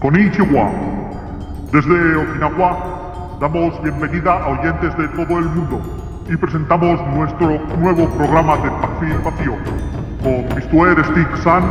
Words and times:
Konnichiwa. 0.00 0.70
Desde 1.70 2.16
Okinawa 2.16 3.38
damos 3.40 3.80
bienvenida 3.84 4.32
a 4.32 4.48
oyentes 4.48 4.96
de 4.98 5.06
todo 5.10 5.38
el 5.38 5.44
mundo 5.44 5.80
y 6.28 6.36
presentamos 6.36 7.00
nuestro 7.14 7.60
nuevo 7.78 8.08
programa 8.16 8.56
de 8.56 8.70
Perfil 8.72 9.18
Vacío 9.24 9.54
con 10.24 10.56
Mistuer 10.56 11.04
Stick 11.04 11.36
San 11.36 11.62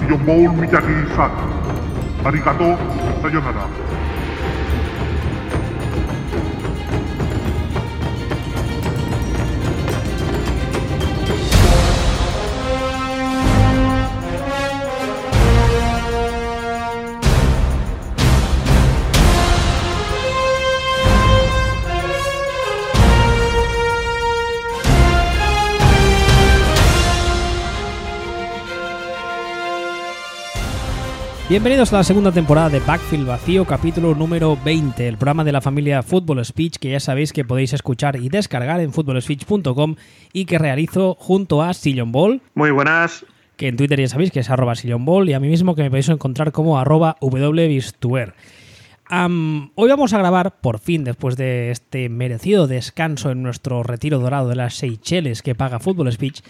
y 0.00 0.12
Bowl 0.24 0.56
Miyagi 0.56 1.14
San. 1.14 1.30
Arigato, 2.24 2.76
sayonara. 3.22 3.83
Bienvenidos 31.54 31.92
a 31.92 31.98
la 31.98 32.02
segunda 32.02 32.32
temporada 32.32 32.68
de 32.68 32.80
Backfield 32.80 33.28
Vacío, 33.28 33.64
capítulo 33.64 34.12
número 34.16 34.58
20, 34.64 35.06
el 35.06 35.16
programa 35.16 35.44
de 35.44 35.52
la 35.52 35.60
familia 35.60 36.02
Football 36.02 36.44
Speech 36.44 36.78
que 36.78 36.90
ya 36.90 36.98
sabéis 36.98 37.32
que 37.32 37.44
podéis 37.44 37.72
escuchar 37.72 38.16
y 38.16 38.28
descargar 38.28 38.80
en 38.80 38.92
footballspeech.com 38.92 39.94
y 40.32 40.46
que 40.46 40.58
realizo 40.58 41.14
junto 41.14 41.62
a 41.62 41.72
Sillon 41.72 42.10
Ball, 42.10 42.42
Muy 42.56 42.72
buenas. 42.72 43.24
que 43.56 43.68
en 43.68 43.76
Twitter 43.76 44.00
ya 44.00 44.08
sabéis 44.08 44.32
que 44.32 44.40
es 44.40 44.50
arroba 44.50 44.74
Sillon 44.74 45.04
Ball 45.04 45.28
y 45.28 45.34
a 45.34 45.38
mí 45.38 45.46
mismo 45.46 45.76
que 45.76 45.84
me 45.84 45.90
podéis 45.90 46.08
encontrar 46.08 46.50
como 46.50 46.76
arroba 46.76 47.18
wbistuer. 47.20 48.34
Hoy 49.08 49.88
vamos 49.88 50.12
a 50.12 50.18
grabar, 50.18 50.56
por 50.60 50.80
fin, 50.80 51.04
después 51.04 51.36
de 51.36 51.70
este 51.70 52.08
merecido 52.08 52.66
descanso 52.66 53.30
en 53.30 53.44
nuestro 53.44 53.84
retiro 53.84 54.18
dorado 54.18 54.48
de 54.48 54.56
las 54.56 54.74
Seychelles 54.74 55.40
que 55.40 55.54
paga 55.54 55.78
Football 55.78 56.10
Speech, 56.10 56.42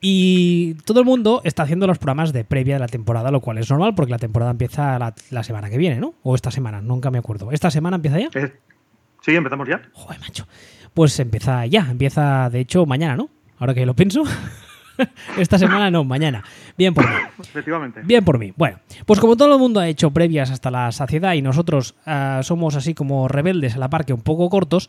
y 0.00 0.74
todo 0.84 1.00
el 1.00 1.06
mundo 1.06 1.40
está 1.44 1.64
haciendo 1.64 1.86
los 1.86 1.98
programas 1.98 2.32
de 2.32 2.44
previa 2.44 2.74
de 2.74 2.80
la 2.80 2.86
temporada, 2.86 3.30
lo 3.30 3.40
cual 3.40 3.58
es 3.58 3.68
normal 3.70 3.94
porque 3.94 4.12
la 4.12 4.18
temporada 4.18 4.50
empieza 4.50 4.98
la, 4.98 5.14
la 5.30 5.42
semana 5.42 5.70
que 5.70 5.78
viene, 5.78 5.96
¿no? 5.96 6.14
O 6.22 6.34
esta 6.34 6.50
semana, 6.50 6.80
nunca 6.80 7.10
me 7.10 7.18
acuerdo. 7.18 7.50
¿Esta 7.50 7.70
semana 7.70 7.96
empieza 7.96 8.18
ya? 8.18 8.28
Eh, 8.34 8.52
sí, 9.22 9.34
empezamos 9.34 9.68
ya. 9.68 9.82
Joder, 9.92 10.20
macho. 10.20 10.46
Pues 10.94 11.18
empieza 11.18 11.66
ya, 11.66 11.88
empieza 11.90 12.48
de 12.50 12.60
hecho 12.60 12.86
mañana, 12.86 13.16
¿no? 13.16 13.28
Ahora 13.58 13.74
que 13.74 13.86
lo 13.86 13.94
pienso. 13.94 14.22
esta 15.38 15.58
semana 15.58 15.90
no, 15.90 16.04
mañana. 16.04 16.44
Bien 16.76 16.94
por 16.94 17.08
mí. 17.08 17.14
Efectivamente. 17.40 18.00
Bien 18.04 18.24
por 18.24 18.38
mí. 18.38 18.52
Bueno, 18.56 18.78
pues 19.06 19.20
como 19.20 19.36
todo 19.36 19.52
el 19.52 19.58
mundo 19.58 19.80
ha 19.80 19.88
hecho 19.88 20.10
previas 20.10 20.50
hasta 20.50 20.70
la 20.70 20.92
saciedad 20.92 21.34
y 21.34 21.42
nosotros 21.42 21.94
ah, 22.06 22.40
somos 22.42 22.76
así 22.76 22.94
como 22.94 23.28
rebeldes 23.28 23.76
a 23.76 23.78
la 23.78 23.90
par 23.90 24.04
que 24.04 24.12
un 24.12 24.22
poco 24.22 24.48
cortos, 24.48 24.88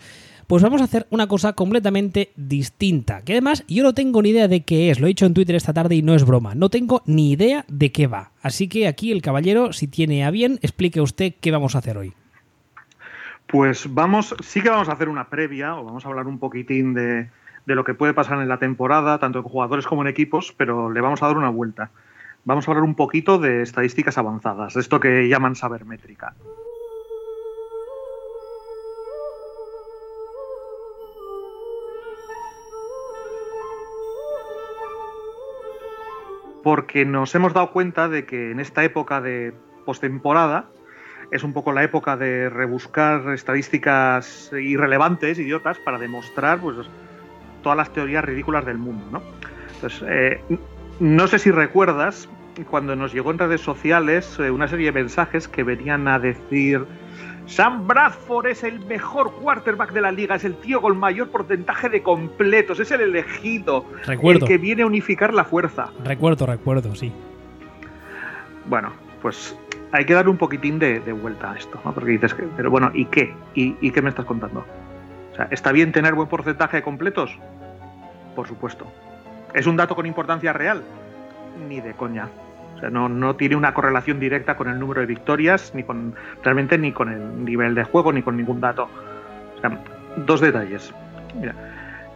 pues 0.49 0.63
vamos 0.63 0.81
a 0.81 0.85
hacer 0.85 1.05
una 1.11 1.27
cosa 1.27 1.53
completamente 1.53 2.31
distinta. 2.35 3.21
Que 3.21 3.33
además 3.33 3.63
yo 3.67 3.83
no 3.83 3.93
tengo 3.93 4.23
ni 4.23 4.29
idea 4.29 4.47
de 4.47 4.63
qué 4.63 4.89
es. 4.89 4.99
Lo 4.99 5.05
he 5.05 5.09
dicho 5.09 5.27
en 5.27 5.35
Twitter 5.35 5.55
esta 5.55 5.73
tarde 5.73 5.93
y 5.93 6.01
no 6.01 6.15
es 6.15 6.25
broma. 6.25 6.55
No 6.55 6.69
tengo 6.69 7.03
ni 7.05 7.29
idea 7.29 7.65
de 7.67 7.91
qué 7.91 8.07
va. 8.07 8.31
Así 8.41 8.67
que 8.67 8.87
aquí 8.87 9.11
el 9.11 9.21
caballero, 9.21 9.73
si 9.73 9.85
tiene 9.85 10.25
a 10.25 10.31
bien, 10.31 10.57
explique 10.63 11.01
usted 11.01 11.35
qué 11.39 11.51
vamos 11.51 11.75
a 11.75 11.77
hacer 11.77 11.99
hoy. 11.99 12.13
Pues 13.45 13.93
vamos, 13.93 14.35
sí 14.41 14.61
que 14.61 14.71
vamos 14.71 14.89
a 14.89 14.93
hacer 14.93 15.07
una 15.07 15.29
previa, 15.29 15.75
o 15.75 15.83
vamos 15.83 16.03
a 16.03 16.07
hablar 16.07 16.25
un 16.25 16.39
poquitín 16.39 16.95
de, 16.95 17.29
lo 17.67 17.83
que 17.83 17.93
puede 17.93 18.15
pasar 18.15 18.41
en 18.41 18.49
la 18.49 18.57
temporada, 18.57 19.19
tanto 19.19 19.37
en 19.37 19.43
jugadores 19.43 19.85
como 19.85 20.01
en 20.01 20.07
equipos, 20.07 20.55
pero 20.57 20.91
le 20.91 20.99
vamos 20.99 21.21
a 21.21 21.27
dar 21.27 21.37
una 21.37 21.49
vuelta. 21.49 21.91
Vamos 22.43 22.67
a 22.67 22.71
hablar 22.71 22.83
un 22.83 22.95
poquito 22.95 23.37
de 23.37 23.61
estadísticas 23.61 24.17
avanzadas, 24.17 24.73
de 24.73 24.81
esto 24.81 24.99
que 24.99 25.29
llaman 25.29 25.55
sabermétrica. 25.55 26.33
Porque 36.63 37.05
nos 37.05 37.33
hemos 37.35 37.53
dado 37.53 37.71
cuenta 37.71 38.09
de 38.09 38.25
que 38.25 38.51
en 38.51 38.59
esta 38.59 38.83
época 38.83 39.21
de 39.21 39.53
postemporada 39.85 40.69
es 41.31 41.43
un 41.43 41.53
poco 41.53 41.71
la 41.71 41.83
época 41.83 42.17
de 42.17 42.49
rebuscar 42.49 43.29
estadísticas 43.33 44.51
irrelevantes, 44.53 45.37
idiotas, 45.39 45.77
para 45.79 45.99
demostrar 45.99 46.59
pues, 46.59 46.77
todas 47.61 47.77
las 47.77 47.93
teorías 47.93 48.23
ridículas 48.23 48.65
del 48.65 48.77
mundo. 48.77 49.05
¿no? 49.11 49.21
Entonces, 49.75 50.03
eh, 50.09 50.41
no 50.99 51.27
sé 51.27 51.39
si 51.39 51.51
recuerdas 51.51 52.27
cuando 52.69 52.95
nos 52.95 53.13
llegó 53.13 53.31
en 53.31 53.37
redes 53.37 53.61
sociales 53.61 54.37
eh, 54.39 54.51
una 54.51 54.67
serie 54.67 54.87
de 54.87 54.91
mensajes 54.91 55.47
que 55.47 55.63
venían 55.63 56.07
a 56.07 56.19
decir 56.19 56.85
Sam 57.45 57.87
Bradford 57.87 58.47
es 58.47 58.63
el 58.63 58.79
mejor 58.85 59.33
quarterback 59.33 59.91
de 59.91 60.01
la 60.01 60.11
liga, 60.11 60.35
es 60.35 60.43
el 60.45 60.55
tío 60.55 60.81
con 60.81 60.97
mayor 60.97 61.29
porcentaje 61.29 61.89
de 61.89 62.03
completos, 62.03 62.79
es 62.79 62.91
el 62.91 63.01
elegido, 63.01 63.85
Recuerdo. 64.05 64.45
el 64.45 64.47
que 64.47 64.57
viene 64.57 64.83
a 64.83 64.85
unificar 64.85 65.33
la 65.33 65.43
fuerza. 65.43 65.89
Recuerdo, 66.03 66.45
recuerdo, 66.45 66.93
sí. 66.95 67.11
Bueno, 68.65 68.91
pues 69.21 69.57
hay 69.91 70.05
que 70.05 70.13
darle 70.13 70.31
un 70.31 70.37
poquitín 70.37 70.77
de, 70.77 70.99
de 70.99 71.11
vuelta 71.11 71.51
a 71.53 71.57
esto, 71.57 71.79
¿no? 71.83 71.93
Porque 71.93 72.11
dices, 72.11 72.33
que, 72.33 72.43
pero 72.55 72.69
bueno, 72.69 72.91
¿y 72.93 73.05
qué? 73.05 73.33
¿Y, 73.55 73.75
¿Y 73.81 73.91
qué 73.91 74.01
me 74.01 74.09
estás 74.09 74.25
contando? 74.25 74.63
O 75.31 75.35
sea, 75.35 75.47
¿está 75.49 75.71
bien 75.71 75.91
tener 75.91 76.13
buen 76.13 76.27
porcentaje 76.27 76.77
de 76.77 76.83
completos? 76.83 77.35
Por 78.35 78.47
supuesto. 78.47 78.85
¿Es 79.55 79.65
un 79.65 79.75
dato 79.75 79.95
con 79.95 80.05
importancia 80.05 80.53
real? 80.53 80.83
Ni 81.67 81.81
de 81.81 81.93
coña. 81.93 82.27
O 82.79 82.81
sea, 82.81 82.89
no, 82.89 83.35
tiene 83.35 83.57
una 83.57 83.73
correlación 83.73 84.21
directa 84.21 84.55
con 84.55 84.69
el 84.69 84.79
número 84.79 85.01
de 85.01 85.07
victorias, 85.07 85.73
ni 85.75 85.83
con 85.83 86.15
realmente 86.41 86.77
ni 86.77 86.93
con 86.93 87.09
el 87.09 87.43
nivel 87.43 87.75
de 87.75 87.83
juego, 87.83 88.13
ni 88.13 88.21
con 88.21 88.37
ningún 88.37 88.61
dato. 88.61 88.87
O 89.57 89.59
sea, 89.59 89.77
dos 90.15 90.39
detalles. 90.39 90.93
Mira, 91.37 91.53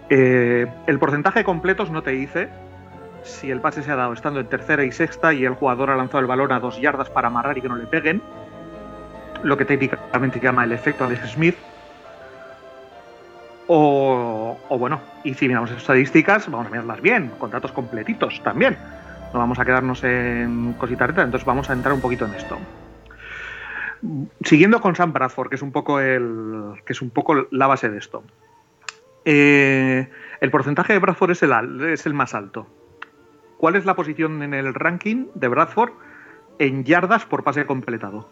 eh, 0.10 0.66
el 0.88 1.00
porcentaje 1.00 1.40
de 1.40 1.46
completos 1.46 1.92
no 1.92 2.02
te 2.02 2.12
dice 2.12 2.50
si 3.24 3.52
el 3.52 3.60
pase 3.60 3.84
se 3.84 3.92
ha 3.92 3.98
dado 3.98 4.14
estando 4.14 4.40
en 4.40 4.48
tercera 4.48 4.86
y 4.86 4.92
sexta 4.94 5.34
y 5.34 5.44
el 5.44 5.54
jugador 5.54 5.90
ha 5.90 5.98
lanzado 5.98 6.20
el 6.20 6.28
balón 6.28 6.54
a 6.54 6.60
dos 6.62 6.80
yardas 6.80 7.10
para 7.10 7.28
amarrar 7.28 7.58
y 7.58 7.62
que 7.62 7.70
no 7.70 7.76
le 7.76 7.86
peguen, 7.86 8.22
lo 9.44 9.58
que 9.58 9.66
técnicamente 9.66 10.40
llama 10.40 10.64
el 10.64 10.72
efecto 10.72 11.04
Alex 11.04 11.32
Smith. 11.32 11.56
O, 13.68 14.58
o 14.70 14.78
bueno, 14.78 15.02
y 15.26 15.34
si 15.34 15.48
miramos 15.48 15.72
estadísticas, 15.72 16.50
vamos 16.50 16.68
a 16.68 16.70
mirarlas 16.70 17.02
bien, 17.02 17.32
con 17.38 17.52
datos 17.52 17.74
completitos 17.74 18.42
también. 18.44 18.78
No 19.34 19.40
vamos 19.40 19.58
a 19.60 19.66
quedarnos 19.66 20.04
en 20.04 20.74
cositas 20.74 21.08
retas, 21.08 21.26
entonces 21.26 21.46
vamos 21.46 21.70
a 21.70 21.74
entrar 21.74 21.94
un 21.94 22.02
poquito 22.02 22.26
en 22.26 22.36
esto. 22.36 22.58
Siguiendo 24.44 24.80
con 24.80 24.96
Sam 24.96 25.12
Bradford, 25.12 25.50
que 25.50 25.56
es 25.56 25.62
un 25.62 25.72
poco 25.72 26.00
el, 26.00 26.74
que 26.86 26.94
es 26.94 27.02
un 27.02 27.10
poco 27.10 27.48
la 27.50 27.68
base 27.68 27.90
de 27.90 27.98
esto. 27.98 28.24
Eh, 29.26 30.10
el 30.40 30.52
porcentaje 30.52 30.94
de 30.94 31.00
Bradford 31.00 31.32
es 31.32 31.44
el, 31.44 31.82
es 31.86 32.06
el 32.06 32.14
más 32.14 32.36
alto. 32.36 32.68
¿Cuál 33.58 33.76
es 33.76 33.86
la 33.86 33.96
posición 33.96 34.44
en 34.44 34.54
el 34.54 34.74
ranking 34.74 35.28
de 35.36 35.48
Bradford 35.48 35.92
en 36.60 36.84
yardas 36.84 37.26
por 37.26 37.44
pase 37.44 37.66
completado? 37.66 38.30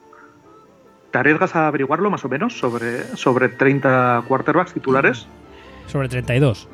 ¿Te 1.12 1.18
arriesgas 1.18 1.56
a 1.56 1.68
averiguarlo 1.68 2.10
más 2.10 2.24
o 2.26 2.30
menos 2.30 2.58
sobre, 2.58 3.04
sobre 3.16 3.50
30 3.50 4.26
quarterbacks 4.28 4.74
titulares? 4.74 5.28
Sobre 5.88 6.10
32. 6.10 6.70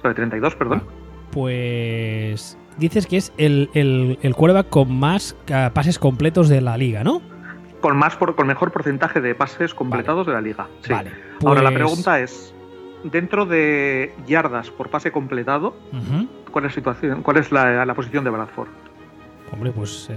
Sobre 0.00 0.14
32, 0.14 0.54
perdón. 0.56 0.82
Pues 1.30 2.58
dices 2.78 3.06
que 3.06 3.16
es 3.16 3.32
el, 3.38 3.70
el, 3.74 4.18
el 4.22 4.34
quarterback 4.34 4.68
con 4.68 4.94
más 4.94 5.36
ah, 5.52 5.70
pases 5.74 5.98
completos 5.98 6.48
de 6.48 6.60
la 6.60 6.76
liga, 6.76 7.04
¿no? 7.04 7.22
Con, 7.80 7.96
más 7.96 8.16
por, 8.16 8.36
con 8.36 8.46
mejor 8.46 8.70
porcentaje 8.70 9.20
de 9.20 9.34
pases 9.34 9.74
completados 9.74 10.26
de 10.26 10.32
la 10.32 10.40
liga. 10.40 10.68
Sí. 10.82 10.92
Vale. 10.92 11.10
Ahora 11.44 11.62
la 11.62 11.70
pues- 11.70 11.82
pregunta 11.82 12.20
es, 12.20 12.54
dentro 13.04 13.46
de 13.46 14.14
yardas 14.26 14.70
por 14.70 14.88
pase 14.88 15.10
completado. 15.10 15.74
¿cuál 16.50 16.66
es, 16.66 16.74
situación, 16.74 17.22
cuál 17.22 17.38
es 17.38 17.50
la, 17.50 17.84
la 17.84 17.94
posición 17.94 18.24
de 18.24 18.30
Bradford? 18.30 18.68
Hombre, 19.52 19.72
pues 19.72 20.08
eh, 20.10 20.16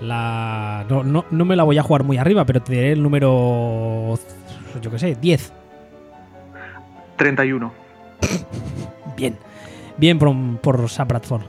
la 0.00 0.84
no, 0.88 1.04
no, 1.04 1.24
no 1.30 1.44
me 1.44 1.54
la 1.54 1.62
voy 1.62 1.78
a 1.78 1.82
jugar 1.82 2.02
muy 2.02 2.16
arriba, 2.16 2.44
pero 2.44 2.60
te 2.62 2.72
diré 2.72 2.92
el 2.92 3.02
número, 3.02 4.18
yo 4.80 4.90
qué 4.90 4.98
sé, 4.98 5.14
10. 5.14 5.52
31. 7.16 7.72
Bien. 9.16 9.38
Bien 9.96 10.18
por, 10.18 10.34
por 10.60 10.88
Sam 10.88 11.08
Bradford. 11.08 11.42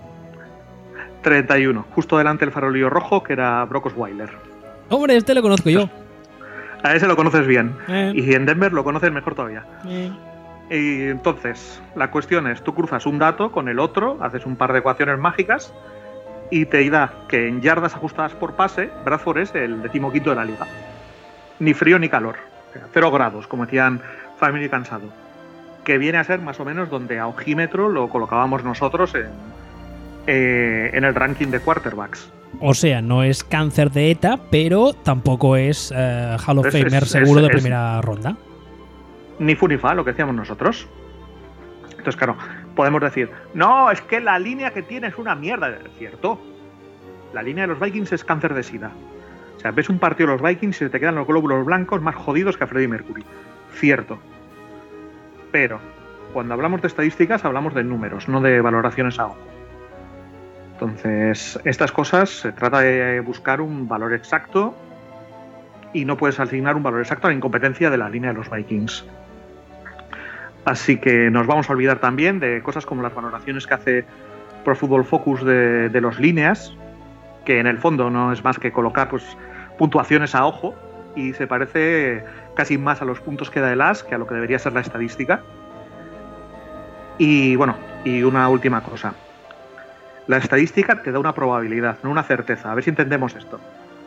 31. 1.22 1.86
Justo 1.96 2.18
delante 2.18 2.46
el 2.46 2.52
farolillo 2.52 2.90
rojo, 2.90 3.24
que 3.24 3.34
era 3.34 3.64
Brock 3.66 3.88
Osweiler. 3.88 4.30
Hombre, 4.90 5.16
este 5.16 5.34
lo 5.34 5.42
conozco 5.42 5.70
yo. 5.70 5.90
A 6.84 6.94
ese 6.94 7.08
lo 7.08 7.16
conoces 7.16 7.48
bien. 7.48 7.76
Eh, 7.88 8.14
Y 8.16 8.34
en 8.36 8.46
Denver 8.46 8.72
lo 8.72 8.84
conoces 8.84 9.12
mejor 9.12 9.34
todavía. 9.36 9.66
eh. 9.88 10.12
Y 10.68 11.10
entonces, 11.10 11.80
la 11.96 12.10
cuestión 12.10 12.48
es, 12.48 12.64
tú 12.64 12.74
cruzas 12.74 13.06
un 13.06 13.20
dato 13.20 13.52
con 13.52 13.70
el 13.70 13.78
otro, 13.78 14.18
haces 14.22 14.48
un 14.48 14.56
par 14.56 14.74
de 14.74 14.80
ecuaciones 14.80 15.20
mágicas 15.20 15.72
y 16.50 16.66
te 16.66 16.88
da 16.90 17.12
que 17.28 17.48
en 17.48 17.62
yardas 17.62 17.94
ajustadas 17.94 18.34
por 18.34 18.54
pase, 18.56 18.90
Bradford 19.06 19.38
es 19.40 19.54
el 19.54 19.84
decimoquinto 19.84 20.32
de 20.32 20.36
la 20.38 20.46
liga. 20.46 20.66
ni 21.60 21.74
frío 21.76 22.00
ni 22.00 22.10
calor. 22.10 22.36
Cero 22.94 23.12
grados, 23.12 23.46
como 23.48 23.66
decían 23.66 24.02
Family 24.38 24.68
Cansado. 24.68 25.08
Que 25.86 25.98
viene 25.98 26.18
a 26.18 26.24
ser 26.24 26.42
más 26.42 26.60
o 26.60 26.66
menos 26.66 26.90
donde 26.90 27.20
a 27.20 27.28
ojímetro 27.28 27.88
lo 27.90 28.10
colocábamos 28.10 28.64
nosotros 28.64 29.14
en, 29.16 29.28
eh, 30.28 30.90
en 30.94 31.04
el 31.04 31.14
ranking 31.16 31.48
de 31.48 31.60
quarterbacks. 31.60 32.32
O 32.60 32.74
sea, 32.74 33.02
no 33.02 33.22
es 33.24 33.44
cáncer 33.44 33.92
de 33.92 34.12
ETA, 34.12 34.40
pero 34.50 34.94
tampoco 34.94 35.56
es 35.56 35.94
eh, 35.96 36.38
Hall 36.46 36.60
of 36.60 36.68
Es- 36.68 36.74
Famer 36.74 37.04
es- 37.04 37.10
seguro 37.12 37.42
es- 37.42 37.48
de 37.48 37.54
primera 37.54 38.02
ronda. 38.02 38.36
Ni 39.40 39.56
fu 39.56 39.68
ni 39.68 39.78
fa, 39.78 39.94
lo 39.94 40.04
que 40.06 40.12
decíamos 40.12 40.36
nosotros. 40.36 40.88
Entonces, 41.92 42.16
claro, 42.16 42.38
podemos 42.76 43.02
decir, 43.02 43.30
no, 43.54 43.92
es 43.92 44.02
que 44.02 44.20
la 44.22 44.40
línea 44.40 44.72
que 44.72 44.82
tiene 44.82 45.08
es 45.08 45.18
una 45.18 45.36
mierda. 45.36 45.72
Cierto. 45.98 46.40
La 47.34 47.44
línea 47.44 47.64
de 47.64 47.68
los 47.68 47.80
Vikings 47.80 48.12
es 48.14 48.24
cáncer 48.24 48.54
de 48.54 48.64
sida. 48.64 48.92
O 49.58 49.60
sea, 49.60 49.72
ves 49.72 49.90
un 49.90 50.00
partido 50.00 50.30
de 50.30 50.38
los 50.38 50.42
Vikings 50.42 50.76
y 50.78 50.80
se 50.80 50.90
te 50.90 51.00
quedan 51.00 51.16
los 51.16 51.28
glóbulos 51.28 51.66
blancos 51.66 52.02
más 52.02 52.16
jodidos 52.16 52.56
que 52.58 52.64
a 52.64 52.68
Freddie 52.68 52.88
Mercury. 52.88 53.24
Cierto. 53.74 54.18
Pero, 55.56 55.80
cuando 56.34 56.54
hablamos 56.54 56.82
de 56.82 56.90
estadísticas, 56.90 57.46
hablamos 57.46 57.74
de 57.74 57.82
números, 57.82 58.28
no 58.28 58.42
de 58.42 58.60
valoraciones 58.60 59.18
a 59.20 59.28
ojo. 59.28 59.38
Entonces, 60.74 61.58
estas 61.64 61.94
cosas 61.94 62.30
se 62.30 62.52
trata 62.52 62.82
de 62.82 63.22
buscar 63.22 63.62
un 63.62 63.88
valor 63.88 64.14
exacto 64.14 64.76
y 65.94 66.04
no 66.04 66.18
puedes 66.18 66.42
asignar 66.42 66.76
un 66.76 66.84
valor 66.84 67.00
exacto 67.00 67.28
a 67.28 67.30
la 67.30 67.38
incompetencia 67.38 67.90
de 67.90 67.96
la 67.96 68.10
línea 68.10 68.32
de 68.32 68.38
los 68.38 68.52
Vikings. 68.52 69.06
Así 70.66 70.98
que 70.98 71.32
nos 71.32 71.48
vamos 71.48 71.70
a 71.70 71.72
olvidar 71.72 72.00
también 72.00 72.42
de 72.42 72.62
cosas 72.62 72.86
como 72.86 73.02
las 73.02 73.16
valoraciones 73.16 73.66
que 73.66 73.74
hace 73.76 74.06
Pro 74.66 74.76
Football 74.76 75.06
Focus 75.06 75.46
de, 75.46 75.88
de 75.88 76.02
los 76.02 76.20
líneas, 76.20 76.76
que 77.46 77.62
en 77.62 77.68
el 77.68 77.78
fondo 77.78 78.10
no 78.10 78.34
es 78.34 78.44
más 78.44 78.60
que 78.60 78.74
colocar 78.74 79.08
pues, 79.08 79.24
puntuaciones 79.78 80.36
a 80.36 80.46
ojo 80.46 80.76
y 81.16 81.32
se 81.32 81.48
parece 81.48 82.26
casi 82.56 82.78
más 82.78 83.02
a 83.02 83.06
los 83.06 83.20
puntos 83.20 83.52
que 83.52 83.60
da 83.60 83.72
el 83.72 83.82
AS 83.82 84.04
que 84.04 84.16
a 84.16 84.18
lo 84.18 84.26
que 84.26 84.34
debería 84.34 84.58
ser 84.58 84.74
la 84.74 84.80
estadística. 84.80 85.42
Y 87.18 87.56
bueno, 87.56 87.76
y 88.04 88.24
una 88.24 88.50
última 88.50 88.82
cosa. 88.82 89.14
La 90.28 90.38
estadística 90.38 91.02
te 91.02 91.12
da 91.12 91.20
una 91.20 91.34
probabilidad, 91.34 91.98
no 92.02 92.10
una 92.10 92.24
certeza. 92.24 92.72
A 92.72 92.76
ver 92.76 92.84
si 92.84 92.90
entendemos 92.90 93.36
esto. 93.36 93.60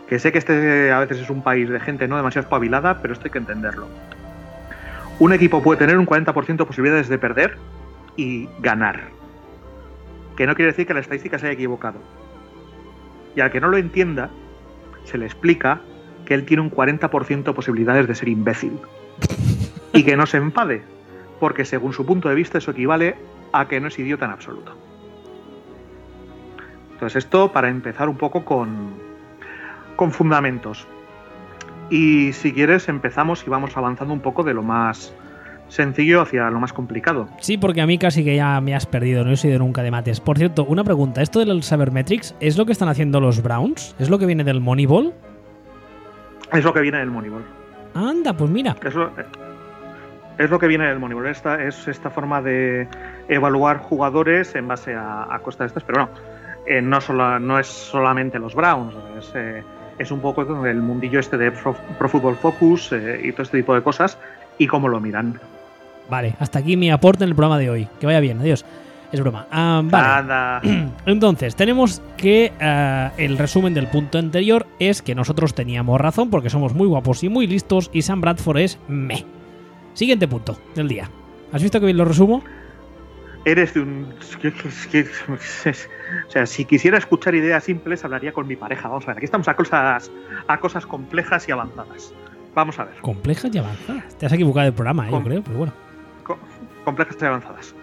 Que 0.08 0.18
sé 0.18 0.32
que 0.32 0.38
este 0.38 0.90
a 0.90 0.98
veces 1.00 1.18
es 1.20 1.30
un 1.30 1.42
país 1.42 1.68
de 1.68 1.78
gente 1.78 2.08
no 2.08 2.16
demasiado 2.16 2.44
espabilada, 2.44 3.00
pero 3.00 3.12
esto 3.12 3.26
hay 3.26 3.30
que 3.30 3.38
entenderlo. 3.38 3.86
Un 5.18 5.32
equipo 5.32 5.62
puede 5.62 5.78
tener 5.78 5.98
un 5.98 6.06
40% 6.06 6.56
de 6.56 6.64
posibilidades 6.64 7.08
de 7.08 7.18
perder 7.18 7.56
y 8.16 8.48
ganar. 8.60 9.10
Que 10.36 10.46
no 10.46 10.54
quiere 10.54 10.72
decir 10.72 10.86
que 10.86 10.94
la 10.94 11.00
estadística 11.00 11.38
se 11.38 11.46
haya 11.46 11.54
equivocado. 11.54 11.98
Y 13.36 13.40
al 13.40 13.50
que 13.50 13.60
no 13.60 13.68
lo 13.68 13.76
entienda, 13.76 14.30
se 15.04 15.18
le 15.18 15.26
explica 15.26 15.80
que 16.28 16.34
él 16.34 16.44
tiene 16.44 16.62
un 16.62 16.70
40% 16.70 17.42
de 17.42 17.52
posibilidades 17.54 18.06
de 18.06 18.14
ser 18.14 18.28
imbécil. 18.28 18.78
Y 19.94 20.02
que 20.02 20.14
no 20.14 20.26
se 20.26 20.36
enfade, 20.36 20.82
porque 21.40 21.64
según 21.64 21.94
su 21.94 22.04
punto 22.04 22.28
de 22.28 22.34
vista 22.34 22.58
eso 22.58 22.72
equivale 22.72 23.16
a 23.50 23.66
que 23.66 23.80
no 23.80 23.88
es 23.88 23.98
idiota 23.98 24.26
en 24.26 24.32
absoluto. 24.32 24.76
Entonces 26.92 27.24
esto 27.24 27.50
para 27.50 27.70
empezar 27.70 28.10
un 28.10 28.18
poco 28.18 28.44
con, 28.44 28.90
con 29.96 30.12
fundamentos. 30.12 30.86
Y 31.88 32.34
si 32.34 32.52
quieres 32.52 32.90
empezamos 32.90 33.46
y 33.46 33.48
vamos 33.48 33.74
avanzando 33.78 34.12
un 34.12 34.20
poco 34.20 34.42
de 34.42 34.52
lo 34.52 34.62
más 34.62 35.14
sencillo 35.68 36.20
hacia 36.20 36.50
lo 36.50 36.60
más 36.60 36.74
complicado. 36.74 37.30
Sí, 37.40 37.56
porque 37.56 37.80
a 37.80 37.86
mí 37.86 37.96
casi 37.96 38.22
que 38.22 38.36
ya 38.36 38.60
me 38.60 38.74
has 38.74 38.84
perdido, 38.84 39.24
no 39.24 39.30
he 39.30 39.36
sido 39.38 39.60
nunca 39.60 39.82
de 39.82 39.90
mates. 39.90 40.20
Por 40.20 40.36
cierto, 40.36 40.66
una 40.66 40.84
pregunta, 40.84 41.22
¿esto 41.22 41.38
del 41.38 41.62
Sabermetrics 41.62 42.34
es 42.40 42.58
lo 42.58 42.66
que 42.66 42.72
están 42.72 42.90
haciendo 42.90 43.18
los 43.18 43.42
Browns? 43.42 43.96
¿Es 43.98 44.10
lo 44.10 44.18
que 44.18 44.26
viene 44.26 44.44
del 44.44 44.60
Moneyball? 44.60 45.14
Es 46.52 46.64
lo 46.64 46.72
que 46.72 46.80
viene 46.80 46.98
del 46.98 47.10
Moneyball. 47.10 47.44
Anda, 47.94 48.32
pues 48.32 48.50
mira. 48.50 48.76
Es 48.84 48.94
lo, 48.94 49.10
es 50.38 50.50
lo 50.50 50.58
que 50.58 50.66
viene 50.68 50.86
del 50.86 50.98
Moneyball. 50.98 51.26
Esta, 51.26 51.62
es 51.62 51.88
esta 51.88 52.10
forma 52.10 52.40
de 52.40 52.88
evaluar 53.28 53.78
jugadores 53.78 54.54
en 54.54 54.68
base 54.68 54.94
a, 54.94 55.24
a 55.24 55.38
de 55.38 55.66
estas, 55.66 55.82
pero 55.84 56.02
no. 56.02 56.08
eh, 56.66 56.80
no, 56.80 57.00
solo, 57.00 57.38
no 57.38 57.58
es 57.58 57.66
solamente 57.66 58.38
los 58.38 58.54
Browns, 58.54 58.94
es, 59.18 59.32
eh, 59.34 59.62
es 59.98 60.10
un 60.10 60.20
poco 60.20 60.66
el 60.66 60.80
mundillo 60.80 61.18
este 61.18 61.36
de 61.36 61.50
Pro, 61.50 61.74
Pro 61.98 62.08
Football 62.08 62.36
Focus 62.36 62.92
eh, 62.92 63.20
y 63.24 63.32
todo 63.32 63.42
este 63.42 63.58
tipo 63.58 63.74
de 63.74 63.82
cosas 63.82 64.18
y 64.58 64.66
cómo 64.66 64.88
lo 64.88 65.00
miran. 65.00 65.40
Vale, 66.08 66.34
hasta 66.38 66.60
aquí 66.60 66.76
mi 66.76 66.90
aporte 66.90 67.24
en 67.24 67.30
el 67.30 67.36
programa 67.36 67.58
de 67.58 67.68
hoy. 67.68 67.88
Que 68.00 68.06
vaya 68.06 68.20
bien, 68.20 68.40
adiós. 68.40 68.64
Es 69.12 69.20
broma. 69.20 69.46
Ah, 69.50 69.82
vale. 69.84 70.88
Entonces, 71.06 71.56
tenemos 71.56 72.02
que 72.16 72.52
ah, 72.60 73.12
el 73.16 73.38
resumen 73.38 73.72
del 73.74 73.86
punto 73.86 74.18
anterior 74.18 74.66
es 74.78 75.00
que 75.02 75.14
nosotros 75.14 75.54
teníamos 75.54 75.98
razón 76.00 76.28
porque 76.30 76.50
somos 76.50 76.74
muy 76.74 76.86
guapos 76.86 77.24
y 77.24 77.28
muy 77.28 77.46
listos 77.46 77.88
y 77.92 78.02
Sam 78.02 78.20
Bradford 78.20 78.58
es 78.58 78.78
me. 78.88 79.24
Siguiente 79.94 80.28
punto 80.28 80.58
del 80.74 80.88
día. 80.88 81.10
¿Has 81.52 81.62
visto 81.62 81.80
que 81.80 81.86
bien 81.86 81.96
lo 81.96 82.04
resumo? 82.04 82.42
Eres 83.44 83.72
de 83.72 83.80
un. 83.80 84.12
O 85.28 86.30
sea, 86.30 86.46
si 86.46 86.64
quisiera 86.64 86.98
escuchar 86.98 87.34
ideas 87.34 87.64
simples, 87.64 88.04
hablaría 88.04 88.32
con 88.32 88.46
mi 88.46 88.56
pareja. 88.56 88.88
Vamos 88.88 89.04
a 89.04 89.08
ver, 89.08 89.16
aquí 89.18 89.24
estamos 89.24 89.48
a 89.48 89.54
cosas, 89.54 90.10
a 90.46 90.58
cosas 90.58 90.84
complejas 90.86 91.48
y 91.48 91.52
avanzadas. 91.52 92.12
Vamos 92.54 92.78
a 92.78 92.84
ver. 92.84 92.94
Complejas 93.00 93.50
y 93.54 93.58
avanzadas. 93.58 94.16
Te 94.18 94.26
has 94.26 94.32
equivocado 94.32 94.64
del 94.64 94.74
programa, 94.74 95.08
eh, 95.08 95.12
yo 95.12 95.22
creo, 95.22 95.42
pero 95.42 95.56
bueno. 95.58 95.72
Co- 96.24 96.38
complejas 96.84 97.16
y 97.20 97.24
avanzadas. 97.24 97.74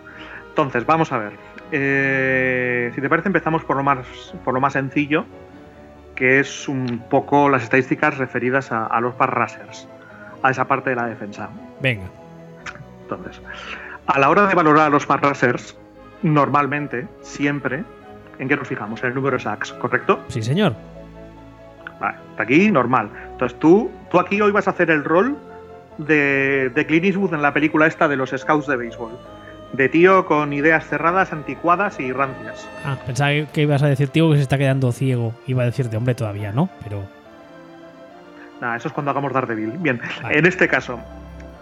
Entonces, 0.56 0.86
vamos 0.86 1.12
a 1.12 1.18
ver. 1.18 1.34
Eh, 1.74 2.90
si 2.96 3.02
te 3.02 3.10
parece, 3.10 3.28
empezamos 3.28 3.66
por 3.66 3.76
lo 3.76 3.84
más, 3.84 4.34
por 4.46 4.54
lo 4.54 4.62
más 4.62 4.72
sencillo, 4.72 5.26
que 6.16 6.40
es 6.40 6.70
un 6.70 7.04
poco 7.10 7.50
las 7.50 7.64
estadísticas 7.64 8.18
referidas 8.18 8.72
a, 8.72 8.86
a 8.86 9.02
los 9.02 9.16
pass 9.16 9.30
rushers, 9.32 9.90
a 10.44 10.52
esa 10.52 10.64
parte 10.64 10.92
de 10.92 10.96
la 10.96 11.08
defensa. 11.08 11.50
Venga. 11.82 12.06
Entonces, 13.02 13.42
a 14.08 14.18
la 14.18 14.30
hora 14.30 14.48
de 14.48 14.56
valorar 14.56 14.88
a 14.88 14.90
los 14.90 15.06
pass 15.06 15.20
rushers, 15.20 15.78
normalmente, 16.24 17.06
siempre, 17.20 17.84
¿en 18.40 18.48
qué 18.48 18.56
nos 18.56 18.70
fijamos? 18.70 19.04
En 19.04 19.10
el 19.10 19.16
número 19.16 19.36
de 19.36 19.44
sacks, 19.44 19.74
¿correcto? 19.74 20.24
Sí, 20.30 20.42
señor. 20.42 20.74
Vale, 22.00 22.18
hasta 22.30 22.44
aquí 22.44 22.72
normal. 22.72 23.10
Entonces 23.34 23.60
tú, 23.60 23.92
tú 24.10 24.22
aquí 24.22 24.40
hoy 24.40 24.54
vas 24.54 24.70
a 24.70 24.72
hacer 24.72 24.90
el 24.90 25.04
rol 25.04 25.36
de, 25.98 26.72
de 26.74 26.86
Clint 26.86 27.08
Eastwood 27.08 27.34
en 27.34 27.42
la 27.42 27.54
película 27.54 27.88
esta 27.88 28.08
de 28.08 28.16
los 28.16 28.30
scouts 28.30 28.68
de 28.68 28.78
béisbol. 28.78 29.12
De 29.76 29.90
tío 29.90 30.26
con 30.26 30.54
ideas 30.54 30.88
cerradas, 30.88 31.34
anticuadas 31.34 32.00
y 32.00 32.12
rancias. 32.12 32.68
Ah, 32.86 32.98
pensaba 33.06 33.32
que 33.32 33.62
ibas 33.64 33.84
a 33.84 33.88
decir, 33.88 34.10
tío, 34.10 34.30
que 34.30 34.38
se 34.38 34.44
está 34.44 34.58
quedando 34.58 34.92
ciego. 34.92 35.34
Iba 35.48 35.64
a 35.64 35.66
decirte, 35.66 35.98
hombre, 35.98 36.16
todavía 36.16 36.52
no, 36.52 36.70
pero. 36.84 37.04
Nada, 38.62 38.78
eso 38.78 38.88
es 38.88 38.94
cuando 38.94 39.12
hagamos 39.12 39.34
Daredevil. 39.34 39.72
Bien, 39.80 40.00
Vale. 40.24 40.38
en 40.38 40.46
este 40.46 40.68
caso, 40.68 41.00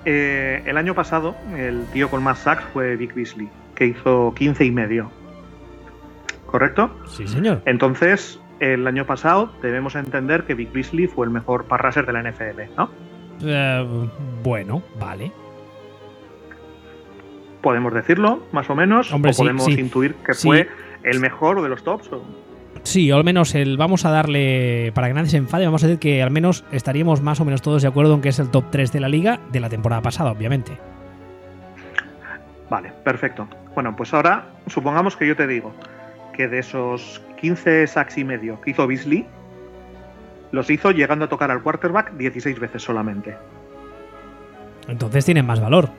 eh, 0.05 0.61
el 0.65 0.77
año 0.77 0.93
pasado 0.93 1.35
el 1.57 1.85
tío 1.87 2.09
con 2.09 2.21
más 2.21 2.39
sacks 2.39 2.63
fue 2.71 2.95
Vic 2.97 3.15
Beasley, 3.15 3.49
que 3.73 3.85
hizo 3.87 4.33
15 4.35 4.65
y 4.65 4.71
medio. 4.71 5.11
¿Correcto? 6.45 6.95
Sí, 7.07 7.27
señor. 7.27 7.63
Entonces, 7.65 8.39
el 8.59 8.85
año 8.85 9.05
pasado 9.05 9.51
debemos 9.63 9.95
entender 9.95 10.43
que 10.43 10.53
Vic 10.53 10.71
Beasley 10.71 11.07
fue 11.07 11.25
el 11.25 11.31
mejor 11.31 11.65
pass 11.65 11.81
rusher 11.81 12.05
de 12.05 12.13
la 12.13 12.21
NFL, 12.31 12.75
¿no? 12.77 12.91
Eh, 13.41 14.07
bueno, 14.43 14.83
vale. 14.99 15.31
Podemos 17.63 17.91
decirlo, 17.93 18.45
más 18.51 18.69
o 18.69 18.75
menos, 18.75 19.11
Hombre, 19.11 19.31
o 19.31 19.33
sí, 19.33 19.41
podemos 19.41 19.65
sí. 19.65 19.79
intuir 19.79 20.13
que 20.15 20.35
Sí. 20.35 20.47
fue 20.47 20.69
el 21.01 21.19
mejor 21.19 21.63
de 21.63 21.69
los 21.69 21.83
tops. 21.83 22.11
o- 22.13 22.23
Sí, 22.83 23.09
o 23.11 23.15
al 23.15 23.23
menos 23.23 23.55
el 23.55 23.77
vamos 23.77 24.03
a 24.05 24.11
darle, 24.11 24.91
para 24.93 25.07
que 25.07 25.13
nadie 25.13 25.29
se 25.29 25.37
enfade, 25.37 25.65
vamos 25.65 25.83
a 25.83 25.87
decir 25.87 25.99
que 25.99 26.21
al 26.21 26.31
menos 26.31 26.65
estaríamos 26.73 27.21
más 27.21 27.39
o 27.39 27.45
menos 27.45 27.61
todos 27.61 27.81
de 27.81 27.87
acuerdo 27.87 28.13
en 28.13 28.21
que 28.21 28.29
es 28.29 28.39
el 28.39 28.49
top 28.51 28.65
3 28.71 28.91
de 28.91 28.99
la 28.99 29.07
liga 29.07 29.39
de 29.53 29.61
la 29.61 29.69
temporada 29.69 30.01
pasada, 30.01 30.31
obviamente. 30.31 30.77
Vale, 32.69 32.91
perfecto. 33.03 33.47
Bueno, 33.73 33.95
pues 33.95 34.13
ahora 34.13 34.45
supongamos 34.67 35.15
que 35.15 35.27
yo 35.27 35.35
te 35.35 35.47
digo 35.47 35.73
que 36.33 36.47
de 36.47 36.59
esos 36.59 37.21
15 37.39 37.87
sacks 37.87 38.17
y 38.17 38.23
medio 38.25 38.59
que 38.59 38.71
hizo 38.71 38.85
Beasley, 38.87 39.25
los 40.51 40.69
hizo 40.69 40.91
llegando 40.91 41.25
a 41.25 41.29
tocar 41.29 41.51
al 41.51 41.61
quarterback 41.61 42.11
16 42.13 42.59
veces 42.59 42.81
solamente. 42.83 43.35
Entonces 44.87 45.23
tienen 45.25 45.45
más 45.45 45.61
valor. 45.61 45.89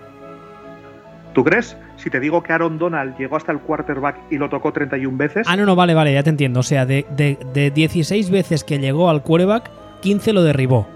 ¿Tú 1.35 1.45
crees? 1.45 1.77
Si 1.97 2.09
te 2.11 2.21
digo 2.21 2.43
que 2.43 2.53
Aaron 2.53 2.79
Donald 2.79 3.17
llegó 3.19 3.37
hasta 3.37 3.53
el 3.53 3.59
quarterback 3.59 4.17
y 4.31 4.39
lo 4.39 4.49
tocó 4.49 4.73
31 4.73 5.17
veces, 5.19 5.47
Ah, 5.49 5.57
no, 5.57 5.67
no, 5.67 5.75
vale, 5.77 5.93
vale, 5.93 6.13
ya 6.15 6.23
te 6.23 6.31
entiendo. 6.31 6.61
O 6.61 6.63
sea, 6.63 6.87
de, 6.87 7.05
de- 7.17 7.37
de 7.53 7.71
16 7.73 8.31
veces 8.31 8.63
que 8.65 8.79
llegó 8.79 9.11
al 9.11 9.23
quarterback, 9.23 9.69
15 10.01 10.33
lo 10.33 10.43
derribó. 10.43 10.87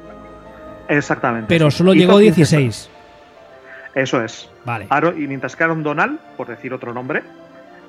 exactamente. 0.88 1.46
Pero 1.48 1.70
sí. 1.70 1.78
solo 1.78 1.92
Hizo 1.94 2.00
llegó 2.06 2.18
15 2.20 2.34
16. 2.56 2.90
Eso 3.94 4.22
es. 4.22 4.48
Vale. 4.64 4.86
Aaron- 4.90 5.20
y 5.22 5.26
mientras 5.26 5.56
que 5.56 5.64
Aaron 5.64 5.82
Donald, 5.82 6.18
por 6.36 6.46
decir 6.46 6.72
otro 6.72 6.92
nombre, 6.94 7.22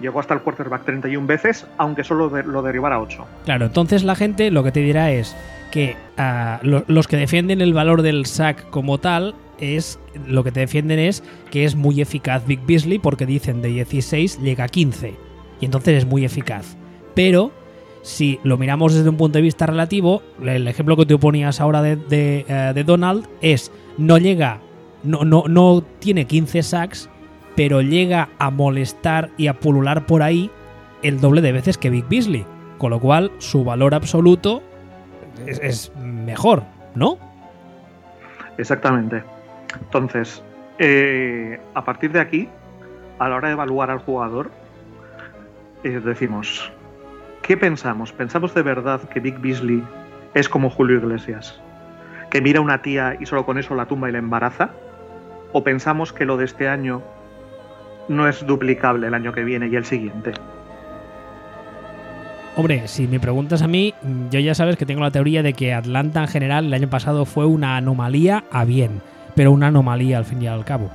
llegó 0.01 0.20
hasta 0.20 0.34
el 0.34 0.39
quarterback 0.41 0.86
31 0.86 1.27
veces, 1.27 1.68
aunque 1.77 2.03
solo 2.03 2.29
de- 2.29 2.44
lo 2.44 2.62
derribara 2.62 3.00
8. 3.00 3.25
Claro, 3.46 3.65
entonces 3.65 4.03
la 4.03 4.15
gente 4.15 4.50
lo 4.50 4.63
que 4.63 4.72
te 4.72 4.79
dirá 4.79 5.12
es 5.12 5.36
que 5.72 5.96
ah, 6.18 6.60
lo- 6.63 6.84
los 6.88 7.08
que 7.08 7.18
defienden 7.18 7.62
el 7.62 7.74
valor 7.74 8.01
del 8.01 8.25
sack 8.25 8.70
como 8.70 8.98
tal 8.98 9.36
es 9.60 10.00
lo 10.28 10.44
que 10.44 10.51
te 10.51 10.62
defienden 10.62 11.00
es 11.00 11.24
que 11.51 11.66
es 11.66 11.75
muy 11.75 12.01
eficaz 12.01 12.46
Big 12.46 12.62
Beasley 12.66 13.00
porque 13.00 13.25
dicen 13.25 13.62
de 13.62 13.70
16 13.70 14.39
llega 14.42 14.66
a 14.66 14.68
15 14.68 15.16
y 15.60 15.66
entonces 15.66 15.98
es 15.98 16.06
muy 16.06 16.25
eficaz. 16.25 16.78
Pero 17.16 17.51
si 18.01 18.39
lo 18.44 18.58
miramos 18.58 18.94
desde 18.94 19.10
un 19.10 19.18
punto 19.18 19.38
de 19.38 19.44
vista 19.44 19.66
relativo, 19.66 20.22
el 20.42 20.68
ejemplo 20.68 20.96
que 20.96 21.06
tú 21.06 21.20
ponías 21.20 21.60
ahora 21.60 21.82
de, 21.82 21.96
de, 21.96 22.46
eh, 22.48 22.84
Donald 22.86 23.28
es 23.42 23.72
no 23.98 24.18
llega, 24.18 24.62
no, 25.04 25.25
no, 25.25 25.44
no 25.48 25.84
tiene 26.00 26.25
15 26.25 26.63
sacks, 26.63 27.10
pero 27.56 27.82
llega 27.82 28.30
a 28.39 28.51
molestar 28.51 29.32
y 29.38 29.48
a 29.48 29.60
pulular 29.60 30.06
por 30.06 30.24
ahí 30.24 30.50
el 31.04 31.20
doble 31.20 31.42
de 31.42 31.51
veces 31.51 31.78
que 31.78 31.89
Big 31.89 32.08
Beasley. 32.08 32.46
Con 32.78 32.92
lo 32.92 33.00
cual, 33.01 33.32
su 33.39 33.66
valor 33.66 33.94
absoluto 33.94 34.63
es 35.46 35.92
mejor, 35.98 36.63
¿no? 36.96 37.18
Exactamente. 38.58 39.24
Entonces, 39.80 40.44
eh, 40.78 41.60
a 41.74 41.84
partir 41.84 42.12
de 42.12 42.20
aquí, 42.20 42.50
a 43.20 43.30
la 43.30 43.36
hora 43.36 43.50
de 43.50 43.54
evaluar 43.54 43.92
al 43.92 44.00
jugador, 44.00 44.50
eh, 45.84 46.02
decimos, 46.04 46.72
¿qué 47.42 47.58
pensamos? 47.58 48.12
¿Pensamos 48.12 48.54
de 48.54 48.62
verdad 48.62 49.02
que 49.10 49.20
Big 49.20 49.40
Beasley 49.40 49.84
es 50.34 50.50
como 50.50 50.70
Julio 50.70 50.98
Iglesias? 50.98 51.60
¿Que 52.30 52.42
mira 52.42 52.60
a 52.60 52.62
una 52.62 52.82
tía 52.82 53.18
y 53.20 53.26
solo 53.26 53.46
con 53.46 53.58
eso 53.58 53.76
la 53.76 53.86
tumba 53.86 54.10
y 54.10 54.12
la 54.12 54.20
embaraza? 54.20 54.72
¿O 55.52 55.64
pensamos 55.64 56.14
que 56.14 56.26
lo 56.26 56.38
de 56.38 56.46
este 56.46 56.68
año 56.68 57.02
no 58.08 58.28
es 58.28 58.46
duplicable 58.46 59.08
el 59.08 59.14
año 59.14 59.34
que 59.34 59.44
viene 59.44 59.68
y 59.68 59.76
el 59.76 59.86
siguiente? 59.86 60.34
Hombre, 62.56 62.88
si 62.88 63.08
me 63.08 63.20
preguntas 63.20 63.62
a 63.62 63.68
mí, 63.68 63.94
yo 64.32 64.40
ya 64.40 64.54
sabes 64.54 64.76
que 64.76 64.86
tengo 64.86 65.02
la 65.02 65.12
teoría 65.12 65.44
de 65.44 65.54
que 65.54 65.74
Atlanta 65.74 66.22
en 66.22 66.28
general 66.28 66.66
el 66.66 66.74
año 66.74 66.90
pasado 66.90 67.26
fue 67.26 67.46
una 67.46 67.78
anomalía 67.78 68.44
a 68.52 68.66
bien, 68.66 69.02
pero 69.39 69.53
una 69.53 69.67
anomalía 69.67 70.17
al 70.17 70.25
fin 70.25 70.41
y 70.41 70.48
al 70.48 70.65
cabo. 70.65 70.91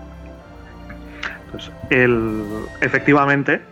Pues 1.50 1.72
el, 1.88 2.44
efectivamente, 2.82 3.62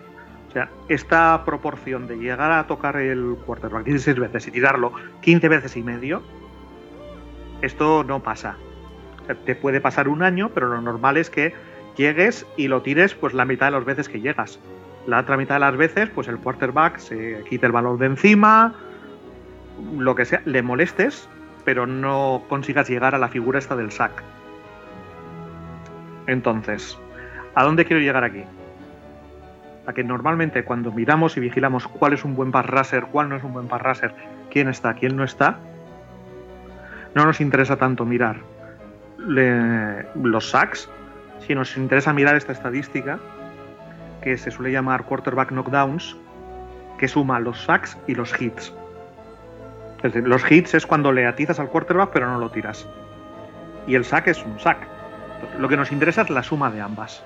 o 0.49 0.53
sea, 0.53 0.71
esta 0.89 1.43
proporción 1.45 2.07
de 2.07 2.17
llegar 2.17 2.51
a 2.51 2.67
tocar 2.67 2.97
el 2.97 3.37
quarterback 3.45 3.85
16 3.85 4.19
veces 4.19 4.47
y 4.47 4.51
tirarlo 4.51 4.95
15 5.21 5.47
veces 5.51 5.77
y 5.77 5.83
medio, 5.83 6.23
esto 7.61 8.03
no 8.03 8.23
pasa. 8.23 8.57
O 9.23 9.27
sea, 9.27 9.35
te 9.35 9.55
puede 9.55 9.83
pasar 9.83 10.09
un 10.09 10.23
año, 10.23 10.51
pero 10.55 10.69
lo 10.69 10.81
normal 10.81 11.19
es 11.19 11.29
que 11.29 11.53
llegues 11.99 12.47
y 12.57 12.69
lo 12.69 12.81
tires 12.81 13.15
pues 13.15 13.35
la 13.35 13.45
mitad 13.45 13.67
de 13.67 13.73
las 13.73 13.85
veces 13.85 14.09
que 14.09 14.23
llegas. 14.23 14.59
La 15.07 15.21
otra 15.21 15.37
mitad 15.37 15.57
de 15.57 15.61
las 15.61 15.77
veces, 15.77 16.09
pues 16.15 16.29
el 16.29 16.39
quarterback 16.39 16.97
se 16.97 17.45
quita 17.47 17.67
el 17.67 17.73
balón 17.73 17.99
de 17.99 18.07
encima, 18.07 18.75
lo 19.99 20.15
que 20.15 20.25
sea, 20.25 20.41
le 20.47 20.63
molestes, 20.63 21.29
pero 21.67 21.87
no 21.87 22.45
consigas 22.49 22.89
llegar 22.89 23.15
a 23.15 23.19
la 23.19 23.29
figura 23.29 23.59
esta 23.59 23.77
del 23.77 23.93
sack. 23.93 24.25
Entonces, 26.33 26.99
¿a 27.55 27.65
dónde 27.65 27.85
quiero 27.85 28.01
llegar 28.01 28.25
aquí? 28.25 28.45
A 29.87 29.93
que 29.93 30.03
normalmente 30.03 30.65
cuando 30.65 30.91
miramos 30.93 31.37
y 31.37 31.41
vigilamos 31.41 31.87
cuál 31.87 32.13
es 32.13 32.25
un 32.25 32.35
buen 32.35 32.51
pass 32.51 32.67
rusher, 32.67 33.05
cuál 33.07 33.29
no 33.29 33.37
es 33.37 33.45
un 33.45 33.53
buen 33.53 33.69
pass 33.69 33.83
rusher, 33.83 34.15
quién 34.51 34.69
está, 34.69 34.95
quién 34.95 35.17
no 35.17 35.25
está, 35.25 35.59
no 37.15 37.25
nos 37.25 37.41
interesa 37.41 37.77
tanto 37.77 38.05
mirar 38.05 38.37
los 39.19 40.51
sacks, 40.51 40.89
sino 41.47 41.61
nos 41.61 41.77
interesa 41.77 42.13
mirar 42.13 42.35
esta 42.35 42.53
estadística 42.53 43.21
que 44.21 44.37
se 44.37 44.51
suele 44.51 44.73
llamar 44.73 45.05
quarterback 45.05 45.53
knockdowns, 45.53 46.17
que 46.99 47.09
suma 47.09 47.39
los 47.41 47.63
sacks 47.63 47.99
y 48.07 48.15
los 48.15 48.41
hits. 48.41 48.73
Es 49.99 50.03
decir, 50.03 50.27
los 50.27 50.51
hits 50.51 50.75
es 50.75 50.87
cuando 50.87 51.13
le 51.13 51.27
atizas 51.27 51.61
al 51.61 51.69
quarterback 51.69 52.11
pero 52.13 52.27
no 52.27 52.39
lo 52.39 52.51
tiras. 52.51 52.89
Y 53.87 53.95
el 53.95 54.05
sack 54.05 54.29
es 54.29 54.45
un 54.45 54.59
sack. 54.59 55.02
Lo 55.59 55.69
que 55.69 55.77
nos 55.77 55.93
interesa 55.93 56.23
es 56.23 56.31
la 56.31 56.43
suma 56.43 56.71
de 56.71 56.81
ambas. 56.81 57.23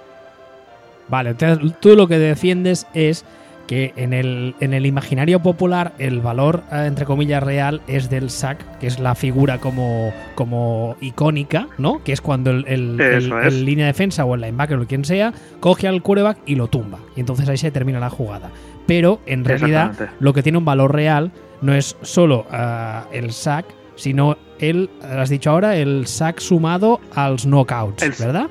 Vale, 1.09 1.31
entonces 1.31 1.73
tú 1.81 1.95
lo 1.95 2.09
que 2.09 2.19
defiendes 2.19 2.87
es 2.95 3.25
que 3.69 3.93
en 3.97 4.13
el, 4.13 4.55
en 4.61 4.75
el 4.75 4.87
imaginario 4.87 5.41
popular 5.41 5.93
el 5.99 6.21
valor, 6.21 6.63
eh, 6.71 6.85
entre 6.87 7.05
comillas, 7.05 7.43
real 7.43 7.81
es 7.89 8.09
del 8.11 8.31
sack, 8.31 8.79
que 8.79 8.87
es 8.87 9.01
la 9.01 9.15
figura 9.17 9.59
como, 9.59 10.13
como 10.37 10.97
icónica, 11.01 11.67
¿no? 11.79 12.03
Que 12.05 12.13
es 12.13 12.21
cuando 12.21 12.51
el, 12.51 12.65
el- 12.69 13.65
línea 13.65 13.87
de 13.87 13.93
defensa 13.93 14.25
o 14.25 14.35
el 14.37 14.41
linebacker 14.43 14.79
o 14.79 14.87
quien 14.87 15.05
sea 15.05 15.33
coge 15.59 15.89
al 15.89 16.01
quarterback 16.03 16.39
y 16.47 16.55
lo 16.55 16.69
tumba. 16.69 16.99
Y 17.17 17.21
entonces 17.21 17.49
ahí 17.49 17.57
se 17.57 17.73
termina 17.73 17.99
la 17.99 18.11
jugada. 18.11 18.51
Pero 18.87 19.21
en 19.27 19.45
realidad 19.45 19.93
lo 20.21 20.33
que 20.33 20.43
tiene 20.45 20.59
un 20.59 20.65
valor 20.65 20.93
real 20.95 21.33
no 21.61 21.75
es 21.75 21.97
solo 22.03 22.47
ah, 22.53 23.07
el 23.13 23.33
sack, 23.33 23.67
sino 23.97 24.37
el, 24.59 24.89
has 25.03 25.29
dicho 25.29 25.51
ahora, 25.51 25.77
el 25.77 26.07
sack 26.07 26.39
sumado 26.39 27.01
a 27.15 27.29
los 27.31 27.45
knockouts, 27.47 28.03
El- 28.03 28.13
¿verdad? 28.19 28.47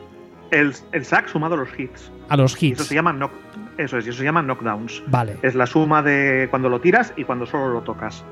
El, 0.52 0.74
el 0.92 1.06
sack 1.06 1.28
sumado 1.28 1.56
a 1.56 1.58
los 1.58 1.70
hits. 1.78 2.12
A 2.30 2.38
los 2.38 2.62
Y 2.62 2.68
hits. 2.68 2.80
eso 2.80 2.88
se 2.90 2.96
llama 2.96 3.14
knock, 3.14 3.32
eso 3.78 3.98
es, 3.98 4.06
eso 4.08 4.18
se 4.18 4.24
llama 4.24 4.42
knockdowns. 4.42 5.04
Vale. 5.08 5.38
Es 5.42 5.56
la 5.56 5.66
suma 5.66 6.02
de 6.02 6.48
cuando 6.50 6.70
lo 6.70 6.80
tiras 6.82 7.14
y 7.18 7.24
cuando 7.24 7.46
solo 7.46 7.70
lo 7.70 7.82
tocas. 7.82 8.24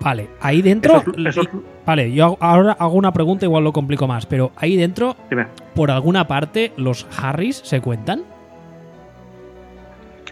Vale, 0.00 0.28
ahí 0.40 0.60
dentro. 0.62 0.98
Eso 0.98 1.10
es- 1.16 1.26
eso 1.26 1.40
es- 1.42 1.48
Vale, 1.86 2.12
yo 2.12 2.36
ahora 2.40 2.72
hago 2.78 2.94
una 2.94 3.12
pregunta, 3.12 3.44
igual 3.46 3.64
lo 3.64 3.72
complico 3.72 4.06
más, 4.06 4.26
pero 4.26 4.52
ahí 4.56 4.76
dentro, 4.76 5.16
dime. 5.30 5.46
por 5.74 5.90
alguna 5.90 6.26
parte, 6.28 6.72
los 6.76 7.06
Harris 7.20 7.60
se 7.64 7.80
cuentan. 7.80 8.22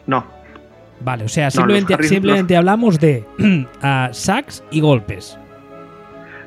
No, 0.06 0.24
Vale, 1.00 1.24
o 1.24 1.28
sea, 1.28 1.50
simplemente, 1.50 1.94
Harris- 1.94 2.08
simplemente 2.08 2.56
hablamos 2.56 2.98
de 3.00 3.24
ah, 3.82 4.08
sacks 4.12 4.62
y 4.70 4.80
golpes. 4.80 5.38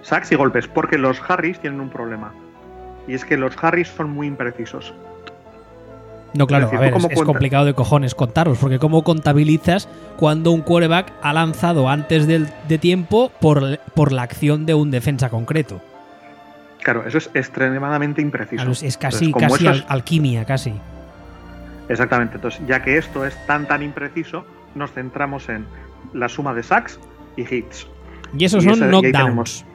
Sacks 0.07 0.31
y 0.31 0.35
golpes, 0.35 0.67
porque 0.67 0.97
los 0.97 1.19
Harris 1.27 1.59
tienen 1.59 1.79
un 1.81 1.89
problema. 1.89 2.31
Y 3.07 3.13
es 3.13 3.25
que 3.25 3.37
los 3.37 3.53
Harris 3.61 3.87
son 3.89 4.09
muy 4.11 4.27
imprecisos. 4.27 4.93
No, 6.33 6.45
claro, 6.45 6.65
Es 6.65 6.71
decir, 6.71 6.79
a 6.79 6.81
ver, 6.81 6.91
¿tú 6.91 6.97
es, 6.97 7.01
cómo 7.03 7.11
es 7.11 7.15
cuentas? 7.15 7.33
complicado 7.33 7.65
de 7.65 7.73
cojones 7.73 8.13
contarlos, 8.15 8.57
porque 8.57 8.79
¿cómo 8.79 9.03
contabilizas 9.03 9.87
cuando 10.17 10.51
un 10.51 10.61
quarterback 10.61 11.11
ha 11.21 11.33
lanzado 11.33 11.89
antes 11.89 12.27
del, 12.27 12.47
de 12.67 12.77
tiempo 12.77 13.31
por, 13.39 13.79
por 13.95 14.11
la 14.11 14.23
acción 14.23 14.65
de 14.65 14.73
un 14.73 14.91
defensa 14.91 15.29
concreto? 15.29 15.81
Claro, 16.83 17.05
eso 17.07 17.17
es 17.17 17.29
extremadamente 17.33 18.21
impreciso. 18.21 18.55
Claro, 18.57 18.71
es- 18.71 18.97
casi, 18.97 19.25
Entonces, 19.25 19.49
casi 19.51 19.63
eso 19.63 19.69
al- 19.71 19.77
es- 19.79 19.85
alquimia, 19.87 20.45
casi. 20.45 20.73
Exactamente. 21.89 22.35
Entonces, 22.35 22.61
ya 22.67 22.81
que 22.83 22.97
esto 22.97 23.25
es 23.25 23.35
tan 23.45 23.65
tan 23.67 23.81
impreciso, 23.81 24.45
nos 24.75 24.91
centramos 24.91 25.47
en 25.49 25.65
la 26.13 26.27
suma 26.29 26.53
de 26.53 26.63
sacks 26.63 26.99
y 27.37 27.41
hits. 27.53 27.87
Y 28.37 28.45
esos 28.45 28.63
Y 28.63 28.69
son 28.69 28.77
ese- 28.79 28.87
knockdowns. 28.89 29.65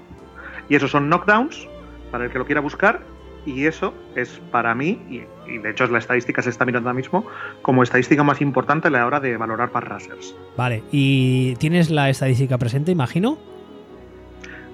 Y 0.72 0.76
esos 0.76 0.90
son 0.90 1.10
knockdowns, 1.10 1.68
para 2.10 2.24
el 2.24 2.30
que 2.30 2.38
lo 2.38 2.46
quiera 2.46 2.62
buscar. 2.62 3.02
Y 3.44 3.66
eso 3.66 3.92
es 4.16 4.40
para 4.50 4.74
mí, 4.74 5.02
y, 5.10 5.24
y 5.46 5.58
de 5.58 5.68
hecho 5.68 5.84
es 5.84 5.90
la 5.90 5.98
estadística 5.98 6.40
se 6.40 6.48
está 6.48 6.64
mirando 6.64 6.88
ahora 6.88 6.96
mismo, 6.96 7.26
como 7.60 7.82
estadística 7.82 8.22
más 8.22 8.40
importante 8.40 8.88
a 8.88 8.90
la 8.90 9.04
hora 9.04 9.20
de 9.20 9.36
valorar 9.36 9.70
pass 9.70 9.84
rushers. 9.84 10.34
Vale, 10.56 10.82
¿y 10.90 11.56
tienes 11.56 11.90
la 11.90 12.08
estadística 12.08 12.56
presente, 12.56 12.90
imagino? 12.90 13.36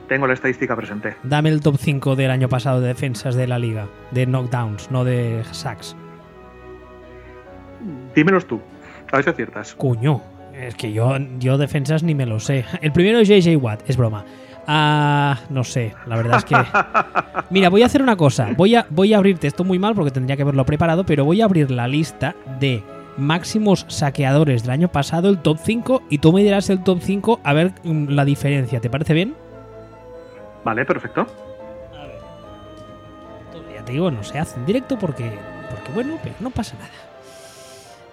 Tengo 0.07 0.29
la 0.29 0.35
estadística 0.35 0.77
presente. 0.77 1.17
Dame 1.25 1.49
el 1.49 1.63
top 1.63 1.79
5 1.79 2.15
del 2.15 2.31
año 2.31 2.49
pasado 2.49 2.81
de 2.81 2.87
defensas 2.87 3.35
de 3.35 3.49
la 3.49 3.59
liga, 3.59 3.89
de 4.13 4.25
knockdowns, 4.25 4.93
no 4.93 5.03
de 5.03 5.43
sacks. 5.51 5.97
Dímelos 8.15 8.47
tú, 8.47 8.61
a 9.11 9.17
ver 9.17 9.25
si 9.25 9.31
aciertas. 9.31 9.75
Cuño, 9.75 10.23
es 10.55 10.77
que 10.77 10.93
yo, 10.93 11.17
yo 11.41 11.59
defensas 11.59 12.05
ni 12.05 12.15
me 12.15 12.25
lo 12.25 12.39
sé. 12.39 12.65
El 12.83 12.93
primero 12.93 13.19
es 13.19 13.29
JJ 13.29 13.57
Watt, 13.57 13.83
es 13.91 13.97
broma. 13.97 14.25
Ah, 14.71 15.39
no 15.49 15.65
sé, 15.65 15.95
la 16.07 16.17
verdad 16.17 16.37
es 16.37 16.45
que. 16.45 16.55
Mira, 17.51 17.71
voy 17.71 17.83
a 17.83 17.87
hacer 17.87 18.03
una 18.03 18.17
cosa. 18.17 18.51
Voy 18.55 18.75
a, 18.75 18.87
voy 18.91 19.15
a 19.15 19.17
abrirte 19.17 19.47
esto 19.47 19.65
muy 19.65 19.79
mal 19.79 19.95
porque 19.95 20.11
tendría 20.11 20.37
que 20.37 20.43
haberlo 20.43 20.67
preparado, 20.67 21.07
pero 21.07 21.25
voy 21.25 21.41
a 21.41 21.47
abrir 21.47 21.71
la 21.71 21.89
lista 21.89 22.37
de 22.61 22.85
máximos 23.17 23.87
saqueadores 23.89 24.65
del 24.65 24.73
año 24.73 24.89
pasado, 24.89 25.31
el 25.31 25.39
top 25.39 25.57
5, 25.63 26.03
y 26.11 26.19
tú 26.19 26.35
me 26.35 26.43
dirás 26.43 26.69
el 26.69 26.85
top 26.85 26.99
5 27.01 27.41
a 27.43 27.53
ver 27.55 27.73
mm, 27.83 28.11
la 28.11 28.27
diferencia. 28.27 28.79
¿Te 28.79 28.91
parece 28.91 29.15
bien? 29.15 29.35
Vale, 30.67 30.85
perfecto. 30.85 31.27
Ya 33.75 33.83
te 33.87 33.93
digo, 33.93 34.11
no 34.11 34.23
se 34.23 34.39
hace 34.39 34.59
en 34.59 34.67
directo 34.67 34.99
porque, 34.99 35.33
porque 35.71 35.93
bueno, 35.95 36.19
pero 36.23 36.35
no 36.41 36.51
pasa 36.51 36.77
nada. 36.77 36.91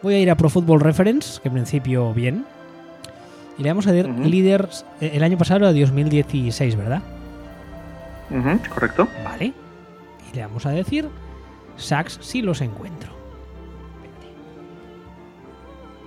Voy 0.01 0.13
a 0.13 0.19
ir 0.19 0.31
a 0.31 0.35
Pro 0.35 0.49
Football 0.49 0.79
Reference, 0.79 1.41
que 1.41 1.49
en 1.49 1.55
principio 1.55 2.13
bien. 2.13 2.45
Y 3.57 3.63
le 3.63 3.69
vamos 3.69 3.87
a 3.87 3.93
dar 3.93 4.09
Ujú. 4.09 4.23
líderes. 4.23 4.85
eh, 5.01 5.11
El 5.13 5.23
año 5.23 5.37
pasado 5.37 5.59
era 5.69 5.73
2016, 5.73 6.75
¿verdad? 6.75 7.01
Correcto. 8.73 9.07
Vale. 9.23 9.53
Y 10.31 10.35
le 10.35 10.41
vamos 10.41 10.65
a 10.65 10.71
decir 10.71 11.07
sacks 11.77 12.17
si 12.21 12.41
los 12.41 12.61
encuentro. 12.61 13.13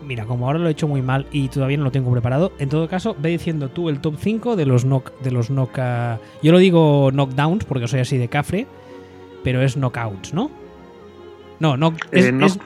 Mira, 0.05 0.25
como 0.25 0.47
ahora 0.47 0.59
lo 0.59 0.69
he 0.69 0.73
hecho 0.73 0.89
muy 0.89 1.03
mal 1.03 1.27
y 1.33 1.49
todavía 1.49 1.77
no 1.77 1.85
lo 1.85 1.91
tengo 1.91 2.11
preparado, 2.11 2.53
en 2.59 2.69
todo 2.69 2.89
caso, 2.89 3.15
ve 3.19 3.31
diciendo 3.31 3.69
tú 3.69 3.89
el 3.89 4.01
top 4.01 4.15
5 4.19 4.57
de 4.57 4.65
los 4.65 4.85
knock. 4.85 5.13
De 5.21 5.31
los 5.31 5.49
knock 5.49 5.79
ah, 5.79 6.19
yo 6.43 6.53
lo 6.53 6.59
digo 6.59 7.11
knockdowns 7.13 7.65
porque 7.65 7.89
soy 7.89 8.01
así 8.01 8.17
de 8.17 8.29
cafre, 8.29 8.67
pero 9.45 9.61
es 9.61 9.77
knockouts, 9.77 10.33
¿no? 10.33 10.51
No, 11.61 11.77
knock, 11.77 11.97
es, 12.13 12.27
Eh, 12.27 12.39
es 12.43 12.59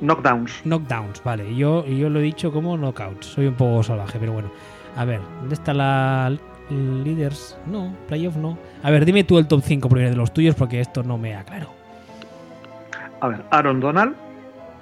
knockdowns. 0.00 0.60
knockdowns, 0.64 1.22
vale. 1.22 1.54
Yo, 1.54 1.84
yo 1.86 2.08
lo 2.10 2.20
he 2.20 2.22
dicho 2.22 2.52
como 2.52 2.76
knockouts. 2.76 3.26
Soy 3.26 3.46
un 3.46 3.54
poco 3.54 3.82
salvaje, 3.82 4.18
pero 4.18 4.32
bueno. 4.32 4.50
A 4.96 5.04
ver, 5.04 5.20
¿dónde 5.40 5.54
está 5.54 5.72
la 5.74 6.32
Leaders? 6.70 7.58
No, 7.66 7.92
Playoff 8.08 8.36
no. 8.36 8.56
A 8.82 8.90
ver, 8.90 9.04
dime 9.04 9.24
tú 9.24 9.38
el 9.38 9.46
top 9.46 9.62
5 9.64 9.88
primero 9.88 10.10
de 10.10 10.16
los 10.16 10.32
tuyos 10.32 10.54
porque 10.54 10.80
esto 10.80 11.02
no 11.02 11.18
me 11.18 11.34
aclaro. 11.34 11.68
A 13.20 13.28
ver, 13.28 13.42
Aaron 13.50 13.80
Donald, 13.80 14.14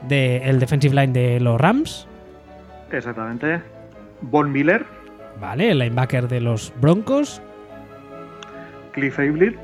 De 0.07 0.37
el 0.49 0.61
defensive 0.61 0.95
line 0.95 1.13
de 1.13 1.41
los 1.41 1.61
Rams. 1.61 2.07
exactamente. 2.93 3.61
Von 4.21 4.51
Miller, 4.53 4.85
Vale, 5.41 5.71
el 5.71 5.79
linebacker 5.79 6.27
de 6.29 6.41
los 6.41 6.73
Broncos. 6.81 7.41
Cliff 8.93 9.19
Avril, 9.19 9.57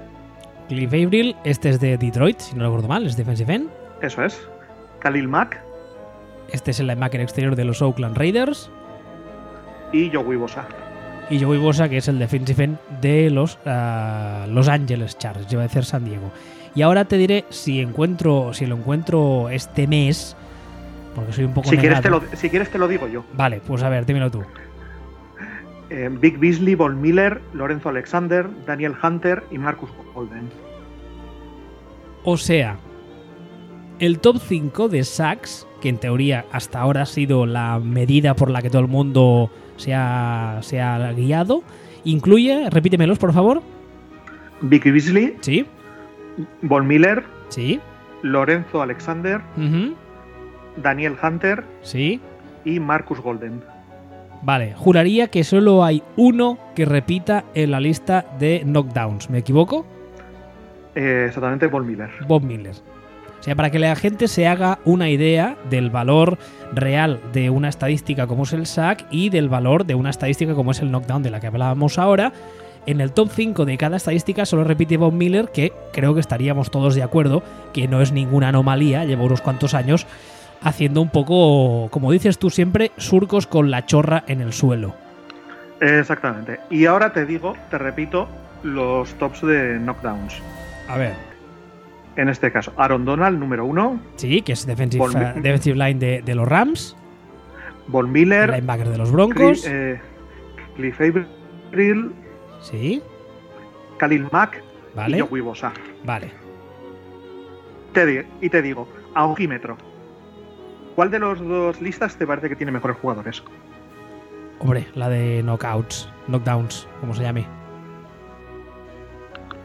Cliff 0.68 0.92
Avril, 0.92 1.34
este 1.44 1.70
es 1.70 1.80
de 1.80 1.98
Detroit, 1.98 2.38
si 2.38 2.54
no 2.56 2.64
recuerdo 2.64 2.86
mal, 2.88 3.04
es 3.06 3.16
defensive 3.16 3.52
end. 3.54 3.68
eso 4.00 4.22
es. 4.24 4.48
Khalil 5.04 5.28
Mack 5.28 5.60
Este 6.50 6.72
es 6.72 6.80
el 6.80 6.86
linebacker 6.88 7.20
exterior 7.20 7.54
de 7.54 7.64
los 7.64 7.82
Oakland 7.82 8.16
Raiders. 8.16 8.70
y 9.92 10.10
Joey 10.10 10.36
Bosa. 10.36 10.64
Y 11.30 11.40
Joey 11.40 11.58
Bosa, 11.58 11.88
que 11.88 11.98
es 11.98 12.08
el 12.08 12.18
defensive 12.18 12.64
end 12.64 12.78
de 13.00 13.30
los 13.30 13.58
ah, 13.66 14.46
Los 14.48 14.68
Angeles 14.68 15.16
Chargers, 15.18 15.46
lleva 15.46 15.62
a 15.62 15.66
decir 15.68 15.84
San 15.84 16.04
Diego. 16.04 16.30
Y 16.74 16.82
ahora 16.82 17.04
te 17.04 17.16
diré 17.16 17.44
si 17.50 17.80
encuentro, 17.80 18.52
si 18.52 18.66
lo 18.66 18.76
encuentro 18.76 19.48
este 19.50 19.86
mes, 19.86 20.36
porque 21.14 21.32
soy 21.32 21.44
un 21.44 21.54
poco 21.54 21.68
Si 21.70 21.76
quieres, 21.76 22.00
te 22.00 22.10
lo, 22.10 22.22
si 22.34 22.50
quieres 22.50 22.70
te 22.70 22.78
lo 22.78 22.88
digo 22.88 23.06
yo. 23.06 23.24
Vale, 23.34 23.60
pues 23.64 23.82
a 23.82 23.88
ver, 23.88 24.04
dímelo 24.06 24.30
tú. 24.30 24.42
Eh, 25.90 26.08
Big 26.10 26.38
Beasley, 26.38 26.74
Von 26.74 27.00
Miller, 27.00 27.40
Lorenzo 27.52 27.90
Alexander, 27.90 28.46
Daniel 28.66 28.94
Hunter 29.02 29.44
y 29.52 29.58
Marcus 29.58 29.90
Golden. 30.14 30.48
O 32.24 32.36
sea, 32.36 32.76
el 33.98 34.18
top 34.18 34.38
5 34.38 34.88
de 34.88 35.04
sacks, 35.04 35.66
que 35.80 35.88
en 35.88 35.98
teoría 35.98 36.44
hasta 36.52 36.80
ahora 36.80 37.02
ha 37.02 37.06
sido 37.06 37.46
la 37.46 37.78
medida 37.78 38.34
por 38.34 38.50
la 38.50 38.62
que 38.62 38.70
todo 38.70 38.82
el 38.82 38.88
mundo 38.88 39.50
se 39.76 39.94
ha, 39.94 40.58
se 40.62 40.80
ha 40.80 41.12
guiado, 41.12 41.62
incluye, 42.04 42.68
repítemelos 42.70 43.18
por 43.18 43.32
favor. 43.32 43.62
Big 44.60 44.84
Beasley, 44.84 45.36
Sí, 45.40 45.66
Von 46.62 46.86
Miller, 46.86 47.24
sí, 47.48 47.80
Lorenzo 48.22 48.82
Alexander, 48.82 49.40
Daniel 50.76 51.16
Hunter 51.22 51.64
sí. 51.82 52.20
y 52.64 52.80
Marcus 52.80 53.20
Golden. 53.20 53.62
Vale, 54.42 54.74
juraría 54.76 55.28
que 55.28 55.42
solo 55.44 55.84
hay 55.84 56.02
uno 56.16 56.58
que 56.74 56.84
repita 56.84 57.44
en 57.54 57.70
la 57.70 57.80
lista 57.80 58.26
de 58.38 58.62
knockdowns. 58.64 59.30
¿Me 59.30 59.38
equivoco? 59.38 59.86
Eh, 60.94 61.24
exactamente, 61.28 61.66
Von 61.66 61.86
Miller. 61.86 62.10
Bob 62.28 62.42
Miller. 62.42 62.74
O 63.44 63.46
sea, 63.46 63.56
para 63.56 63.68
que 63.68 63.78
la 63.78 63.94
gente 63.94 64.26
se 64.26 64.46
haga 64.46 64.78
una 64.86 65.10
idea 65.10 65.58
del 65.68 65.90
valor 65.90 66.38
real 66.72 67.20
de 67.34 67.50
una 67.50 67.68
estadística 67.68 68.26
como 68.26 68.44
es 68.44 68.54
el 68.54 68.64
sack 68.64 69.04
y 69.10 69.28
del 69.28 69.50
valor 69.50 69.84
de 69.84 69.94
una 69.94 70.08
estadística 70.08 70.54
como 70.54 70.70
es 70.70 70.80
el 70.80 70.90
knockdown 70.90 71.22
de 71.22 71.28
la 71.28 71.40
que 71.40 71.48
hablábamos 71.48 71.98
ahora. 71.98 72.32
En 72.86 73.02
el 73.02 73.12
top 73.12 73.28
5 73.30 73.66
de 73.66 73.76
cada 73.76 73.98
estadística 73.98 74.46
solo 74.46 74.64
repite 74.64 74.96
Bob 74.96 75.12
Miller, 75.12 75.50
que 75.52 75.74
creo 75.92 76.14
que 76.14 76.20
estaríamos 76.20 76.70
todos 76.70 76.94
de 76.94 77.02
acuerdo, 77.02 77.42
que 77.74 77.86
no 77.86 78.00
es 78.00 78.12
ninguna 78.12 78.48
anomalía, 78.48 79.04
lleva 79.04 79.24
unos 79.24 79.42
cuantos 79.42 79.74
años 79.74 80.06
haciendo 80.62 81.02
un 81.02 81.10
poco, 81.10 81.90
como 81.90 82.12
dices 82.12 82.38
tú 82.38 82.48
siempre, 82.48 82.92
surcos 82.96 83.46
con 83.46 83.70
la 83.70 83.84
chorra 83.84 84.24
en 84.26 84.40
el 84.40 84.54
suelo. 84.54 84.94
Exactamente. 85.82 86.60
Y 86.70 86.86
ahora 86.86 87.12
te 87.12 87.26
digo, 87.26 87.56
te 87.70 87.76
repito, 87.76 88.26
los 88.62 89.12
tops 89.16 89.42
de 89.42 89.78
knockdowns. 89.80 90.40
A 90.88 90.96
ver, 90.96 91.33
En 92.16 92.28
este 92.28 92.52
caso, 92.52 92.72
Aaron 92.76 93.04
Donald, 93.04 93.38
número 93.38 93.64
uno. 93.64 94.00
sí, 94.16 94.42
que 94.42 94.52
es 94.52 94.66
defensive, 94.66 95.04
defensive 95.36 95.76
line 95.76 95.98
de, 95.98 96.22
de 96.22 96.34
los 96.34 96.46
Rams, 96.46 96.96
Von 97.88 98.12
Miller, 98.12 98.50
linebacker 98.50 98.88
de 98.88 98.98
los 98.98 99.10
Broncos, 99.10 99.66
eh, 99.66 100.00
Cliff 100.76 101.00
Avril, 101.00 102.12
sí, 102.60 103.02
Khalil 103.98 104.28
Mack 104.30 104.62
y 104.92 104.96
vale, 104.96 105.20
Joey 105.20 105.40
Bosa. 105.42 105.72
vale. 106.04 106.30
Te 107.92 108.26
y 108.40 108.48
te 108.48 108.62
digo, 108.62 108.88
a 109.14 109.24
ojímetro. 109.26 109.76
¿Cuál 110.94 111.10
de 111.10 111.18
los 111.18 111.40
dos 111.40 111.80
listas 111.80 112.16
te 112.16 112.26
parece 112.26 112.48
que 112.48 112.56
tiene 112.56 112.70
mejores 112.72 112.96
jugadores? 112.98 113.42
Hombre, 114.60 114.86
la 114.94 115.08
de 115.08 115.42
knockouts, 115.42 116.08
knockdowns, 116.28 116.88
como 117.00 117.14
se 117.14 117.22
llame. 117.22 117.46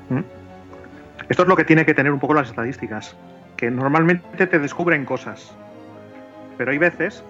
¿Mm? 0.09 0.38
Esto 1.29 1.43
es 1.43 1.47
lo 1.47 1.55
que 1.55 1.63
tiene 1.63 1.85
que 1.85 1.93
tener 1.93 2.11
un 2.11 2.19
poco 2.19 2.33
las 2.33 2.49
estadísticas. 2.49 3.15
Que 3.55 3.69
normalmente 3.69 4.47
te 4.47 4.59
descubren 4.59 5.05
cosas. 5.05 5.55
Pero 6.57 6.71
hay 6.71 6.77
veces 6.77 7.23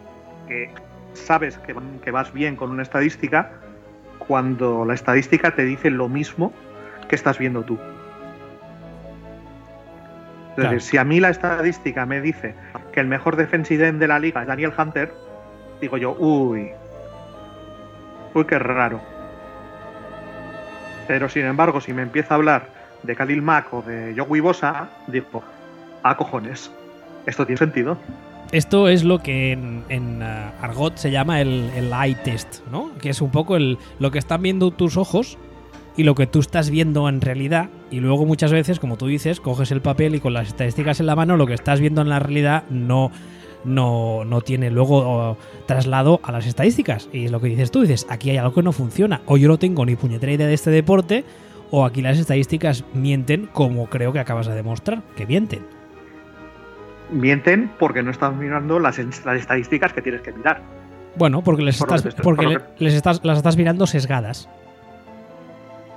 que 0.47 0.71
sabes 1.13 1.57
que, 1.59 1.75
que 2.03 2.11
vas 2.11 2.31
bien 2.33 2.55
con 2.55 2.71
una 2.71 2.81
estadística 2.83 3.51
cuando 4.19 4.85
la 4.85 4.93
estadística 4.93 5.51
te 5.51 5.65
dice 5.65 5.89
lo 5.89 6.07
mismo 6.07 6.53
que 7.07 7.15
estás 7.15 7.37
viendo 7.37 7.63
tú. 7.63 7.77
Es 10.51 10.55
Claro. 10.55 10.71
decir, 10.71 10.81
si 10.81 10.97
a 10.97 11.03
mí 11.03 11.19
la 11.19 11.29
estadística 11.29 12.05
me 12.05 12.21
dice 12.21 12.53
que 12.91 12.99
el 12.99 13.07
mejor 13.07 13.35
defensive 13.37 13.87
end 13.87 13.99
de 13.99 14.07
la 14.07 14.19
liga 14.19 14.41
es 14.41 14.47
Daniel 14.47 14.73
Hunter, 14.77 15.13
digo 15.79 15.97
yo, 15.97 16.15
uy, 16.19 16.69
uy, 18.33 18.45
qué 18.45 18.59
raro. 18.59 18.99
Pero 21.07 21.29
sin 21.29 21.45
embargo, 21.45 21.81
si 21.81 21.93
me 21.93 22.01
empieza 22.01 22.33
a 22.33 22.37
hablar 22.37 22.78
de 23.03 23.15
Khalil 23.15 23.41
Mack 23.41 23.73
o 23.73 23.81
de 23.81 24.13
Joey 24.17 24.41
Bosa, 24.41 24.89
digo, 25.07 25.43
a 26.03 26.17
cojones, 26.17 26.71
esto 27.25 27.45
tiene 27.45 27.57
sentido. 27.57 27.97
Esto 28.51 28.87
es 28.87 29.03
lo 29.03 29.19
que 29.19 29.51
en, 29.51 30.23
ah, 30.23 30.53
argot 30.61 30.97
se 30.97 31.11
llama 31.11 31.39
el, 31.39 31.69
el 31.75 31.91
eye 31.93 32.15
test, 32.15 32.65
¿no? 32.71 32.91
Que 32.99 33.11
es 33.11 33.21
un 33.21 33.29
poco 33.29 33.55
el, 33.55 33.77
lo 33.99 34.09
que 34.09 34.17
están 34.17 34.41
viendo 34.41 34.71
tus 34.71 34.97
ojos 34.97 35.37
y 35.95 36.03
lo 36.03 36.15
que 36.15 36.25
tú 36.25 36.39
estás 36.39 36.69
viendo 36.69 37.07
en 37.09 37.21
realidad. 37.21 37.69
Y 37.91 37.99
luego 37.99 38.25
muchas 38.25 38.51
veces, 38.51 38.79
como 38.79 38.97
tú 38.97 39.07
dices, 39.07 39.39
coges 39.39 39.71
el 39.71 39.81
papel 39.81 40.15
y 40.15 40.19
con 40.19 40.33
las 40.33 40.47
estadísticas 40.47 40.99
en 40.99 41.05
la 41.05 41.15
mano, 41.15 41.37
lo 41.37 41.45
que 41.45 41.53
estás 41.53 41.79
viendo 41.79 42.01
en 42.01 42.09
la 42.09 42.19
realidad 42.19 42.63
no, 42.69 43.11
no, 43.65 44.23
no 44.25 44.41
tiene 44.41 44.71
luego 44.71 45.37
traslado 45.65 46.19
a 46.23 46.31
las 46.31 46.47
estadísticas. 46.47 47.09
Y 47.11 47.25
es 47.25 47.31
lo 47.31 47.41
que 47.41 47.47
dices 47.47 47.69
tú, 47.69 47.81
dices, 47.81 48.07
aquí 48.09 48.29
hay 48.29 48.37
algo 48.37 48.53
que 48.53 48.63
no 48.63 48.71
funciona. 48.71 49.21
O 49.25 49.37
yo 49.37 49.47
no 49.47 49.59
tengo 49.59 49.85
ni 49.85 49.95
puñetera 49.95 50.31
idea 50.31 50.47
de 50.47 50.53
este 50.53 50.71
deporte, 50.71 51.25
o 51.71 51.85
aquí 51.85 52.01
las 52.01 52.17
estadísticas 52.17 52.83
mienten 52.93 53.47
como 53.47 53.87
creo 53.87 54.11
que 54.13 54.19
acabas 54.19 54.47
de 54.47 54.55
demostrar, 54.55 55.01
que 55.15 55.25
mienten. 55.25 55.65
Mienten 57.11 57.71
porque 57.79 58.03
no 58.03 58.11
están 58.11 58.37
mirando 58.37 58.79
las, 58.79 58.97
las 59.25 59.37
estadísticas 59.39 59.93
que 59.93 60.01
tienes 60.01 60.21
que 60.21 60.31
mirar. 60.31 60.61
Bueno, 61.15 61.41
porque 61.41 61.63
les 61.63 61.77
Por 61.79 61.87
estás, 61.89 62.05
estoy- 62.05 62.23
porque 62.23 62.45
por 62.59 62.63
les 62.79 62.93
estás, 62.93 63.19
las 63.23 63.37
estás 63.37 63.57
mirando 63.57 63.87
sesgadas. 63.87 64.47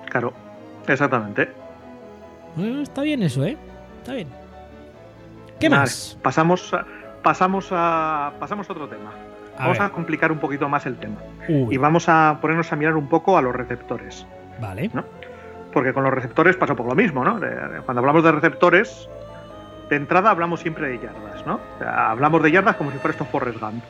Claro, 0.08 0.32
exactamente. 0.88 1.48
Está 2.82 3.02
bien 3.02 3.22
eso, 3.22 3.44
¿eh? 3.44 3.56
Está 4.00 4.14
bien. 4.14 4.28
¿Qué 5.60 5.68
Vale, 5.68 5.82
más? 5.82 6.18
Pasamos 6.22 6.72
a, 6.74 6.84
pasamos 7.22 7.68
a, 7.70 8.32
pasamos 8.40 8.68
a 8.68 8.72
otro 8.72 8.88
tema. 8.88 9.10
A 9.56 9.62
vamos 9.64 9.78
ver. 9.78 9.86
a 9.86 9.90
complicar 9.90 10.32
un 10.32 10.38
poquito 10.38 10.68
más 10.68 10.86
el 10.86 10.96
tema. 10.96 11.16
Uy, 11.48 11.74
Y 11.74 11.76
vamos 11.76 12.08
a 12.08 12.38
ponernos 12.40 12.72
a 12.72 12.76
mirar 12.76 12.96
un 12.96 13.08
poco 13.08 13.36
a 13.38 13.42
los 13.42 13.54
receptores. 13.54 14.26
vale. 14.60 14.90
Porque 15.72 15.92
con 15.92 16.04
los 16.04 16.12
receptores 16.12 16.56
pasa 16.56 16.74
por 16.74 16.86
lo 16.86 16.94
mismo, 16.94 17.24
¿no? 17.24 17.40
Cuando 17.84 18.00
hablamos 18.00 18.22
de 18.24 18.32
receptores, 18.32 19.08
de 19.88 19.96
entrada 19.96 20.30
hablamos 20.30 20.60
siempre 20.60 20.88
de 20.88 20.98
yardas, 20.98 21.46
¿no? 21.46 21.54
O 21.54 21.78
sea, 21.78 22.10
hablamos 22.10 22.42
de 22.42 22.50
yardas 22.50 22.76
como 22.76 22.90
si 22.90 22.98
fuera 22.98 23.12
esto 23.12 23.24
Forrest 23.24 23.60
Gump. 23.60 23.82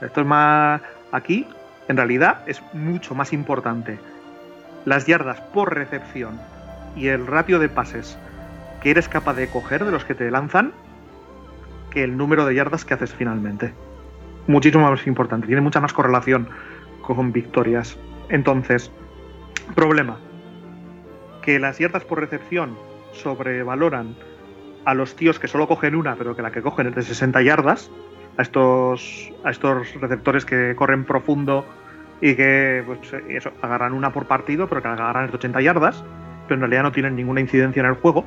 Esto 0.00 0.20
es 0.20 0.26
más. 0.26 0.80
Aquí, 1.10 1.46
en 1.88 1.96
realidad, 1.96 2.42
es 2.46 2.62
mucho 2.72 3.14
más 3.14 3.32
importante 3.32 3.98
las 4.84 5.06
yardas 5.06 5.40
por 5.40 5.74
recepción 5.74 6.40
y 6.96 7.08
el 7.08 7.26
ratio 7.26 7.58
de 7.58 7.68
pases 7.68 8.18
que 8.80 8.90
eres 8.90 9.08
capaz 9.08 9.34
de 9.34 9.48
coger 9.48 9.84
de 9.84 9.90
los 9.90 10.04
que 10.04 10.14
te 10.14 10.30
lanzan 10.30 10.72
que 11.90 12.04
el 12.04 12.16
número 12.16 12.46
de 12.46 12.54
yardas 12.54 12.84
que 12.84 12.94
haces 12.94 13.12
finalmente. 13.12 13.74
Muchísimo 14.46 14.88
más 14.88 15.06
importante, 15.06 15.46
tiene 15.46 15.62
mucha 15.62 15.80
más 15.80 15.92
correlación 15.92 16.48
con 17.02 17.32
victorias. 17.32 17.98
Entonces, 18.28 18.92
problema, 19.74 20.18
que 21.48 21.58
las 21.58 21.78
yardas 21.78 22.04
por 22.04 22.20
recepción 22.20 22.76
sobrevaloran 23.12 24.14
a 24.84 24.92
los 24.92 25.16
tíos 25.16 25.38
que 25.38 25.48
solo 25.48 25.66
cogen 25.66 25.94
una, 25.94 26.14
pero 26.14 26.36
que 26.36 26.42
la 26.42 26.50
que 26.50 26.60
cogen 26.60 26.88
es 26.88 26.94
de 26.94 27.00
60 27.00 27.40
yardas, 27.40 27.90
a 28.36 28.42
estos, 28.42 29.32
a 29.44 29.50
estos 29.50 29.94
receptores 29.94 30.44
que 30.44 30.74
corren 30.76 31.06
profundo 31.06 31.64
y 32.20 32.34
que 32.34 32.82
pues, 32.84 33.00
eso, 33.30 33.50
agarran 33.62 33.94
una 33.94 34.12
por 34.12 34.26
partido, 34.26 34.68
pero 34.68 34.82
que 34.82 34.88
agarran 34.88 35.24
es 35.24 35.30
de 35.30 35.38
80 35.38 35.62
yardas, 35.62 36.04
pero 36.46 36.56
en 36.56 36.60
realidad 36.60 36.82
no 36.82 36.92
tienen 36.92 37.16
ninguna 37.16 37.40
incidencia 37.40 37.80
en 37.80 37.86
el 37.86 37.94
juego. 37.94 38.26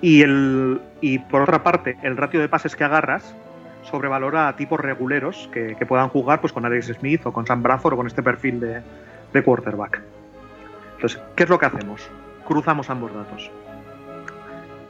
Y, 0.00 0.22
el, 0.22 0.80
y 1.00 1.20
por 1.20 1.42
otra 1.42 1.62
parte, 1.62 1.98
el 2.02 2.16
ratio 2.16 2.40
de 2.40 2.48
pases 2.48 2.74
que 2.74 2.82
agarras 2.82 3.36
sobrevalora 3.82 4.48
a 4.48 4.56
tipos 4.56 4.80
reguleros 4.80 5.48
que, 5.52 5.76
puedan 5.86 6.08
jugar 6.08 6.40
pues, 6.40 6.52
con 6.52 6.64
Alex 6.64 6.86
Smith 6.98 7.24
o 7.26 7.32
con 7.32 7.46
Sam 7.46 7.62
Bradford 7.62 7.94
o 7.94 7.96
con 7.96 8.08
este 8.08 8.24
perfil 8.24 8.58
de 8.58 9.42
quarterback. 9.44 10.02
Entonces, 11.02 11.20
¿qué 11.34 11.42
es 11.42 11.48
lo 11.48 11.58
que 11.58 11.66
hacemos? 11.66 12.00
Cruzamos 12.46 12.88
ambos 12.88 13.12
datos. 13.12 13.50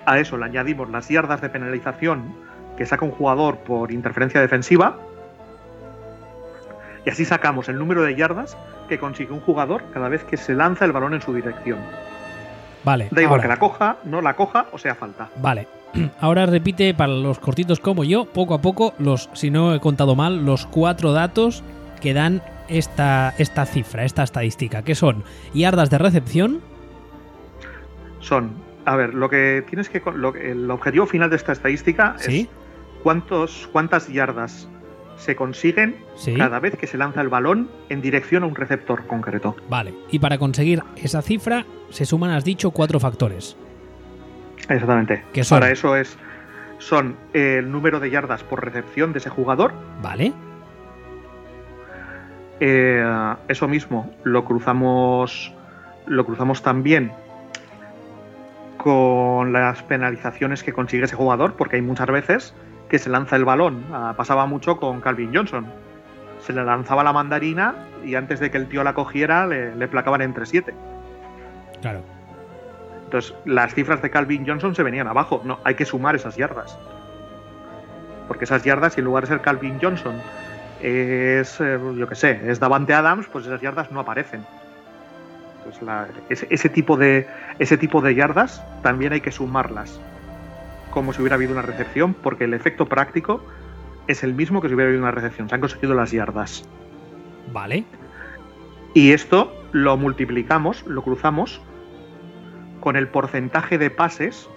A 0.04 0.18
eso 0.18 0.36
le 0.36 0.44
añadimos 0.44 0.90
las 0.90 1.08
yardas 1.08 1.40
de 1.40 1.48
penalización 1.48 2.34
que 2.76 2.84
saca 2.84 3.06
un 3.06 3.12
jugador 3.12 3.56
por 3.60 3.90
interferencia 3.90 4.38
defensiva. 4.42 4.98
Y 7.06 7.08
así 7.08 7.24
sacamos 7.24 7.70
el 7.70 7.78
número 7.78 8.02
de 8.02 8.14
yardas 8.14 8.58
que 8.90 8.98
consigue 8.98 9.32
un 9.32 9.40
jugador 9.40 9.84
cada 9.94 10.10
vez 10.10 10.22
que 10.24 10.36
se 10.36 10.54
lanza 10.54 10.84
el 10.84 10.92
balón 10.92 11.14
en 11.14 11.22
su 11.22 11.32
dirección. 11.32 11.78
Vale. 12.84 13.08
Da 13.10 13.22
igual 13.22 13.40
ahora, 13.40 13.42
que 13.44 13.48
la 13.48 13.58
coja, 13.58 13.96
no 14.04 14.20
la 14.20 14.34
coja 14.34 14.66
o 14.70 14.76
sea 14.76 14.94
falta. 14.94 15.30
Vale. 15.36 15.66
Ahora 16.20 16.44
repite 16.44 16.92
para 16.92 17.14
los 17.14 17.38
cortitos 17.38 17.80
como 17.80 18.04
yo, 18.04 18.26
poco 18.26 18.52
a 18.52 18.60
poco, 18.60 18.92
los, 18.98 19.30
si 19.32 19.50
no 19.50 19.74
he 19.74 19.80
contado 19.80 20.14
mal, 20.14 20.44
los 20.44 20.66
cuatro 20.66 21.12
datos 21.12 21.62
que 22.02 22.12
dan 22.12 22.42
esta, 22.68 23.34
esta 23.38 23.66
cifra, 23.66 24.04
esta 24.04 24.22
estadística? 24.22 24.82
¿Qué 24.82 24.94
son? 24.94 25.24
¿Yardas 25.54 25.90
de 25.90 25.98
recepción? 25.98 26.60
Son, 28.20 28.52
a 28.84 28.96
ver, 28.96 29.14
lo 29.14 29.28
que 29.28 29.64
tienes 29.68 29.88
que. 29.88 30.02
lo 30.14 30.32
que- 30.32 30.52
el 30.52 30.70
objetivo 30.70 31.06
final 31.06 31.30
de 31.30 31.36
esta 31.36 31.52
estadística 31.52 32.14
Sí, 32.18 32.42
es 32.42 32.48
cuántos, 33.02 33.68
cuántas 33.72 34.08
yardas 34.08 34.68
se 35.16 35.36
consiguen 35.36 35.96
sí. 36.16 36.34
cada 36.34 36.58
vez 36.58 36.76
que 36.76 36.86
se 36.86 36.96
lanza 36.98 37.20
el 37.20 37.28
balón 37.28 37.68
en 37.88 38.00
dirección 38.00 38.42
a 38.42 38.46
un 38.46 38.54
receptor 38.54 39.06
concreto. 39.06 39.54
Vale. 39.68 39.94
Y 40.10 40.18
para 40.18 40.38
conseguir 40.38 40.82
esa 40.96 41.22
cifra 41.22 41.64
se 41.90 42.04
suman, 42.06 42.30
has 42.30 42.44
dicho, 42.44 42.70
cuatro 42.70 42.98
factores. 42.98 43.56
Exactamente. 44.68 45.24
¿Qué 45.32 45.44
son? 45.44 45.60
Para 45.60 45.72
eso 45.72 45.96
es. 45.96 46.16
Son 46.78 47.16
el 47.32 47.70
número 47.70 48.00
de 48.00 48.10
yardas 48.10 48.42
por 48.42 48.64
recepción 48.64 49.12
de 49.12 49.18
ese 49.20 49.30
jugador. 49.30 49.72
Vale. 50.02 50.32
Eh, 52.64 53.34
eso 53.48 53.66
mismo 53.66 54.08
lo 54.22 54.44
cruzamos. 54.44 55.52
Lo 56.06 56.24
cruzamos 56.24 56.62
también 56.62 57.10
con 58.76 59.52
las 59.52 59.82
penalizaciones 59.82 60.62
que 60.62 60.72
consigue 60.72 61.04
ese 61.04 61.16
jugador, 61.16 61.54
porque 61.54 61.76
hay 61.76 61.82
muchas 61.82 62.06
veces 62.06 62.54
que 62.88 63.00
se 63.00 63.10
lanza 63.10 63.34
el 63.34 63.44
balón. 63.44 63.84
Ah, 63.92 64.14
pasaba 64.16 64.46
mucho 64.46 64.76
con 64.76 65.00
Calvin 65.00 65.34
Johnson. 65.34 65.66
Se 66.38 66.52
le 66.52 66.64
lanzaba 66.64 67.02
la 67.02 67.12
mandarina 67.12 67.74
y 68.04 68.14
antes 68.14 68.38
de 68.38 68.52
que 68.52 68.58
el 68.58 68.68
tío 68.68 68.84
la 68.84 68.94
cogiera 68.94 69.44
le, 69.48 69.74
le 69.74 69.88
placaban 69.88 70.22
entre 70.22 70.46
siete. 70.46 70.72
Claro. 71.80 72.02
Entonces, 73.06 73.34
las 73.44 73.74
cifras 73.74 74.00
de 74.02 74.10
Calvin 74.10 74.46
Johnson 74.46 74.76
se 74.76 74.84
venían 74.84 75.08
abajo. 75.08 75.42
No, 75.44 75.58
hay 75.64 75.74
que 75.74 75.84
sumar 75.84 76.14
esas 76.14 76.36
yardas. 76.36 76.78
Porque 78.28 78.44
esas 78.44 78.62
yardas, 78.62 78.92
si 78.92 79.00
en 79.00 79.06
lugar 79.06 79.24
de 79.24 79.30
ser 79.30 79.40
Calvin 79.40 79.80
Johnson, 79.82 80.14
es, 80.82 81.60
eh, 81.60 81.78
yo 81.96 82.08
qué 82.08 82.14
sé, 82.14 82.40
es 82.50 82.58
Davante 82.60 82.92
Adams, 82.94 83.26
pues 83.32 83.46
esas 83.46 83.60
yardas 83.60 83.90
no 83.92 84.00
aparecen. 84.00 84.44
Entonces, 85.58 85.82
la- 85.82 86.08
ese, 86.28 86.46
ese 86.50 86.68
tipo 86.68 86.96
de, 86.96 87.26
ese 87.58 87.76
tipo 87.78 88.00
de 88.00 88.14
yardas 88.14 88.62
también 88.82 89.12
hay 89.12 89.20
que 89.20 89.30
sumarlas. 89.30 90.00
Como 90.90 91.12
si 91.12 91.20
hubiera 91.22 91.36
habido 91.36 91.52
una 91.52 91.62
recepción, 91.62 92.14
porque 92.14 92.44
el 92.44 92.54
efecto 92.54 92.86
práctico 92.86 93.42
es 94.08 94.24
el 94.24 94.34
mismo 94.34 94.60
que 94.60 94.68
si 94.68 94.74
hubiera 94.74 94.88
habido 94.88 95.02
una 95.02 95.12
recepción. 95.12 95.48
Se 95.48 95.54
han 95.54 95.60
conseguido 95.60 95.94
las 95.94 96.10
yardas. 96.10 96.68
Vale. 97.52 97.84
Y 98.94 99.12
esto 99.12 99.54
lo 99.72 99.96
multiplicamos, 99.96 100.84
lo 100.86 101.02
cruzamos 101.02 101.60
con 102.80 102.96
el 102.96 103.08
porcentaje 103.08 103.78
de 103.78 103.88
pases 103.90 104.48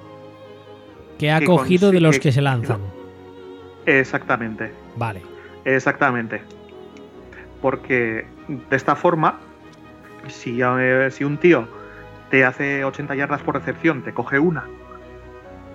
Que 1.19 1.31
ha 1.31 1.39
Que 1.39 1.45
cogido 1.45 1.91
de 1.91 2.01
los 2.01 2.19
que 2.19 2.31
se 2.31 2.41
lanzan. 2.41 2.81
Exactamente, 3.85 4.73
Vale. 4.97 5.21
Exactamente. 5.65 6.41
Porque 7.61 8.25
de 8.47 8.75
esta 8.75 8.95
forma, 8.95 9.39
si, 10.27 10.61
eh, 10.61 11.09
si 11.11 11.23
un 11.23 11.37
tío 11.37 11.67
te 12.29 12.45
hace 12.45 12.85
80 12.85 13.15
yardas 13.15 13.41
por 13.41 13.55
recepción, 13.55 14.03
te 14.03 14.13
coge 14.13 14.39
una, 14.39 14.65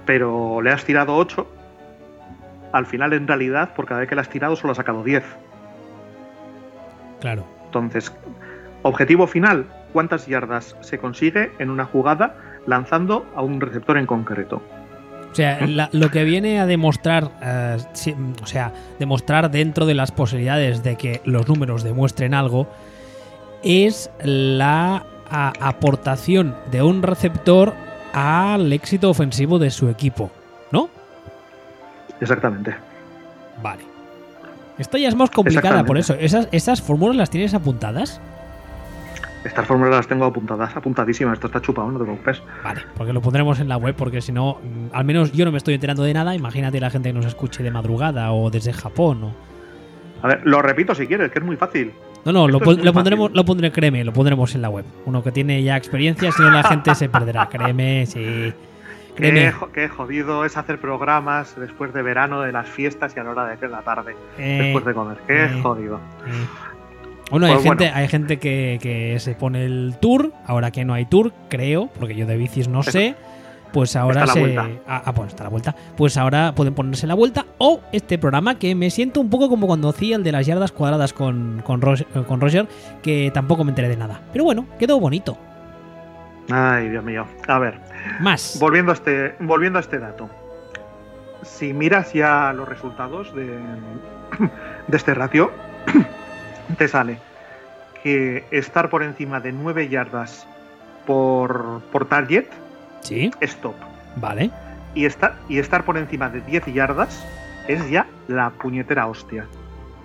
pero 0.06 0.62
le 0.62 0.70
has 0.70 0.84
tirado 0.84 1.16
8, 1.16 1.46
al 2.72 2.86
final 2.86 3.12
en 3.12 3.26
realidad, 3.26 3.74
por 3.74 3.86
cada 3.86 4.00
vez 4.00 4.08
que 4.08 4.14
le 4.14 4.20
has 4.20 4.28
tirado, 4.28 4.56
solo 4.56 4.72
ha 4.72 4.76
sacado 4.76 5.02
10. 5.02 5.24
Claro. 7.20 7.44
Entonces, 7.66 8.12
objetivo 8.82 9.26
final, 9.26 9.66
¿cuántas 9.92 10.26
yardas 10.26 10.76
se 10.80 10.98
consigue 10.98 11.52
en 11.58 11.70
una 11.70 11.84
jugada 11.84 12.36
lanzando 12.66 13.26
a 13.34 13.42
un 13.42 13.60
receptor 13.60 13.98
en 13.98 14.06
concreto? 14.06 14.62
O 15.30 15.34
sea, 15.34 15.66
la- 15.66 15.88
lo 15.92 16.10
que 16.10 16.24
viene 16.24 16.58
a 16.60 16.66
demostrar, 16.66 17.30
eh, 17.42 17.76
o 18.42 18.46
sea, 18.46 18.72
demostrar 18.98 19.50
dentro 19.50 19.86
de 19.86 19.94
las 19.94 20.10
posibilidades 20.10 20.82
de 20.82 20.96
que 20.96 21.20
los 21.24 21.46
números 21.48 21.84
demuestren 21.84 22.34
algo, 22.34 22.66
es 23.62 24.10
la 24.24 25.04
a- 25.30 25.52
aportación 25.60 26.56
de 26.72 26.82
un 26.82 27.02
receptor 27.02 27.74
al 28.12 28.72
éxito 28.72 29.08
ofensivo 29.08 29.60
de 29.60 29.70
su 29.70 29.88
equipo, 29.88 30.30
¿no? 30.72 30.88
Exactamente. 32.20 32.74
Vale. 33.62 33.84
Esta 34.78 34.98
ya 34.98 35.08
es 35.08 35.14
más 35.14 35.30
complicada, 35.30 35.84
por 35.84 35.98
eso. 35.98 36.14
¿Esas, 36.14 36.48
¿Esas 36.52 36.80
fórmulas 36.82 37.14
las 37.16 37.30
tienes 37.30 37.54
apuntadas? 37.54 38.20
Estas 39.44 39.66
fórmulas 39.66 39.96
las 39.96 40.06
tengo 40.06 40.26
apuntadas, 40.26 40.76
apuntadísimas. 40.76 41.34
Esto 41.34 41.46
está 41.46 41.62
chupado, 41.62 41.90
no 41.90 41.98
te 41.98 42.04
preocupes. 42.04 42.42
Vale, 42.62 42.82
porque 42.96 43.12
lo 43.12 43.22
pondremos 43.22 43.58
en 43.60 43.68
la 43.68 43.78
web, 43.78 43.94
porque 43.96 44.20
si 44.20 44.32
no, 44.32 44.58
mm, 44.62 44.94
al 44.94 45.04
menos 45.04 45.32
yo 45.32 45.44
no 45.46 45.50
me 45.52 45.58
estoy 45.58 45.74
enterando 45.74 46.02
de 46.02 46.12
nada. 46.12 46.34
Imagínate 46.34 46.78
la 46.78 46.90
gente 46.90 47.08
que 47.10 47.14
nos 47.14 47.24
escuche 47.26 47.62
de 47.62 47.70
madrugada 47.70 48.32
o 48.32 48.50
desde 48.50 48.72
Japón. 48.74 49.24
O... 49.24 49.34
A 50.22 50.28
ver, 50.28 50.42
lo 50.44 50.60
repito 50.60 50.94
si 50.94 51.06
quieres, 51.06 51.30
que 51.32 51.38
es 51.38 51.44
muy 51.44 51.56
fácil. 51.56 51.92
No, 52.26 52.32
no, 52.32 52.48
lo, 52.48 52.58
pon- 52.60 52.76
pondremos, 52.76 53.28
fácil. 53.28 53.36
lo 53.36 53.44
pondré, 53.46 53.72
créeme, 53.72 54.04
lo 54.04 54.12
pondremos 54.12 54.54
en 54.54 54.60
la 54.60 54.68
web. 54.68 54.84
Uno 55.06 55.22
que 55.22 55.32
tiene 55.32 55.62
ya 55.62 55.76
experiencia, 55.78 56.30
si 56.32 56.42
no 56.42 56.50
la 56.50 56.62
gente 56.62 56.94
se 56.94 57.08
perderá, 57.08 57.48
créeme, 57.48 58.04
sí. 58.04 58.52
Créeme. 59.16 59.52
qué 59.72 59.88
jodido 59.88 60.44
es 60.44 60.56
hacer 60.58 60.78
programas 60.80 61.54
después 61.58 61.92
de 61.94 62.02
verano, 62.02 62.42
de 62.42 62.52
las 62.52 62.68
fiestas 62.68 63.14
y 63.16 63.20
a 63.20 63.24
la 63.24 63.30
hora 63.30 63.44
de 63.56 63.68
la 63.68 63.80
tarde, 63.80 64.14
Eh, 64.38 64.58
después 64.64 64.84
de 64.84 64.92
comer. 64.94 65.16
Qué 65.26 65.44
eh. 65.46 65.60
jodido. 65.62 65.96
eh. 65.96 66.69
Bueno, 67.30 67.46
hay 67.46 67.52
Pues 67.54 67.64
gente, 67.64 67.84
bueno. 67.84 67.96
hay 67.98 68.08
gente 68.08 68.38
que, 68.38 68.78
que 68.82 69.18
se 69.20 69.34
pone 69.34 69.64
el 69.64 69.94
tour, 70.00 70.32
ahora 70.46 70.70
que 70.70 70.84
no 70.84 70.94
hay 70.94 71.04
tour, 71.06 71.32
creo, 71.48 71.88
porque 71.98 72.14
yo 72.16 72.26
de 72.26 72.36
bicis 72.36 72.66
no 72.68 72.82
sé, 72.82 73.14
pues 73.72 73.94
ahora 73.94 74.24
está 74.24 74.26
la 74.26 74.32
se... 74.32 74.40
vuelta. 74.40 74.68
Ah, 74.88 75.02
ah, 75.04 75.12
pues 75.14 75.28
está 75.28 75.44
la 75.44 75.50
vuelta. 75.50 75.76
Pues 75.96 76.16
ahora 76.16 76.52
pueden 76.56 76.74
ponerse 76.74 77.06
la 77.06 77.14
vuelta 77.14 77.46
o 77.58 77.80
este 77.92 78.18
programa 78.18 78.58
que 78.58 78.74
me 78.74 78.90
siento 78.90 79.20
un 79.20 79.30
poco 79.30 79.48
como 79.48 79.68
cuando 79.68 79.88
hacía 79.88 80.16
el 80.16 80.24
de 80.24 80.32
las 80.32 80.44
yardas 80.46 80.72
cuadradas 80.72 81.12
con, 81.12 81.62
con, 81.64 81.80
Ros- 81.80 82.00
eh, 82.14 82.22
con 82.26 82.40
Roger, 82.40 82.66
que 83.02 83.30
tampoco 83.32 83.62
me 83.62 83.70
enteré 83.70 83.88
de 83.88 83.96
nada. 83.96 84.20
Pero 84.32 84.42
bueno, 84.44 84.66
quedó 84.78 84.98
bonito. 84.98 85.38
Ay, 86.50 86.88
Dios 86.88 87.04
mío. 87.04 87.26
A 87.46 87.58
ver, 87.60 87.78
Más. 88.20 88.58
volviendo 88.60 88.90
a 88.90 88.94
este, 88.94 89.36
volviendo 89.38 89.78
a 89.78 89.82
este 89.82 90.00
dato. 90.00 90.28
Si 91.42 91.72
miras 91.72 92.12
ya 92.12 92.52
los 92.52 92.68
resultados 92.68 93.32
de, 93.36 93.46
de 94.88 94.96
este 94.96 95.14
ratio, 95.14 95.52
te 96.76 96.88
sale 96.88 97.18
que 98.02 98.44
estar 98.50 98.88
por 98.90 99.02
encima 99.02 99.40
de 99.40 99.52
9 99.52 99.88
yardas 99.88 100.46
por, 101.06 101.80
por 101.92 102.06
target 102.06 102.46
Sí, 103.02 103.30
es 103.40 103.56
top. 103.56 103.74
vale. 104.16 104.50
Y, 104.94 105.04
estar, 105.04 105.36
y 105.48 105.58
estar 105.58 105.84
por 105.84 105.96
encima 105.96 106.28
de 106.28 106.40
10 106.40 106.66
yardas 106.74 107.24
es 107.68 107.88
ya 107.90 108.06
la 108.28 108.50
puñetera 108.50 109.06
hostia. 109.06 109.46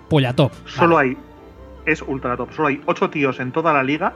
Polla 0.08 0.32
top. 0.32 0.52
Solo 0.66 0.96
Vale. 0.96 1.08
hay. 1.10 1.16
Es 1.84 2.02
ultra 2.02 2.36
top. 2.36 2.52
Solo 2.52 2.68
hay 2.68 2.80
8 2.86 3.10
tíos 3.10 3.40
en 3.40 3.50
toda 3.52 3.72
la 3.72 3.82
liga 3.82 4.12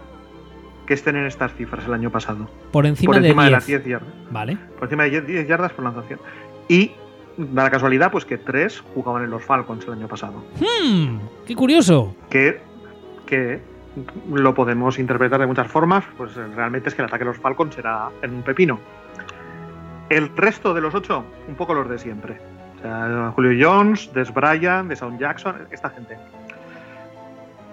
que 0.87 0.95
estén 0.95 1.17
en 1.17 1.27
estas 1.27 1.53
cifras 1.55 1.85
el 1.85 1.93
año 1.95 2.11
pasado. 2.11 2.49
Por 2.73 2.87
encima, 2.87 3.13
por 3.15 3.23
encima 3.25 3.43
de 3.45 3.51
de, 3.51 3.57
10. 3.57 3.59
las 3.59 3.67
10 3.67 3.85
yardas. 3.85 4.09
Vale. 4.31 4.57
Por 4.77 4.85
encima 4.85 5.03
de 5.05 5.11
10 5.11 5.27
10 5.27 5.49
yardas 5.49 5.73
por 5.73 5.85
lanzación. 5.85 6.21
Y 6.69 6.93
da 7.37 7.65
la 7.65 7.71
casualidad 7.71 8.11
pues 8.11 8.25
que 8.25 8.39
3 8.39 8.83
jugaban 8.95 9.25
en 9.25 9.31
los 9.31 9.45
Falcons 9.45 9.87
el 9.87 9.95
año 9.95 10.09
pasado. 10.09 10.45
Hmm, 10.59 11.19
qué 11.47 11.55
curioso. 11.55 12.15
Que, 12.29 12.61
que 13.27 13.61
lo 14.31 14.55
podemos 14.55 14.99
interpretar 14.99 15.41
de 15.41 15.47
muchas 15.47 15.69
formas. 15.69 16.05
Pues 16.17 16.35
realmente 16.35 16.89
es 16.89 16.95
que 16.95 17.03
el 17.03 17.09
ataque 17.09 17.25
de 17.25 17.31
los 17.31 17.39
Falcons 17.39 17.77
era 17.79 18.09
en 18.23 18.35
un 18.35 18.43
pepino. 18.43 18.79
El 20.09 20.35
resto 20.37 20.75
de 20.75 20.81
los 20.81 20.95
8, 20.95 21.25
un 21.49 21.55
poco 21.55 21.75
los 21.75 21.89
de 21.89 21.99
siempre. 21.99 22.39
O 22.79 22.83
sea, 22.83 23.33
Julio 23.35 23.69
Jones, 23.69 24.13
Des 24.13 24.33
Bryant, 24.33 24.89
Deshaun 24.89 25.19
Jackson, 25.19 25.55
esta 25.71 25.91
gente. 25.91 26.17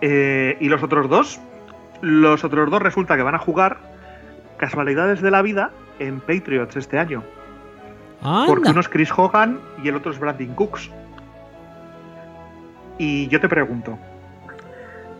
Eh, 0.02 0.58
y 0.60 0.70
los 0.70 0.84
otros 0.84 1.10
dos, 1.10 1.40
los 2.02 2.44
otros 2.44 2.70
dos 2.70 2.82
resulta 2.82 3.16
que 3.16 3.24
van 3.24 3.36
a 3.36 3.40
jugar 3.40 3.78
casualidades 4.58 5.22
de 5.22 5.32
la 5.32 5.42
vida 5.42 5.72
en 6.00 6.20
Patriots 6.20 6.76
este 6.76 7.00
año. 7.00 7.24
Porque 8.22 8.70
uno 8.70 8.80
es 8.80 8.90
Chris 8.90 9.12
Hogan 9.16 9.60
y 9.84 9.88
el 9.88 9.96
otro 9.96 10.12
es 10.12 10.20
Brandon 10.20 10.54
Cooks. 10.56 10.90
Y 12.98 13.28
yo 13.28 13.40
te 13.40 13.48
pregunto, 13.48 13.98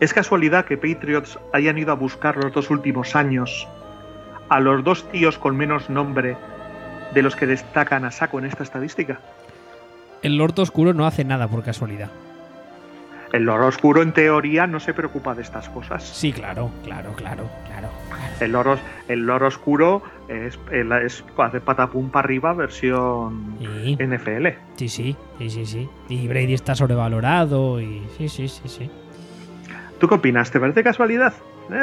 ¿es 0.00 0.12
casualidad 0.12 0.64
que 0.64 0.76
Patriots 0.76 1.38
hayan 1.52 1.78
ido 1.78 1.92
a 1.92 1.94
buscar 1.94 2.36
los 2.36 2.52
dos 2.52 2.70
últimos 2.70 3.14
años 3.14 3.68
a 4.48 4.60
los 4.60 4.82
dos 4.82 5.08
tíos 5.10 5.38
con 5.38 5.56
menos 5.56 5.88
nombre 5.90 6.36
de 7.14 7.22
los 7.22 7.36
que 7.36 7.46
destacan 7.46 8.04
a 8.04 8.10
saco 8.10 8.38
en 8.38 8.46
esta 8.46 8.62
estadística? 8.62 9.20
El 10.22 10.36
Lord 10.36 10.58
Oscuro 10.58 10.92
no 10.92 11.06
hace 11.06 11.24
nada 11.24 11.46
por 11.46 11.62
casualidad. 11.62 12.10
El 13.32 13.44
loro 13.44 13.66
oscuro, 13.66 14.00
en 14.02 14.12
teoría, 14.12 14.66
no 14.66 14.80
se 14.80 14.94
preocupa 14.94 15.34
de 15.34 15.42
estas 15.42 15.68
cosas. 15.68 16.02
Sí, 16.02 16.32
claro, 16.32 16.70
claro, 16.84 17.12
claro, 17.14 17.44
claro. 17.66 17.88
El 18.40 18.52
loro, 18.52 18.78
el 19.08 19.26
loro 19.26 19.48
oscuro 19.48 20.02
es, 20.28 20.58
es 21.02 21.24
hace 21.36 21.60
patapum 21.60 22.10
para 22.10 22.24
arriba 22.24 22.52
versión 22.54 23.56
Sí, 23.60 23.96
NFL. 24.00 24.46
sí, 24.76 24.88
sí, 24.88 25.16
sí, 25.38 25.50
sí, 25.50 25.66
sí. 25.66 25.88
Y 26.08 26.26
Brady 26.28 26.54
está 26.54 26.74
sobrevalorado 26.74 27.80
y 27.80 28.02
sí, 28.16 28.28
sí, 28.28 28.48
sí, 28.48 28.68
sí. 28.68 28.90
¿Tú 29.98 30.08
qué 30.08 30.14
opinas? 30.14 30.50
¿Te 30.50 30.60
parece 30.60 30.82
casualidad? 30.82 31.34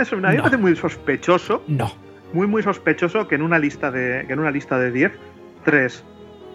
Es, 0.02 0.12
a 0.14 0.16
mí 0.16 0.22
me 0.24 0.34
No. 0.36 0.42
parece 0.44 0.58
muy 0.58 0.76
sospechoso 0.76 1.64
No. 1.68 1.92
muy 2.34 2.48
muy 2.48 2.64
sospechoso 2.64 3.28
que 3.28 3.36
en 3.36 3.42
una 3.44 3.60
lista 3.60 3.92
de 3.92 4.24
que 4.26 4.34
en 4.34 4.40
una 4.40 4.50
lista 4.52 4.80
de 4.80 4.92
10 4.92 5.12
tres 5.64 6.04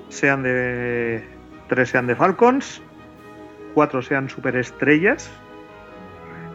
sean 0.09 0.43
de 0.43 1.23
tres 1.69 1.91
sean 1.91 2.07
de 2.09 2.17
Falcons, 2.17 2.83
cuatro 3.75 4.03
sean 4.03 4.29
superestrellas 4.29 5.31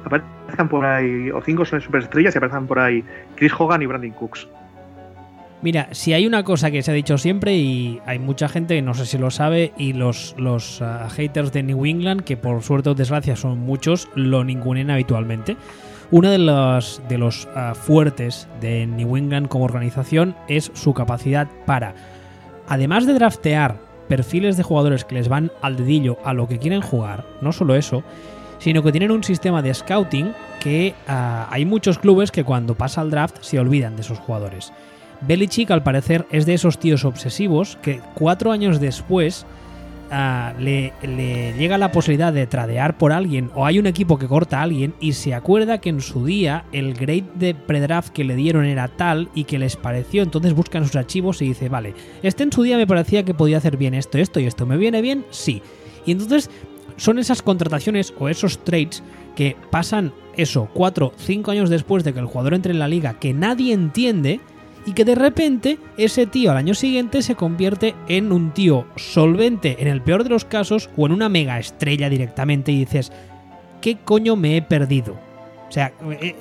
aparezcan 0.06 0.70
por 0.70 0.86
ahí, 0.86 1.32
o 1.32 1.42
cinco 1.42 1.66
son 1.66 1.82
superestrellas 1.82 2.36
y 2.36 2.38
aparezcan 2.38 2.68
por 2.68 2.80
ahí 2.80 3.04
Chris 3.36 3.52
Hogan 3.58 3.82
y 3.82 3.86
Brandon 3.86 4.12
Cooks. 4.12 4.48
Mira, 5.62 5.88
si 5.92 6.14
hay 6.14 6.28
una 6.28 6.44
cosa 6.44 6.70
que 6.70 6.84
se 6.84 6.92
ha 6.92 6.94
dicho 6.94 7.18
siempre 7.18 7.56
y 7.56 8.00
hay 8.06 8.20
mucha 8.20 8.48
gente 8.48 8.76
que 8.76 8.82
no 8.82 8.94
sé 8.94 9.06
si 9.06 9.18
lo 9.18 9.32
sabe 9.32 9.74
y 9.78 9.94
los, 9.94 10.36
los 10.38 10.82
uh, 10.82 11.10
haters 11.10 11.52
de 11.52 11.64
New 11.64 11.86
England, 11.86 12.22
que 12.22 12.38
por 12.38 12.62
suerte 12.62 12.90
o 12.90 12.94
desgracia 12.94 13.36
son 13.36 13.60
muchos, 13.60 14.08
lo 14.14 14.44
ningunen 14.44 14.92
habitualmente. 14.92 15.58
Uno 16.12 16.30
de 16.30 16.38
los, 16.38 17.02
de 17.10 17.18
los 17.18 17.48
uh, 17.56 17.74
fuertes 17.74 18.48
de 18.62 18.86
New 18.86 19.18
England 19.18 19.48
como 19.48 19.66
organización 19.66 20.36
es 20.48 20.70
su 20.76 20.94
capacidad 20.94 21.48
para, 21.66 21.96
además 22.68 23.08
de 23.08 23.16
draftear 23.16 23.78
perfiles 24.08 24.58
de 24.58 24.64
jugadores 24.64 25.06
que 25.06 25.16
les 25.16 25.28
van 25.28 25.52
al 25.62 25.76
dedillo 25.76 26.18
a 26.24 26.34
lo 26.34 26.48
que 26.48 26.60
quieren 26.60 26.82
jugar, 26.82 27.26
no 27.42 27.52
solo 27.52 27.76
eso, 27.76 28.04
sino 28.60 28.84
que 28.84 28.92
tienen 28.92 29.12
un 29.12 29.24
sistema 29.24 29.62
de 29.62 29.74
scouting 29.74 30.34
que 30.60 30.96
uh, 31.08 31.52
hay 31.52 31.66
muchos 31.66 32.00
clubes 32.00 32.32
que 32.32 32.44
cuando 32.44 32.76
pasa 32.76 33.02
el 33.02 33.12
draft 33.12 33.38
se 33.42 33.60
olvidan 33.60 33.96
de 33.96 34.02
esos 34.02 34.20
jugadores. 34.20 34.72
Belichick 35.22 35.72
al 35.72 35.84
parecer 35.84 36.26
es 36.32 36.46
de 36.46 36.54
esos 36.54 36.80
tíos 36.80 37.06
obsesivos 37.06 37.78
que 37.82 38.02
cuatro 38.16 38.52
años 38.52 38.80
después 38.80 39.46
uh, 40.12 40.60
le, 40.60 40.94
le, 41.04 41.54
llega 41.54 41.78
la 41.78 41.92
posibilidad 41.92 42.34
de 42.34 42.48
tradear 42.48 42.98
por 42.98 43.12
alguien 43.12 43.52
o 43.56 43.66
hay 43.66 43.80
un 43.80 43.88
equipo 43.88 44.18
que 44.18 44.28
corta 44.28 44.60
a 44.60 44.64
alguien 44.64 44.94
y 45.00 45.14
se 45.14 45.34
acuerda 45.34 45.80
que 45.80 45.90
en 45.90 46.02
su 46.02 46.26
día 46.26 46.66
el 46.72 46.94
grade 46.94 47.26
de 47.36 47.56
predraft 47.56 48.10
que 48.10 48.24
le 48.24 48.36
dieron 48.36 48.66
era 48.66 48.88
tal 48.88 49.30
y 49.34 49.46
que 49.46 49.60
les 49.60 49.76
pareció, 49.76 50.24
entonces 50.24 50.54
buscan 50.54 50.86
sus 50.86 50.96
archivos 50.96 51.42
y 51.42 51.50
dice, 51.50 51.70
vale, 51.70 51.94
este 52.24 52.44
en 52.44 52.52
su 52.52 52.64
día 52.64 52.78
me 52.78 52.88
parecía 52.88 53.24
que 53.24 53.34
podía 53.34 53.58
hacer 53.58 53.78
bien 53.78 53.94
esto, 53.94 54.18
esto 54.18 54.40
y 54.40 54.46
esto, 54.46 54.66
¿me 54.66 54.78
viene 54.78 55.02
bien? 55.02 55.26
Sí. 55.30 55.62
Y 56.06 56.12
entonces 56.12 56.50
son 56.98 57.20
esas 57.20 57.42
contrataciones 57.42 58.14
o 58.20 58.30
esos 58.30 58.64
trades 58.64 59.04
que 59.36 59.56
pasan 59.70 60.14
eso, 60.38 60.70
cuatro, 60.74 61.14
cinco 61.18 61.52
años 61.52 61.70
después 61.70 62.04
de 62.04 62.14
que 62.14 62.20
el 62.20 62.26
jugador 62.26 62.54
entre 62.54 62.72
en 62.72 62.80
la 62.80 62.88
liga 62.88 63.20
que 63.20 63.34
nadie 63.34 63.74
entiende 63.74 64.40
y 64.86 64.94
que 64.94 65.06
de 65.06 65.16
repente 65.16 65.80
ese 65.98 66.26
tío 66.28 66.52
al 66.52 66.58
año 66.58 66.74
siguiente 66.74 67.22
se 67.22 67.36
convierte 67.36 67.96
en 68.08 68.32
un 68.32 68.52
tío 68.52 68.86
solvente 68.96 69.78
en 69.80 69.88
el 69.88 70.02
peor 70.02 70.24
de 70.24 70.30
los 70.30 70.46
casos 70.46 70.90
o 70.96 71.06
en 71.06 71.12
una 71.12 71.30
mega 71.30 71.60
estrella 71.60 72.10
directamente 72.10 72.72
y 72.72 72.80
dices, 72.80 73.12
¿qué 73.82 73.98
coño 73.98 74.36
me 74.36 74.58
he 74.58 74.62
perdido? 74.62 75.18
O 75.68 75.72
sea, 75.72 75.92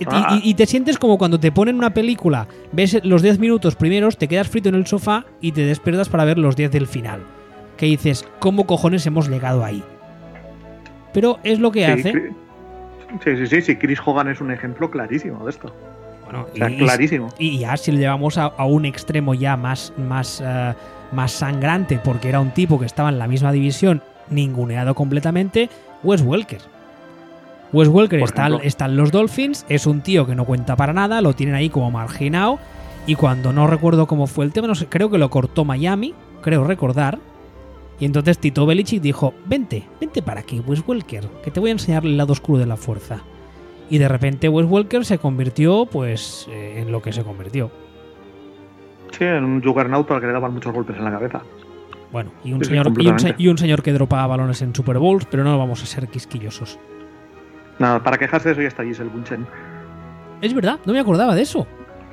ah. 0.07 0.39
y, 0.43 0.51
y, 0.51 0.55
te 0.55 0.67
sientes 0.67 0.99
como 0.99 1.17
cuando 1.17 1.41
te 1.41 1.51
ponen 1.51 1.77
una 1.77 1.95
película, 1.95 2.47
ves 2.73 3.01
los 3.05 3.23
10 3.23 3.39
minutos 3.39 3.75
primeros, 3.75 4.19
te 4.19 4.29
quedas 4.29 4.49
frito 4.49 4.69
en 4.69 4.75
el 4.75 4.87
sofá 4.87 5.25
y 5.41 5.53
te 5.53 5.63
despiertas 5.63 6.09
para 6.09 6.25
ver 6.25 6.39
los 6.39 6.57
10 6.57 6.71
del 6.71 6.87
final. 6.87 7.23
Que 7.79 7.87
dices, 7.87 8.29
¿cómo 8.39 8.67
cojones 8.67 9.07
hemos 9.07 9.29
llegado 9.29 9.65
ahí? 9.65 9.83
Pero 11.13 11.39
es 11.43 11.59
lo 11.59 11.73
que 11.73 11.87
sí, 11.87 11.91
hace. 11.91 12.13
Sí, 13.23 13.37
sí, 13.37 13.47
sí, 13.47 13.63
sí, 13.63 13.77
Chris 13.77 13.99
Hogan 14.05 14.29
es 14.29 14.41
un 14.41 14.51
ejemplo 14.51 14.91
clarísimo 14.91 15.43
de 15.45 15.51
esto. 15.51 15.73
Bueno, 16.35 16.49
sea, 16.55 16.71
y, 16.71 16.79
clarísimo. 16.79 17.29
Y 17.39 17.59
ya 17.59 17.77
si 17.77 17.93
lo 17.93 17.99
llevamos 17.99 18.39
a, 18.39 18.47
a 18.47 18.65
un 18.65 18.85
extremo 18.85 19.35
ya 19.35 19.57
más, 19.57 19.93
más, 19.97 20.43
eh, 20.45 20.75
más 21.13 21.33
sangrante, 21.33 22.01
porque 22.03 22.29
era 22.29 22.41
un 22.41 22.51
tipo 22.51 22.79
que 22.79 22.87
estaba 22.87 23.09
en 23.09 23.19
la 23.19 23.29
misma 23.29 23.53
división, 23.53 24.03
ninguneado 24.31 24.95
completamente, 24.95 25.69
Wes 26.03 26.23
Welker. 26.23 26.61
Wes 27.73 27.89
Welker 27.89 28.21
está, 28.21 28.49
está 28.63 28.87
en 28.87 28.97
los 28.97 29.11
Dolphins, 29.11 29.67
es 29.69 29.87
un 29.87 30.01
tío 30.01 30.27
que 30.27 30.35
no 30.35 30.45
cuenta 30.45 30.77
para 30.77 30.93
nada, 30.93 31.21
lo 31.21 31.35
tienen 31.35 31.55
ahí 31.55 31.71
como 31.71 31.91
marginado, 31.91 32.59
y 33.07 33.17
cuando 33.17 33.53
no 33.53 33.67
recuerdo 33.67 34.07
cómo 34.07 34.27
fue 34.27 34.45
el 34.45 34.53
tema, 34.53 34.69
no 34.69 34.75
sé, 34.75 34.87
creo 34.87 35.11
que 35.11 35.19
lo 35.19 35.29
cortó 35.29 35.65
Miami, 35.65 36.15
creo 36.41 36.65
recordar, 36.65 37.19
y 37.99 38.05
entonces 38.05 38.39
Tito 38.39 38.67
Belichick 38.67 39.03
dijo, 39.03 39.35
vente, 39.47 39.85
vente 40.01 40.23
para 40.23 40.41
aquí, 40.41 40.61
Wes 40.61 40.83
Welker, 40.87 41.27
que 41.43 41.51
te 41.51 41.61
voy 41.61 41.71
a 41.71 41.73
enseñar 41.73 42.05
el 42.05 42.17
lado 42.17 42.33
oscuro 42.33 42.59
de 42.59 42.67
la 42.67 42.77
fuerza. 42.77 43.23
Y 43.91 43.99
de 43.99 44.09
repente 44.09 44.49
Wes 44.49 44.67
Welker 44.69 45.05
se 45.05 45.19
convirtió, 45.19 45.87
pues, 45.87 46.47
eh, 46.51 46.81
en 46.81 46.91
lo 46.91 47.03
que 47.03 47.13
se 47.13 47.23
convirtió. 47.23 47.71
Sí, 49.13 49.25
en 49.25 49.45
un 49.45 49.63
juggernaut 49.63 50.11
al 50.11 50.21
que 50.21 50.27
le 50.27 50.33
daban 50.33 50.55
muchos 50.55 50.73
golpes 50.73 50.97
en 50.97 51.05
la 51.05 51.11
cabeza. 51.11 51.43
Bueno, 52.11 52.33
y 52.45 52.53
un, 52.53 52.61
Sí, 52.61 52.67
sí, 52.67 52.71
señor, 52.71 52.93
y, 53.39 53.49
un, 53.49 53.55
y 53.55 53.59
señor 53.59 53.83
que 53.83 53.93
dropaba 53.93 54.27
balones 54.27 54.63
en 54.63 54.75
Super 54.75 54.99
Bowls, 54.99 55.27
pero 55.31 55.45
no 55.45 55.59
vamos 55.59 55.83
a 55.83 55.87
ser 55.87 56.09
quisquillosos. 56.09 56.79
Nada, 57.79 58.03
para 58.03 58.19
quejarse 58.19 58.49
de 58.49 58.53
eso 58.53 58.63
ya 58.63 58.69
está 58.69 58.85
Giselle 58.85 59.11
Bunchen. 59.11 59.47
Es 60.41 60.55
verdad, 60.55 60.79
no 60.85 60.93
me 60.93 61.01
acordaba 61.01 61.35
de 61.35 61.43
eso. 61.43 61.67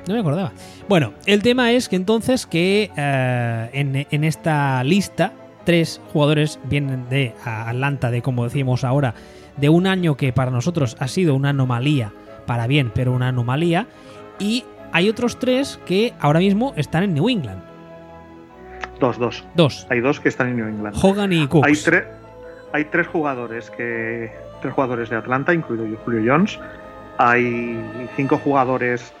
No 0.08 0.14
me 0.14 0.20
acordaba. 0.20 0.52
Bueno, 0.88 1.12
el 1.26 1.42
tema 1.42 1.70
es 1.70 1.88
que 1.88 1.96
entonces 1.96 2.46
que 2.46 2.90
eh, 2.96 3.70
en, 3.72 4.06
en 4.10 4.24
esta 4.24 4.82
lista 4.82 5.32
tres 5.64 6.00
jugadores 6.12 6.58
vienen 6.64 7.08
de 7.08 7.34
Atlanta, 7.44 8.10
de 8.10 8.22
como 8.22 8.44
decimos 8.44 8.84
ahora, 8.84 9.14
de 9.56 9.68
un 9.68 9.86
año 9.86 10.16
que 10.16 10.32
para 10.32 10.50
nosotros 10.50 10.96
ha 10.98 11.08
sido 11.08 11.34
una 11.34 11.50
anomalía, 11.50 12.12
para 12.46 12.66
bien, 12.66 12.90
pero 12.94 13.12
una 13.12 13.28
anomalía, 13.28 13.86
y 14.38 14.64
hay 14.92 15.08
otros 15.08 15.38
tres 15.38 15.80
que 15.86 16.12
ahora 16.20 16.40
mismo 16.40 16.74
están 16.76 17.02
en 17.04 17.14
New 17.14 17.28
England. 17.28 17.62
Dos, 19.00 19.18
dos. 19.18 19.44
Dos, 19.54 19.86
Hay 19.90 20.00
dos 20.00 20.20
que 20.20 20.28
están 20.28 20.48
en 20.48 20.56
New 20.56 20.68
England. 20.68 20.96
Hogan 21.00 21.32
y 21.32 21.46
Cooks. 21.46 21.66
Hay, 21.66 21.74
tres 21.74 22.04
hay 22.72 22.84
tres 22.86 23.06
jugadores 23.06 23.70
que. 23.70 24.30
Tres 24.60 24.74
jugadores 24.74 25.10
de 25.10 25.16
Atlanta, 25.16 25.52
incluido 25.52 25.84
Julio 26.04 26.32
Jones. 26.32 26.60
Hay 27.18 27.84
cinco 28.14 28.38
jugadores 28.38 29.12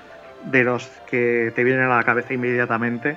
de 0.44 0.62
los 0.62 0.88
que 1.10 1.52
te 1.56 1.64
vienen 1.64 1.86
a 1.86 1.96
la 1.96 2.04
cabeza 2.04 2.32
inmediatamente. 2.32 3.16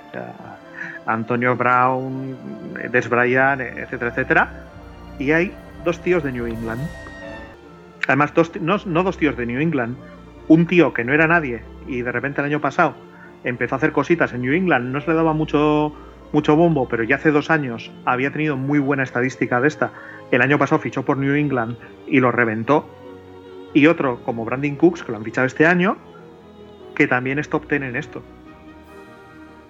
Antonio 1.06 1.56
Brown, 1.56 2.36
Des 2.92 3.08
Bryant, 3.08 3.62
etcétera, 3.62 4.10
etcétera. 4.10 4.50
Y 5.20 5.32
hay 5.32 5.54
dos 5.86 6.02
tíos 6.02 6.24
de 6.24 6.32
New 6.34 6.48
England. 6.48 6.82
Además, 8.08 8.34
dos, 8.34 8.52
no, 8.60 8.78
no 8.86 9.04
dos 9.04 9.18
tíos 9.18 9.38
de 9.38 9.46
New 9.46 9.62
England. 9.62 9.96
Un 10.48 10.68
tío 10.68 10.94
que 10.94 11.04
no 11.04 11.14
era 11.14 11.28
nadie 11.28 11.64
y 11.88 12.02
de 12.02 12.12
repente 12.12 12.42
el 12.42 12.48
año 12.48 12.60
pasado 12.60 12.96
empezó 13.44 13.76
a 13.76 13.78
hacer 13.78 13.92
cositas 13.92 14.34
en 14.34 14.42
New 14.42 14.54
England. 14.54 14.92
No 14.92 15.00
se 15.02 15.12
le 15.12 15.16
daba 15.16 15.34
mucho, 15.34 15.96
mucho 16.34 16.56
bombo, 16.56 16.88
pero 16.90 17.04
ya 17.04 17.16
hace 17.16 17.32
dos 17.32 17.50
años 17.50 17.92
había 18.04 18.32
tenido 18.32 18.58
muy 18.58 18.80
buena 18.80 19.04
estadística 19.04 19.62
de 19.62 19.68
esta. 19.68 19.92
El 20.32 20.42
año 20.42 20.60
pasado 20.60 20.82
fichó 20.82 21.04
por 21.04 21.18
New 21.18 21.36
England 21.36 21.78
y 22.08 22.20
lo 22.20 22.32
reventó. 22.32 22.90
Y 23.74 23.88
otro 23.88 24.22
como 24.24 24.46
Brandon 24.46 24.76
Cooks, 24.76 25.04
que 25.04 25.12
lo 25.12 25.18
han 25.18 25.24
fichado 25.24 25.48
este 25.48 25.66
año, 25.66 25.98
que 26.96 27.08
también 27.08 27.40
es 27.40 27.50
top 27.50 27.68
10 27.70 27.84
en 27.84 27.96
esto. 27.96 28.24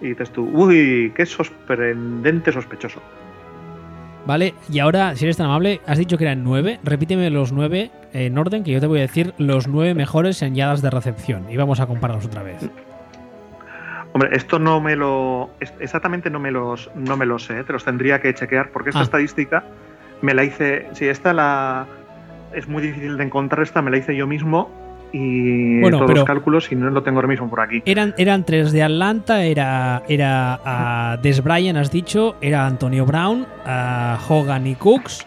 Y 0.01 0.09
dices 0.09 0.31
tú, 0.31 0.49
uy, 0.53 1.11
qué 1.15 1.25
sorprendente 1.25 2.51
sospechoso. 2.51 3.01
Vale, 4.25 4.55
y 4.71 4.79
ahora, 4.79 5.15
si 5.15 5.25
eres 5.25 5.37
tan 5.37 5.45
amable, 5.45 5.81
has 5.85 5.97
dicho 5.99 6.17
que 6.17 6.23
eran 6.23 6.43
nueve. 6.43 6.79
Repíteme 6.83 7.29
los 7.29 7.51
nueve 7.51 7.91
en 8.11 8.37
orden, 8.37 8.63
que 8.63 8.71
yo 8.71 8.79
te 8.79 8.87
voy 8.87 8.99
a 8.99 9.03
decir 9.03 9.33
los 9.37 9.67
nueve 9.67 9.93
mejores 9.93 10.41
en 10.41 10.55
yardas 10.55 10.81
de 10.81 10.89
recepción. 10.89 11.45
Y 11.49 11.57
vamos 11.57 11.79
a 11.79 11.85
compararlos 11.85 12.25
otra 12.25 12.41
vez. 12.41 12.57
Hombre, 14.13 14.29
esto 14.35 14.57
no 14.59 14.79
me 14.81 14.95
lo. 14.95 15.49
Exactamente 15.79 16.29
no 16.29 16.39
me 16.39 16.49
los, 16.49 16.89
no 16.95 17.17
me 17.17 17.25
lo 17.25 17.37
sé, 17.37 17.63
te 17.65 17.73
los 17.73 17.83
tendría 17.83 18.21
que 18.21 18.33
chequear, 18.33 18.69
porque 18.71 18.89
esta 18.89 19.01
Ah. 19.01 19.03
estadística 19.03 19.63
me 20.21 20.33
la 20.33 20.43
hice. 20.43 20.87
Si 20.93 21.05
esta 21.07 21.33
la. 21.33 21.85
Es 22.53 22.67
muy 22.67 22.81
difícil 22.81 23.17
de 23.17 23.23
encontrar, 23.25 23.61
esta 23.63 23.81
me 23.81 23.91
la 23.91 23.97
hice 23.97 24.15
yo 24.15 24.25
mismo 24.25 24.69
y 25.17 25.79
Bueno, 25.79 25.97
todos 25.99 26.07
pero- 26.09 26.19
los 26.21 26.27
cálculos 26.27 26.71
y 26.71 26.75
no 26.75 26.89
lo 26.89 27.01
tengo 27.01 27.17
ahora 27.19 27.27
mismo 27.29 27.49
por 27.49 27.61
aquí. 27.61 27.81
Eran, 27.85 28.13
eran 28.17 28.43
tres 28.45 28.71
de 28.73 28.83
Atlanta, 28.83 29.43
era, 29.45 30.03
era 30.09 30.59
a 30.65 31.17
Des 31.17 31.41
Bryant, 31.41 31.77
has 31.77 31.89
dicho, 31.91 32.35
era 32.41 32.65
Antonio 32.67 33.05
Brown, 33.05 33.45
a 33.65 34.19
Hogan 34.27 34.67
y 34.67 34.75
Cooks. 34.75 35.25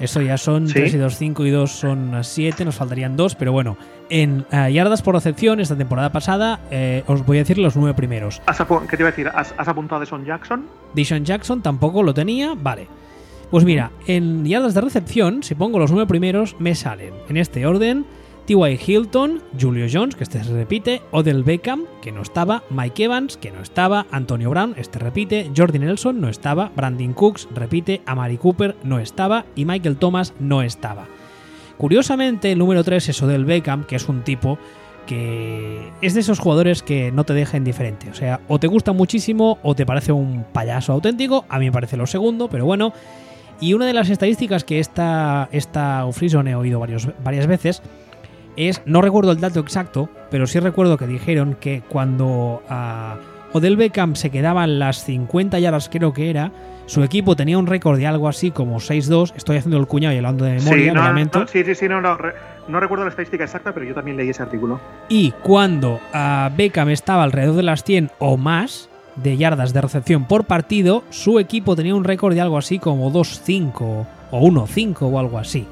Eso 0.00 0.20
ya 0.20 0.36
son 0.36 0.66
Sí. 0.68 0.74
3 0.74 0.94
y 0.94 0.98
2, 0.98 1.16
5 1.16 1.46
y 1.46 1.50
2 1.50 1.70
son 1.70 2.18
7, 2.22 2.64
nos 2.64 2.74
faltarían 2.74 3.16
2, 3.16 3.36
pero 3.36 3.52
bueno. 3.52 3.76
En 4.10 4.44
eh, 4.50 4.70
yardas 4.72 5.00
por 5.02 5.14
recepción, 5.14 5.60
esta 5.60 5.76
temporada 5.76 6.10
pasada, 6.10 6.60
eh, 6.70 7.04
os 7.06 7.24
voy 7.24 7.38
a 7.38 7.40
decir 7.40 7.56
los 7.58 7.74
nueve 7.76 7.94
primeros. 7.94 8.42
¿Has 8.46 8.60
apu- 8.60 8.84
¿Qué 8.86 8.96
te 8.98 9.02
iba 9.02 9.08
a 9.08 9.12
decir? 9.12 9.28
¿Has, 9.34 9.54
has 9.56 9.66
apuntado 9.68 10.02
a 10.02 10.06
Son 10.06 10.24
Jackson? 10.26 10.66
Dishon 10.94 11.24
Jackson 11.24 11.62
tampoco 11.62 12.02
lo 12.02 12.12
tenía, 12.12 12.54
vale. 12.54 12.86
Pues 13.50 13.64
mira, 13.64 13.92
en 14.06 14.44
yardas 14.44 14.74
de 14.74 14.80
recepción, 14.82 15.42
si 15.42 15.54
pongo 15.54 15.78
los 15.78 15.90
nueve 15.92 16.06
primeros, 16.08 16.56
me 16.58 16.74
salen 16.74 17.14
en 17.28 17.36
este 17.38 17.64
orden 17.64 18.04
T.Y. 18.46 18.78
Hilton, 18.86 19.42
Julio 19.58 19.86
Jones, 19.90 20.16
que 20.16 20.24
este 20.24 20.44
se 20.44 20.52
repite, 20.52 21.00
Odell 21.12 21.44
Beckham, 21.44 21.86
que 22.02 22.12
no 22.12 22.20
estaba, 22.20 22.62
Mike 22.68 23.04
Evans, 23.04 23.38
que 23.38 23.50
no 23.50 23.62
estaba, 23.62 24.06
Antonio 24.10 24.50
Brown, 24.50 24.74
este 24.76 24.98
repite, 24.98 25.50
Jordi 25.56 25.78
Nelson 25.78 26.20
no 26.20 26.28
estaba, 26.28 26.70
Brandon 26.76 27.14
Cooks 27.14 27.48
repite, 27.54 28.02
Amari 28.04 28.36
Cooper 28.36 28.76
no 28.84 28.98
estaba 28.98 29.46
y 29.56 29.64
Michael 29.64 29.96
Thomas 29.96 30.34
no 30.40 30.60
estaba. 30.60 31.06
Curiosamente, 31.78 32.52
el 32.52 32.58
número 32.58 32.84
3 32.84 33.08
es 33.08 33.22
Odell 33.22 33.46
Beckham, 33.46 33.84
que 33.84 33.96
es 33.96 34.08
un 34.10 34.22
tipo 34.22 34.58
que 35.06 35.90
es 36.02 36.14
de 36.14 36.20
esos 36.20 36.38
jugadores 36.38 36.82
que 36.82 37.12
no 37.12 37.24
te 37.24 37.32
deja 37.32 37.56
indiferente. 37.56 38.10
O 38.10 38.14
sea, 38.14 38.40
o 38.48 38.58
te 38.58 38.66
gusta 38.66 38.92
muchísimo 38.92 39.58
o 39.62 39.74
te 39.74 39.86
parece 39.86 40.12
un 40.12 40.44
payaso 40.52 40.92
auténtico. 40.92 41.44
A 41.48 41.58
mí 41.58 41.66
me 41.66 41.72
parece 41.72 41.96
lo 41.96 42.06
segundo, 42.06 42.48
pero 42.48 42.64
bueno. 42.64 42.92
Y 43.60 43.74
una 43.74 43.86
de 43.86 43.92
las 43.92 44.10
estadísticas 44.10 44.64
que 44.64 44.80
esta, 44.80 45.48
esta 45.52 46.04
he 46.04 46.54
oído 46.54 46.80
varias 46.80 47.46
veces 47.46 47.82
es, 48.56 48.82
no 48.86 49.02
recuerdo 49.02 49.32
el 49.32 49.40
dato 49.40 49.60
exacto, 49.60 50.08
pero 50.30 50.46
sí 50.46 50.60
recuerdo 50.60 50.96
que 50.96 51.06
dijeron 51.06 51.56
que 51.60 51.82
cuando 51.88 52.62
ah, 52.68 53.16
Odell 53.52 53.76
Beckham 53.76 54.16
se 54.16 54.30
quedaba 54.30 54.64
en 54.64 54.78
las 54.78 55.04
50 55.04 55.58
yardas, 55.60 55.88
creo 55.88 56.12
que 56.12 56.30
era. 56.30 56.50
Su 56.86 57.02
equipo 57.02 57.34
tenía 57.34 57.56
un 57.56 57.66
récord 57.66 57.98
de 57.98 58.06
algo 58.06 58.28
así 58.28 58.50
como 58.50 58.78
6-2. 58.78 59.32
Estoy 59.36 59.56
haciendo 59.56 59.78
el 59.78 59.86
cuñado 59.86 60.12
y 60.12 60.18
hablando 60.18 60.44
de 60.44 60.54
memoria, 60.54 60.92
sí, 60.92 61.30
no, 61.32 61.46
sí, 61.46 61.64
sí, 61.64 61.74
sí, 61.74 61.88
no, 61.88 62.00
no, 62.00 62.18
no 62.68 62.80
recuerdo 62.80 63.04
la 63.04 63.10
estadística 63.10 63.44
exacta, 63.44 63.72
pero 63.72 63.86
yo 63.86 63.94
también 63.94 64.16
leí 64.16 64.28
ese 64.30 64.42
artículo. 64.42 64.80
Y 65.08 65.30
cuando 65.42 66.00
ah, 66.12 66.50
Beckham 66.56 66.90
estaba 66.90 67.22
alrededor 67.22 67.54
de 67.56 67.62
las 67.62 67.84
100 67.84 68.10
o 68.18 68.36
más 68.36 68.90
de 69.16 69.36
yardas 69.36 69.72
de 69.72 69.80
recepción 69.80 70.24
por 70.24 70.44
partido, 70.44 71.04
su 71.10 71.38
equipo 71.38 71.76
tenía 71.76 71.94
un 71.94 72.04
récord 72.04 72.34
de 72.34 72.40
algo 72.40 72.58
así 72.58 72.78
como 72.78 73.12
2-5 73.12 74.06
o 74.32 74.40
1-5 74.40 74.96
o 75.00 75.18
algo 75.18 75.38
así. 75.38 75.66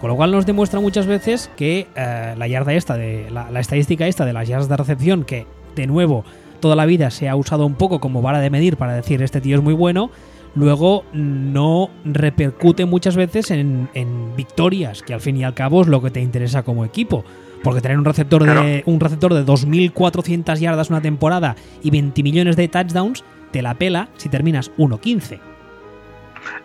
Con 0.00 0.08
lo 0.08 0.16
cual 0.16 0.30
nos 0.30 0.46
demuestra 0.46 0.80
muchas 0.80 1.06
veces 1.06 1.50
que 1.56 1.86
eh, 1.94 2.34
la 2.36 2.48
yarda 2.48 2.72
esta, 2.72 2.96
de 2.96 3.30
la, 3.30 3.50
la 3.50 3.60
estadística 3.60 4.06
esta 4.06 4.24
de 4.24 4.32
las 4.32 4.48
yardas 4.48 4.68
de 4.68 4.76
recepción, 4.76 5.24
que 5.24 5.46
de 5.76 5.86
nuevo 5.86 6.24
toda 6.60 6.74
la 6.76 6.86
vida 6.86 7.10
se 7.10 7.28
ha 7.28 7.36
usado 7.36 7.66
un 7.66 7.74
poco 7.74 8.00
como 8.00 8.22
vara 8.22 8.40
de 8.40 8.50
medir 8.50 8.76
para 8.76 8.94
decir 8.94 9.22
este 9.22 9.40
tío 9.40 9.56
es 9.56 9.62
muy 9.62 9.74
bueno, 9.74 10.10
luego 10.54 11.04
no 11.12 11.90
repercute 12.04 12.86
muchas 12.86 13.14
veces 13.16 13.50
en, 13.50 13.88
en 13.94 14.34
victorias, 14.36 15.02
que 15.02 15.12
al 15.14 15.20
fin 15.20 15.36
y 15.36 15.44
al 15.44 15.54
cabo 15.54 15.82
es 15.82 15.88
lo 15.88 16.00
que 16.02 16.10
te 16.10 16.20
interesa 16.20 16.62
como 16.62 16.84
equipo. 16.84 17.24
Porque 17.62 17.82
tener 17.82 17.98
un 17.98 18.06
receptor 18.06 18.42
de 18.42 18.82
un 18.86 19.00
receptor 19.00 19.34
de 19.34 19.44
2.400 19.44 20.56
yardas 20.58 20.88
una 20.88 21.02
temporada 21.02 21.56
y 21.82 21.90
20 21.90 22.22
millones 22.22 22.56
de 22.56 22.68
touchdowns 22.68 23.22
te 23.50 23.60
la 23.60 23.74
pela 23.74 24.08
si 24.16 24.30
terminas 24.30 24.70
1.15. 24.78 25.38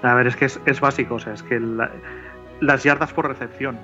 A 0.04 0.14
ver, 0.16 0.28
es 0.28 0.38
que 0.38 0.46
es, 0.46 0.58
es 0.66 0.80
básico, 0.80 1.16
o 1.16 1.20
sea, 1.20 1.34
es 1.34 1.44
que 1.44 1.60
la- 1.60 1.92
las 2.62 2.84
yardas 2.84 3.14
por 3.14 3.28
recepción 3.28 3.78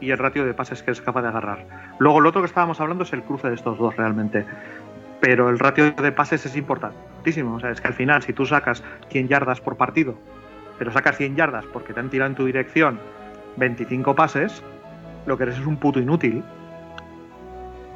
y 0.00 0.10
el 0.10 0.18
ratio 0.18 0.44
de 0.44 0.54
pases 0.54 0.82
que 0.82 0.90
es 0.90 1.00
capaz 1.00 1.22
de 1.22 1.28
agarrar. 1.28 1.66
Luego, 1.98 2.20
lo 2.20 2.28
otro 2.28 2.42
que 2.42 2.46
estábamos 2.46 2.80
hablando 2.80 3.04
es 3.04 3.12
el 3.12 3.22
cruce 3.22 3.48
de 3.48 3.54
estos 3.54 3.78
dos 3.78 3.96
realmente. 3.96 4.44
Pero 5.20 5.48
el 5.48 5.58
ratio 5.58 5.92
de 5.92 6.12
pases 6.12 6.44
es 6.44 6.56
importantísimo. 6.56 7.54
O 7.54 7.60
sea, 7.60 7.70
es 7.70 7.80
que 7.80 7.88
al 7.88 7.94
final, 7.94 8.22
si 8.22 8.32
tú 8.32 8.44
sacas 8.44 8.82
100 9.08 9.28
yardas 9.28 9.60
por 9.60 9.76
partido, 9.76 10.16
pero 10.78 10.90
sacas 10.90 11.16
100 11.16 11.36
yardas 11.36 11.64
porque 11.72 11.94
te 11.94 12.00
han 12.00 12.10
tirado 12.10 12.30
en 12.30 12.36
tu 12.36 12.44
dirección 12.44 12.98
25 13.56 14.14
pases, 14.14 14.62
lo 15.26 15.36
que 15.36 15.44
eres 15.44 15.58
es 15.58 15.66
un 15.66 15.76
puto 15.76 16.00
inútil. 16.00 16.42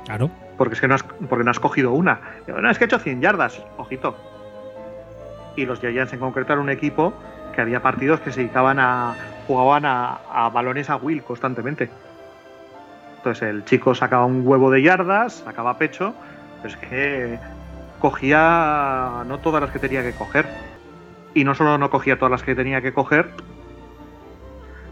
Claro. 0.06 0.30
Porque 0.56 0.74
es 0.74 0.80
que 0.80 0.88
no 0.88 0.94
has, 0.94 1.02
porque 1.02 1.44
no 1.44 1.50
has 1.50 1.60
cogido 1.60 1.92
una. 1.92 2.20
No, 2.46 2.70
es 2.70 2.78
que 2.78 2.84
he 2.84 2.86
hecho 2.86 2.98
100 2.98 3.20
yardas, 3.20 3.62
ojito. 3.76 4.16
Y 5.56 5.66
los 5.66 5.80
Giants 5.80 6.12
en 6.12 6.20
concreto 6.20 6.52
era 6.52 6.62
un 6.62 6.70
equipo 6.70 7.12
que 7.54 7.60
había 7.60 7.82
partidos 7.82 8.20
que 8.20 8.32
se 8.32 8.40
dedicaban 8.40 8.78
a. 8.78 9.14
jugaban 9.48 9.84
a, 9.86 10.50
balones 10.52 10.90
a 10.90 10.96
Will 10.96 11.22
constantemente. 11.22 11.88
Entonces 13.16 13.48
el 13.48 13.64
chico 13.64 13.94
sacaba 13.94 14.26
un 14.26 14.46
huevo 14.46 14.70
de 14.70 14.82
yardas, 14.82 15.42
sacaba 15.44 15.78
pecho, 15.78 16.14
pero 16.62 16.74
es 16.74 16.76
que 16.76 17.38
cogía 17.98 19.24
no 19.26 19.38
todas 19.38 19.62
las 19.62 19.70
que 19.70 19.78
tenía 19.78 20.02
que 20.02 20.12
coger. 20.12 20.46
Y 21.32 21.44
no 21.44 21.54
solo 21.54 21.78
no 21.78 21.90
cogía 21.90 22.18
todas 22.18 22.30
las 22.30 22.42
que 22.42 22.54
tenía 22.54 22.82
que 22.82 22.92
coger, 22.92 23.30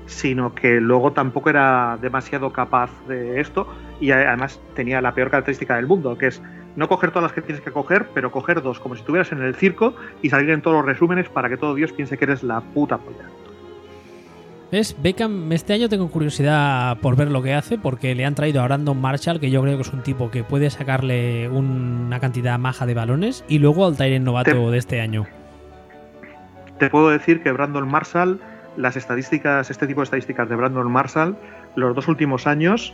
sino 0.06 0.54
que 0.54 0.80
luego 0.80 1.12
tampoco 1.12 1.50
era 1.50 1.98
demasiado 2.00 2.52
capaz 2.52 2.90
de 3.08 3.40
esto 3.40 3.68
y 4.00 4.10
además 4.10 4.58
tenía 4.74 5.00
la 5.02 5.12
peor 5.12 5.30
característica 5.30 5.76
del 5.76 5.86
mundo, 5.86 6.16
que 6.16 6.28
es 6.28 6.42
no 6.76 6.88
coger 6.88 7.10
todas 7.10 7.24
las 7.24 7.32
que 7.32 7.42
tienes 7.42 7.62
que 7.62 7.72
coger, 7.72 8.08
pero 8.14 8.30
coger 8.30 8.62
dos, 8.62 8.80
como 8.80 8.94
si 8.94 9.00
estuvieras 9.00 9.32
en 9.32 9.42
el 9.42 9.54
circo 9.54 9.94
y 10.22 10.30
salir 10.30 10.50
en 10.50 10.62
todos 10.62 10.78
los 10.78 10.86
resúmenes 10.86 11.28
para 11.28 11.48
que 11.48 11.56
todo 11.56 11.74
Dios 11.74 11.92
piense 11.92 12.16
que 12.16 12.24
eres 12.24 12.42
la 12.42 12.60
puta 12.60 12.98
polla. 12.98 13.28
Beckham, 15.02 15.52
este 15.52 15.72
año 15.72 15.88
tengo 15.88 16.10
curiosidad 16.10 16.98
por 16.98 17.16
ver 17.16 17.30
lo 17.30 17.42
que 17.42 17.54
hace, 17.54 17.78
porque 17.78 18.14
le 18.14 18.24
han 18.24 18.34
traído 18.34 18.60
a 18.60 18.64
Brandon 18.64 19.00
Marshall, 19.00 19.40
que 19.40 19.50
yo 19.50 19.62
creo 19.62 19.76
que 19.76 19.82
es 19.82 19.92
un 19.92 20.02
tipo 20.02 20.30
que 20.30 20.44
puede 20.44 20.70
sacarle 20.70 21.48
una 21.48 22.20
cantidad 22.20 22.58
maja 22.58 22.84
de 22.86 22.94
balones, 22.94 23.44
y 23.48 23.58
luego 23.58 23.86
al 23.86 23.96
Tyrant 23.96 24.24
novato 24.24 24.50
Te- 24.50 24.70
de 24.70 24.78
este 24.78 25.00
año. 25.00 25.26
Te 26.78 26.90
puedo 26.90 27.08
decir 27.08 27.42
que 27.42 27.52
Brandon 27.52 27.88
Marshall, 27.88 28.40
las 28.76 28.96
estadísticas, 28.96 29.70
este 29.70 29.86
tipo 29.86 30.00
de 30.00 30.04
estadísticas 30.04 30.48
de 30.48 30.56
Brandon 30.56 30.90
Marshall, 30.90 31.36
los 31.74 31.94
dos 31.94 32.06
últimos 32.08 32.46
años 32.46 32.92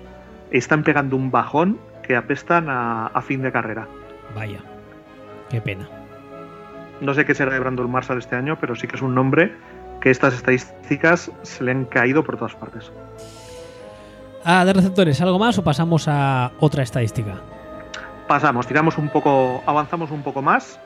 están 0.50 0.84
pegando 0.84 1.16
un 1.16 1.30
bajón 1.30 1.78
que 2.06 2.14
apestan 2.16 2.68
a, 2.68 3.06
a 3.06 3.22
fin 3.22 3.42
de 3.42 3.50
carrera. 3.50 3.88
Vaya. 4.34 4.60
Qué 5.50 5.60
pena. 5.60 5.88
No 7.00 7.14
sé 7.14 7.24
qué 7.24 7.34
será 7.34 7.52
de 7.52 7.58
Brandon 7.58 7.90
Marshall 7.90 8.18
este 8.18 8.36
año, 8.36 8.56
pero 8.60 8.76
sí 8.76 8.86
que 8.86 8.94
es 8.96 9.02
un 9.02 9.14
nombre 9.14 9.52
que 10.02 10.10
estas 10.10 10.34
estadísticas 10.34 11.30
se 11.42 11.64
le 11.64 11.70
han 11.70 11.84
caído 11.84 12.24
por 12.24 12.36
todas 12.36 12.54
partes. 12.54 12.90
Ah, 14.44 14.64
de 14.64 14.72
receptores, 14.72 15.20
¿algo 15.20 15.38
más 15.38 15.56
o 15.58 15.64
pasamos 15.64 16.08
a 16.08 16.50
otra 16.58 16.82
estadística? 16.82 17.36
Pasamos, 18.26 18.66
tiramos 18.66 18.98
un 18.98 19.08
poco, 19.08 19.62
avanzamos 19.64 20.10
un 20.10 20.22
poco 20.22 20.42
más 20.42 20.80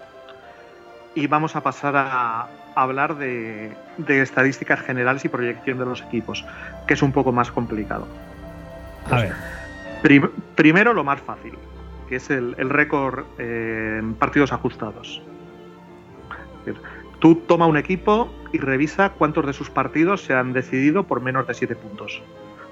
y 1.15 1.27
vamos 1.27 1.57
a 1.57 1.63
pasar 1.63 1.95
a 1.97 2.49
hablar 2.75 3.17
de, 3.17 3.75
de 3.97 4.21
estadísticas 4.21 4.81
generales 4.81 5.25
y 5.25 5.31
proyección 5.31 5.79
de 5.79 5.87
los 5.87 6.03
equipos, 6.03 6.45
que 6.87 6.93
es 6.93 7.03
un 7.03 7.13
poco 7.13 7.33
más 7.33 7.51
complicado. 7.51 8.07
A 9.11 9.21
ver. 9.21 9.33
Prim- 10.03 10.31
primero 10.55 10.93
lo 10.93 11.05
más 11.05 11.21
fácil, 11.23 11.55
que 12.09 12.17
es 12.17 12.29
el, 12.29 12.55
el 12.59 12.69
récord 12.69 13.25
eh, 13.39 13.97
en 14.01 14.15
partidos 14.15 14.53
ajustados. 14.53 15.23
Es 16.59 16.67
decir, 16.67 16.83
Tú 17.19 17.37
toma 17.47 17.67
un 17.67 17.77
equipo 17.77 18.29
y 18.53 18.59
revisa 18.59 19.11
cuántos 19.11 19.47
de 19.47 19.53
sus 19.53 19.71
partidos 19.71 20.23
se 20.23 20.35
han 20.35 20.53
decidido 20.53 21.05
por 21.05 21.21
menos 21.21 21.47
de 21.47 21.55
7 21.55 21.75
puntos, 21.77 22.23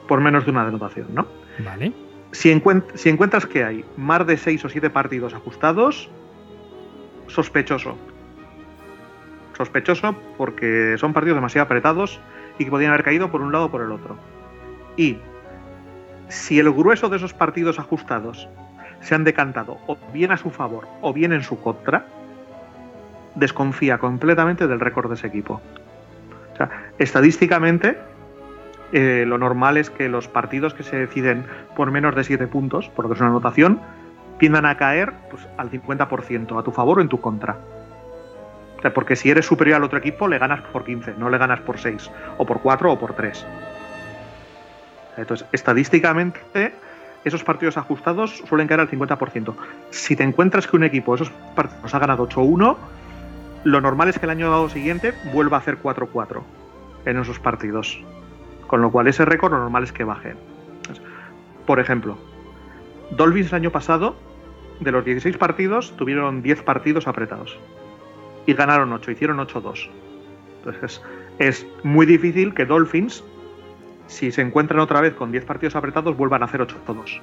por 0.07 0.21
menos 0.21 0.45
de 0.45 0.51
una 0.51 0.67
anotación, 0.67 1.09
¿no? 1.15 1.27
Vale. 1.65 1.93
Si, 2.33 2.51
encuent- 2.53 2.95
si 2.95 3.09
encuentras 3.09 3.47
que 3.47 3.65
hay 3.65 3.85
más 3.97 4.27
de 4.27 4.37
6 4.37 4.65
o 4.65 4.69
7 4.69 4.91
partidos 4.91 5.35
ajustados, 5.35 6.11
sospechoso. 7.29 7.97
Sospechoso 9.57 10.15
porque 10.37 10.97
son 10.99 11.13
partidos 11.13 11.37
demasiado 11.37 11.65
apretados 11.65 12.21
y 12.59 12.65
que 12.65 12.71
podrían 12.71 12.93
haber 12.93 13.05
caído 13.05 13.31
por 13.31 13.41
un 13.41 13.53
lado 13.53 13.67
o 13.67 13.71
por 13.71 13.83
el 13.83 13.93
otro. 13.93 14.17
Y 14.97 15.19
si 16.29 16.59
el 16.59 16.71
grueso 16.73 17.09
de 17.09 17.17
esos 17.19 17.33
partidos 17.35 17.79
ajustados 17.79 18.49
se 19.01 19.15
han 19.15 19.25
decantado 19.25 19.79
o 19.87 19.97
bien 20.13 20.33
a 20.33 20.37
su 20.37 20.51
favor 20.51 20.89
o 21.03 21.13
bien 21.13 21.33
en 21.33 21.43
su 21.43 21.61
contra, 21.61 22.07
desconfía 23.35 23.99
completamente 23.99 24.67
del 24.67 24.81
récord 24.81 25.09
de 25.09 25.15
ese 25.15 25.27
equipo. 25.27 25.61
O 26.53 26.57
sea, 26.57 26.71
estadísticamente, 26.99 27.99
eh, 28.93 29.25
lo 29.27 29.39
normal 29.39 29.77
es 29.77 29.91
que 29.91 30.09
los 30.09 30.29
partidos 30.29 30.75
que 30.75 30.83
se 30.83 30.97
deciden 30.97 31.45
por 31.77 31.91
menos 31.91 32.15
de 32.15 32.25
7 32.25 32.47
puntos, 32.47 32.91
porque 32.95 33.15
es 33.15 33.21
una 33.21 33.31
anotación, 33.31 33.81
tiendan 34.39 34.67
a 34.67 34.77
caer 34.77 35.13
pues, 35.31 35.47
al 35.57 35.71
50%, 35.71 36.59
a 36.59 36.63
tu 36.63 36.71
favor 36.71 36.99
o 36.99 37.03
en 37.03 37.09
tu 37.09 37.21
contra. 37.21 37.57
O 38.79 38.83
sea, 38.83 38.93
porque 38.93 39.17
si 39.17 39.31
eres 39.31 39.47
superior 39.47 39.77
al 39.77 39.85
otro 39.85 39.99
equipo, 39.99 40.29
le 40.29 40.39
ganas 40.39 40.61
por 40.63 40.85
15, 40.85 41.15
no 41.19 41.31
le 41.31 41.39
ganas 41.39 41.61
por 41.61 41.79
6, 41.79 42.11
o 42.39 42.47
por 42.47 42.61
4 42.61 42.93
o 42.93 42.99
por 42.99 43.15
3. 43.15 43.47
Entonces, 45.17 45.47
estadísticamente, 45.53 46.75
esos 47.25 47.43
partidos 47.43 47.77
ajustados 47.77 48.43
suelen 48.47 48.69
caer 48.69 48.81
al 48.81 48.91
50%. 48.91 49.55
Si 49.91 50.17
te 50.17 50.23
encuentras 50.23 50.67
que 50.67 50.77
un 50.77 50.85
equipo 50.85 51.15
esos 51.15 51.31
partidos 51.55 51.95
ha 51.95 51.99
ganado 51.99 52.29
8-1, 52.29 52.77
lo 53.65 53.81
normal 53.81 54.09
es 54.09 54.19
que 54.19 54.27
el 54.27 54.31
año 54.31 54.69
siguiente 54.69 55.15
vuelva 55.33 55.57
a 55.57 55.61
hacer 55.61 55.79
4-4 55.83 56.43
en 57.07 57.19
esos 57.19 57.39
partidos. 57.39 57.99
Con 58.67 58.83
lo 58.83 58.91
cual 58.91 59.09
ese 59.09 59.25
récord 59.25 59.53
lo 59.53 59.59
normal 59.59 59.85
es 59.85 59.93
que 59.93 60.05
baje. 60.05 60.35
Por 61.67 61.81
ejemplo, 61.81 62.19
Dolphins 63.11 63.49
el 63.49 63.57
año 63.57 63.71
pasado, 63.71 64.17
de 64.81 64.93
los 64.93 65.05
16 65.05 65.37
partidos, 65.39 65.95
tuvieron 65.97 66.43
10 66.43 66.63
partidos 66.63 67.07
apretados. 67.07 67.59
Y 68.47 68.53
ganaron 68.53 68.93
8, 68.93 69.11
hicieron 69.11 69.39
8-2. 69.39 69.89
Entonces 70.59 71.03
es 71.39 71.67
muy 71.83 72.07
difícil 72.07 72.55
que 72.55 72.67
Dolphins, 72.67 73.25
si 74.07 74.31
se 74.31 74.43
encuentran 74.43 74.81
otra 74.81 75.01
vez 75.01 75.15
con 75.15 75.33
10 75.33 75.45
partidos 75.45 75.77
apretados, 75.77 76.17
vuelvan 76.17 76.43
a 76.43 76.47
hacer 76.47 76.61
8-2. 76.61 77.21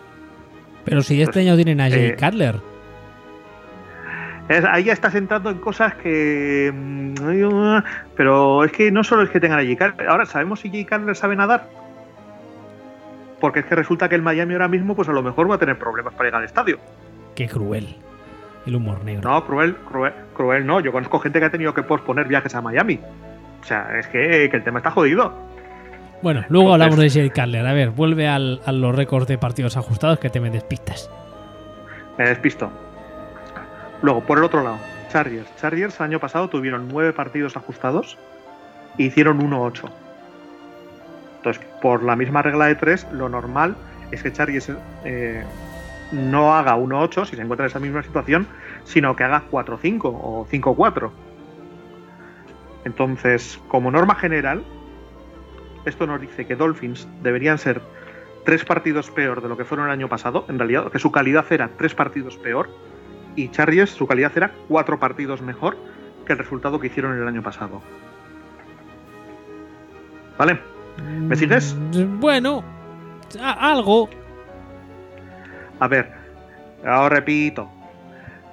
Pero 0.85 1.01
si 1.03 1.21
este 1.21 1.41
año 1.41 1.55
tienen 1.55 1.81
a 1.81 1.89
Jay 1.89 2.05
eh, 2.05 2.15
Cutler. 2.19 2.70
Ahí 4.69 4.83
ya 4.85 4.93
estás 4.93 5.15
entrando 5.15 5.49
en 5.49 5.57
cosas 5.59 5.95
que. 5.95 6.71
mm, 6.73 7.13
Pero 8.15 8.63
es 8.63 8.71
que 8.71 8.91
no 8.91 9.03
solo 9.03 9.23
es 9.23 9.29
que 9.29 9.39
tengan 9.39 9.59
a 9.59 9.63
Cutler. 9.63 10.07
Ahora, 10.09 10.25
¿sabemos 10.25 10.59
si 10.59 10.69
Jay 10.69 10.85
Cutler 10.85 11.15
sabe 11.15 11.35
nadar? 11.35 11.67
Porque 13.39 13.59
es 13.61 13.65
que 13.65 13.75
resulta 13.75 14.07
que 14.09 14.15
el 14.15 14.21
Miami 14.21 14.53
ahora 14.53 14.67
mismo, 14.67 14.95
pues 14.95 15.09
a 15.09 15.13
lo 15.13 15.21
mejor 15.23 15.49
va 15.49 15.55
a 15.55 15.57
tener 15.57 15.77
problemas 15.79 16.13
para 16.13 16.25
llegar 16.27 16.41
al 16.41 16.45
estadio. 16.45 16.77
Qué 17.35 17.47
cruel. 17.47 17.95
El 18.67 18.75
humor 18.75 19.03
negro. 19.03 19.27
No, 19.29 19.43
cruel, 19.45 19.75
cruel, 19.75 20.13
cruel 20.35 20.65
no. 20.67 20.79
Yo 20.79 20.91
conozco 20.91 21.17
gente 21.19 21.39
que 21.39 21.45
ha 21.45 21.49
tenido 21.49 21.73
que 21.73 21.81
posponer 21.81 22.27
viajes 22.27 22.53
a 22.53 22.61
Miami. 22.61 22.99
O 23.61 23.63
sea, 23.63 23.97
es 23.97 24.07
que, 24.07 24.47
que 24.51 24.57
el 24.57 24.63
tema 24.63 24.79
está 24.79 24.91
jodido. 24.91 25.33
Bueno, 26.21 26.45
luego 26.49 26.75
Entonces- 26.75 26.97
hablamos 26.97 26.99
de 26.99 27.09
Jay 27.09 27.29
Cutler. 27.31 27.65
A 27.65 27.73
ver, 27.73 27.89
vuelve 27.89 28.27
al- 28.27 28.61
a 28.65 28.71
los 28.71 28.95
récords 28.95 29.25
de 29.27 29.39
partidos 29.39 29.75
ajustados 29.77 30.19
que 30.19 30.29
te 30.29 30.39
me 30.39 30.51
despistas. 30.51 31.09
Me 32.19 32.25
despisto. 32.29 32.71
Luego, 34.01 34.21
por 34.21 34.37
el 34.37 34.43
otro 34.43 34.63
lado, 34.63 34.79
Chargers. 35.09 35.55
Chargers 35.57 35.99
el 35.99 36.05
año 36.05 36.19
pasado 36.19 36.49
tuvieron 36.49 36.87
nueve 36.87 37.13
partidos 37.13 37.55
ajustados 37.57 38.17
e 38.97 39.03
hicieron 39.03 39.39
1-8. 39.39 39.89
Entonces, 41.37 41.63
por 41.81 42.03
la 42.03 42.15
misma 42.15 42.41
regla 42.41 42.67
de 42.67 42.75
tres, 42.75 43.07
lo 43.11 43.29
normal 43.29 43.75
es 44.11 44.23
que 44.23 44.31
Chargers 44.31 44.71
eh, 45.03 45.43
no 46.11 46.53
haga 46.55 46.77
1-8 46.77 47.25
si 47.25 47.35
se 47.35 47.41
encuentra 47.41 47.65
en 47.65 47.69
esa 47.69 47.79
misma 47.79 48.03
situación, 48.03 48.47
sino 48.83 49.15
que 49.15 49.23
haga 49.23 49.43
4-5 49.49 50.01
o 50.03 50.47
5-4. 50.49 51.11
Entonces, 52.85 53.59
como 53.67 53.91
norma 53.91 54.15
general, 54.15 54.63
esto 55.85 56.07
nos 56.07 56.21
dice 56.21 56.45
que 56.45 56.55
Dolphins 56.55 57.07
deberían 57.21 57.57
ser 57.57 57.81
tres 58.45 58.65
partidos 58.65 59.11
peor 59.11 59.41
de 59.41 59.49
lo 59.49 59.57
que 59.57 59.65
fueron 59.65 59.87
el 59.87 59.91
año 59.91 60.09
pasado, 60.09 60.45
en 60.47 60.57
realidad, 60.57 60.91
que 60.91 60.99
su 60.99 61.11
calidad 61.11 61.45
era 61.51 61.69
tres 61.77 61.93
partidos 61.93 62.37
peor, 62.37 62.69
y 63.35 63.49
Chargers 63.49 63.91
su 63.91 64.07
calidad 64.07 64.31
era 64.35 64.51
cuatro 64.67 64.99
partidos 64.99 65.41
mejor 65.41 65.77
que 66.25 66.33
el 66.33 66.39
resultado 66.39 66.79
que 66.79 66.87
hicieron 66.87 67.17
el 67.19 67.27
año 67.27 67.41
pasado. 67.41 67.81
¿Vale? 70.37 70.59
¿Me 71.19 71.35
sigues? 71.35 71.75
Mm, 71.93 72.19
Bueno, 72.19 72.63
algo. 73.41 74.09
A 75.79 75.87
ver, 75.87 76.11
ahora 76.85 77.15
repito. 77.17 77.69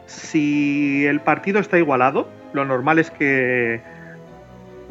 Si 0.06 1.04
el 1.06 1.20
partido 1.20 1.60
está 1.60 1.78
igualado, 1.78 2.28
lo 2.52 2.64
normal 2.64 2.98
es 2.98 3.10
que 3.10 3.82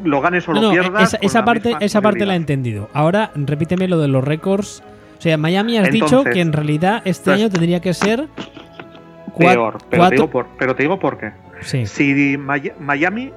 lo 0.04 0.20
ganes 0.20 0.48
o 0.48 0.52
No, 0.54 0.62
lo 0.62 0.70
pierdas. 0.70 1.16
esa, 1.20 1.44
parte, 1.44 1.74
esa 1.80 2.00
parte 2.00 2.24
la 2.24 2.34
he 2.34 2.36
entendido. 2.36 2.88
Ahora 2.92 3.32
repíteme 3.34 3.88
lo 3.88 3.98
de 3.98 4.06
los 4.08 4.22
récords. 4.22 4.82
O 5.18 5.20
sea, 5.20 5.36
Miami 5.36 5.78
has 5.78 5.90
dicho 5.90 6.22
que 6.22 6.40
en 6.40 6.52
realidad 6.52 7.02
este 7.04 7.30
entonces- 7.30 7.42
año 7.44 7.50
tendría 7.50 7.80
que 7.80 7.92
ser 7.94 8.28
Peor, 9.38 9.78
pero, 9.88 10.08
te 10.08 10.14
digo 10.14 10.30
por, 10.30 10.46
pero 10.58 10.74
te 10.74 10.82
digo 10.82 10.98
por 10.98 11.18
qué. 11.18 11.32
Sí, 11.60 11.86
Si 11.86 12.36
Miami, 12.36 13.32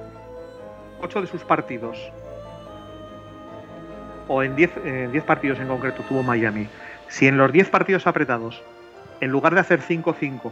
8 1.00 1.20
de 1.22 1.26
sus 1.26 1.42
partidos, 1.44 1.98
o 4.28 4.42
en 4.42 4.56
10 4.56 4.70
eh, 4.84 5.08
10 5.12 5.24
partidos 5.24 5.58
en 5.60 5.68
concreto 5.68 6.02
tuvo 6.08 6.22
Miami, 6.22 6.68
si 7.08 7.26
en 7.26 7.36
los 7.36 7.52
10 7.52 7.68
partidos 7.68 8.06
apretados, 8.06 8.62
en 9.20 9.30
lugar 9.30 9.54
de 9.54 9.60
hacer 9.60 9.80
5-5, 9.80 10.50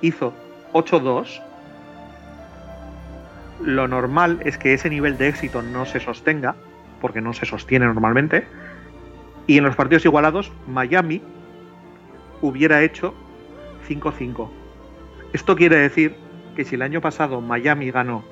hizo 0.00 0.32
8-2, 0.72 1.42
lo 3.60 3.88
normal 3.88 4.40
es 4.44 4.58
que 4.58 4.74
ese 4.74 4.88
nivel 4.90 5.18
de 5.18 5.28
éxito 5.28 5.62
no 5.62 5.84
se 5.84 6.00
sostenga, 6.00 6.54
porque 7.00 7.20
no 7.20 7.32
se 7.32 7.46
sostiene 7.46 7.86
normalmente, 7.86 8.46
y 9.46 9.58
en 9.58 9.64
los 9.64 9.76
partidos 9.76 10.04
igualados, 10.04 10.52
Miami 10.66 11.20
hubiera 12.40 12.82
hecho 12.82 13.14
5-5. 14.00 14.48
Esto 15.32 15.56
quiere 15.56 15.76
decir 15.76 16.14
que 16.56 16.64
si 16.64 16.74
el 16.74 16.82
año 16.82 17.00
pasado 17.00 17.40
Miami 17.40 17.90
ganó 17.90 18.24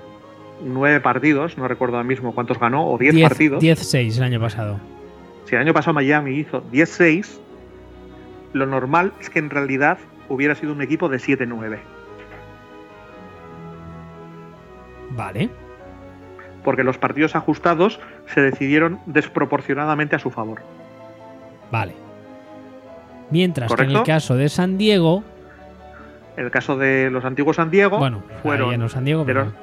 9 0.64 1.00
partidos, 1.00 1.56
no 1.56 1.66
recuerdo 1.68 1.96
ahora 1.96 2.08
mismo 2.08 2.34
cuántos 2.34 2.58
ganó, 2.58 2.86
o 2.86 2.98
10 2.98 3.14
10 3.14 3.28
partidos, 3.28 3.62
10-6 3.62 4.16
el 4.18 4.22
año 4.22 4.40
pasado. 4.40 4.78
si 5.46 5.54
el 5.54 5.62
año 5.62 5.72
pasado 5.72 5.94
Miami 5.94 6.34
hizo 6.36 6.62
10-6, 6.70 7.38
lo 8.52 8.66
normal 8.66 9.12
es 9.20 9.30
que 9.30 9.38
en 9.38 9.50
realidad 9.50 9.98
hubiera 10.28 10.54
sido 10.54 10.72
un 10.72 10.82
equipo 10.82 11.08
de 11.08 11.18
7-9. 11.18 11.78
Vale. 15.10 15.50
Porque 16.62 16.84
los 16.84 16.98
partidos 16.98 17.34
ajustados 17.34 18.00
se 18.26 18.40
decidieron 18.40 19.00
desproporcionadamente 19.06 20.16
a 20.16 20.18
su 20.18 20.30
favor. 20.30 20.60
Vale. 21.70 21.94
Mientras 23.30 23.72
que 23.72 23.82
en 23.82 23.88
el 23.88 23.94
¿Correcto? 23.94 24.12
caso 24.12 24.36
de 24.36 24.48
San 24.48 24.76
Diego, 24.76 25.24
En 26.36 26.44
el 26.44 26.50
caso 26.50 26.76
de 26.76 27.10
los 27.10 27.24
antiguos 27.24 27.56
San 27.56 27.70
Diego, 27.70 27.98
bueno, 27.98 28.22
fueron 28.42 28.72
en 28.72 28.80
los 28.80 28.92
San 28.92 29.04
Diego, 29.04 29.20
de 29.24 29.26
pero 29.26 29.44
los- 29.44 29.54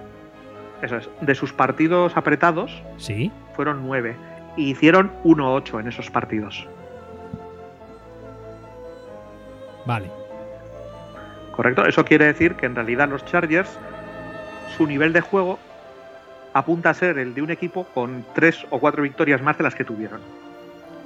eso 0.83 0.97
es, 0.97 1.09
de 1.21 1.33
sus 1.35 1.53
partidos 1.53 2.15
apretados 2.15 2.83
sí. 2.97 3.31
fueron 3.55 3.85
9 3.87 4.15
y 4.57 4.69
hicieron 4.71 5.11
1-8 5.23 5.79
en 5.79 5.87
esos 5.87 6.09
partidos. 6.11 6.67
Vale. 9.85 10.09
¿Correcto? 11.55 11.85
Eso 11.85 12.05
quiere 12.05 12.25
decir 12.25 12.55
que 12.55 12.65
en 12.65 12.75
realidad 12.75 13.07
los 13.09 13.25
Chargers, 13.25 13.69
su 14.77 14.85
nivel 14.85 15.13
de 15.13 15.21
juego 15.21 15.57
apunta 16.53 16.89
a 16.89 16.93
ser 16.93 17.17
el 17.17 17.33
de 17.33 17.41
un 17.41 17.49
equipo 17.51 17.85
con 17.93 18.25
3 18.35 18.67
o 18.69 18.79
4 18.79 19.01
victorias 19.03 19.41
más 19.41 19.57
de 19.57 19.63
las 19.63 19.73
que 19.75 19.83
tuvieron. 19.83 20.19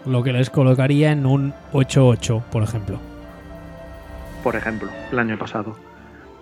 Lo 0.06 0.24
que 0.24 0.34
les 0.34 0.50
colocaría 0.50 1.12
en 1.12 1.26
un 1.26 1.54
8-8, 1.74 2.42
por 2.52 2.64
ejemplo. 2.64 3.00
Por 4.44 4.56
ejemplo, 4.56 4.90
el 5.12 5.20
año 5.20 5.38
pasado. 5.38 5.76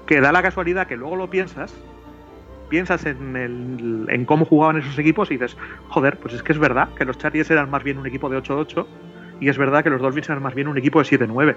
Que 0.08 0.22
da 0.22 0.32
la 0.32 0.42
casualidad 0.42 0.88
que 0.88 0.98
luego 0.98 1.16
lo 1.16 1.30
piensas, 1.30 1.74
piensas 2.70 3.06
en, 3.06 3.36
el- 3.36 4.06
en 4.10 4.26
cómo 4.26 4.46
jugaban 4.46 4.78
esos 4.78 4.98
equipos 4.98 5.30
y 5.32 5.36
dices, 5.36 5.56
joder, 5.90 6.18
pues 6.18 6.34
es 6.34 6.44
que 6.44 6.52
es 6.52 6.60
verdad 6.60 6.90
que 6.98 7.06
los 7.06 7.18
Chargers 7.18 7.50
eran 7.52 7.70
más 7.70 7.84
bien 7.84 7.98
un 7.98 8.08
equipo 8.08 8.30
de 8.30 8.38
8-8 8.38 8.86
y 9.42 9.50
es 9.50 9.58
verdad 9.58 9.84
que 9.84 9.90
los 9.90 10.02
Dolphins 10.02 10.30
eran 10.30 10.44
más 10.44 10.54
bien 10.56 10.68
un 10.68 10.78
equipo 10.78 11.00
de 11.02 11.06
7-9. 11.06 11.56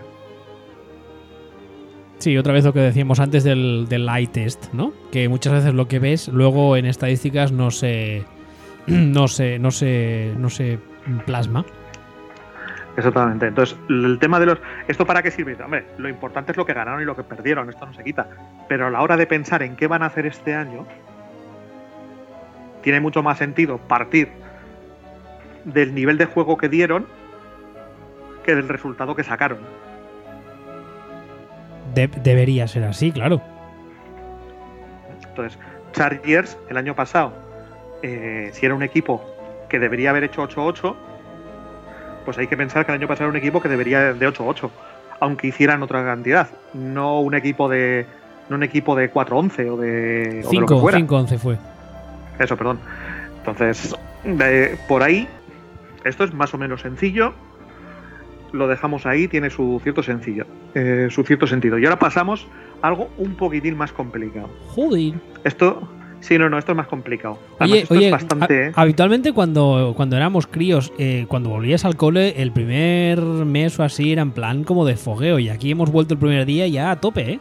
Sí, 2.19 2.39
otra 2.39 2.53
vez 2.53 2.65
lo 2.65 2.73
que 2.73 2.81
decíamos 2.81 3.19
antes 3.19 3.43
del, 3.43 3.87
del 3.89 4.09
eye 4.09 4.29
test, 4.29 4.73
¿no? 4.73 4.93
Que 5.11 5.29
muchas 5.29 5.53
veces 5.55 5.75
lo 5.75 5.89
que 5.89 5.99
ves 5.99 6.29
luego 6.29 6.77
en 6.77 6.87
estadísticas 6.87 7.51
no 7.51 7.71
se. 7.73 8.25
no 8.87 9.27
se. 9.27 9.59
no 9.59 9.73
se. 9.73 10.33
no 10.39 10.49
se 10.49 10.79
plasma. 11.27 11.65
Exactamente. 12.97 13.47
Entonces, 13.47 13.77
el 13.89 14.19
tema 14.19 14.39
de 14.39 14.47
los. 14.47 14.59
¿Esto 14.87 15.07
para 15.07 15.23
qué 15.23 15.31
sirve? 15.31 15.57
Hombre, 15.63 15.87
lo 15.97 16.09
importante 16.09 16.53
es 16.53 16.59
lo 16.59 16.67
que 16.67 16.75
ganaron 16.75 17.01
y 17.01 17.05
lo 17.05 17.17
que 17.17 17.23
perdieron, 17.23 17.69
esto 17.71 17.87
no 17.87 17.95
se 17.95 18.05
quita. 18.05 18.27
Pero 18.69 18.87
a 18.87 18.91
la 18.91 19.01
hora 19.01 19.17
de 19.17 19.27
pensar 19.27 19.63
en 19.63 19.77
qué 19.77 19.87
van 19.87 20.03
a 20.03 20.07
hacer 20.07 20.27
este 20.27 20.55
año, 20.55 20.87
tiene 22.83 23.01
mucho 23.01 23.23
más 23.23 23.39
sentido 23.39 23.79
partir 23.79 24.29
del 25.65 25.95
nivel 25.95 26.19
de 26.19 26.27
juego 26.27 26.57
que 26.57 26.69
dieron 26.69 27.07
que 28.45 28.55
del 28.55 28.69
resultado 28.69 29.15
que 29.15 29.23
sacaron. 29.23 29.59
De- 31.95 32.09
debería 32.09 32.67
ser 32.69 32.85
así, 32.85 33.13
claro. 33.13 33.41
Entonces, 35.29 35.59
Chargers 35.93 36.59
el 36.69 36.77
año 36.77 36.95
pasado, 36.95 37.33
eh, 38.03 38.51
si 38.53 38.67
era 38.67 38.75
un 38.75 38.83
equipo 38.83 39.25
que 39.69 39.79
debería 39.79 40.11
haber 40.11 40.25
hecho 40.25 40.43
8-8, 40.43 40.95
pues 42.25 42.39
hay 42.39 42.47
que 42.47 42.57
pensar 42.57 42.85
que 42.87 42.93
el 42.93 42.99
año 42.99 43.09
pasado 43.09 43.25
era 43.27 43.31
un 43.31 43.37
equipo 43.37 43.61
que 43.61 43.69
debería 43.69 44.13
de 44.15 44.29
8-8, 44.29 44.71
aunque 45.21 45.49
hicieran 45.49 45.83
otra 45.83 46.05
cantidad, 46.05 46.49
no 46.75 47.21
un 47.21 47.35
equipo 47.35 47.69
de 47.69 48.07
no 48.49 48.57
un 48.57 48.63
equipo 48.65 48.95
de 48.97 49.13
4-11 49.13 49.71
o 49.71 49.77
de, 49.77 50.43
o 50.45 50.51
de 50.51 50.61
lo 50.61 50.67
que 50.67 50.75
5, 50.75 50.81
fuera. 50.81 50.99
5-11 50.99 51.39
fue. 51.39 51.59
Eso, 52.39 52.57
perdón. 52.57 52.81
Entonces, 53.39 53.95
de- 54.25 54.77
por 54.89 55.03
ahí, 55.03 55.29
esto 56.05 56.25
es 56.25 56.35
más 56.35 56.53
o 56.55 56.59
menos 56.59 56.81
sencillo. 56.83 57.35
Lo 58.53 58.69
dejamos 58.69 59.07
ahí, 59.07 59.29
tiene 59.29 59.49
su 59.49 59.81
cierto 59.83 60.03
sencillo, 60.03 60.45
eh, 60.75 61.09
su 61.11 61.23
cierto 61.25 61.47
sentido. 61.47 61.79
Y 61.79 61.85
ahora 61.87 61.99
pasamos 61.99 62.47
a 62.83 62.89
algo 62.89 63.09
un 63.17 63.35
poquitín 63.37 63.77
más 63.77 63.93
complicado. 63.93 64.51
Joder. 64.75 65.15
Esto, 65.45 65.89
sí, 66.23 66.39
no, 66.39 66.49
no, 66.49 66.57
esto 66.59 66.73
es 66.73 66.77
más 66.79 66.87
complicado. 66.87 67.39
Además, 67.59 67.71
Oye, 67.71 67.79
esto 67.83 67.95
oye, 67.95 68.07
es 68.07 68.13
bastante. 68.13 68.73
ha- 68.75 68.81
habitualmente 68.81 69.33
cuando, 69.35 69.93
cuando 69.95 70.17
éramos 70.17 70.47
críos, 70.47 70.91
eh, 70.99 71.27
cuando 71.29 71.51
volvías 71.51 71.85
al 71.85 71.97
cole, 71.97 72.41
el 72.41 72.51
primer 72.53 73.21
mes 73.21 73.79
o 73.79 73.83
así 73.85 74.11
era 74.13 74.23
en 74.23 74.31
plan 74.31 74.65
como 74.65 74.87
de 74.87 74.97
fogueo. 74.97 75.39
Y 75.39 75.51
aquí 75.51 75.71
hemos 75.71 75.93
vuelto 75.93 76.15
el 76.15 76.21
primer 76.21 76.47
día 76.47 76.67
ya 76.67 76.91
a 76.93 76.97
tope, 77.01 77.33
¿eh? 77.33 77.41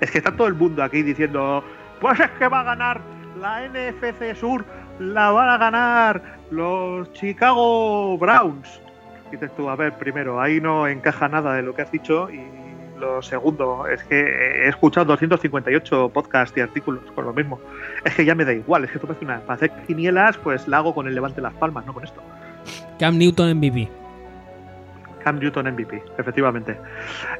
Es 0.00 0.10
que 0.10 0.18
está 0.18 0.32
todo 0.36 0.48
el 0.48 0.54
mundo 0.54 0.82
aquí 0.82 1.02
diciendo: 1.02 1.62
Pues 2.00 2.18
es 2.18 2.30
que 2.38 2.48
va 2.48 2.60
a 2.60 2.64
ganar 2.64 3.00
la 3.40 3.62
NFC 3.68 4.34
Sur, 4.36 4.64
la 4.98 5.30
van 5.30 5.48
a 5.48 5.58
ganar 5.58 6.38
los 6.50 7.12
Chicago 7.12 8.18
Browns. 8.18 8.80
Dices 9.30 9.50
tú, 9.56 9.68
a 9.70 9.76
ver, 9.76 9.94
primero, 9.96 10.40
ahí 10.40 10.60
no 10.60 10.86
encaja 10.88 11.28
nada 11.28 11.54
de 11.54 11.62
lo 11.62 11.74
que 11.74 11.82
has 11.82 11.90
dicho. 11.92 12.28
Y 12.30 12.40
lo 13.02 13.20
segundo, 13.20 13.86
es 13.86 14.02
que 14.04 14.18
he 14.20 14.68
escuchado 14.68 15.06
258 15.06 16.08
podcasts 16.08 16.56
y 16.56 16.60
artículos 16.60 17.02
con 17.14 17.24
lo 17.26 17.32
mismo. 17.32 17.60
Es 18.04 18.14
que 18.14 18.24
ya 18.24 18.34
me 18.34 18.44
da 18.44 18.52
igual, 18.52 18.84
es 18.84 18.90
que 18.92 18.98
tú 18.98 19.06
me 19.06 19.12
haces 19.12 19.22
una. 19.24 19.40
Para 19.40 19.54
hacer 19.54 19.70
quinielas, 19.86 20.38
pues 20.38 20.66
la 20.68 20.78
hago 20.78 20.94
con 20.94 21.06
el 21.08 21.14
levante 21.14 21.40
las 21.40 21.52
palmas, 21.54 21.84
no 21.84 21.92
con 21.92 22.04
esto. 22.04 22.22
Cam 22.98 23.18
Newton 23.18 23.56
MVP. 23.58 23.88
Cam 25.24 25.38
Newton 25.38 25.66
MVP, 25.72 26.02
efectivamente. 26.18 26.78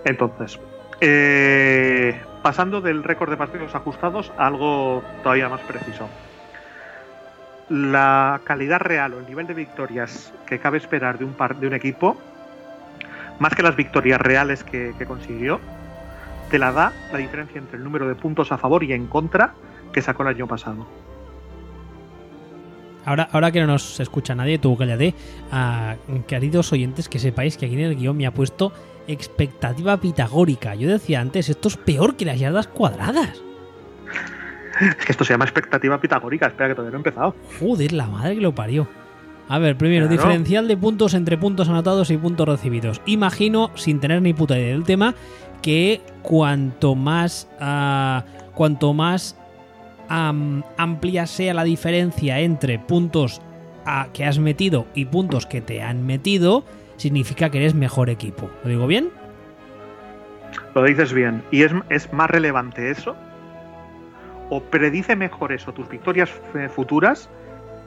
Entonces, 0.05 0.59
eh, 1.01 2.21
pasando 2.43 2.81
del 2.81 3.03
récord 3.05 3.31
de 3.31 3.37
partidos 3.37 3.75
ajustados 3.75 4.33
a 4.39 4.47
algo 4.49 5.03
todavía 5.23 5.49
más 5.49 5.61
preciso. 5.63 6.09
La 7.69 8.41
calidad 8.45 8.81
real 8.81 9.15
o 9.15 9.19
el 9.21 9.27
nivel 9.27 9.47
de 9.47 9.55
victorias 9.55 10.33
que 10.47 10.59
cabe 10.59 10.79
esperar 10.79 11.19
de 11.19 11.25
un, 11.25 11.33
par- 11.33 11.57
de 11.57 11.67
un 11.69 11.75
equipo, 11.75 12.17
más 13.43 13.55
que 13.55 13.63
las 13.63 13.77
victorias 13.77 14.21
reales 14.21 14.63
que, 14.65 14.95
que 14.97 15.05
consiguió, 15.05 15.61
te 16.51 16.59
la 16.59 16.71
da 16.71 16.93
la 17.13 17.19
diferencia 17.19 17.59
entre 17.59 17.77
el 17.77 17.85
número 17.85 18.07
de 18.09 18.15
puntos 18.15 18.53
a 18.53 18.59
favor 18.59 18.85
y 18.85 18.93
en 18.93 19.07
contra 19.09 19.55
que 19.93 20.01
sacó 20.01 20.23
el 20.23 20.29
año 20.29 20.47
pasado. 20.47 20.87
Ahora, 23.05 23.29
ahora 23.33 23.51
que 23.51 23.61
no 23.61 23.67
nos 23.67 23.99
escucha 23.99 24.35
nadie, 24.37 24.59
tú 24.59 24.77
cállate. 24.77 25.15
A, 25.51 25.97
queridos 26.29 26.73
oyentes, 26.73 27.09
que 27.09 27.19
sepáis 27.19 27.57
que 27.57 27.67
aquí 27.67 27.75
en 27.75 27.81
el 27.81 27.97
guion 27.97 28.17
me 28.17 28.27
ha 28.27 28.31
puesto 28.33 28.73
expectativa 29.09 29.97
pitagórica. 29.97 30.77
Yo 30.77 30.89
decía 30.89 31.21
antes, 31.21 31.49
esto 31.49 31.67
es 31.67 31.77
peor 31.77 32.17
que 32.17 32.25
las 32.25 32.39
yardas 32.39 32.69
cuadradas. 32.69 33.43
Es 34.81 35.05
que 35.05 35.13
esto 35.13 35.25
se 35.25 35.35
llama 35.35 35.45
expectativa 35.45 36.01
pitagórica, 36.01 36.47
espera 36.47 36.71
que 36.71 36.75
todavía 36.75 36.93
no 36.93 36.97
he 36.97 37.01
empezado. 37.01 37.37
Joder, 37.61 37.93
la 37.93 38.07
madre 38.07 38.37
que 38.37 38.41
lo 38.41 38.55
parió. 38.55 38.89
A 39.49 39.59
ver, 39.59 39.77
primero, 39.77 40.07
Claro. 40.07 40.23
diferencial 40.23 40.69
de 40.69 40.77
puntos 40.77 41.15
entre 41.15 41.37
puntos 41.37 41.69
anotados 41.69 42.11
y 42.11 42.17
puntos 42.17 42.49
recibidos. 42.49 43.01
Imagino, 43.07 43.71
sin 43.75 44.01
tener 44.01 44.23
ni 44.23 44.33
puta 44.33 44.59
idea 44.59 44.73
del 44.73 44.85
tema, 44.85 45.15
que 45.61 46.01
cuanto 46.23 46.95
más. 46.95 47.49
ah, 47.61 48.25
cuanto 48.55 48.93
más 48.93 49.37
am, 50.09 50.63
amplia 50.77 51.27
sea 51.27 51.55
la 51.55 51.65
diferencia 51.65 52.41
entre 52.41 52.79
puntos 52.79 53.41
ah, 53.87 54.09
que 54.13 54.25
has 54.27 54.39
metido 54.39 54.87
y 54.95 55.07
puntos 55.07 55.47
que 55.47 55.61
te 55.63 55.83
han 55.83 56.05
metido, 56.07 56.65
significa 56.97 57.51
que 57.51 57.59
eres 57.59 57.75
mejor 57.75 58.11
equipo. 58.11 58.51
¿Lo 58.63 58.71
digo 58.71 58.87
bien? 58.87 59.11
Lo 60.75 60.85
dices 60.85 61.13
bien. 61.13 61.43
¿Y 61.51 61.63
es, 61.63 61.73
es 61.89 62.13
más 62.13 62.31
relevante 62.31 62.91
eso? 62.91 63.17
¿O 64.51 64.61
predice 64.61 65.17
mejor 65.17 65.53
eso 65.53 65.73
tus 65.73 65.89
victorias 65.89 66.31
eh, 66.55 66.69
futuras 66.69 67.29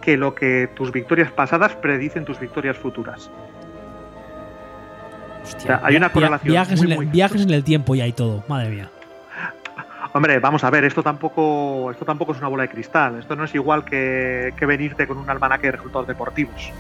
que 0.06 0.18
lo 0.18 0.36
que 0.36 0.70
tus 0.76 0.91
victorias 0.91 1.32
pasadas 1.32 1.76
predicen 1.76 2.24
tus 2.26 2.39
victorias 2.39 2.78
futuras? 2.78 3.32
Hostia, 5.43 5.58
O 5.58 5.62
sea, 5.80 5.82
hay 5.84 5.95
una 5.95 6.10
correlación 6.12 6.51
Viajes, 6.51 6.78
muy, 6.78 6.86
en 6.88 6.91
el, 6.91 6.97
muy- 6.99 7.06
viajes 7.08 7.41
en 7.41 7.49
el 7.51 7.64
tiempo 7.64 7.95
y 7.95 8.12
todo. 8.14 8.43
Madre 8.47 8.70
mía. 8.70 8.89
Hombre, 10.14 10.39
vamos 10.39 10.64
a 10.64 10.70
ver, 10.70 10.86
esto 10.86 11.03
tampoco, 11.03 11.91
esto 11.91 12.06
tampoco 12.06 12.32
es 12.32 12.38
una 12.38 12.47
bola 12.47 12.64
de 12.64 12.70
cristal. 12.70 13.20
Esto 13.20 13.36
no 13.36 13.43
es 13.43 13.53
igual 13.56 13.84
que, 13.84 14.53
que 14.58 14.66
venirte 14.66 15.08
con 15.08 15.18
un 15.18 15.30
almanaque 15.30 15.68
de 15.68 15.72
resultados 15.74 16.08
deportivos. 16.08 16.72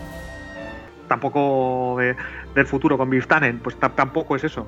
Tampoco 1.07 1.97
de- 1.99 2.15
del 2.53 2.65
futuro 2.65 2.97
con 2.97 3.09
Biftanen, 3.09 3.59
pues 3.59 3.77
ta- 3.79 3.89
tampoco 3.89 4.35
es 4.35 4.43
eso. 4.45 4.67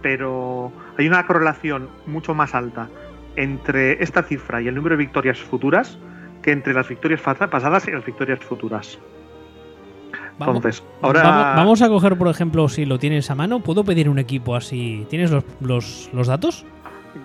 Pero 0.00 0.70
hay 0.96 1.08
una 1.08 1.26
correlación 1.26 1.88
mucho 2.06 2.34
más 2.34 2.54
alta 2.54 2.88
entre 3.34 4.02
esta 4.02 4.22
cifra 4.22 4.60
y 4.62 4.68
el 4.68 4.74
número 4.74 4.94
de 4.96 4.98
victorias 5.04 5.40
futuras 5.40 5.98
que 6.48 6.52
entre 6.52 6.72
las 6.72 6.88
victorias 6.88 7.20
pasadas 7.20 7.86
y 7.88 7.90
las 7.90 8.02
victorias 8.06 8.38
futuras. 8.38 8.98
Vamos, 10.38 10.56
Entonces, 10.56 10.82
ahora 11.02 11.22
vamos, 11.22 11.56
vamos 11.56 11.82
a 11.82 11.88
coger, 11.88 12.16
por 12.16 12.28
ejemplo, 12.28 12.68
si 12.70 12.86
lo 12.86 12.98
tienes 12.98 13.30
a 13.30 13.34
mano, 13.34 13.60
¿puedo 13.60 13.84
pedir 13.84 14.08
un 14.08 14.18
equipo 14.18 14.56
así? 14.56 15.06
¿Tienes 15.10 15.30
los, 15.30 15.44
los, 15.60 16.08
los 16.14 16.26
datos? 16.26 16.64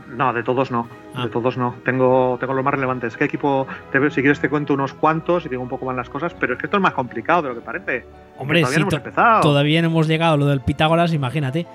No, 0.10 0.34
de 0.34 0.44
todos 0.44 0.72
no. 0.72 0.90
Ah. 1.16 1.24
De 1.24 1.30
todos 1.30 1.58
no. 1.58 1.76
Tengo, 1.86 2.36
tengo 2.38 2.54
los 2.54 2.66
más 2.66 2.74
relevantes. 2.74 3.16
¿Qué 3.16 3.24
equipo? 3.24 3.66
Te, 3.94 4.10
si 4.10 4.20
quieres 4.20 4.42
te 4.42 4.50
cuento 4.50 4.74
unos 4.74 4.94
cuantos 4.94 5.46
y 5.46 5.50
digo 5.50 5.62
un 5.64 5.70
poco 5.70 5.86
más 5.86 5.96
las 5.96 6.10
cosas, 6.10 6.34
pero 6.38 6.54
es 6.54 6.60
que 6.60 6.66
esto 6.66 6.76
es 6.78 6.84
más 6.84 6.94
complicado 6.94 7.44
de 7.44 7.50
lo 7.50 7.56
que 7.56 7.62
parece. 7.62 8.06
Hombre, 8.38 8.60
todavía 8.60 8.76
sí, 8.76 8.80
no 8.82 8.82
hemos 8.82 8.94
empezado. 8.96 9.42
todavía 9.42 9.82
no 9.82 9.88
hemos 9.88 10.08
llegado 10.10 10.34
a 10.34 10.38
lo 10.38 10.48
del 10.48 10.60
Pitágoras, 10.60 11.14
imagínate. 11.14 11.66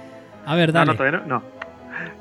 A 0.45 0.55
ver, 0.55 0.69
No, 0.69 0.81
dale. 0.81 0.93
no, 0.93 0.97
todavía 0.99 1.21
no, 1.21 1.27
no. 1.27 1.43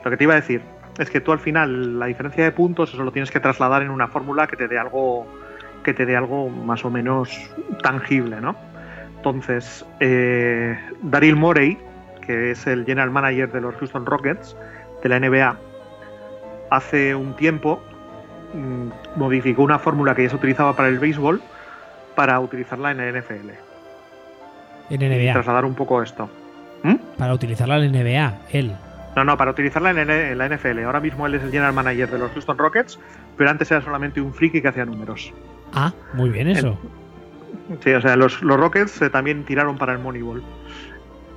Lo 0.05 0.11
que 0.11 0.15
te 0.15 0.23
iba 0.23 0.33
a 0.33 0.37
decir 0.37 0.61
es 0.97 1.09
que 1.09 1.21
tú 1.21 1.31
al 1.31 1.39
final 1.39 1.99
la 1.99 2.07
diferencia 2.07 2.43
de 2.43 2.51
puntos 2.51 2.93
eso 2.93 3.03
lo 3.03 3.11
tienes 3.11 3.31
que 3.31 3.39
trasladar 3.39 3.81
en 3.83 3.89
una 3.89 4.07
fórmula 4.07 4.47
que 4.47 4.55
te 4.55 4.67
dé 4.67 4.77
algo 4.79 5.27
que 5.83 5.93
te 5.93 6.05
dé 6.05 6.17
algo 6.17 6.49
más 6.49 6.83
o 6.83 6.89
menos 6.89 7.29
tangible, 7.81 8.41
¿no? 8.41 8.55
Entonces, 9.15 9.85
eh, 9.99 10.77
Daryl 11.01 11.35
Morey, 11.35 11.77
que 12.25 12.51
es 12.51 12.67
el 12.67 12.85
general 12.85 13.09
manager 13.09 13.51
de 13.51 13.61
los 13.61 13.75
Houston 13.75 14.05
Rockets 14.05 14.55
de 15.01 15.09
la 15.09 15.19
NBA, 15.19 15.57
hace 16.71 17.15
un 17.15 17.35
tiempo 17.35 17.81
mm, 18.53 19.17
modificó 19.17 19.63
una 19.63 19.79
fórmula 19.79 20.13
que 20.13 20.23
ya 20.23 20.29
se 20.29 20.35
utilizaba 20.35 20.75
para 20.75 20.89
el 20.89 20.99
béisbol 20.99 21.41
para 22.15 22.39
utilizarla 22.39 22.91
en 22.91 22.97
la 22.97 23.11
NFL. 23.19 23.49
En 24.89 25.01
Y 25.01 25.09
NBA. 25.09 25.33
trasladar 25.33 25.65
un 25.65 25.75
poco 25.75 26.01
esto. 26.01 26.29
¿Mm? 26.83 26.95
Para 27.17 27.33
utilizarla 27.33 27.77
en 27.77 27.91
NBA, 27.91 28.33
él. 28.51 28.75
No, 29.17 29.23
no, 29.23 29.35
para 29.35 29.49
utilizarla 29.49 29.89
en, 29.89 30.37
la 30.37 30.47
NFL. 30.47 30.83
Ahora 30.83 30.99
mismo 30.99 31.25
él 31.25 31.33
es 31.33 31.41
el 31.41 31.49
general 31.49 31.73
manager 31.73 32.07
de 32.11 32.19
los 32.19 32.31
Houston 32.33 32.55
Rockets, 32.55 32.99
pero 33.35 33.49
antes 33.49 33.71
era 33.71 33.81
solamente 33.81 34.21
un 34.21 34.31
friki 34.31 34.61
que 34.61 34.67
hacía 34.67 34.85
números. 34.85 35.33
Ah, 35.73 35.91
muy 36.13 36.29
bien 36.29 36.47
eso. 36.49 36.77
Sí, 37.83 37.91
o 37.93 37.99
sea, 37.99 38.15
los, 38.15 38.43
los 38.43 38.59
Rockets 38.59 39.01
eh, 39.01 39.09
también 39.09 39.43
tiraron 39.43 39.75
para 39.75 39.93
el 39.93 39.97
Moneyball. 39.97 40.43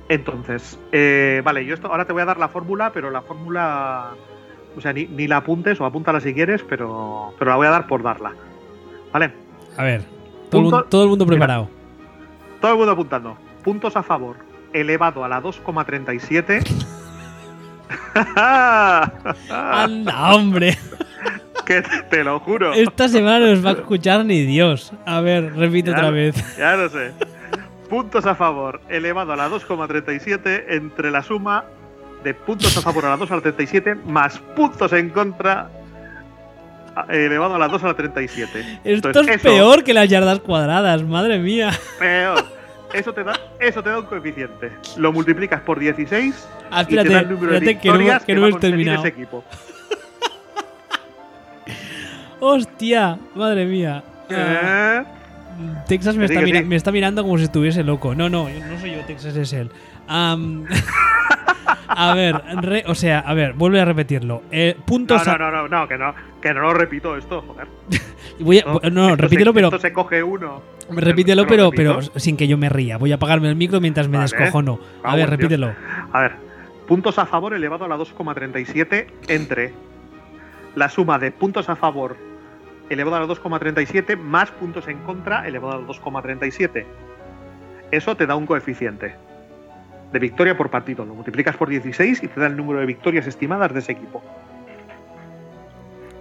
Entonces, 0.09 0.77
eh, 0.91 1.41
vale, 1.43 1.65
yo 1.65 1.73
esto 1.73 1.87
ahora 1.87 2.05
te 2.05 2.13
voy 2.13 2.21
a 2.21 2.25
dar 2.25 2.37
la 2.37 2.49
fórmula, 2.49 2.91
pero 2.93 3.09
la 3.09 3.23
fórmula, 3.23 4.11
o 4.77 4.79
sea, 4.79 4.93
ni, 4.93 5.05
ni 5.07 5.27
la 5.27 5.37
apuntes 5.37 5.81
o 5.81 5.85
apúntala 5.85 6.19
si 6.21 6.35
quieres, 6.35 6.61
pero, 6.61 7.33
pero 7.39 7.49
la 7.49 7.57
voy 7.57 7.65
a 7.65 7.71
dar 7.71 7.87
por 7.87 8.03
darla. 8.03 8.31
¿Vale? 9.11 9.33
A 9.75 9.83
ver, 9.83 10.03
todo, 10.03 10.11
el 10.11 10.49
Punto- 10.51 10.61
mundo, 10.61 10.83
todo 10.87 11.03
el 11.03 11.09
mundo 11.09 11.25
Mira. 11.25 11.37
preparado. 11.37 11.69
Todo 12.59 12.71
el 12.73 12.77
mundo 12.77 12.91
apuntando. 12.91 13.37
Puntos 13.63 13.95
a 13.97 14.03
favor 14.03 14.35
elevado 14.71 15.25
a 15.25 15.27
la 15.27 15.41
2,37. 15.41 16.91
¡Anda, 19.49 20.33
hombre! 20.33 20.77
que 21.65 21.81
te, 22.09 22.23
lo 22.23 22.39
juro. 22.39 22.73
Esta 22.73 23.07
semana 23.07 23.39
no 23.39 23.51
nos 23.51 23.65
va 23.65 23.71
a 23.71 23.73
escuchar 23.73 24.25
ni 24.25 24.45
Dios. 24.45 24.91
A 25.05 25.21
ver, 25.21 25.55
repite 25.55 25.91
Ya 25.91 25.97
otra 25.97 26.09
vez. 26.09 26.57
Ya 26.57 26.75
lo 26.75 26.89
sé. 26.89 27.11
Puntos 27.89 28.25
a 28.25 28.35
favor 28.35 28.81
elevado 28.89 29.33
a 29.33 29.35
la 29.35 29.49
2,37 29.49 30.65
entre 30.69 31.11
la 31.11 31.23
suma 31.23 31.65
de 32.23 32.33
puntos 32.33 32.75
a 32.77 32.81
favor 32.81 33.05
a 33.05 33.09
la 33.09 33.17
2 33.17 33.31
a 33.31 33.35
la 33.35 33.41
37 33.41 33.95
más 34.05 34.39
puntos 34.55 34.93
en 34.93 35.09
contra 35.09 35.69
elevado 37.09 37.55
a 37.55 37.59
la 37.59 37.67
2 37.67 37.83
a 37.83 37.87
la 37.87 37.93
37. 37.93 38.79
Esto 38.83 39.07
Entonces, 39.09 39.35
es 39.35 39.41
eso- 39.41 39.49
peor 39.53 39.83
que 39.83 39.93
las 39.93 40.07
yardas 40.09 40.39
cuadradas, 40.39 41.03
madre 41.03 41.39
mía. 41.39 41.71
Peor. 41.99 42.60
Eso 42.93 43.13
te 43.13 43.23
da, 43.23 43.33
eso 43.59 43.81
te 43.81 43.89
da 43.89 43.99
un 43.99 44.05
coeficiente. 44.05 44.71
Lo 44.97 45.11
multiplicas 45.13 45.61
por 45.61 45.79
16 45.79 46.47
Ah, 46.69 46.83
y 46.83 46.85
te 46.85 46.95
da 46.95 47.01
espérate, 47.03 47.25
el 47.25 47.31
número 47.33 47.53
de 47.53 47.59
que 47.59 47.65
no, 47.89 47.93
victorias 47.97 48.23
que 48.25 48.35
no 48.35 48.57
terminado. 48.59 48.99
ese 48.99 49.07
equipo. 49.09 49.43
Hostia, 52.39 53.19
madre 53.35 53.65
mía. 53.65 54.03
¿Eh? 54.29 55.03
Texas 55.87 56.15
me 56.15 56.25
Que 56.27 56.33
está, 56.33 56.45
que 56.45 56.57
sí. 56.57 56.63
me 56.65 56.75
está 56.75 56.91
mirando 56.91 57.23
como 57.23 57.37
si 57.37 57.43
estuviese 57.43 57.83
loco. 57.83 58.15
No, 58.15 58.29
no, 58.29 58.47
no 58.49 58.79
soy 58.79 58.91
yo, 58.95 59.01
Texas 59.05 59.35
es 59.35 59.53
él. 59.53 59.69
A 61.93 62.15
ver, 62.15 62.41
re- 62.61 62.83
o 62.87 62.95
sea, 62.95 63.19
a 63.19 63.33
ver, 63.33 63.51
vuelve 63.53 63.81
a 63.81 63.85
repetirlo. 63.85 64.43
Eh, 64.49 64.75
No, 64.77 64.85
puntos 64.85 65.27
no, 65.27 65.33
a- 65.33 65.37
no, 65.37 65.51
no, 65.51 65.67
no, 65.67 65.87
que 65.89 65.97
no, 65.97 66.15
que 66.41 66.53
no 66.53 66.61
lo 66.61 66.73
repito 66.73 67.17
esto, 67.17 67.43
joder. 67.45 67.67
voy 68.39 68.59
a- 68.59 68.89
no, 68.89 69.09
esto 69.09 69.15
repítelo, 69.17 69.51
se, 69.51 69.55
pero 69.55 69.67
Esto 69.67 69.79
se 69.79 69.91
coge 69.93 70.23
uno. 70.23 70.61
Repítelo, 70.95 71.45
¿Te 71.45 71.57
lo 71.57 71.71
pero, 71.71 71.99
pero 71.99 72.19
sin 72.19 72.37
que 72.37 72.47
yo 72.47 72.57
me 72.57 72.69
ría. 72.69 72.97
Voy 72.97 73.11
a 73.11 73.15
apagarme 73.15 73.49
el 73.49 73.55
micro 73.55 73.79
mientras 73.81 74.07
me 74.07 74.17
Vale. 74.17 74.29
descojono. 74.29 74.79
A 75.03 75.15
ver, 75.15 75.27
Dios. 75.27 75.29
repítelo. 75.29 75.73
A 76.11 76.21
ver, 76.21 76.31
puntos 76.87 77.17
a 77.19 77.25
favor 77.25 77.53
elevado 77.53 77.85
a 77.85 77.87
la 77.87 77.97
2,37 77.97 79.07
entre 79.27 79.73
la 80.75 80.89
suma 80.89 81.19
de 81.19 81.31
puntos 81.31 81.69
a 81.69 81.75
favor 81.75 82.17
elevado 82.89 83.15
a 83.15 83.19
la 83.21 83.25
2,37 83.27 84.17
más 84.17 84.51
puntos 84.51 84.87
en 84.87 84.99
contra 84.99 85.47
elevado 85.47 85.73
a 85.73 85.81
la 85.81 85.87
2,37. 85.87 86.85
Eso 87.91 88.15
te 88.15 88.25
da 88.25 88.35
un 88.35 88.45
coeficiente 88.45 89.15
de 90.11 90.19
victoria 90.19 90.57
por 90.57 90.69
partido. 90.69 91.05
Lo 91.05 91.13
multiplicas 91.15 91.55
por 91.57 91.69
16 91.69 92.23
y 92.23 92.27
te 92.27 92.39
da 92.39 92.47
el 92.47 92.55
número 92.57 92.79
de 92.79 92.85
victorias 92.85 93.27
estimadas 93.27 93.73
de 93.73 93.79
ese 93.79 93.93
equipo. 93.93 94.21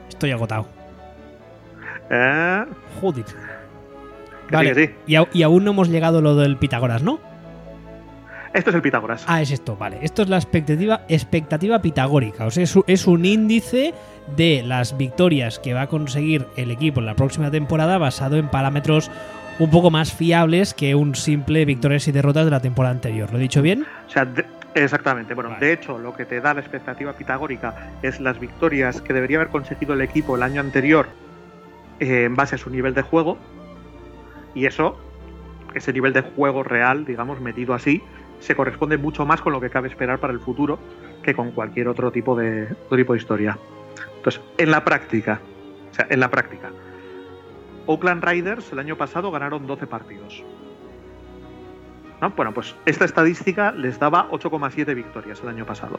Estoy 0.09 0.33
agotado. 0.33 0.67
¿Eh? 2.11 2.65
Joder. 3.01 3.25
Que 4.51 4.57
sí, 4.57 4.57
Vale, 4.57 4.75
que 4.75 4.87
sí. 4.87 4.95
y, 5.33 5.43
aún 5.43 5.65
no 5.65 5.71
hemos 5.71 5.89
llegado 5.89 6.19
a 6.19 6.23
lo 6.23 6.37
del 6.37 6.57
Pitágoras, 6.57 7.03
¿no? 7.03 7.21
Esto 8.53 8.71
es 8.71 8.77
el 8.77 8.83
Pitágoras. 8.83 9.25
Ah, 9.29 9.41
es 9.41 9.53
esto, 9.53 9.77
vale. 9.77 9.99
Esto 10.03 10.23
es 10.23 10.29
la 10.29 10.37
expectativa, 10.37 11.03
expectativa 11.09 11.81
pitagórica. 11.81 12.47
O 12.47 12.51
sea, 12.51 12.65
es, 12.65 13.07
un 13.07 13.25
índice 13.25 13.95
de 14.37 14.63
las 14.67 14.97
victorias 14.97 15.61
que 15.61 15.73
va 15.73 15.83
a 15.83 15.87
conseguir 15.87 16.47
el 16.57 16.73
equipo 16.73 16.99
en 16.99 17.07
la 17.07 17.15
próxima 17.15 17.51
temporada 17.53 17.97
basado 17.99 18.37
en 18.37 18.49
parámetros 18.49 19.09
un 19.61 19.71
poco 19.71 19.91
más 19.91 20.13
fiables 20.13 20.75
que 20.75 20.97
un 20.97 21.15
simple 21.15 21.65
victorias 21.65 22.09
y 22.09 22.13
derrotas 22.13 22.45
de 22.45 22.51
la 22.51 22.61
temporada 22.61 22.93
anterior. 22.93 23.31
¿Lo 23.31 23.39
he 23.39 23.43
dicho 23.43 23.63
bien? 23.63 23.87
O 24.09 24.11
sea, 24.11 24.25
de- 24.25 24.47
exactamente. 24.75 25.35
Bueno, 25.35 25.51
Vale. 25.51 25.65
de 25.65 25.73
hecho, 25.75 25.99
lo 25.99 26.15
que 26.15 26.25
te 26.25 26.41
da 26.41 26.53
la 26.55 26.61
expectativa 26.61 27.13
pitagórica 27.13 27.93
es 28.03 28.19
las 28.19 28.41
victorias 28.41 29.01
que 29.01 29.13
debería 29.13 29.37
haber 29.37 29.51
conseguido 29.51 29.95
el 29.95 30.01
equipo 30.01 30.35
el 30.35 30.43
año 30.43 30.61
anterior 30.61 31.07
eh, 32.01 32.25
en 32.25 32.35
base 32.35 32.57
a 32.57 32.59
su 32.59 32.69
nivel 32.71 32.95
de 32.95 33.03
juego. 33.03 33.39
Y 34.55 34.67
eso, 34.67 34.99
ese 35.75 35.93
nivel 35.93 36.13
de 36.13 36.23
juego 36.23 36.63
real, 36.63 37.05
digamos, 37.05 37.41
metido 37.41 37.75
así, 37.75 38.03
se 38.41 38.55
corresponde 38.55 38.97
mucho 38.97 39.27
más 39.27 39.41
con 39.41 39.53
lo 39.53 39.61
que 39.61 39.71
cabe 39.71 39.89
esperar 39.89 40.19
para 40.19 40.33
el 40.33 40.41
futuro 40.41 40.79
que 41.23 41.35
con 41.35 41.53
cualquier 41.53 41.89
otro 41.89 42.11
tipo 42.11 42.35
de, 42.35 42.75
tipo 42.91 43.13
de 43.13 43.19
historia. 43.19 43.59
Entonces, 44.17 44.41
en 44.59 44.71
la 44.71 44.85
práctica, 44.85 45.41
o 45.91 45.95
sea, 45.95 46.07
en 46.09 46.21
la 46.21 46.31
práctica, 46.31 46.71
Oakland 47.87 48.25
Riders 48.25 48.73
el 48.73 48.79
año 48.79 48.97
pasado 48.97 49.31
ganaron 49.31 49.67
12 49.67 49.87
partidos. 49.87 50.43
¿No? 52.21 52.31
Bueno, 52.31 52.53
pues 52.53 52.75
esta 52.85 53.05
estadística 53.05 53.73
les 53.73 53.99
daba 53.99 54.29
8,7 54.31 54.95
victorias 54.95 55.41
el 55.43 55.49
año 55.49 55.65
pasado. 55.65 55.99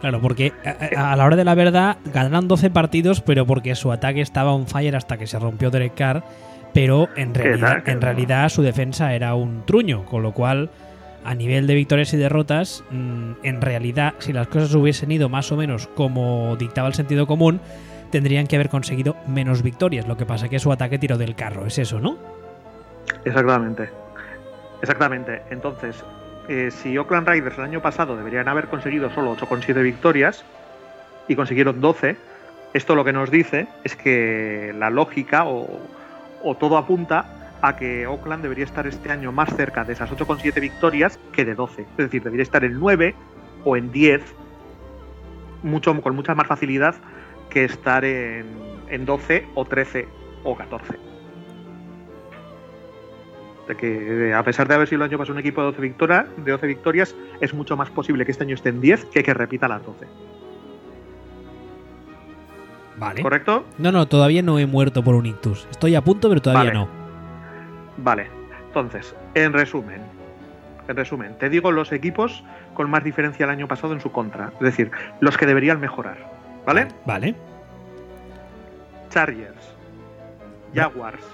Claro, 0.00 0.20
porque 0.20 0.52
a, 0.96 1.12
a 1.12 1.16
la 1.16 1.24
hora 1.24 1.36
de 1.36 1.44
la 1.44 1.54
verdad 1.54 1.98
ganaron 2.12 2.48
12 2.48 2.70
partidos, 2.70 3.20
pero 3.20 3.46
porque 3.46 3.74
su 3.74 3.92
ataque 3.92 4.20
estaba 4.20 4.52
on 4.52 4.66
fire 4.66 4.96
hasta 4.96 5.18
que 5.18 5.26
se 5.26 5.38
rompió 5.38 5.70
Derek 5.70 5.94
Carr. 5.94 6.22
Pero 6.72 7.08
en 7.16 7.32
¿Qué 7.32 7.42
realidad, 7.42 8.48
su 8.48 8.62
defensa 8.62 9.14
era 9.14 9.34
un 9.34 9.64
truño, 9.66 10.04
con 10.04 10.22
lo 10.22 10.32
cual 10.32 10.70
a 11.24 11.34
nivel 11.34 11.66
de 11.66 11.74
victorias 11.74 12.14
y 12.14 12.16
derrotas, 12.16 12.84
mm, 12.90 13.32
en 13.42 13.60
realidad 13.60 14.14
si 14.18 14.32
las 14.32 14.46
cosas 14.46 14.74
hubiesen 14.74 15.10
ido 15.10 15.28
más 15.28 15.50
o 15.52 15.56
menos 15.56 15.88
como 15.88 16.56
dictaba 16.56 16.88
el 16.88 16.94
sentido 16.94 17.26
común, 17.26 17.60
tendrían 18.10 18.46
que 18.46 18.56
haber 18.56 18.68
conseguido 18.68 19.16
menos 19.26 19.62
victorias. 19.62 20.06
Lo 20.06 20.16
que 20.16 20.26
pasa 20.26 20.48
que 20.48 20.58
su 20.58 20.72
ataque 20.72 20.98
tiró 20.98 21.18
del 21.18 21.34
carro, 21.34 21.66
es 21.66 21.78
eso, 21.78 22.00
¿no? 22.00 22.16
Exactamente. 23.24 23.90
Exactamente. 24.80 25.42
Entonces, 25.50 26.02
eh, 26.48 26.70
si 26.70 26.96
Oakland 26.98 27.26
Raiders 27.26 27.58
el 27.58 27.64
año 27.64 27.80
pasado 27.80 28.16
deberían 28.16 28.48
haber 28.48 28.66
conseguido 28.68 29.10
solo 29.10 29.36
8,7 29.36 29.82
victorias 29.82 30.44
y 31.28 31.36
consiguieron 31.36 31.80
12, 31.80 32.16
esto 32.74 32.94
lo 32.94 33.04
que 33.04 33.12
nos 33.12 33.30
dice 33.30 33.68
es 33.84 33.96
que 33.96 34.74
la 34.78 34.90
lógica 34.90 35.44
o, 35.44 35.80
o 36.42 36.56
todo 36.56 36.76
apunta 36.76 37.58
a 37.62 37.76
que 37.76 38.06
Oakland 38.06 38.42
debería 38.42 38.64
estar 38.64 38.86
este 38.86 39.10
año 39.10 39.32
más 39.32 39.54
cerca 39.54 39.84
de 39.84 39.92
esas 39.92 40.10
8,7 40.10 40.60
victorias 40.60 41.18
que 41.32 41.44
de 41.44 41.54
12. 41.54 41.82
Es 41.82 41.96
decir, 41.96 42.22
debería 42.22 42.42
estar 42.42 42.64
en 42.64 42.78
9 42.78 43.14
o 43.64 43.76
en 43.76 43.92
10 43.92 44.22
mucho, 45.62 46.00
con 46.00 46.14
mucha 46.14 46.34
más 46.34 46.46
facilidad 46.46 46.94
que 47.50 47.64
estar 47.64 48.04
en, 48.04 48.46
en 48.88 49.04
12 49.04 49.46
o 49.54 49.64
13 49.64 50.08
o 50.44 50.56
14. 50.56 51.09
Que 53.76 54.32
a 54.34 54.42
pesar 54.42 54.68
de 54.68 54.74
haber 54.74 54.88
sido 54.88 55.02
el 55.04 55.10
año 55.10 55.18
pasado 55.18 55.34
un 55.34 55.40
equipo 55.40 55.60
de 55.60 55.66
12, 55.68 55.80
victoria, 55.82 56.26
de 56.36 56.50
12 56.52 56.66
victorias, 56.66 57.14
es 57.40 57.54
mucho 57.54 57.76
más 57.76 57.90
posible 57.90 58.24
que 58.24 58.32
este 58.32 58.44
año 58.44 58.54
esté 58.54 58.70
en 58.70 58.80
10 58.80 59.06
que 59.06 59.22
que 59.22 59.34
repita 59.34 59.68
las 59.68 59.84
12. 59.84 60.06
Vale. 62.96 63.22
¿Correcto? 63.22 63.64
No, 63.78 63.92
no, 63.92 64.06
todavía 64.06 64.42
no 64.42 64.58
he 64.58 64.66
muerto 64.66 65.02
por 65.02 65.14
un 65.14 65.26
ictus. 65.26 65.66
Estoy 65.70 65.94
a 65.94 66.02
punto, 66.02 66.28
pero 66.28 66.42
todavía 66.42 66.70
Vale. 66.70 66.78
no. 66.78 66.88
Vale. 67.96 68.30
Entonces, 68.66 69.14
en 69.34 69.52
resumen, 69.52 70.02
en 70.86 70.96
resumen, 70.96 71.34
te 71.38 71.48
digo 71.48 71.72
los 71.72 71.92
equipos 71.92 72.44
con 72.74 72.90
más 72.90 73.02
diferencia 73.02 73.44
el 73.44 73.50
año 73.50 73.66
pasado 73.68 73.94
en 73.94 74.00
su 74.00 74.12
contra. 74.12 74.52
Es 74.54 74.60
decir, 74.60 74.90
los 75.20 75.36
que 75.38 75.46
deberían 75.46 75.80
mejorar. 75.80 76.18
¿Vale? 76.66 76.88
Vale. 77.06 77.34
Chargers, 79.08 79.74
Jaguars, 80.74 81.24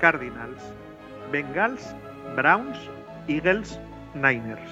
Cardinals, 0.00 0.62
Bengals, 1.30 1.94
Browns, 2.36 2.78
Eagles, 3.26 3.78
Niners. 4.14 4.70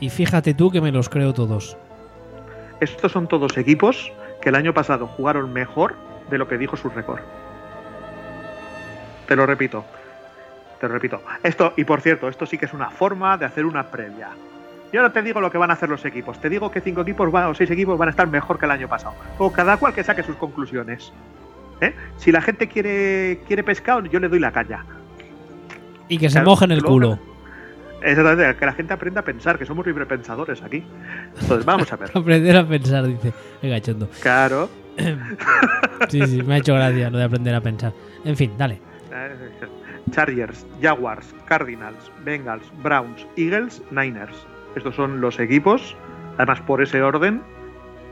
Y 0.00 0.10
fíjate 0.10 0.54
tú 0.54 0.70
que 0.70 0.80
me 0.80 0.92
los 0.92 1.08
creo 1.08 1.32
todos. 1.32 1.76
Estos 2.80 3.12
son 3.12 3.28
todos 3.28 3.56
equipos 3.56 4.12
que 4.40 4.48
el 4.48 4.56
año 4.56 4.74
pasado 4.74 5.06
jugaron 5.06 5.52
mejor 5.52 5.94
de 6.30 6.38
lo 6.38 6.48
que 6.48 6.58
dijo 6.58 6.76
su 6.76 6.88
récord. 6.90 7.20
Te 9.28 9.36
lo 9.36 9.46
repito. 9.46 9.84
Te 10.80 10.88
lo 10.88 10.94
repito. 10.94 11.22
Esto, 11.44 11.72
y 11.76 11.84
por 11.84 12.00
cierto, 12.00 12.28
esto 12.28 12.44
sí 12.44 12.58
que 12.58 12.66
es 12.66 12.72
una 12.72 12.90
forma 12.90 13.38
de 13.38 13.44
hacer 13.44 13.64
una 13.64 13.90
previa. 13.90 14.30
Yo 14.92 15.00
no 15.00 15.12
te 15.12 15.22
digo 15.22 15.40
lo 15.40 15.50
que 15.50 15.58
van 15.58 15.70
a 15.70 15.74
hacer 15.74 15.88
los 15.88 16.04
equipos, 16.04 16.38
te 16.38 16.50
digo 16.50 16.70
que 16.70 16.80
cinco 16.80 17.00
equipos 17.00 17.30
van, 17.32 17.46
o 17.46 17.54
seis 17.54 17.70
equipos 17.70 17.96
van 17.96 18.08
a 18.08 18.10
estar 18.10 18.26
mejor 18.26 18.58
que 18.58 18.66
el 18.66 18.72
año 18.72 18.88
pasado. 18.88 19.14
O 19.38 19.50
cada 19.50 19.76
cual 19.78 19.94
que 19.94 20.04
saque 20.04 20.22
sus 20.22 20.36
conclusiones. 20.36 21.12
¿Eh? 21.82 21.94
Si 22.16 22.30
la 22.32 22.40
gente 22.40 22.68
quiere, 22.68 23.40
quiere 23.46 23.62
pescado, 23.64 24.04
yo 24.04 24.20
le 24.20 24.28
doy 24.28 24.38
la 24.38 24.52
caña. 24.52 24.84
Y 26.08 26.16
que 26.16 26.28
se 26.30 26.34
Claro, 26.34 26.50
mojen 26.50 26.70
el 26.70 26.82
culo. 26.82 27.18
Exactamente, 28.00 28.56
que 28.58 28.66
la 28.66 28.72
gente 28.72 28.94
aprenda 28.94 29.20
a 29.20 29.24
pensar, 29.24 29.58
que 29.58 29.66
somos 29.66 29.86
librepensadores 29.86 30.62
aquí. 30.62 30.84
Entonces, 31.40 31.64
vamos 31.64 31.92
a 31.92 31.96
ver. 31.98 32.10
Aprender 32.14 32.56
a 32.56 32.66
pensar, 32.66 33.06
dice. 33.06 33.32
Venga, 33.60 33.80
chondo. 33.80 34.08
Claro. 34.22 34.68
Sí, 36.08 36.20
sí, 36.26 36.42
me 36.42 36.54
ha 36.54 36.56
hecho 36.58 36.74
gracia 36.74 37.08
lo 37.10 37.18
de 37.18 37.24
aprender 37.24 37.54
a 37.54 37.60
pensar. 37.60 37.92
En 38.24 38.36
fin, 38.36 38.52
dale. 38.58 38.80
Chargers, 40.10 40.66
Jaguars, 40.80 41.32
Cardinals, 41.46 42.10
Bengals, 42.24 42.64
Browns, 42.82 43.26
Eagles, 43.36 43.80
Niners. 43.90 44.34
Estos 44.74 44.94
son 44.96 45.20
los 45.20 45.38
equipos, 45.38 45.96
además 46.38 46.60
por 46.62 46.82
ese 46.82 47.02
orden, 47.02 47.40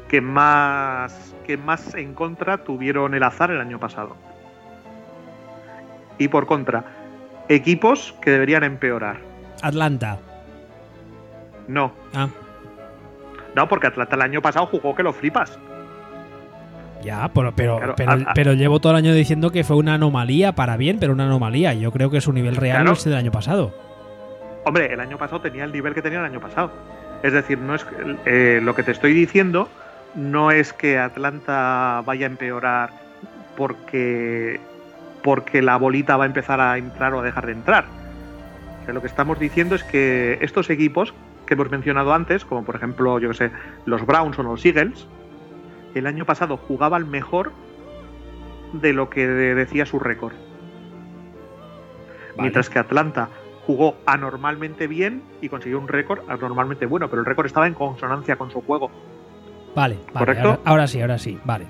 que 0.08 0.20
más, 0.20 1.30
que 1.47 1.57
más 1.57 1.95
en 1.95 2.14
contra 2.14 2.59
tuvieron 2.59 3.14
el 3.14 3.22
azar 3.22 3.51
el 3.51 3.61
año 3.61 3.78
pasado. 3.78 4.16
Y 6.18 6.28
por 6.28 6.47
contra, 6.47 6.84
equipos 7.49 8.14
que 8.20 8.30
deberían 8.30 8.64
empeorar. 8.64 9.18
Atlanta. 9.62 10.18
No, 11.68 11.93
Ah, 12.14 12.28
no, 13.55 13.68
porque 13.68 13.86
Atlanta 13.88 14.16
el 14.16 14.22
año 14.22 14.43
pasado 14.43 14.66
jugó 14.66 14.95
que 14.95 15.03
lo 15.03 15.12
flipas. 15.12 15.59
ya, 17.03 17.30
pero, 17.32 17.53
pero, 17.57 17.76
Claro, 17.78 17.95
pero, 17.97 18.11
a- 18.12 18.14
a- 18.14 18.34
pero 18.34 18.53
llevo 18.53 18.78
todo 18.80 18.93
el 18.93 18.99
año 18.99 19.14
diciendo 19.14 19.51
que 19.51 19.64
fue 19.64 19.76
una 19.76 19.95
anomalía 19.95 20.53
para 20.55 20.76
bien, 20.76 20.99
pero 21.01 21.12
una 21.14 21.24
anomalía. 21.24 21.72
Yo 21.72 21.91
creo 21.93 22.11
que 22.11 22.20
su 22.20 22.32
nivel 22.32 22.57
real 22.57 22.76
Claro. 22.78 22.91
no 22.91 22.93
es 22.93 23.07
el 23.07 23.12
del 23.12 23.20
año 23.20 23.32
pasado. 23.32 23.74
Hombre, 24.66 24.93
el 24.93 25.01
año 25.01 25.16
pasado 25.16 25.41
tenía 25.41 25.64
el 25.64 25.72
nivel 25.72 25.95
que 25.95 26.03
tenía 26.03 26.18
el 26.18 26.26
año 26.26 26.41
pasado. 26.41 26.70
Es 27.22 27.32
decir, 27.32 27.57
no 27.59 27.74
es 27.74 27.86
eh, 28.26 28.61
lo 28.62 28.74
que 28.74 28.82
te 28.82 28.91
estoy 28.93 29.14
diciendo 29.14 29.68
no 30.14 30.50
es 30.50 30.72
que 30.72 30.98
Atlanta 30.98 32.02
vaya 32.04 32.26
a 32.26 32.30
empeorar 32.30 32.90
porque 33.56 34.61
porque 35.22 35.61
la 35.61 35.76
bolita 35.76 36.16
va 36.16 36.24
a 36.24 36.26
empezar 36.26 36.61
a 36.61 36.78
entrar 36.78 37.12
o 37.14 37.20
a 37.20 37.22
dejar 37.22 37.46
de 37.46 37.52
entrar. 37.52 37.84
O 38.80 38.84
sea, 38.84 38.94
lo 38.94 39.00
que 39.00 39.06
estamos 39.06 39.38
diciendo 39.38 39.74
es 39.74 39.84
que 39.84 40.38
estos 40.40 40.70
equipos 40.70 41.12
que 41.46 41.54
hemos 41.54 41.70
mencionado 41.70 42.14
antes, 42.14 42.44
como 42.44 42.64
por 42.64 42.76
ejemplo, 42.76 43.18
yo 43.18 43.28
que 43.28 43.34
sé, 43.34 43.50
los 43.84 44.06
Browns 44.06 44.38
o 44.38 44.42
los 44.42 44.64
Eagles, 44.64 45.06
el 45.94 46.06
año 46.06 46.24
pasado 46.24 46.56
jugaban 46.56 47.11
mejor 47.11 47.52
de 48.72 48.92
lo 48.92 49.11
que 49.11 49.26
decía 49.26 49.84
su 49.84 49.98
récord. 49.98 50.32
Vale. 52.30 52.42
Mientras 52.42 52.70
que 52.70 52.78
Atlanta 52.78 53.28
jugó 53.66 53.96
anormalmente 54.06 54.86
bien 54.86 55.22
y 55.40 55.48
consiguió 55.48 55.78
un 55.78 55.88
récord 55.88 56.20
anormalmente 56.28 56.86
bueno, 56.86 57.11
pero 57.11 57.20
el 57.20 57.26
récord 57.26 57.46
estaba 57.46 57.66
en 57.66 57.74
consonancia 57.74 58.36
con 58.36 58.50
su 58.50 58.62
juego. 58.62 58.90
Vale, 59.74 59.98
vale. 60.12 60.26
¿Correcto? 60.26 60.48
Ahora, 60.48 60.60
ahora 60.64 60.86
sí, 60.86 61.00
ahora 61.00 61.18
sí. 61.18 61.38
Vale. 61.44 61.66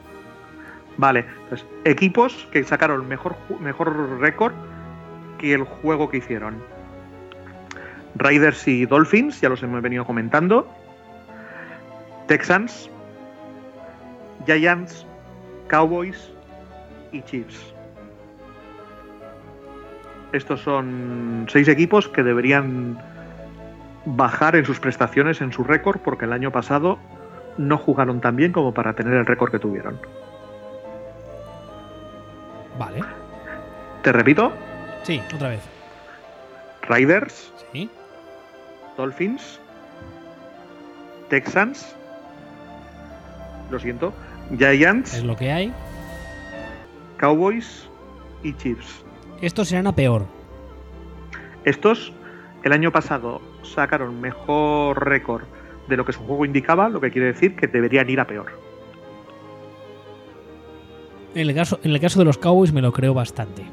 Vale, 0.97 1.25
entonces, 1.45 1.67
equipos 1.85 2.47
que 2.53 2.63
sacaron 2.65 3.09
mejor, 3.09 3.37
mejor 3.61 4.21
récord 4.21 4.53
que 5.39 5.55
el 5.55 5.65
juego 5.65 6.11
que 6.11 6.19
hicieron. 6.19 6.63
Raiders 8.17 8.67
y 8.69 8.87
Dolphins, 8.87 9.41
ya 9.41 9.49
los 9.49 9.63
hemos 9.63 9.81
venido 9.81 10.05
comentando. 10.05 10.69
Texans, 12.27 12.91
Giants, 14.47 15.07
Cowboys 15.69 16.31
y 17.13 17.23
Chiefs. 17.23 17.75
Estos 20.33 20.61
son 20.61 21.47
seis 21.49 21.67
equipos 21.67 22.09
que 22.09 22.23
deberían 22.23 22.99
bajar 24.05 24.55
en 24.55 24.65
sus 24.65 24.79
prestaciones, 24.79 25.41
en 25.41 25.53
su 25.53 25.65
récord, 25.65 26.01
porque 26.01 26.27
el 26.27 26.33
año 26.33 26.53
pasado 26.53 26.99
no 27.61 27.77
jugaron 27.79 28.21
tan 28.21 28.37
bien 28.37 28.53
como 28.53 28.73
para 28.73 28.95
tener 28.95 29.13
el 29.15 29.27
récord 29.27 29.51
que 29.51 29.59
tuvieron. 29.59 29.99
Vale. 32.79 33.01
Te 34.03 34.13
repito, 34.13 34.53
Sí, 35.03 35.21
otra 35.35 35.51
vez. 35.51 35.61
Raiders, 36.83 37.53
Sí. 37.73 37.91
Dolphins, 38.97 39.61
Texans, 41.29 41.95
lo 43.71 43.79
siento, 43.79 44.13
Giants, 44.57 45.15
Es 45.15 45.23
lo 45.25 45.37
que 45.37 45.53
hay. 45.53 45.73
Cowboys 47.19 47.89
y 48.43 48.55
Chiefs. 48.55 49.05
Estos 49.41 49.69
serán 49.69 49.87
a 49.87 49.95
peor. 49.95 50.25
Estos 51.65 52.13
el 52.63 52.73
año 52.73 52.91
pasado 52.91 53.41
sacaron 53.63 54.21
mejor 54.21 55.07
récord 55.07 55.45
de 55.91 55.97
lo 55.99 56.05
que 56.07 56.13
su 56.15 56.21
juego 56.21 56.45
indicaba, 56.47 56.89
lo 56.89 57.01
que 57.01 57.11
quiere 57.11 57.27
decir 57.29 57.55
que 57.55 57.67
deberían 57.67 58.09
ir 58.09 58.21
a 58.21 58.27
peor. 58.27 58.47
En 61.35 61.49
el 61.49 61.55
caso, 61.55 61.79
en 61.85 61.91
el 61.93 62.01
caso 62.01 62.19
de 62.19 62.25
los 62.25 62.39
Cowboys 62.39 62.73
me 62.73 62.81
lo 62.83 62.93
creo 62.93 63.15
bastante. 63.15 63.65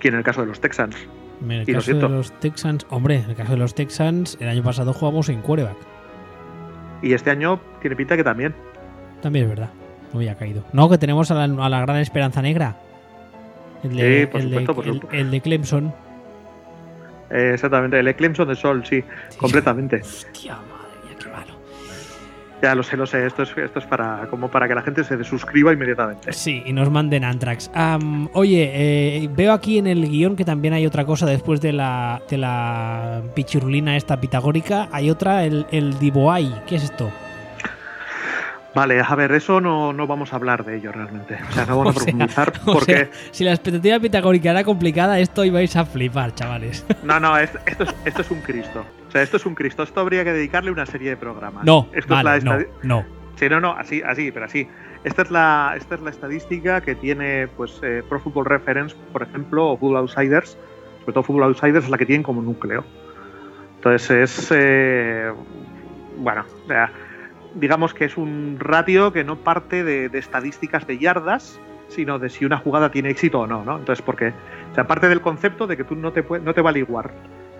Que 0.00 0.08
en 0.08 0.14
el 0.14 0.24
caso 0.24 0.40
de 0.40 0.48
los 0.48 0.60
Texans. 0.60 0.96
En 1.42 1.50
el 1.52 1.68
Y 1.68 1.72
lo 1.72 1.78
caso 1.78 1.94
de 1.94 2.08
los 2.08 2.32
Texans, 2.40 2.86
hombre, 2.90 3.16
en 3.16 3.30
el 3.30 3.36
caso 3.36 3.52
de 3.52 3.58
los 3.58 3.74
Texans, 3.74 4.36
el 4.40 4.48
año 4.48 4.62
pasado 4.62 4.92
jugamos 4.92 5.26
sin 5.26 5.40
quarterback. 5.42 5.76
Y 7.02 7.12
este 7.14 7.30
año 7.30 7.60
tiene 7.80 7.96
pinta 7.96 8.16
que 8.16 8.24
también. 8.24 8.54
También 9.20 9.44
es 9.44 9.50
verdad. 9.50 9.70
No 10.12 10.18
había 10.18 10.36
caído. 10.36 10.64
No, 10.72 10.88
que 10.88 10.98
tenemos 10.98 11.30
a 11.30 11.34
la, 11.46 11.64
a 11.64 11.68
la 11.68 11.80
gran 11.82 11.96
esperanza 11.98 12.42
negra. 12.42 12.76
El 13.84 13.96
de, 13.96 14.20
Sí, 14.20 14.26
por 14.26 14.40
el 14.40 14.50
de- 14.50 14.56
supuesto, 14.58 14.74
por 14.74 14.86
el- 14.86 14.94
supuesto. 14.94 15.16
el 15.16 15.30
de 15.30 15.40
Clemson. 15.40 15.94
Eh, 17.32 17.52
exactamente, 17.54 17.98
el 17.98 18.14
Clemson 18.14 18.48
de 18.48 18.54
Sol, 18.54 18.84
sí, 18.84 19.02
completamente. 19.38 19.96
Hostia, 20.02 20.54
madre 20.54 20.98
mía, 21.04 21.16
qué 21.18 21.28
malo. 21.30 21.54
Ya 22.62 22.74
lo 22.74 22.82
sé, 22.82 22.96
lo 22.96 23.06
sé. 23.06 23.26
Esto 23.26 23.42
es, 23.42 23.56
esto 23.56 23.78
es 23.78 23.86
para, 23.86 24.26
como 24.30 24.48
para 24.48 24.68
que 24.68 24.74
la 24.74 24.82
gente 24.82 25.02
se 25.02 25.16
desuscriba 25.16 25.72
inmediatamente. 25.72 26.32
Sí, 26.32 26.62
y 26.64 26.72
nos 26.72 26.90
manden 26.90 27.24
Antrax. 27.24 27.70
Oye, 28.34 28.70
eh, 28.72 29.28
veo 29.34 29.52
aquí 29.52 29.78
en 29.78 29.86
el 29.88 30.08
guion 30.08 30.36
que 30.36 30.44
también 30.44 30.74
hay 30.74 30.86
otra 30.86 31.04
cosa 31.04 31.26
después 31.26 31.60
de 31.60 31.72
la, 31.72 32.22
de 32.30 32.38
la 32.38 33.22
pichirulina 33.34 33.96
esta 33.96 34.20
pitagórica. 34.20 34.88
Hay 34.92 35.10
otra, 35.10 35.44
el, 35.44 35.66
el 35.72 35.98
Diboai. 35.98 36.64
¿Qué 36.66 36.76
es 36.76 36.84
esto? 36.84 37.10
Vale, 38.74 39.00
a 39.00 39.14
ver, 39.14 39.32
eso 39.32 39.60
no, 39.60 39.92
no 39.92 40.06
vamos 40.06 40.32
a 40.32 40.36
hablar 40.36 40.64
de 40.64 40.76
ello 40.76 40.92
realmente. 40.92 41.38
O 41.48 41.52
sea, 41.52 41.66
no 41.66 41.78
vamos 41.78 41.96
O 41.96 42.00
a 42.00 42.04
profundizar 42.04 42.52
porque. 42.64 42.94
sea, 42.94 43.08
si 43.30 43.44
la 43.44 43.52
expectativa 43.52 44.00
pitagórica 44.00 44.50
era 44.50 44.64
complicada, 44.64 45.20
esto 45.20 45.44
ibais 45.44 45.76
a 45.76 45.84
flipar, 45.84 46.34
chavales. 46.34 46.86
No, 47.02 47.20
no, 47.20 47.36
esto, 47.36 47.58
esto 47.66 47.84
es, 47.84 47.94
esto 48.04 48.22
es 48.22 48.30
un 48.30 48.40
Cristo. 48.40 48.84
O 49.08 49.10
sea, 49.10 49.22
esto 49.22 49.36
es 49.36 49.46
un 49.46 49.54
Cristo. 49.54 49.82
Esto 49.82 50.00
habría 50.00 50.24
que 50.24 50.32
dedicarle 50.32 50.70
una 50.70 50.86
serie 50.86 51.10
de 51.10 51.16
programas. 51.16 51.64
No, 51.64 51.88
esto 51.92 52.14
vale, 52.14 52.38
es 52.38 52.44
la 52.44 52.58
no, 52.58 52.64
no. 52.82 53.04
Sí, 53.36 53.48
no, 53.48 53.60
no, 53.60 53.72
así, 53.72 54.02
así, 54.02 54.30
pero 54.30 54.46
así. 54.46 54.68
Esta 55.04 55.22
es 55.22 55.30
la, 55.30 55.74
esta 55.76 55.96
es 55.96 56.00
la 56.00 56.10
estadística 56.10 56.80
que 56.80 56.94
tiene 56.94 57.48
pues 57.48 57.80
eh, 57.82 58.02
Pro 58.08 58.20
Football 58.20 58.46
Reference, 58.46 58.94
por 59.12 59.22
ejemplo, 59.22 59.70
o 59.70 59.76
Football 59.76 59.98
Outsiders. 59.98 60.56
Sobre 61.00 61.12
todo 61.12 61.22
Football 61.24 61.44
Outsiders 61.44 61.84
es 61.84 61.90
la 61.90 61.98
que 61.98 62.06
tienen 62.06 62.22
como 62.22 62.40
núcleo. 62.40 62.84
Entonces 63.76 64.10
es, 64.10 64.52
eh, 64.54 65.32
bueno, 66.18 66.44
o 66.64 66.68
sea, 66.68 66.92
digamos 67.54 67.94
que 67.94 68.04
es 68.06 68.16
un 68.16 68.56
ratio 68.58 69.12
que 69.12 69.24
no 69.24 69.36
parte 69.36 69.84
de, 69.84 70.08
de 70.08 70.18
estadísticas 70.18 70.86
de 70.86 70.98
yardas, 70.98 71.60
sino 71.88 72.18
de 72.18 72.30
si 72.30 72.44
una 72.44 72.56
jugada 72.58 72.90
tiene 72.90 73.10
éxito 73.10 73.40
o 73.40 73.46
no, 73.46 73.64
¿no? 73.64 73.78
Entonces, 73.78 74.02
porque, 74.04 74.28
o 74.28 74.74
sea, 74.74 74.86
parte 74.86 75.08
del 75.08 75.20
concepto 75.20 75.66
de 75.66 75.76
que 75.76 75.84
tú 75.84 75.94
no 75.94 76.12
te, 76.12 76.22
puede- 76.22 76.42
no 76.42 76.54
te 76.54 76.60
vale 76.62 76.78
igual 76.78 77.10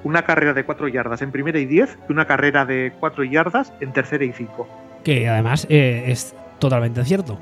una 0.05 0.23
carrera 0.23 0.53
de 0.53 0.65
4 0.65 0.89
yardas 0.89 1.23
en 1.23 1.31
primera 1.31 1.59
y 1.61 1.67
10 1.67 1.97
que 2.07 2.13
una 2.13 2.25
carrera 2.27 2.65
de 2.65 2.93
4 2.99 3.23
yardas 3.25 3.73
en 3.81 3.93
tercera 3.93 4.25
y 4.25 4.33
5. 4.33 4.67
Que 5.05 5.29
además 5.29 5.67
eh, 5.71 6.05
es 6.09 6.35
totalmente 6.59 7.05
cierto. 7.05 7.39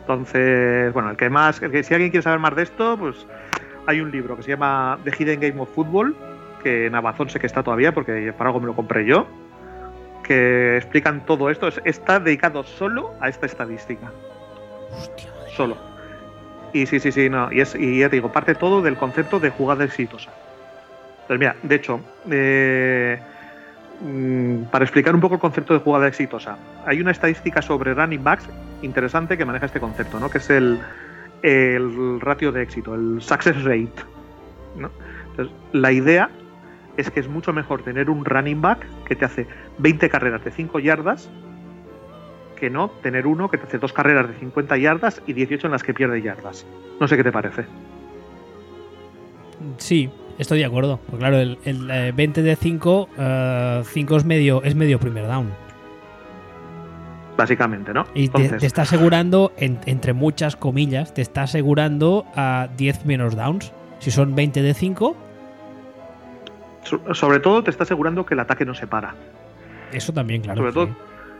Entonces, 0.00 0.92
bueno, 0.92 1.10
el 1.10 1.16
que 1.16 1.30
más, 1.30 1.60
el 1.62 1.70
que 1.70 1.82
si 1.82 1.94
alguien 1.94 2.10
quiere 2.10 2.22
saber 2.22 2.38
más 2.38 2.56
de 2.56 2.62
esto, 2.62 2.96
pues 2.98 3.26
hay 3.86 4.00
un 4.00 4.10
libro 4.10 4.36
que 4.36 4.42
se 4.42 4.50
llama 4.50 4.98
The 5.04 5.12
Hidden 5.18 5.40
Game 5.40 5.60
of 5.60 5.68
Football, 5.74 6.16
que 6.62 6.86
en 6.86 6.94
Amazon 6.94 7.28
sé 7.30 7.38
que 7.38 7.46
está 7.46 7.62
todavía, 7.62 7.92
porque 7.92 8.32
para 8.36 8.48
algo 8.50 8.60
me 8.60 8.66
lo 8.66 8.74
compré 8.74 9.04
yo, 9.06 9.26
que 10.22 10.76
explican 10.76 11.24
todo 11.26 11.50
esto. 11.50 11.68
Es- 11.68 11.80
Está 11.84 12.20
dedicado 12.20 12.62
solo 12.64 13.12
a 13.20 13.28
esta 13.28 13.46
estadística. 13.46 14.10
Hostia, 14.96 15.30
madre. 15.38 15.52
Solo. 15.56 15.76
Y 16.72 16.86
sí, 16.86 17.00
sí, 17.00 17.12
sí, 17.12 17.28
no. 17.28 17.52
Y, 17.52 17.60
es, 17.60 17.74
y 17.74 17.98
ya 18.00 18.08
te 18.08 18.16
digo, 18.16 18.32
parte 18.32 18.54
todo 18.54 18.80
del 18.82 18.96
concepto 18.96 19.38
de 19.40 19.50
jugada 19.50 19.84
exitosa. 19.84 20.30
Entonces, 21.22 21.38
mira, 21.38 21.56
de 21.62 21.74
hecho, 21.74 22.00
eh, 22.30 23.20
mm, 24.00 24.64
para 24.64 24.84
explicar 24.84 25.14
un 25.14 25.20
poco 25.20 25.34
el 25.34 25.40
concepto 25.40 25.74
de 25.74 25.80
jugada 25.80 26.08
exitosa, 26.08 26.56
hay 26.86 27.00
una 27.00 27.10
estadística 27.10 27.60
sobre 27.62 27.94
running 27.94 28.24
backs 28.24 28.48
interesante 28.82 29.36
que 29.38 29.44
maneja 29.44 29.66
este 29.66 29.80
concepto, 29.80 30.18
¿no? 30.18 30.28
Que 30.30 30.38
es 30.38 30.50
el, 30.50 30.80
el 31.42 32.20
ratio 32.20 32.50
de 32.52 32.62
éxito, 32.62 32.94
el 32.94 33.20
success 33.22 33.62
rate. 33.64 33.92
¿no? 34.76 34.90
Entonces, 35.30 35.54
la 35.72 35.92
idea 35.92 36.30
es 36.96 37.10
que 37.10 37.20
es 37.20 37.28
mucho 37.28 37.52
mejor 37.52 37.82
tener 37.82 38.10
un 38.10 38.24
running 38.24 38.60
back 38.60 38.86
que 39.04 39.16
te 39.16 39.24
hace 39.24 39.46
20 39.78 40.08
carreras 40.10 40.44
de 40.44 40.50
5 40.50 40.78
yardas 40.80 41.30
que 42.56 42.70
no 42.70 42.90
tener 43.02 43.26
uno 43.26 43.48
que 43.50 43.58
te 43.58 43.64
hace 43.66 43.78
dos 43.78 43.92
carreras 43.92 44.28
de 44.28 44.34
50 44.36 44.76
yardas 44.76 45.20
y 45.26 45.32
18 45.32 45.66
en 45.66 45.72
las 45.72 45.82
que 45.82 45.94
pierde 45.94 46.22
yardas. 46.22 46.64
No 47.00 47.08
sé 47.08 47.16
qué 47.16 47.24
te 47.24 47.32
parece. 47.32 47.64
Sí, 49.78 50.10
estoy 50.38 50.60
de 50.60 50.64
acuerdo. 50.66 50.98
Porque 51.06 51.18
claro, 51.18 51.38
el, 51.38 51.58
el, 51.64 51.90
eh, 51.90 52.12
20 52.14 52.42
de 52.42 52.54
5, 52.56 53.08
5 53.84 54.16
es 54.16 54.24
medio, 54.24 54.62
es 54.62 54.74
medio 54.76 55.00
primer 55.00 55.26
down. 55.26 55.50
Básicamente, 57.36 57.92
¿no? 57.94 58.04
Y 58.14 58.28
te, 58.28 58.36
Entonces, 58.42 58.60
te 58.60 58.66
está 58.66 58.82
asegurando, 58.82 59.52
en- 59.56 59.80
entre 59.86 60.12
muchas 60.12 60.54
comillas, 60.54 61.14
te 61.14 61.22
está 61.22 61.42
asegurando 61.44 62.26
a 62.36 62.68
10 62.76 63.06
menos 63.06 63.34
downs. 63.34 63.72
Si 64.00 64.10
son 64.10 64.34
20 64.34 64.62
de 64.62 64.74
5, 64.74 65.16
so- 65.16 65.16
sobre 66.82 67.40
todo 67.40 67.62
te 67.62 67.70
está 67.70 67.84
asegurando 67.84 68.26
que 68.26 68.34
el 68.34 68.40
ataque 68.40 68.64
no 68.64 68.74
se 68.74 68.86
para. 68.86 69.14
eso 69.92 70.12
también, 70.12 70.42
claro. 70.42 70.58
sobre, 70.58 70.72
sí. 70.72 70.74
todo, 70.74 70.88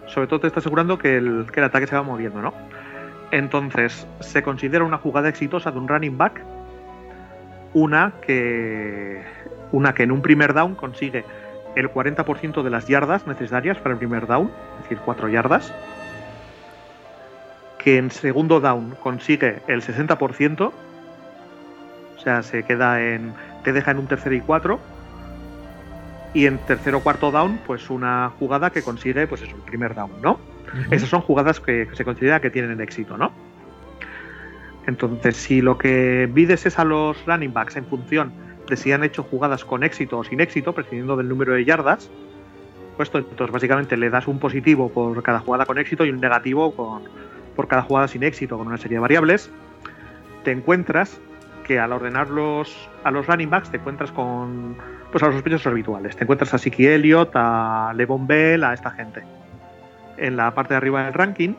sobre 0.07 0.27
todo 0.27 0.41
te 0.41 0.47
está 0.47 0.61
asegurando 0.61 0.99
que 0.99 1.17
el, 1.17 1.47
que 1.53 1.61
el 1.61 1.67
ataque 1.67 1.87
se 1.87 1.97
va 1.97 2.03
moviendo, 2.03 2.41
¿no? 2.41 2.53
Entonces, 3.31 4.07
se 4.21 4.43
considera 4.43 4.85
una 4.85 4.99
jugada 4.99 5.29
exitosa 5.29 5.71
de 5.71 5.79
un 5.79 5.89
running 5.89 6.19
back 6.19 6.43
una 7.75 8.13
que, 8.21 9.23
una 9.73 9.95
que 9.95 10.03
en 10.03 10.13
un 10.13 10.23
primer 10.23 10.55
down 10.55 10.75
consigue 10.75 11.25
el 11.75 11.91
40% 11.91 12.63
de 12.63 12.71
las 12.71 12.87
yardas 12.87 13.27
necesarias 13.27 13.79
para 13.79 13.95
el 13.95 13.99
primer 13.99 14.27
down, 14.27 14.51
es 14.77 14.83
decir, 14.83 14.99
4 15.05 15.29
yardas. 15.29 15.73
Que 17.79 17.97
en 17.99 18.11
segundo 18.11 18.61
down 18.61 18.95
consigue 19.03 19.63
el 19.67 19.83
60%, 19.83 20.73
o 22.17 22.21
sea, 22.21 22.43
se 22.43 22.63
queda 22.63 23.03
en. 23.03 23.33
te 23.65 23.73
deja 23.73 23.91
en 23.91 23.99
un 23.99 24.07
tercero 24.07 24.35
y 24.35 24.41
cuatro. 24.41 24.79
Y 26.35 26.47
en 26.47 26.59
tercero 26.59 26.99
o 26.99 27.01
cuarto 27.03 27.31
down, 27.31 27.59
pues 27.67 27.91
una 27.91 28.31
jugada 28.39 28.71
que 28.71 28.83
consigue, 28.83 29.27
pues 29.27 29.43
eso, 29.43 29.55
el 29.55 29.63
primer 29.63 29.95
down, 29.95 30.11
¿no? 30.23 30.39
Esas 30.91 31.09
son 31.11 31.21
jugadas 31.21 31.61
que, 31.61 31.87
que 31.89 31.97
se 31.97 32.05
considera 32.05 32.41
que 32.41 32.49
tienen 32.51 32.81
éxito, 32.81 33.19
¿no? 33.19 33.33
Entonces, 34.87 35.37
si 35.37 35.61
lo 35.61 35.79
que 35.79 36.29
mides 36.33 36.67
es 36.67 36.79
a 36.79 36.85
los 36.85 37.25
running 37.27 37.53
backs 37.53 37.77
en 37.77 37.87
función 37.87 38.33
de 38.69 38.77
si 38.77 38.93
han 38.93 39.05
hecho 39.05 39.23
jugadas 39.23 39.65
con 39.65 39.85
éxito 39.85 40.19
o 40.19 40.25
sin 40.25 40.41
éxito, 40.41 40.73
prescindiendo 40.73 41.17
del 41.17 41.29
número 41.29 41.53
de 41.53 41.65
yardas, 41.65 42.11
pues 42.97 43.11
to- 43.11 43.19
entonces 43.19 43.53
básicamente 43.53 43.97
le 43.97 44.11
das 44.11 44.27
un 44.27 44.39
positivo 44.39 44.89
por 44.91 45.23
cada 45.23 45.41
jugada 45.41 45.67
con 45.67 45.79
éxito 45.79 46.05
y 46.05 46.11
un 46.11 46.21
negativo 46.21 46.75
con- 46.75 47.03
por 47.55 47.69
cada 47.69 47.83
jugada 47.83 48.09
sin 48.09 48.23
éxito 48.23 48.57
con 48.59 48.67
una 48.67 48.79
serie 48.79 48.97
de 48.97 49.01
variables, 49.03 49.51
te 50.43 50.51
encuentras 50.53 51.21
que 51.63 51.79
al 51.79 51.93
ordenar 51.93 52.29
los, 52.29 52.89
a 53.05 53.11
los 53.11 53.27
running 53.27 53.51
backs 53.51 53.71
te 53.71 53.77
encuentras 53.77 54.13
con 54.13 54.77
pues 55.11 55.23
a 55.23 55.27
los 55.27 55.35
sospechosos 55.35 55.67
habituales. 55.67 56.17
Te 56.17 56.25
encuentras 56.25 56.55
a 56.55 56.59
Siki 56.59 56.87
Elliott, 56.87 57.31
a 57.35 57.93
Levon 57.95 58.27
Bell, 58.27 58.65
a 58.65 58.73
esta 58.73 58.91
gente 58.91 59.23
en 60.17 60.37
la 60.37 60.55
parte 60.55 60.75
de 60.75 60.79
arriba 60.79 61.05
del 61.05 61.15
ranking, 61.15 61.55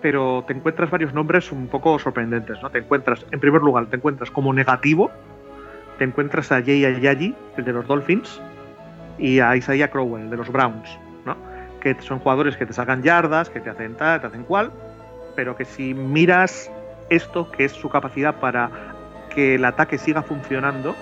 pero 0.00 0.44
te 0.46 0.52
encuentras 0.52 0.90
varios 0.90 1.12
nombres 1.12 1.52
un 1.52 1.66
poco 1.68 1.98
sorprendentes, 1.98 2.62
¿no? 2.62 2.70
Te 2.70 2.78
encuentras, 2.78 3.26
en 3.30 3.40
primer 3.40 3.60
lugar, 3.62 3.86
te 3.86 3.96
encuentras 3.96 4.30
como 4.30 4.52
negativo, 4.52 5.10
te 5.98 6.04
encuentras 6.04 6.50
a 6.52 6.62
Jay 6.62 6.84
Ayayi, 6.84 7.34
el 7.56 7.64
de 7.64 7.72
los 7.72 7.86
Dolphins, 7.86 8.40
y 9.18 9.40
a 9.40 9.54
Isaiah 9.56 9.90
Crowell, 9.90 10.24
el 10.24 10.30
de 10.30 10.36
los 10.36 10.50
Browns, 10.50 10.88
¿no? 11.26 11.36
Que 11.80 11.94
son 12.00 12.18
jugadores 12.20 12.56
que 12.56 12.64
te 12.64 12.72
sacan 12.72 13.02
yardas, 13.02 13.50
que 13.50 13.60
te 13.60 13.70
hacen 13.70 13.94
tal, 13.96 14.20
te 14.20 14.26
hacen 14.28 14.44
cual, 14.44 14.70
pero 15.36 15.56
que 15.56 15.64
si 15.64 15.94
miras 15.94 16.70
esto, 17.10 17.50
que 17.50 17.64
es 17.66 17.72
su 17.72 17.88
capacidad 17.88 18.36
para 18.36 18.70
que 19.34 19.56
el 19.56 19.64
ataque 19.64 19.98
siga 19.98 20.22
funcionando, 20.22 20.94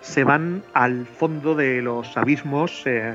se 0.00 0.24
van 0.24 0.62
al 0.74 1.06
fondo 1.06 1.54
de 1.54 1.82
los 1.82 2.16
abismos 2.16 2.82
eh, 2.86 3.14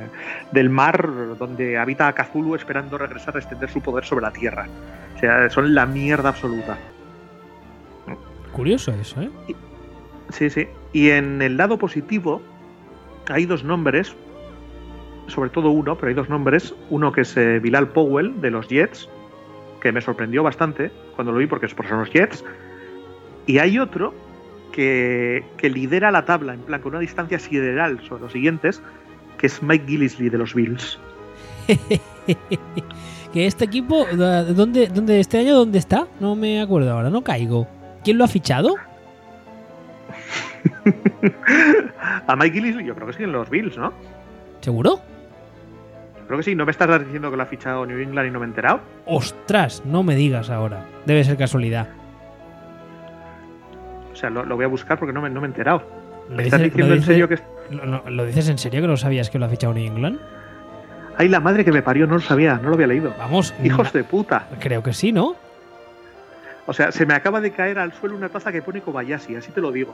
del 0.52 0.70
mar 0.70 1.38
donde 1.40 1.78
habita 1.78 2.14
Cthulhu 2.14 2.56
esperando 2.56 2.98
regresar 2.98 3.36
a 3.36 3.40
extender 3.40 3.70
su 3.70 3.82
poder 3.82 4.06
sobre 4.06 4.24
la 4.24 4.32
tierra. 4.32 4.68
O 5.16 5.20
sea, 5.20 5.50
son 5.50 5.74
la 5.74 5.86
mierda 5.86 6.30
absoluta. 6.30 6.78
Curioso 8.52 8.92
eso, 8.92 9.22
¿eh? 9.22 9.30
Sí, 10.30 10.50
sí. 10.50 10.68
Y 10.92 11.10
en 11.10 11.42
el 11.42 11.58
lado 11.58 11.78
positivo 11.78 12.42
hay 13.28 13.46
dos 13.46 13.64
nombres, 13.64 14.16
sobre 15.28 15.50
todo 15.50 15.72
uno, 15.72 15.96
pero 15.96 16.10
hay 16.10 16.14
dos 16.14 16.30
nombres. 16.30 16.76
Uno 16.90 17.12
que 17.12 17.22
es 17.22 17.36
eh, 17.38 17.60
Bilal 17.60 17.88
Powell 17.88 18.40
de 18.42 18.52
los 18.52 18.68
Jets, 18.68 19.10
que 19.82 19.92
me 19.92 20.02
sorprendió 20.02 20.44
bastante 20.44 20.92
cuando 21.16 21.32
lo 21.32 21.40
vi 21.40 21.48
porque 21.48 21.66
es 21.66 21.74
por 21.74 21.88
son 21.88 22.00
los 22.00 22.12
Jets. 22.12 22.44
Y 23.46 23.60
hay 23.60 23.80
otro 23.80 24.14
que, 24.72 25.44
que 25.58 25.70
lidera 25.70 26.12
la 26.12 26.26
tabla, 26.26 26.54
en 26.54 26.62
plan 26.62 26.82
con 26.82 26.92
una 26.92 27.00
distancia 27.00 27.40
sideral 27.40 28.02
sobre 28.08 28.24
los 28.24 28.32
siguientes, 28.32 28.82
que 29.38 29.48
es 29.48 29.62
Mike 29.62 29.86
Gillisley 29.88 30.30
de 30.30 30.38
los 30.38 30.54
Bills. 30.54 31.00
que 33.34 33.46
este 33.48 33.66
equipo, 33.66 34.06
¿dónde, 34.16 34.88
dónde, 34.88 35.20
este 35.20 35.40
año 35.40 35.56
dónde 35.56 35.80
está? 35.80 36.08
No 36.20 36.36
me 36.36 36.62
acuerdo 36.62 36.92
ahora, 36.92 37.10
no 37.10 37.24
caigo. 37.24 37.68
¿Quién 38.04 38.18
lo 38.18 38.26
ha 38.26 38.28
fichado? 38.28 38.76
A 42.28 42.36
Mike 42.36 42.54
Gillisley 42.54 42.86
yo 42.86 42.96
creo 42.96 43.08
que 43.08 43.14
sí 43.14 43.24
en 43.24 43.32
los 43.32 43.50
Bills, 43.50 43.78
¿no? 43.78 43.94
¿Seguro? 44.62 45.00
Creo 46.34 46.40
que 46.40 46.50
sí. 46.50 46.56
¿No 46.56 46.66
me 46.66 46.72
estás 46.72 47.00
diciendo 47.06 47.30
que 47.30 47.38
lo 47.38 47.44
ha 47.44 47.46
fichado 47.46 47.86
New 47.86 48.00
England 48.00 48.28
y 48.28 48.32
no 48.32 48.40
me 48.40 48.46
he 48.48 48.50
enterado? 48.50 48.80
Ostras, 49.06 49.84
no 49.86 50.02
me 50.02 50.16
digas 50.16 50.50
ahora. 50.50 50.84
Debe 51.06 51.24
ser 51.24 51.38
casualidad. 51.38 51.90
O 54.12 54.16
sea, 54.16 54.32
lo, 54.32 54.44
lo 54.44 54.56
voy 54.56 54.66
a 54.66 54.68
buscar 54.68 54.98
porque 54.98 55.14
no 55.14 55.22
me, 55.22 55.30
no 55.30 55.42
me 55.42 55.46
he 55.46 55.50
enterado. 55.52 55.84
¿Lo 56.32 56.36
¿Me 56.38 56.44
estás 56.44 56.60
dices- 56.60 56.74
diciendo 56.74 56.96
en 56.96 57.04
serio 57.04 57.30
que 57.30 57.38
lo- 57.70 57.86
lo- 57.86 58.10
¿Lo 58.10 58.26
dices 58.26 58.50
en 58.50 58.58
serio 58.58 58.82
que 58.82 58.88
no 58.88 58.98
sabías 58.98 59.30
que 59.30 59.38
lo 59.38 59.46
ha 59.46 59.50
fichado 59.50 59.76
New 59.76 59.86
England? 59.86 60.20
Ay, 61.20 61.28
la 61.28 61.40
madre 61.40 61.64
que 61.64 61.72
me 61.72 61.84
parió, 61.84 62.08
no 62.08 62.16
lo 62.16 62.20
sabía, 62.22 62.56
no 62.56 62.70
lo 62.70 62.74
había 62.74 62.88
leído. 62.88 63.14
Vamos. 63.20 63.54
Hijos 63.64 63.94
de 63.94 64.04
puta. 64.04 64.48
Creo 64.60 64.82
que 64.82 64.94
sí, 64.94 65.12
¿no? 65.12 65.36
O 66.66 66.74
sea, 66.74 66.92
se 66.92 67.06
me 67.06 67.14
acaba 67.14 67.42
de 67.42 67.52
caer 67.52 67.78
al 67.78 67.94
suelo 67.94 68.16
una 68.16 68.30
taza 68.30 68.52
que 68.52 68.64
pone 68.64 68.82
Kobayashi, 68.82 69.36
así 69.36 69.52
te 69.52 69.62
lo 69.62 69.72
digo. 69.72 69.94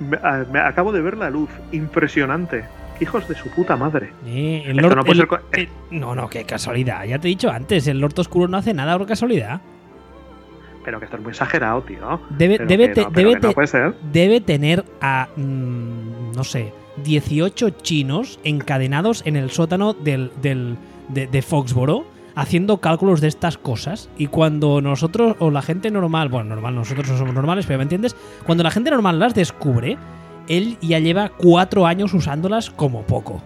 Me 0.00 0.58
acabo 0.58 0.92
de 0.92 1.00
ver 1.00 1.16
la 1.16 1.30
luz. 1.30 1.48
Impresionante. 1.72 2.64
Hijos 3.00 3.26
de 3.28 3.34
su 3.34 3.48
puta 3.50 3.76
madre. 3.76 4.12
Eh, 4.26 4.62
el 4.66 4.78
Esto 4.78 4.88
Lord- 4.88 4.96
no 4.96 5.04
puede 5.04 5.22
el- 5.22 5.28
ser 5.28 5.68
el- 5.90 5.98
no, 6.00 6.14
no, 6.14 6.28
qué 6.28 6.44
casualidad. 6.44 7.04
Ya 7.04 7.18
te 7.18 7.28
he 7.28 7.30
dicho 7.30 7.50
antes, 7.50 7.86
el 7.88 7.98
Lord 8.00 8.18
Oscuro 8.18 8.48
no 8.48 8.56
hace 8.56 8.72
nada 8.72 8.96
por 8.96 9.06
casualidad. 9.06 9.60
Pero 10.84 10.98
que 10.98 11.06
esto 11.06 11.16
es 11.16 11.22
muy 11.22 11.30
exagerado, 11.30 11.82
tío. 11.82 12.20
Debe, 12.30 12.58
debe, 12.58 12.88
te- 12.88 13.02
no, 13.02 13.10
debe, 13.10 13.34
no 13.34 13.40
te- 13.54 13.92
debe 14.12 14.40
tener 14.40 14.84
a, 15.00 15.28
mm, 15.36 16.32
no 16.36 16.44
sé, 16.44 16.72
18 17.02 17.70
chinos 17.70 18.38
encadenados 18.44 19.22
en 19.26 19.36
el 19.36 19.50
sótano 19.50 19.94
del, 19.94 20.30
del- 20.42 20.76
de, 21.08 21.26
de 21.26 21.42
Foxboro 21.42 22.04
haciendo 22.36 22.78
cálculos 22.78 23.20
de 23.20 23.28
estas 23.28 23.56
cosas. 23.58 24.08
Y 24.18 24.26
cuando 24.26 24.80
nosotros, 24.80 25.36
o 25.38 25.50
la 25.50 25.62
gente 25.62 25.90
normal, 25.90 26.28
bueno, 26.28 26.50
normal, 26.50 26.74
nosotros 26.74 27.08
no 27.08 27.16
somos 27.16 27.34
normales, 27.34 27.64
pero 27.66 27.78
¿me 27.78 27.84
entiendes? 27.84 28.14
Cuando 28.44 28.62
la 28.62 28.70
gente 28.70 28.90
normal 28.90 29.18
las 29.18 29.34
descubre, 29.34 29.96
él 30.48 30.76
ya 30.80 30.98
lleva 30.98 31.30
cuatro 31.30 31.86
años 31.86 32.12
usándolas 32.14 32.70
como 32.70 33.02
poco. 33.02 33.42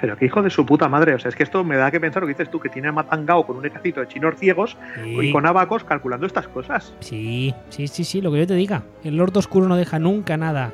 Pero 0.00 0.16
qué 0.16 0.26
hijo 0.26 0.42
de 0.42 0.50
su 0.50 0.64
puta 0.64 0.88
madre. 0.88 1.14
O 1.14 1.18
sea, 1.18 1.28
es 1.28 1.34
que 1.34 1.42
esto 1.42 1.64
me 1.64 1.76
da 1.76 1.90
que 1.90 1.98
pensar 1.98 2.22
lo 2.22 2.28
que 2.28 2.34
dices 2.34 2.50
tú, 2.50 2.60
que 2.60 2.68
tiene 2.68 2.86
a 2.88 2.92
Matangao 2.92 3.44
con 3.44 3.56
un 3.56 3.66
ejército 3.66 4.00
de 4.00 4.06
chinos 4.06 4.34
ciegos 4.38 4.76
Sí. 5.02 5.18
y 5.20 5.32
con 5.32 5.44
abacos 5.44 5.82
calculando 5.82 6.24
estas 6.26 6.46
cosas. 6.46 6.94
Sí, 7.00 7.52
sí, 7.70 7.88
sí, 7.88 8.04
sí, 8.04 8.20
lo 8.20 8.30
que 8.30 8.38
yo 8.38 8.46
te 8.46 8.54
diga. 8.54 8.82
El 9.02 9.16
Lord 9.16 9.36
Oscuro 9.36 9.66
no 9.66 9.74
deja 9.76 9.98
nunca 9.98 10.36
nada. 10.36 10.72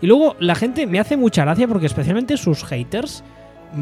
Y 0.00 0.06
luego 0.06 0.36
la 0.38 0.54
gente 0.54 0.86
me 0.86 1.00
hace 1.00 1.18
mucha 1.18 1.44
gracia 1.44 1.68
porque 1.68 1.84
especialmente 1.86 2.38
sus 2.38 2.64
haters, 2.64 3.22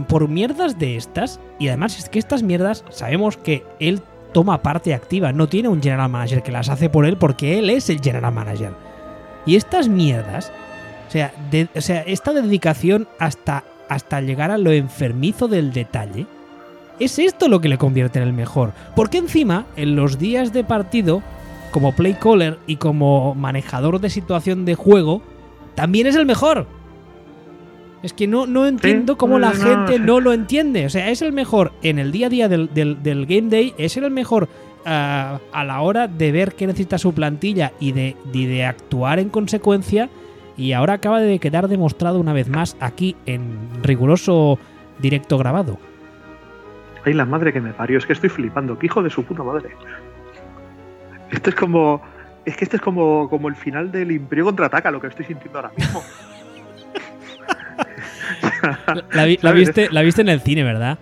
por 0.08 0.28
mierdas 0.28 0.76
de 0.78 0.96
estas, 0.96 1.38
y 1.60 1.68
además 1.68 1.96
es 1.98 2.08
que 2.08 2.18
estas 2.18 2.42
mierdas 2.42 2.84
sabemos 2.90 3.36
que 3.36 3.64
él 3.78 4.00
toma 4.32 4.62
parte 4.62 4.92
activa, 4.92 5.30
no 5.32 5.46
tiene 5.48 5.68
un 5.68 5.80
general 5.80 6.10
manager 6.10 6.42
que 6.42 6.50
las 6.50 6.68
hace 6.68 6.90
por 6.90 7.06
él 7.06 7.16
porque 7.16 7.60
él 7.60 7.70
es 7.70 7.90
el 7.90 8.00
general 8.00 8.32
manager. 8.34 8.72
Y 9.46 9.54
estas 9.54 9.88
mierdas, 9.88 10.52
sea, 11.14 11.32
de- 11.50 11.68
o 11.74 11.80
sea 11.80 12.02
esta 12.02 12.32
dedicación 12.32 13.06
hasta, 13.18 13.64
hasta 13.88 14.20
llegar 14.20 14.50
a 14.50 14.58
lo 14.58 14.70
enfermizo 14.72 15.48
del 15.48 15.72
detalle, 15.72 16.26
es 17.00 17.18
esto 17.18 17.48
lo 17.48 17.60
que 17.60 17.68
le 17.68 17.78
convierte 17.78 18.18
en 18.20 18.26
el 18.26 18.32
mejor. 18.32 18.72
Porque 18.94 19.18
encima, 19.18 19.66
en 19.76 19.96
los 19.96 20.18
días 20.18 20.52
de 20.52 20.62
partido, 20.64 21.22
como 21.72 21.92
play 21.92 22.14
caller 22.14 22.58
y 22.66 22.76
como 22.76 23.34
manejador 23.34 24.00
de 24.00 24.10
situación 24.10 24.64
de 24.64 24.74
juego, 24.76 25.22
también 25.74 26.06
es 26.06 26.14
el 26.14 26.26
mejor. 26.26 26.66
Es 28.02 28.12
que 28.12 28.26
no, 28.26 28.46
no 28.46 28.66
entiendo 28.66 29.16
cómo 29.16 29.38
la 29.38 29.52
no, 29.54 29.60
gente 29.86 29.98
no 29.98 30.20
lo 30.20 30.32
entiende. 30.32 30.84
O 30.86 30.90
sea, 30.90 31.08
es 31.10 31.22
el 31.22 31.32
mejor 31.32 31.72
en 31.82 31.98
el 31.98 32.12
día 32.12 32.26
a 32.26 32.30
día 32.30 32.48
del, 32.48 32.72
del- 32.74 33.02
del 33.02 33.24
game 33.26 33.48
day, 33.48 33.72
es 33.78 33.96
el 33.96 34.10
mejor 34.10 34.48
ah, 34.84 35.38
a 35.52 35.64
la 35.64 35.80
hora 35.80 36.06
de 36.06 36.30
ver 36.30 36.54
qué 36.54 36.66
necesita 36.66 36.98
su 36.98 37.12
plantilla 37.14 37.72
y 37.80 37.92
de, 37.92 38.14
y 38.32 38.46
de 38.46 38.66
actuar 38.66 39.18
en 39.18 39.30
consecuencia. 39.30 40.10
Y 40.56 40.72
ahora 40.72 40.94
acaba 40.94 41.20
de 41.20 41.38
quedar 41.38 41.68
demostrado 41.68 42.20
una 42.20 42.32
vez 42.32 42.48
más 42.48 42.76
aquí 42.80 43.16
en 43.26 43.82
riguroso 43.82 44.58
directo 45.00 45.36
grabado. 45.38 45.78
Ay, 47.04 47.12
la 47.12 47.24
madre 47.24 47.52
que 47.52 47.60
me 47.60 47.72
parió, 47.72 47.98
es 47.98 48.06
que 48.06 48.12
estoy 48.12 48.30
flipando, 48.30 48.78
qué 48.78 48.86
hijo 48.86 49.02
de 49.02 49.10
su 49.10 49.24
puta 49.24 49.42
madre. 49.42 49.70
Esto 51.30 51.50
es 51.50 51.56
como. 51.56 52.02
Es 52.44 52.56
que 52.56 52.64
este 52.64 52.76
es 52.76 52.82
como, 52.82 53.28
como 53.28 53.48
el 53.48 53.56
final 53.56 53.90
del 53.90 54.12
Imperio 54.12 54.44
contraataca, 54.44 54.90
lo 54.90 55.00
que 55.00 55.08
estoy 55.08 55.24
sintiendo 55.24 55.58
ahora 55.58 55.72
mismo. 55.76 56.02
La, 59.12 59.52
viste, 59.52 59.88
la 59.90 60.02
viste 60.02 60.22
en 60.22 60.28
el 60.28 60.40
cine, 60.40 60.62
¿verdad? 60.62 60.98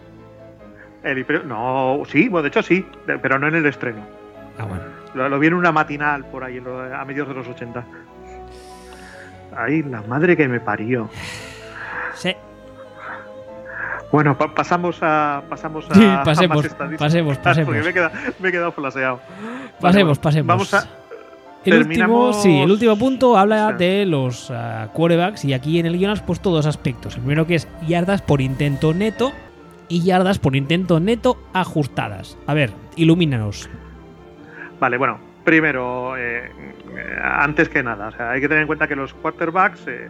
El 1.02 1.18
Imperio. 1.18 1.44
No, 1.44 2.02
sí, 2.08 2.28
bueno, 2.28 2.42
de 2.42 2.48
hecho 2.48 2.62
sí, 2.62 2.84
pero 3.06 3.38
no 3.38 3.48
en 3.48 3.54
el 3.56 3.66
estreno. 3.66 4.00
Ah, 4.58 4.64
bueno. 4.64 4.82
Lo, 5.14 5.28
lo 5.28 5.38
vi 5.38 5.48
en 5.48 5.54
una 5.54 5.72
matinal 5.72 6.24
por 6.24 6.42
ahí, 6.44 6.58
a 6.58 7.04
mediados 7.04 7.28
de 7.28 7.34
los 7.34 7.48
80. 7.48 7.84
Ay, 9.56 9.82
la 9.82 10.02
madre 10.02 10.36
que 10.36 10.48
me 10.48 10.60
parió. 10.60 11.08
Sí, 12.14 12.34
Bueno, 14.10 14.36
pa- 14.36 14.54
pasamos 14.54 14.98
a. 15.02 15.42
Pasamos 15.48 15.86
a. 15.90 15.94
Sí, 15.94 16.06
pasemos, 16.24 16.66
pasemos, 16.98 17.38
pasemos. 17.42 17.66
Porque 17.66 17.82
me 17.82 17.90
he 17.90 17.92
quedado, 17.94 18.10
me 18.40 18.48
he 18.48 18.52
quedado 18.52 18.72
flaseado. 18.72 19.20
Pasemos, 19.80 20.18
pasemos. 20.18 20.46
Vamos 20.46 20.74
a. 20.74 20.86
el 21.64 21.78
último, 21.86 22.32
sí, 22.34 22.60
el 22.60 22.70
último 22.70 22.96
punto 22.98 23.36
habla 23.38 23.70
Sí. 23.70 23.84
de 23.84 24.06
los 24.06 24.50
ah, 24.50 24.88
quarterbacks 24.92 25.44
y 25.44 25.54
aquí 25.54 25.78
en 25.78 25.86
el 25.86 25.96
guion 25.98 26.10
has 26.12 26.20
puesto 26.20 26.50
dos 26.50 26.66
aspectos. 26.66 27.14
El 27.14 27.20
primero 27.22 27.46
que 27.46 27.54
es 27.54 27.68
yardas 27.86 28.20
por 28.22 28.40
intento 28.40 28.92
neto 28.92 29.32
y 29.88 30.02
yardas 30.02 30.38
por 30.38 30.56
intento 30.56 31.00
neto 31.00 31.38
ajustadas. 31.54 32.36
A 32.46 32.54
ver, 32.54 32.72
ilumínanos. 32.96 33.70
Vale, 34.80 34.98
bueno, 34.98 35.18
primero, 35.44 36.16
eh, 36.16 36.50
antes 37.22 37.68
que 37.68 37.82
nada, 37.82 38.08
o 38.08 38.12
sea, 38.12 38.30
hay 38.30 38.40
que 38.40 38.48
tener 38.48 38.62
en 38.62 38.66
cuenta 38.66 38.86
que 38.88 38.96
los 38.96 39.14
quarterbacks 39.14 39.86
eh, 39.86 40.08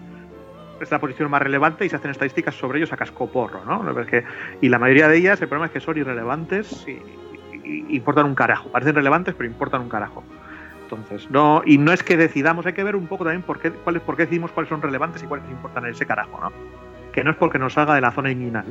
es 0.80 0.90
la 0.90 0.98
posición 0.98 1.30
más 1.30 1.42
relevante 1.42 1.84
y 1.84 1.88
se 1.88 1.96
hacen 1.96 2.10
estadísticas 2.10 2.54
sobre 2.54 2.78
ellos 2.78 2.92
a 2.92 2.96
cascoporro, 2.96 3.64
¿no? 3.64 3.82
Porque- 3.92 4.24
y 4.60 4.68
la 4.68 4.78
mayoría 4.78 5.08
de 5.08 5.16
ellas, 5.16 5.40
el 5.40 5.48
problema 5.48 5.66
es 5.66 5.72
que 5.72 5.80
son 5.80 5.96
irrelevantes 5.96 6.86
y, 6.88 7.00
importan 7.94 8.26
un 8.26 8.34
carajo. 8.34 8.68
Parecen 8.70 8.94
relevantes, 8.94 9.34
pero 9.36 9.48
importan 9.48 9.82
un 9.82 9.88
carajo. 9.88 10.24
Entonces, 10.82 11.30
no, 11.30 11.62
y 11.64 11.78
no 11.78 11.92
es 11.92 12.02
que 12.02 12.16
decidamos, 12.16 12.66
hay 12.66 12.72
que 12.72 12.82
ver 12.82 12.96
un 12.96 13.06
poco 13.06 13.24
también 13.24 13.42
por 13.42 13.60
qué, 13.60 13.70
cuáles, 13.70 14.02
por 14.02 14.16
qué 14.16 14.24
decidimos 14.24 14.50
cuáles 14.50 14.68
son 14.68 14.82
relevantes 14.82 15.22
y 15.22 15.26
cuáles 15.26 15.48
importan 15.48 15.84
en 15.84 15.92
ese 15.92 16.04
carajo, 16.04 16.38
¿no? 16.42 16.52
Que 17.12 17.22
no 17.22 17.30
es 17.30 17.36
porque 17.36 17.58
nos 17.58 17.74
salga 17.74 17.94
de 17.94 18.00
la 18.00 18.10
zona 18.10 18.30
inguinal. 18.30 18.66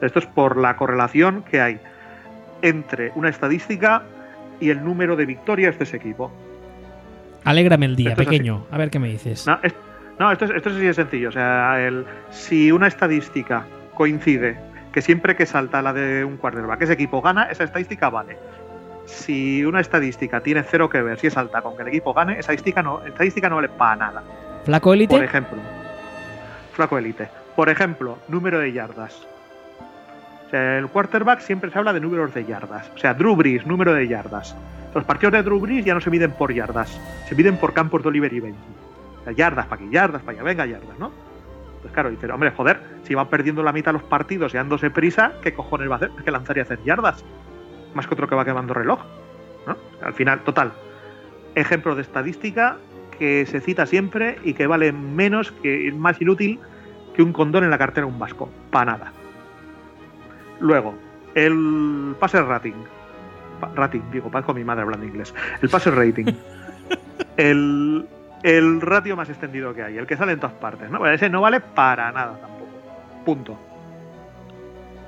Esto 0.00 0.18
es 0.18 0.26
por 0.26 0.56
la 0.56 0.76
correlación 0.76 1.42
que 1.42 1.60
hay 1.60 1.80
entre 2.62 3.12
una 3.14 3.28
estadística 3.28 4.02
y 4.62 4.70
el 4.70 4.82
número 4.84 5.16
de 5.16 5.26
victorias 5.26 5.76
de 5.78 5.84
ese 5.84 5.96
equipo. 5.98 6.30
Alégrame 7.44 7.86
el 7.86 7.96
día, 7.96 8.10
Esto 8.10 8.24
pequeño. 8.24 8.64
A 8.70 8.78
ver 8.78 8.90
qué 8.90 8.98
me 8.98 9.08
dices. 9.08 9.46
No, 9.46 9.58
es- 9.62 9.74
no, 10.18 10.30
esto, 10.30 10.44
es, 10.44 10.52
esto 10.52 10.70
es 10.70 10.76
así 10.76 10.86
de 10.86 10.94
sencillo. 10.94 11.28
O 11.28 11.32
sea, 11.32 11.80
el- 11.84 12.04
si 12.30 12.70
una 12.70 12.86
estadística 12.86 13.64
coincide 13.94 14.56
que 14.92 15.02
siempre 15.02 15.34
que 15.36 15.46
salta 15.46 15.82
la 15.82 15.92
de 15.92 16.24
un 16.24 16.36
quarterback 16.36 16.82
ese 16.82 16.92
equipo 16.92 17.20
gana, 17.20 17.44
esa 17.50 17.64
estadística 17.64 18.08
vale. 18.10 18.36
Si 19.06 19.64
una 19.64 19.80
estadística 19.80 20.40
tiene 20.40 20.62
cero 20.62 20.88
que 20.88 21.02
ver 21.02 21.18
si 21.18 21.26
es 21.26 21.36
alta 21.36 21.60
con 21.62 21.74
que 21.76 21.82
el 21.82 21.88
equipo 21.88 22.14
gane, 22.14 22.32
esa 22.34 22.52
estadística 22.52 22.82
no, 22.82 23.02
estadística 23.04 23.48
no 23.48 23.56
vale 23.56 23.68
para 23.70 23.96
nada. 23.96 24.22
Flaco 24.64 24.90
Por 24.90 24.94
élite. 24.96 25.24
ejemplo, 25.24 25.58
flaco 26.74 26.98
élite. 26.98 27.28
Por 27.56 27.68
ejemplo, 27.68 28.18
número 28.28 28.60
de 28.60 28.72
yardas. 28.72 29.26
El 30.52 30.86
quarterback 30.88 31.40
siempre 31.40 31.70
se 31.70 31.78
habla 31.78 31.94
de 31.94 32.00
números 32.00 32.34
de 32.34 32.44
yardas. 32.44 32.90
O 32.94 32.98
sea, 32.98 33.14
Drew 33.14 33.34
Brees, 33.34 33.66
número 33.66 33.94
de 33.94 34.06
yardas. 34.06 34.54
Los 34.94 35.04
partidos 35.04 35.32
de 35.32 35.42
Drew 35.42 35.58
Brees 35.58 35.84
ya 35.84 35.94
no 35.94 36.00
se 36.02 36.10
miden 36.10 36.32
por 36.32 36.52
yardas, 36.52 37.00
se 37.26 37.34
miden 37.34 37.56
por 37.56 37.72
campos 37.72 38.02
de 38.02 38.10
Oliver 38.10 38.30
y 38.32 38.40
Benji. 38.40 38.58
O 39.20 39.24
sea, 39.24 39.32
yardas 39.32 39.66
para 39.66 39.82
aquí, 39.82 39.90
yardas 39.90 40.20
para 40.20 40.32
allá, 40.32 40.42
venga, 40.42 40.66
yardas, 40.66 40.98
¿no? 40.98 41.10
Pues 41.80 41.94
claro, 41.94 42.10
dices, 42.10 42.30
hombre, 42.30 42.50
joder, 42.50 42.80
si 43.02 43.14
van 43.14 43.28
perdiendo 43.28 43.62
la 43.62 43.72
mitad 43.72 43.94
los 43.94 44.02
partidos 44.02 44.52
y 44.52 44.58
dándose 44.58 44.90
prisa, 44.90 45.32
¿qué 45.42 45.54
cojones 45.54 45.88
va 45.88 45.94
a 45.94 45.96
hacer? 45.96 46.10
Es 46.18 46.22
que 46.22 46.30
lanzar 46.30 46.58
y 46.58 46.60
hacer 46.60 46.82
yardas. 46.84 47.24
Más 47.94 48.06
que 48.06 48.12
otro 48.12 48.28
que 48.28 48.34
va 48.34 48.44
quemando 48.44 48.74
reloj. 48.74 49.00
¿no? 49.66 49.76
Al 50.02 50.12
final, 50.12 50.40
total. 50.40 50.72
Ejemplo 51.54 51.94
de 51.94 52.02
estadística 52.02 52.76
que 53.18 53.46
se 53.46 53.60
cita 53.60 53.86
siempre 53.86 54.38
y 54.44 54.52
que 54.52 54.66
vale 54.66 54.92
menos, 54.92 55.50
que 55.50 55.88
es 55.88 55.94
más 55.94 56.20
inútil 56.20 56.60
que 57.14 57.22
un 57.22 57.32
condón 57.32 57.64
en 57.64 57.70
la 57.70 57.78
cartera 57.78 58.06
de 58.06 58.12
un 58.12 58.18
vasco. 58.18 58.50
Para 58.70 58.92
nada. 58.92 59.12
Luego, 60.62 60.94
el 61.34 62.14
passer 62.18 62.44
rating. 62.44 62.74
Rating, 63.74 64.00
digo, 64.10 64.30
con 64.30 64.56
mi 64.56 64.64
madre 64.64 64.82
hablando 64.82 65.04
inglés. 65.04 65.34
El 65.60 65.68
passer 65.68 65.94
rating. 65.94 66.26
el, 67.36 68.06
el 68.42 68.80
ratio 68.80 69.16
más 69.16 69.28
extendido 69.28 69.74
que 69.74 69.82
hay, 69.82 69.98
el 69.98 70.06
que 70.06 70.16
sale 70.16 70.32
en 70.32 70.40
todas 70.40 70.54
partes. 70.54 70.88
¿no? 70.88 71.04
Ese 71.06 71.28
no 71.28 71.40
vale 71.40 71.60
para 71.60 72.10
nada 72.12 72.38
tampoco. 72.40 72.70
Punto. 73.24 73.58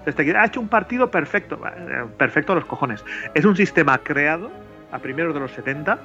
Este, 0.04 0.36
ha 0.36 0.44
hecho 0.44 0.60
un 0.60 0.68
partido 0.68 1.10
perfecto. 1.10 1.60
Eh, 1.64 2.04
Perfecto 2.18 2.52
a 2.52 2.56
los 2.56 2.64
cojones. 2.64 3.04
Es 3.32 3.44
un 3.44 3.56
sistema 3.56 3.98
creado 3.98 4.50
a 4.90 4.98
primeros 4.98 5.34
de 5.34 5.40
los 5.40 5.52
70 5.52 5.98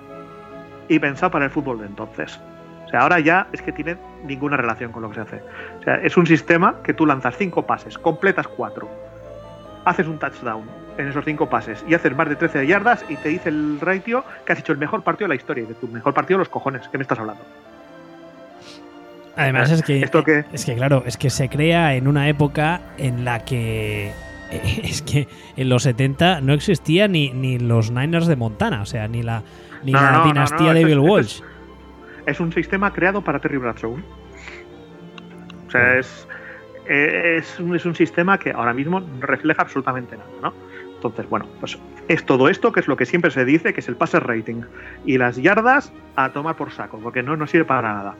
y 0.87 0.99
pensado 0.99 1.31
para 1.31 1.45
el 1.45 1.51
fútbol 1.51 1.79
de 1.79 1.87
entonces. 1.87 2.39
O 2.85 2.89
sea, 2.89 3.01
ahora 3.01 3.19
ya 3.19 3.47
es 3.51 3.61
que 3.61 3.71
tiene 3.71 3.97
ninguna 4.25 4.57
relación 4.57 4.91
con 4.91 5.01
lo 5.01 5.09
que 5.09 5.15
se 5.15 5.21
hace. 5.21 5.41
O 5.79 5.83
sea, 5.83 5.95
es 5.95 6.17
un 6.17 6.25
sistema 6.25 6.81
que 6.83 6.93
tú 6.93 7.05
lanzas 7.05 7.35
cinco 7.37 7.65
pases, 7.65 7.97
completas 7.97 8.47
cuatro, 8.47 8.89
haces 9.89 10.07
un 10.07 10.17
touchdown 10.19 10.63
en 10.97 11.07
esos 11.07 11.23
cinco 11.25 11.49
pases 11.49 11.83
y 11.87 11.93
haces 11.93 12.15
más 12.15 12.27
de 12.29 12.35
13 12.35 12.65
yardas 12.67 13.05
y 13.09 13.15
te 13.17 13.29
dice 13.29 13.49
el 13.49 13.79
ratio 13.81 14.23
que 14.45 14.53
has 14.53 14.59
hecho 14.59 14.71
el 14.73 14.77
mejor 14.77 15.01
partido 15.03 15.25
de 15.27 15.35
la 15.35 15.35
historia. 15.35 15.63
Y 15.63 15.67
de 15.67 15.73
tu 15.75 15.87
mejor 15.87 16.13
partido, 16.13 16.37
los 16.39 16.49
cojones, 16.49 16.87
¿qué 16.89 16.97
me 16.97 17.03
estás 17.03 17.19
hablando? 17.19 17.43
Además 19.35 19.71
es 19.71 19.81
que, 19.83 20.01
¿Esto 20.01 20.23
qué? 20.23 20.43
es 20.51 20.65
que 20.65 20.75
claro, 20.75 21.03
es 21.05 21.15
que 21.17 21.29
se 21.29 21.47
crea 21.47 21.95
en 21.95 22.07
una 22.07 22.27
época 22.27 22.81
en 22.97 23.23
la 23.23 23.45
que 23.45 24.11
es 24.51 25.01
que 25.01 25.27
en 25.55 25.69
los 25.69 25.83
70 25.83 26.41
no 26.41 26.53
existía 26.53 27.07
ni, 27.07 27.31
ni 27.31 27.57
los 27.59 27.91
Niners 27.91 28.27
de 28.27 28.35
Montana, 28.35 28.81
o 28.81 28.85
sea, 28.85 29.07
ni 29.07 29.23
la 29.23 29.43
ni 29.83 29.93
No, 29.93 30.01
la 30.01 30.11
no, 30.11 30.23
dinastía 30.25 30.67
no, 30.67 30.73
de 30.73 30.83
Bill 30.85 30.99
es- 30.99 31.09
Walsh. 31.09 31.41
Es 32.25 32.39
un 32.41 32.51
sistema 32.51 32.91
creado 32.91 33.21
para 33.23 33.39
Terry 33.39 33.57
Bradshaw. 33.57 33.97
O 35.67 35.71
sea, 35.71 35.97
es, 35.97 36.27
eh, 36.89 37.37
es, 37.37 37.59
un, 37.59 37.95
sistema 37.95 38.39
que 38.39 38.51
ahora 38.51 38.73
mismo 38.73 38.99
no 38.99 39.21
refleja 39.21 39.61
absolutamente 39.61 40.17
nada, 40.17 40.29
¿no? 40.41 40.53
Entonces, 40.95 41.29
bueno, 41.29 41.47
pues 41.59 41.77
es 42.07 42.25
todo 42.25 42.49
esto 42.49 42.71
que 42.71 42.79
es 42.79 42.87
lo 42.87 42.97
que 42.97 43.05
siempre 43.05 43.31
se 43.31 43.45
dice, 43.45 43.73
que 43.73 43.79
es 43.79 43.87
el 43.87 43.95
passer 43.95 44.25
rating. 44.25 44.63
Y 45.05 45.17
las 45.17 45.37
yardas 45.37 45.93
a 46.15 46.29
tomar 46.29 46.55
por 46.55 46.71
saco, 46.71 46.99
porque 46.99 47.23
no 47.23 47.37
nos 47.37 47.51
sirve 47.51 47.65
para 47.65 47.93
nada. 47.93 48.15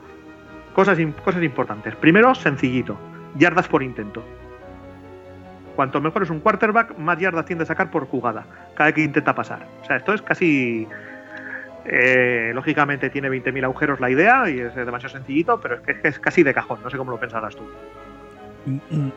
Cosas, 0.72 0.98
cosas 1.24 1.42
importantes. 1.42 1.96
Primero, 1.96 2.34
sencillito. 2.34 2.96
Yardas 3.36 3.68
por 3.68 3.82
intento. 3.82 4.24
Cuanto 5.74 6.00
mejor 6.00 6.22
es 6.22 6.30
un 6.30 6.40
quarterback, 6.40 6.96
más 6.96 7.18
yardas 7.18 7.44
tiende 7.44 7.64
a 7.64 7.66
sacar 7.66 7.90
por 7.90 8.06
jugada, 8.06 8.46
cada 8.76 8.92
que 8.92 9.02
intenta 9.02 9.34
pasar. 9.34 9.66
O 9.82 9.84
sea, 9.84 9.96
esto 9.96 10.14
es 10.14 10.22
casi 10.22 10.86
eh, 11.84 12.52
lógicamente 12.54 13.10
tiene 13.10 13.28
20.000 13.28 13.64
agujeros 13.64 14.00
la 14.00 14.10
idea 14.10 14.48
y 14.48 14.60
es 14.60 14.74
demasiado 14.74 15.16
sencillito, 15.16 15.60
pero 15.60 15.76
es, 15.86 15.98
que 15.98 16.08
es 16.08 16.18
casi 16.18 16.42
de 16.42 16.54
cajón. 16.54 16.80
No 16.82 16.90
sé 16.90 16.96
cómo 16.96 17.10
lo 17.10 17.18
pensarás 17.18 17.56
tú. 17.56 17.68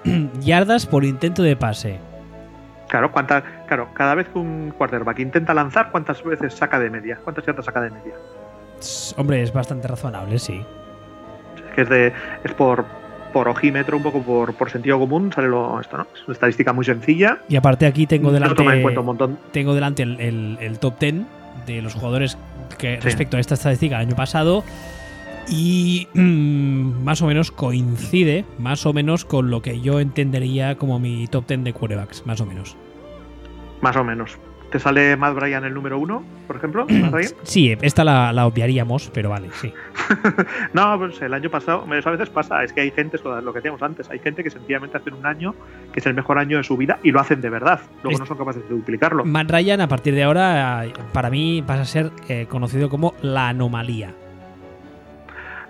Yardas 0.41 0.85
por 0.85 1.03
intento 1.05 1.43
de 1.43 1.55
pase. 1.55 1.99
Claro, 2.89 3.11
cuánta, 3.11 3.43
claro, 3.67 3.89
cada 3.93 4.13
vez 4.15 4.27
que 4.29 4.37
un 4.39 4.71
quarterback 4.77 5.19
intenta 5.19 5.53
lanzar, 5.53 5.89
¿cuántas 5.91 6.23
veces 6.23 6.53
saca 6.53 6.79
de 6.79 6.89
media? 6.89 7.17
¿Cuántas 7.23 7.45
yardas 7.45 7.65
saca 7.65 7.81
de 7.81 7.89
media? 7.89 8.13
Hombre, 9.17 9.41
es 9.41 9.51
bastante 9.53 9.87
razonable, 9.87 10.37
sí. 10.37 10.63
Es 11.55 11.73
que 11.75 11.81
es, 11.81 11.89
de, 11.89 12.13
es 12.43 12.53
por 12.53 12.85
por 13.33 13.47
ojímetro, 13.47 13.97
un 13.97 14.03
poco 14.03 14.21
por, 14.21 14.53
por 14.53 14.69
sentido 14.69 14.99
común, 14.99 15.31
sale 15.33 15.47
lo, 15.47 15.79
esto, 15.81 15.97
¿no? 15.97 16.05
Es 16.13 16.23
una 16.27 16.33
estadística 16.33 16.71
muy 16.71 16.85
sencilla. 16.85 17.39
Y 17.49 17.55
aparte 17.55 17.87
aquí 17.87 18.05
tengo 18.05 18.31
delante, 18.31 18.61
un 18.61 19.05
montón. 19.05 19.39
tengo 19.51 19.73
delante 19.73 20.03
el, 20.03 20.19
el- 20.21 20.57
el 20.61 20.77
top 20.77 20.99
10 20.99 21.15
de 21.65 21.81
los 21.81 21.95
jugadores 21.95 22.37
que 22.77 22.97
Sí. 22.97 22.99
respecto 23.01 23.37
a 23.37 23.39
esta 23.39 23.55
estadística 23.55 23.97
del 23.97 24.07
año 24.09 24.15
pasado 24.15 24.63
y 25.47 26.07
mm, 26.13 27.03
más 27.03 27.21
o 27.21 27.27
menos 27.27 27.51
coincide 27.51 28.45
más 28.59 28.85
o 28.85 28.93
menos 28.93 29.25
con 29.25 29.49
lo 29.49 29.61
que 29.61 29.81
yo 29.81 29.99
entendería 29.99 30.75
como 30.77 30.99
mi 30.99 31.27
top 31.27 31.47
10 31.47 31.63
de 31.63 31.73
quarterbacks, 31.73 32.25
más 32.25 32.41
o 32.41 32.45
menos. 32.45 32.75
Más 33.81 33.95
o 33.97 34.03
menos. 34.03 34.37
¿Te 34.71 34.79
sale 34.79 35.15
Matt 35.17 35.35
Bryan 35.35 35.65
el 35.65 35.73
número 35.75 35.99
uno, 35.99 36.23
por 36.47 36.55
ejemplo? 36.55 36.87
Sí, 37.43 37.77
esta 37.81 38.03
la, 38.03 38.33
la 38.33 38.47
obviaríamos, 38.47 39.11
pero 39.13 39.29
vale, 39.29 39.49
sí. 39.61 39.71
No, 40.73 40.97
pues 40.97 41.21
el 41.21 41.31
año 41.35 41.49
pasado, 41.51 41.85
a 41.87 42.09
veces 42.11 42.29
pasa, 42.31 42.63
es 42.63 42.73
que 42.73 42.81
hay 42.81 42.89
gente, 42.89 43.19
lo 43.23 43.53
que 43.53 43.59
decíamos 43.59 43.83
antes, 43.83 44.09
hay 44.09 44.17
gente 44.17 44.43
que 44.43 44.49
sencillamente 44.49 44.97
hacen 44.97 45.13
un 45.13 45.27
año 45.27 45.53
que 45.91 45.99
es 45.99 46.05
el 46.07 46.15
mejor 46.15 46.39
año 46.39 46.57
de 46.57 46.63
su 46.63 46.75
vida 46.75 46.97
y 47.03 47.11
lo 47.11 47.19
hacen 47.19 47.39
de 47.41 47.51
verdad. 47.51 47.81
Luego 48.01 48.13
Es- 48.15 48.19
no 48.19 48.25
son 48.25 48.37
capaces 48.37 48.63
de 48.67 48.73
duplicarlo. 48.73 49.23
Matt 49.25 49.51
Ryan 49.51 49.81
a 49.81 49.87
partir 49.87 50.15
de 50.15 50.23
ahora 50.23 50.85
eh, 50.87 50.93
para 51.11 51.29
mí 51.29 51.61
pasa 51.61 51.83
a 51.83 51.85
ser 51.85 52.11
eh, 52.27 52.47
conocido 52.49 52.89
como 52.89 53.13
la 53.21 53.49
anomalía. 53.49 54.15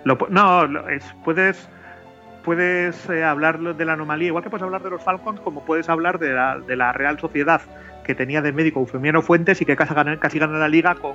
Lo 0.04 0.18
no, 0.30 0.66
lo- 0.66 0.88
es- 0.88 1.14
puedes 1.24 1.68
puedes 2.44 3.08
eh, 3.08 3.24
hablar 3.24 3.58
de 3.58 3.84
la 3.86 3.94
anomalía, 3.94 4.28
igual 4.28 4.44
que 4.44 4.50
puedes 4.50 4.62
hablar 4.62 4.82
de 4.82 4.90
los 4.90 5.02
Falcons, 5.02 5.40
como 5.40 5.64
puedes 5.64 5.88
hablar 5.88 6.18
de 6.18 6.30
la, 6.34 6.58
de 6.58 6.76
la 6.76 6.92
Real 6.92 7.18
Sociedad 7.18 7.62
que 8.04 8.14
tenía 8.14 8.42
de 8.42 8.52
médico 8.52 8.80
Eufemiano 8.80 9.22
Fuentes 9.22 9.62
y 9.62 9.64
que 9.64 9.76
casi 9.76 9.94
gana, 9.94 10.18
casi 10.20 10.38
gana 10.38 10.58
la 10.58 10.68
liga 10.68 10.94
con, 10.94 11.14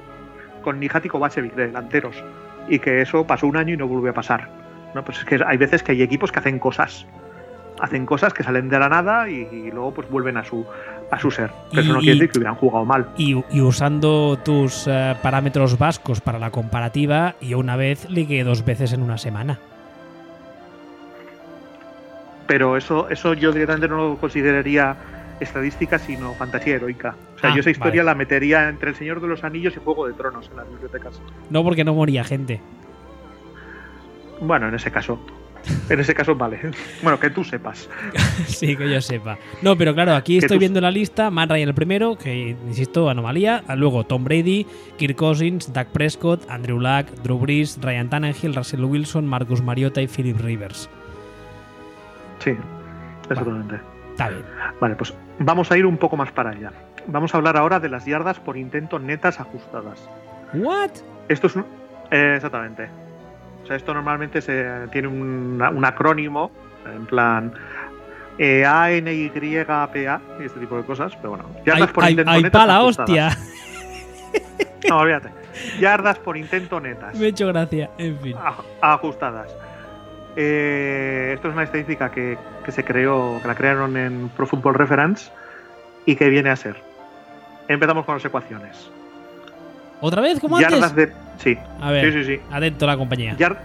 con 0.64 0.80
Nijat 0.80 1.06
y 1.06 1.10
Kovacevic 1.10 1.54
de 1.54 1.68
delanteros. 1.68 2.24
Y 2.68 2.80
que 2.80 3.02
eso 3.04 3.28
pasó 3.28 3.46
un 3.46 3.58
año 3.58 3.76
y 3.76 3.78
no 3.78 3.88
volvió 3.88 4.10
a 4.10 4.14
pasar. 4.16 4.50
¿no? 4.96 5.04
Pues 5.06 5.20
es 5.20 5.26
que 5.26 5.40
hay 5.46 5.58
veces 5.58 5.84
que 5.84 5.92
hay 5.92 6.02
equipos 6.02 6.32
que 6.32 6.40
hacen 6.40 6.58
cosas. 6.58 7.06
Hacen 7.80 8.08
cosas 8.08 8.34
que 8.34 8.42
salen 8.42 8.70
de 8.70 8.80
la 8.80 8.90
nada 8.90 9.30
y, 9.30 9.48
y 9.52 9.70
luego 9.72 9.94
pues 9.94 10.10
vuelven 10.10 10.36
a 10.38 10.44
su, 10.44 10.66
a 11.12 11.20
su 11.20 11.32
ser. 11.32 11.52
Pero 11.72 11.82
eso 11.82 11.94
no 11.94 12.00
Y- 12.00 12.04
quiere 12.04 12.16
decir 12.20 12.32
que 12.32 12.38
hubieran 12.40 12.56
jugado 12.56 12.86
mal. 12.86 13.10
Y, 13.18 13.36
y 13.52 13.62
usando 13.62 14.38
tus 14.44 14.86
eh, 14.88 15.16
parámetros 15.22 15.78
vascos 15.78 16.22
para 16.22 16.38
la 16.40 16.52
comparativa, 16.52 17.36
yo 17.42 17.58
una 17.60 17.76
vez 17.76 18.10
ligué 18.10 18.44
dos 18.44 18.64
veces 18.66 18.94
en 18.94 19.02
una 19.02 19.18
semana. 19.18 19.60
pero 22.48 22.76
eso, 22.78 23.08
eso 23.10 23.36
yo 23.36 23.52
directamente 23.52 23.88
no 23.88 23.98
lo 23.98 24.18
consideraría 24.18 24.96
estadística, 25.40 26.00
sino 26.00 26.34
fantasía 26.34 26.76
heroica. 26.78 27.16
O 27.36 27.40
sea, 27.40 27.52
Ah, 27.52 27.54
yo 27.54 27.60
esa 27.60 27.70
historia 27.70 28.02
vale. 28.02 28.06
la 28.12 28.16
metería 28.16 28.68
entre 28.70 28.90
El 28.90 28.96
Señor 28.96 29.22
de 29.22 29.28
los 29.28 29.44
Anillos 29.44 29.76
y 29.78 29.80
Juego 29.80 30.08
de 30.08 30.14
Tronos 30.14 30.50
en 30.50 30.58
las 30.58 30.68
bibliotecas. 30.68 31.22
No 31.52 31.64
porque 31.64 31.84
no 31.84 31.94
moría 31.94 32.24
gente. 32.24 32.60
Bueno, 34.42 34.68
en 34.68 34.74
ese 34.74 34.90
caso. 34.90 35.20
En 35.90 36.00
ese 36.00 36.14
caso, 36.14 36.36
vale. 36.36 36.60
Bueno, 37.02 37.20
que 37.20 37.30
tú 37.30 37.44
sepas. 37.44 37.90
sí, 38.48 38.76
que 38.76 38.90
yo 38.90 39.02
sepa. 39.02 39.38
No, 39.62 39.76
pero 39.76 39.94
claro, 39.94 40.16
aquí 40.16 40.38
estoy 40.38 40.58
viendo 40.58 40.80
la 40.82 40.92
lista. 40.92 41.30
Matt 41.30 41.52
Ryan 41.52 41.70
el 41.70 41.76
primero, 41.76 42.18
que 42.18 42.56
insisto, 42.68 43.10
anomalía. 43.10 43.64
Luego 43.76 44.06
Tom 44.06 44.24
Brady, 44.24 44.66
Kirk 44.98 45.16
Cousins, 45.16 45.72
Dak 45.74 45.90
Prescott, 45.90 46.50
Andrew 46.50 46.80
Luck, 46.80 47.08
Drew 47.24 47.38
Brees, 47.40 47.80
Ryan 47.82 48.10
Tannehill, 48.10 48.56
Russell 48.56 48.84
Wilson, 48.84 49.26
Marcus 49.28 49.62
Mariota 49.62 50.02
y 50.02 50.08
Philip 50.08 50.40
Rivers. 50.40 50.90
Sí, 52.40 52.52
exactamente. 53.30 53.80
Está 54.12 54.30
bien. 54.30 54.44
Vale, 54.80 54.96
pues 54.96 55.14
vamos 55.40 55.72
a 55.72 55.78
ir 55.78 55.86
un 55.86 55.98
poco 55.98 56.18
más 56.18 56.32
para 56.32 56.52
allá. 56.52 56.72
Vamos 57.08 57.34
a 57.34 57.38
hablar 57.38 57.58
ahora 57.58 57.80
de 57.80 57.90
las 57.90 58.06
yardas 58.06 58.40
por 58.40 58.58
intento 58.58 59.00
netas 59.00 59.40
ajustadas. 59.40 60.10
¿What? 60.54 60.92
Esto 61.28 61.48
es 61.48 61.56
un. 61.56 61.66
eh, 62.12 62.34
exactamente. 62.36 62.90
Sea, 63.70 63.78
esto 63.78 63.94
normalmente 63.94 64.42
se, 64.42 64.66
tiene 64.92 65.08
un, 65.08 65.62
un 65.62 65.86
acrónimo, 65.86 66.50
en 66.92 67.06
plan. 67.06 67.54
Eh, 68.40 68.66
A, 68.66 68.90
N, 68.92 69.14
Y, 69.14 69.30
P, 69.30 70.08
A, 70.08 70.22
y 70.40 70.44
este 70.44 70.60
tipo 70.60 70.76
de 70.76 70.84
cosas. 70.84 71.16
Pero 71.18 71.30
bueno, 71.30 71.46
yardas 71.66 71.92
por 71.92 72.04
ay, 72.04 72.12
intento 72.14 72.32
ay, 72.32 72.44
netas 72.44 72.68
la 72.68 72.82
hostia. 72.82 73.38
No, 74.90 74.98
olvídate. 74.98 75.30
Yardas 75.80 76.18
por 76.20 76.36
intento 76.36 76.80
netas. 76.80 77.14
Me 77.16 77.26
he 77.26 77.30
hecho 77.30 77.46
gracia. 77.48 77.90
En 77.98 78.18
fin. 78.20 78.36
aj- 78.38 78.64
ajustadas. 78.82 79.54
Eh, 80.36 81.34
esto 81.36 81.50
es 81.50 81.54
una 81.54 81.64
estadística 81.64 82.10
que, 82.10 82.38
que 82.66 82.72
se 82.72 82.84
creó, 82.84 83.40
que 83.42 83.48
la 83.48 83.56
crearon 83.56 83.98
en 83.98 84.30
Pro 84.30 84.48
Football 84.48 84.76
Reference 84.76 85.32
y 86.06 86.16
que 86.16 86.30
viene 86.30 86.50
a 86.50 86.56
ser. 86.56 86.76
Empezamos 87.68 88.06
con 88.06 88.16
las 88.16 88.26
ecuaciones. 88.26 88.90
¿Otra 90.02 90.22
vez? 90.22 90.40
¿Como 90.40 90.60
Yardas 90.60 90.92
antes? 90.92 90.96
de. 91.10 91.29
Sí, 91.40 91.58
A 91.82 91.92
ver, 91.92 92.12
sí, 92.14 92.24
sí, 92.24 92.36
sí. 92.36 92.42
atento 92.52 92.86
a 92.86 92.90
la 92.90 92.98
compañía. 92.98 93.36
Yar- 93.38 93.60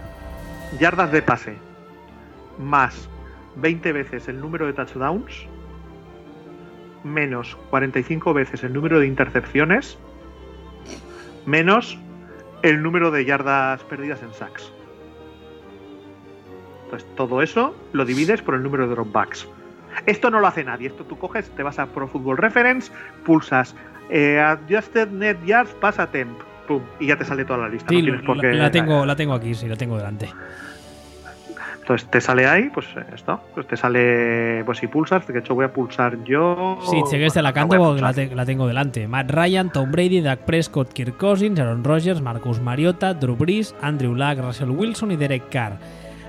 yardas 0.79 1.11
de 1.11 1.21
pase 1.21 1.55
más 2.57 3.09
20 3.57 3.91
veces 3.91 4.27
el 4.27 4.39
número 4.39 4.65
de 4.65 4.73
touchdowns 4.73 5.45
menos 7.03 7.55
45 7.69 8.33
veces 8.33 8.63
el 8.63 8.73
número 8.73 8.99
de 8.99 9.07
intercepciones 9.07 9.97
menos 11.45 11.97
el 12.63 12.81
número 12.81 13.11
de 13.11 13.25
yardas 13.25 13.83
perdidas 13.83 14.23
en 14.23 14.33
sacks. 14.33 14.71
Entonces 16.85 17.07
todo 17.15 17.41
eso 17.41 17.75
lo 17.93 18.05
divides 18.05 18.41
por 18.41 18.55
el 18.55 18.63
número 18.63 18.87
de 18.87 18.95
dropbacks. 18.95 19.47
Esto 20.05 20.29
no 20.31 20.39
lo 20.39 20.47
hace 20.47 20.63
nadie. 20.63 20.87
Esto 20.87 21.03
tú 21.05 21.17
coges, 21.17 21.49
te 21.51 21.61
vas 21.63 21.77
a 21.79 21.85
Pro 21.87 22.07
Football 22.07 22.37
Reference, 22.37 22.91
pulsas 23.25 23.75
eh, 24.09 24.39
Adjusted 24.39 25.09
Net 25.09 25.37
Yards, 25.45 25.71
pasa 25.75 26.07
temp, 26.11 26.39
pum, 26.67 26.81
y 26.99 27.07
ya 27.07 27.17
te 27.17 27.25
sale 27.25 27.45
toda 27.45 27.59
la 27.59 27.69
lista. 27.69 27.89
Sí, 27.89 28.01
no 28.01 28.35
la, 28.35 28.71
tengo, 28.71 29.05
la 29.05 29.15
tengo 29.15 29.33
aquí, 29.33 29.53
sí, 29.55 29.67
la 29.67 29.75
tengo 29.75 29.97
delante. 29.97 30.29
Entonces 31.81 32.09
te 32.09 32.19
sale 32.19 32.47
ahí, 32.47 32.69
pues 32.73 32.87
eh, 32.97 33.03
esto. 33.13 33.39
Pues 33.53 33.67
te 33.67 33.77
sale, 33.77 34.63
pues 34.65 34.79
si 34.79 34.87
pulsas, 34.87 35.27
de 35.27 35.37
hecho 35.37 35.53
voy 35.53 35.65
a 35.65 35.71
pulsar 35.71 36.17
yo. 36.23 36.79
Sí, 36.89 36.99
que 37.11 37.23
esta 37.27 37.43
la 37.43 37.53
canto 37.53 37.77
porque 37.77 38.01
la, 38.01 38.11
te- 38.11 38.35
la 38.35 38.43
tengo 38.43 38.65
delante. 38.67 39.07
Matt 39.07 39.29
Ryan, 39.29 39.71
Tom 39.71 39.91
Brady, 39.91 40.21
Dak 40.21 40.39
Prescott, 40.39 40.91
Kirk 40.93 41.15
Cousins, 41.17 41.59
Aaron 41.59 41.83
Rodgers, 41.83 42.21
Marcus 42.21 42.59
Mariota, 42.59 43.13
Drew 43.13 43.35
Brees, 43.35 43.75
Andrew 43.81 44.15
Luck, 44.15 44.39
Russell 44.39 44.71
Wilson 44.71 45.11
y 45.11 45.15
Derek 45.15 45.47
Carr. 45.49 45.73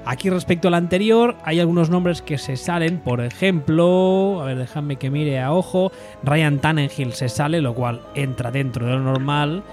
Aquí 0.05 0.29
respecto 0.29 0.69
al 0.69 0.75
anterior, 0.75 1.35
hay 1.43 1.59
algunos 1.59 1.89
nombres 1.91 2.21
que 2.23 2.37
se 2.39 2.57
salen, 2.57 2.99
por 3.01 3.21
ejemplo, 3.23 4.41
a 4.43 4.45
ver, 4.45 4.59
déjame 4.59 4.97
que 4.97 5.11
mire 5.11 5.41
a 5.41 5.53
ojo, 5.53 5.91
Ryan 6.23 6.59
Tannehill 6.59 7.13
se 7.15 7.29
sale, 7.29 7.61
lo 7.63 7.75
cual 7.75 8.03
entra 8.15 8.51
dentro 8.53 8.87
de 8.87 8.93
lo 8.93 9.01
normal. 9.01 9.65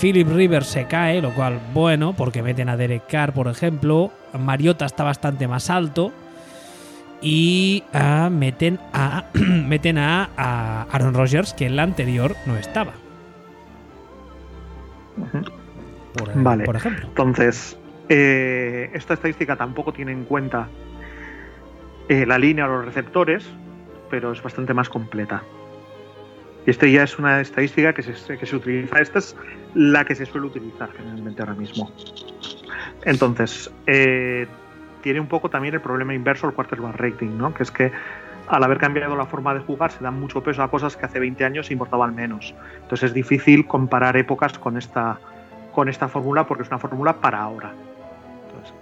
Philip 0.00 0.28
Rivers 0.28 0.66
se 0.66 0.86
cae, 0.86 1.20
lo 1.20 1.34
cual, 1.34 1.60
bueno, 1.74 2.14
porque 2.14 2.42
meten 2.42 2.70
a 2.70 2.76
Derek 2.78 3.06
Carr, 3.06 3.34
por 3.34 3.48
ejemplo. 3.48 4.10
Mariota 4.38 4.86
está 4.86 5.04
bastante 5.04 5.46
más 5.46 5.68
alto. 5.68 6.10
Y 7.20 7.84
ah, 7.92 8.30
meten 8.32 8.78
a 8.94 9.26
meten 9.34 9.98
a, 9.98 10.30
a 10.38 10.86
Aaron 10.90 11.12
Rodgers, 11.12 11.52
que 11.52 11.66
en 11.66 11.76
la 11.76 11.82
anterior 11.82 12.34
no 12.46 12.56
estaba. 12.56 12.92
Por, 16.16 16.42
Vale. 16.42 16.64
por 16.64 16.76
ejemplo. 16.76 17.06
Entonces, 17.06 17.78
eh, 18.08 18.90
esta 18.94 19.14
estadística 19.14 19.54
tampoco 19.56 19.92
tiene 19.92 20.12
en 20.12 20.24
cuenta 20.24 20.68
eh, 22.08 22.24
la 22.24 22.38
línea 22.38 22.64
o 22.64 22.68
los 22.68 22.86
receptores, 22.86 23.46
pero 24.08 24.32
es 24.32 24.42
bastante 24.42 24.72
más 24.72 24.88
completa. 24.88 25.42
Y 26.66 26.70
esta 26.70 26.86
ya 26.86 27.04
es 27.04 27.18
una 27.18 27.40
estadística 27.40 27.92
que 27.92 28.02
se, 28.02 28.38
que 28.38 28.46
se 28.46 28.56
utiliza. 28.56 28.98
Esta 29.00 29.18
es 29.18 29.36
la 29.74 30.04
que 30.04 30.14
se 30.14 30.26
suele 30.26 30.46
utilizar 30.48 30.90
generalmente 30.92 31.42
ahora 31.42 31.54
mismo. 31.54 31.90
Entonces, 33.04 33.70
eh, 33.86 34.46
tiene 35.02 35.20
un 35.20 35.26
poco 35.26 35.48
también 35.48 35.74
el 35.74 35.80
problema 35.80 36.14
inverso 36.14 36.46
al 36.46 36.54
quarterback 36.54 36.96
rating, 36.96 37.38
¿no? 37.38 37.54
Que 37.54 37.62
es 37.62 37.70
que 37.70 37.92
al 38.48 38.64
haber 38.64 38.78
cambiado 38.78 39.16
la 39.16 39.26
forma 39.26 39.54
de 39.54 39.60
jugar 39.60 39.92
se 39.92 40.02
da 40.02 40.10
mucho 40.10 40.42
peso 40.42 40.62
a 40.62 40.70
cosas 40.70 40.96
que 40.96 41.06
hace 41.06 41.20
20 41.20 41.44
años 41.44 41.70
importaban 41.70 42.14
menos. 42.14 42.54
Entonces 42.82 43.10
es 43.10 43.14
difícil 43.14 43.66
comparar 43.66 44.16
épocas 44.16 44.58
con 44.58 44.76
esta, 44.76 45.18
con 45.72 45.88
esta 45.88 46.08
fórmula 46.08 46.46
porque 46.46 46.64
es 46.64 46.68
una 46.68 46.78
fórmula 46.78 47.14
para 47.20 47.40
ahora. 47.40 47.72
Entonces, 48.46 48.74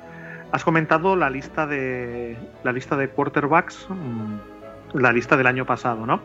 has 0.53 0.65
comentado 0.65 1.17
la 1.17 1.29
lista 1.29 1.67
de 1.67 2.39
la 2.65 2.73
lista 2.73 2.97
de 2.97 3.11
quarterbacks, 3.11 3.87
mm, 3.91 4.99
la 4.99 5.13
lista 5.13 5.37
del 5.37 5.47
año 5.47 5.67
pasado, 5.67 6.07
¿no? 6.07 6.23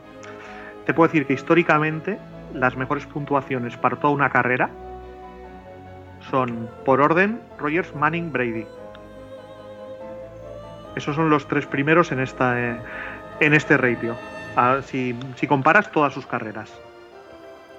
Te 0.86 0.93
puedo 0.93 1.07
decir 1.07 1.25
que 1.25 1.34
históricamente 1.34 2.19
las 2.53 2.75
mejores 2.75 3.05
puntuaciones 3.05 3.77
para 3.77 3.97
toda 3.97 4.13
una 4.13 4.29
carrera 4.29 4.69
son 6.29 6.69
por 6.86 7.01
orden 7.01 7.39
Rogers, 7.57 7.95
Manning, 7.95 8.31
Brady. 8.31 8.65
Esos 10.95 11.15
son 11.15 11.29
los 11.29 11.47
tres 11.47 11.65
primeros 11.65 12.11
en 12.11 12.19
esta 12.19 12.59
eh, 12.59 12.77
en 13.39 13.53
este 13.53 13.77
ratio. 13.77 14.15
Si, 14.86 15.15
si 15.36 15.47
comparas 15.47 15.91
todas 15.91 16.13
sus 16.13 16.27
carreras. 16.27 16.71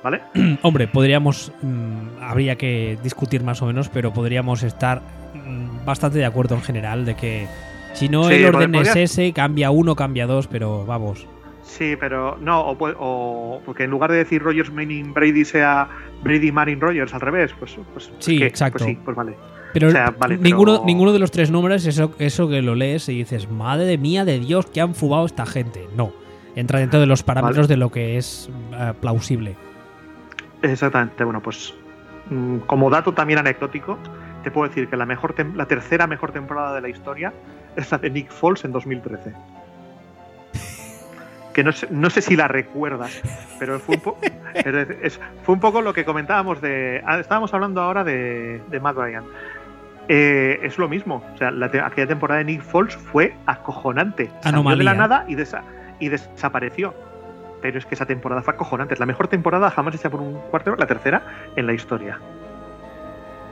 ¿Vale? 0.03 0.21
Hombre, 0.63 0.89
podríamos. 0.89 1.53
mm, 1.63 2.23
habría 2.23 2.57
que 2.57 2.99
discutir 3.03 3.45
más 3.45 3.63
o 3.63 3.67
menos, 3.67 3.89
pero 3.89 4.13
podríamos 4.13 4.63
estar 4.63 5.01
mm, 5.35 5.85
bastante 5.85 6.19
de 6.19 6.27
acuerdo 6.27 6.57
en 6.57 6.63
general 6.63 7.05
de 7.05 7.15
que 7.15 7.47
si 7.93 8.09
no 8.09 8.25
Sí, 8.25 8.35
el 8.35 8.47
orden 8.47 8.75
es 8.75 8.95
ese, 8.97 9.33
cambia 9.33 9.71
uno, 9.71 9.95
cambia 9.95 10.27
dos, 10.27 10.49
pero 10.49 10.85
vamos. 10.85 11.27
Sí, 11.65 11.97
pero 11.99 12.37
no, 12.41 12.61
o, 12.61 12.77
o- 12.99 13.61
porque 13.65 13.85
en 13.85 13.91
lugar 13.91 14.11
de 14.13 14.19
decir 14.19 14.43
Rogers, 14.43 14.71
Manning, 14.73 15.13
Brady 15.15 15.45
sea 15.45 15.89
Brady, 16.23 16.53
Manning, 16.53 16.79
Rogers 16.81 17.13
al 17.15 17.21
revés, 17.23 17.53
pues, 17.59 17.77
pues 17.93 18.13
Sí, 18.21 18.39
¿qué? 18.39 18.47
exacto. 18.47 18.79
Pues 18.85 18.91
sí, 18.91 18.99
pues 19.05 19.17
vale. 19.17 19.35
Pero, 19.73 19.89
O 19.89 19.91
sea, 19.91 20.15
vale, 20.17 20.37
ninguno, 20.37 20.75
pero- 20.75 20.85
ninguno 20.85 21.13
de 21.13 21.19
los 21.19 21.31
tres 21.33 21.51
nombres 21.51 21.83
es 21.87 21.97
eso, 21.99 22.13
eso 22.19 22.49
que 22.49 22.63
lo 22.63 22.75
lees 22.77 23.09
y 23.09 23.17
dices, 23.17 23.51
madre 23.51 23.99
mía 23.99 24.25
de 24.25 24.39
Dios, 24.39 24.67
que 24.67 24.81
han 24.81 24.95
fugado 24.95 25.27
esta 25.27 25.47
gente. 25.47 25.89
No. 25.97 26.13
Entra 26.55 26.79
dentro 26.79 27.01
de 27.01 27.07
los 27.07 27.25
parámetros 27.25 27.67
de 27.67 27.77
lo 27.77 27.91
que 27.91 28.17
es 28.19 28.49
eh, 28.79 28.93
plausible. 29.01 29.57
Exactamente, 30.63 31.25
bueno, 31.25 31.41
pues 31.43 31.75
mm, 32.31 32.59
como 32.67 32.91
dato 32.91 33.13
también 33.13 33.39
anecdótico, 33.41 33.99
te 34.43 34.51
puedo 34.51 34.69
decir 34.69 34.89
que 34.89 34.97
la, 34.97 35.07
mejor 35.07 35.35
la 35.57 35.67
tercera 35.67 36.07
mejor 36.07 36.33
temporada 36.33 36.75
de 36.75 36.81
la 36.81 36.89
historia 36.89 37.33
es 37.77 37.91
la 37.91 37.99
de 37.99 38.11
Nick 38.11 38.31
Foles 38.31 38.65
en 38.65 38.73
2013. 38.73 39.33
Que 41.55 41.65
no 41.65 41.73
sé, 41.73 41.87
no 41.91 42.11
sé 42.11 42.21
si 42.21 42.37
la 42.37 42.49
recuerdas, 42.49 43.23
pero 43.59 43.79
fue 43.79 43.95
un, 43.95 44.01
po- 44.03 44.19
pero 44.65 44.81
es- 44.81 44.91
es- 45.03 45.21
fue 45.45 45.55
un 45.55 45.61
poco 45.61 45.81
lo 45.81 45.93
que 45.95 46.05
comentábamos 46.05 46.61
de. 46.61 47.03
ah, 47.07 47.19
Estábamos 47.21 47.55
hablando 47.55 47.81
ahora 47.81 48.05
de, 48.05 48.61
de 48.71 48.81
Matt 48.81 48.97
Ryan. 48.97 49.25
Eh, 50.09 50.59
es 50.63 50.77
lo 50.77 50.89
mismo. 50.89 51.25
O 51.35 51.39
sea, 51.39 51.51
la 51.51 51.71
te- 51.71 51.81
aquella 51.81 52.09
temporada 52.09 52.39
de 52.39 52.45
Nick 52.45 52.63
Foles 52.63 52.95
fue 52.97 53.35
acojonante. 53.47 54.27
Salió 54.27 54.43
de 54.43 54.49
Anomalía. 54.49 54.85
la 54.85 54.95
nada 54.95 55.25
y, 55.29 55.35
desa- 55.37 55.63
y 56.01 56.09
desapareció. 56.09 56.93
Pero 57.63 57.79
es 57.79 57.87
que 57.87 57.95
esa 57.95 58.05
temporada 58.05 58.43
fue 58.43 58.53
acojonante. 58.53 58.93
Es 58.95 59.01
la 59.01 59.07
mejor 59.07 59.29
temporada 59.29 59.71
jamás 59.71 59.95
hecha 59.95 60.11
por 60.11 60.21
un 60.21 60.35
cuarto, 60.51 60.77
la 60.77 60.87
tercera 60.87 61.23
en 61.57 61.67
la 61.67 61.73
historia. 61.73 62.19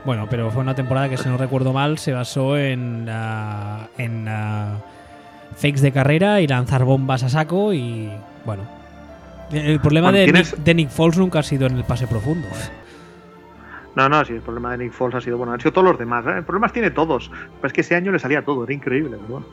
Bueno, 0.05 0.27
pero 0.29 0.51
fue 0.51 0.61
una 0.63 0.75
temporada 0.75 1.09
que, 1.09 1.17
si 1.17 1.29
no 1.29 1.39
recuerdo 1.39 1.73
mal, 1.73 1.97
se 1.99 2.13
basó 2.13 2.59
en, 2.59 3.07
ah, 3.09 3.87
en 3.97 4.27
ah, 4.29 4.79
fakes 5.57 5.81
de 5.81 5.93
carrera 5.93 6.41
y 6.41 6.47
lanzar 6.47 6.85
bombas 6.85 7.23
a 7.23 7.29
saco 7.29 7.73
y, 7.73 8.11
bueno. 8.45 8.63
El 9.53 9.81
problema 9.81 10.11
Bueno, 10.11 10.33
de, 10.33 10.33
Nick, 10.33 10.57
de 10.57 10.75
Nick 10.75 10.89
Foles 10.89 11.19
nunca 11.19 11.41
ha 11.41 11.43
sido 11.43 11.67
en 11.67 11.77
el 11.77 11.85
pase 11.85 12.07
profundo. 12.07 12.49
No, 13.95 14.09
no, 14.09 14.25
sí, 14.25 14.33
el 14.33 14.41
problema 14.41 14.73
de 14.73 14.85
Nick 14.85 14.93
Foles 14.93 15.17
ha 15.17 15.21
sido, 15.21 15.37
bueno, 15.37 15.53
han 15.53 15.61
sido 15.61 15.73
todos 15.73 15.87
los 15.87 15.99
demás. 15.99 16.25
¿eh? 16.27 16.43
Problemas 16.43 16.73
tiene 16.73 16.91
todos. 16.91 17.31
Pero 17.31 17.67
es 17.67 17.73
que 17.73 17.83
ese 17.83 17.95
año 17.95 18.11
le 18.11 18.19
salía 18.19 18.43
todo, 18.43 18.65
era 18.65 18.73
increíble. 18.73 19.19
bueno. 19.29 19.45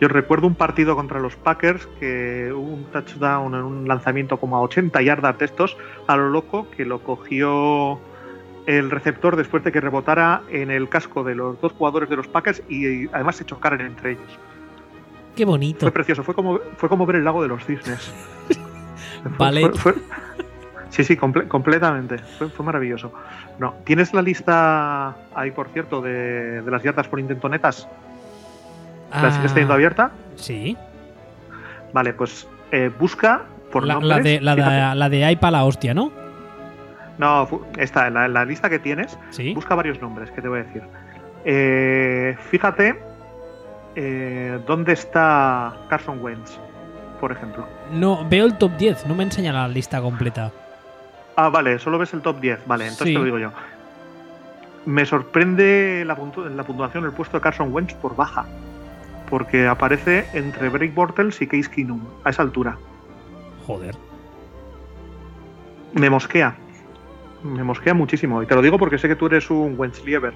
Yo 0.00 0.08
recuerdo 0.08 0.46
un 0.46 0.54
partido 0.54 0.96
contra 0.96 1.20
los 1.20 1.36
Packers 1.36 1.86
que 2.00 2.50
hubo 2.54 2.72
un 2.72 2.84
touchdown 2.84 3.54
en 3.54 3.62
un 3.62 3.88
lanzamiento 3.88 4.38
como 4.38 4.56
a 4.56 4.62
80 4.62 5.02
yardas 5.02 5.38
de 5.38 5.44
estos, 5.44 5.76
a 6.06 6.16
lo 6.16 6.30
loco, 6.30 6.70
que 6.70 6.86
lo 6.86 7.00
cogió 7.00 8.00
el 8.66 8.90
receptor 8.90 9.36
después 9.36 9.62
de 9.62 9.72
que 9.72 9.80
rebotara 9.82 10.42
en 10.48 10.70
el 10.70 10.88
casco 10.88 11.22
de 11.22 11.34
los 11.34 11.60
dos 11.60 11.72
jugadores 11.72 12.08
de 12.08 12.16
los 12.16 12.28
Packers 12.28 12.62
y 12.70 13.08
además 13.08 13.36
se 13.36 13.44
chocaran 13.44 13.82
entre 13.82 14.12
ellos. 14.12 14.38
Qué 15.36 15.44
bonito. 15.44 15.80
Fue 15.80 15.90
precioso, 15.92 16.22
fue 16.22 16.34
como, 16.34 16.58
fue 16.76 16.88
como 16.88 17.06
ver 17.06 17.16
el 17.16 17.24
lago 17.24 17.42
de 17.42 17.48
los 17.48 17.64
cisnes. 17.64 18.12
Ballet. 19.38 19.74
fue- 19.76 19.94
fue- 19.94 20.02
sí, 20.90 21.02
sí, 21.04 21.16
comple- 21.16 21.48
completamente. 21.48 22.18
Fue, 22.18 22.48
fue 22.48 22.64
maravilloso. 22.64 23.12
No, 23.58 23.74
¿tienes 23.84 24.12
la 24.14 24.22
lista 24.22 25.16
ahí, 25.34 25.50
por 25.50 25.68
cierto, 25.68 26.00
de, 26.00 26.62
de 26.62 26.70
las 26.70 26.82
yardas 26.82 27.08
por 27.08 27.18
intento 27.20 27.48
netas? 27.48 27.88
¿La 29.12 29.30
sigues 29.30 29.50
Ah, 29.50 29.54
teniendo 29.54 29.74
abierta? 29.74 30.10
Sí. 30.36 30.76
Vale, 31.92 32.12
pues 32.14 32.48
eh, 32.72 32.90
busca 32.98 33.42
por 33.70 33.84
La, 33.84 33.94
nombres. 33.94 34.10
la 34.10 34.22
de, 34.22 34.40
la, 34.40 34.54
de, 34.56 34.94
la 34.96 35.08
de 35.08 35.38
la 35.50 35.64
hostia, 35.64 35.94
¿no? 35.94 36.10
No, 37.18 37.48
esta, 37.78 38.10
la, 38.10 38.26
la 38.26 38.44
lista 38.44 38.68
que 38.68 38.80
tienes, 38.80 39.16
Sí. 39.30 39.54
busca 39.54 39.76
varios 39.76 40.00
nombres, 40.02 40.30
que 40.32 40.42
te 40.42 40.48
voy 40.48 40.60
a 40.60 40.62
decir. 40.64 40.82
Eh, 41.44 42.36
fíjate 42.50 43.00
eh, 43.96 44.58
dónde 44.66 44.92
está 44.92 45.74
Carson 45.88 46.18
Wentz, 46.22 46.52
por 47.20 47.32
ejemplo. 47.32 47.66
No, 47.92 48.26
veo 48.28 48.44
el 48.46 48.56
top 48.58 48.72
10, 48.76 49.06
no 49.06 49.14
me 49.14 49.22
enseña 49.24 49.52
la 49.52 49.68
lista 49.68 50.00
completa. 50.00 50.50
Ah, 51.36 51.48
vale, 51.48 51.78
solo 51.78 51.98
ves 51.98 52.12
el 52.14 52.20
top 52.22 52.40
10. 52.40 52.60
Vale, 52.66 52.84
entonces 52.84 53.08
Sí. 53.08 53.12
te 53.12 53.18
lo 53.18 53.24
digo 53.24 53.38
yo. 53.38 53.50
Me 54.86 55.04
sorprende 55.06 56.04
la, 56.06 56.16
puntu- 56.16 56.48
la 56.48 56.62
puntuación 56.62 57.02
del 57.04 57.12
puesto 57.12 57.36
de 57.38 57.40
Carson 57.42 57.72
Wentz 57.72 57.94
por 57.94 58.14
baja. 58.16 58.44
Porque 59.30 59.66
aparece 59.66 60.26
entre 60.34 60.68
Break 60.68 60.94
Bortles 60.94 61.40
y 61.40 61.46
Case 61.46 61.70
Keenum, 61.70 62.00
a 62.24 62.30
esa 62.30 62.42
altura. 62.42 62.76
Joder. 63.66 63.96
Me 65.94 66.10
mosquea. 66.10 66.54
Me 67.42 67.62
mosquea 67.64 67.94
muchísimo. 67.94 68.42
Y 68.42 68.46
te 68.46 68.54
lo 68.54 68.62
digo 68.62 68.78
porque 68.78 68.98
sé 68.98 69.08
que 69.08 69.16
tú 69.16 69.26
eres 69.26 69.50
un 69.50 69.74
Wentzlieber. 69.78 70.34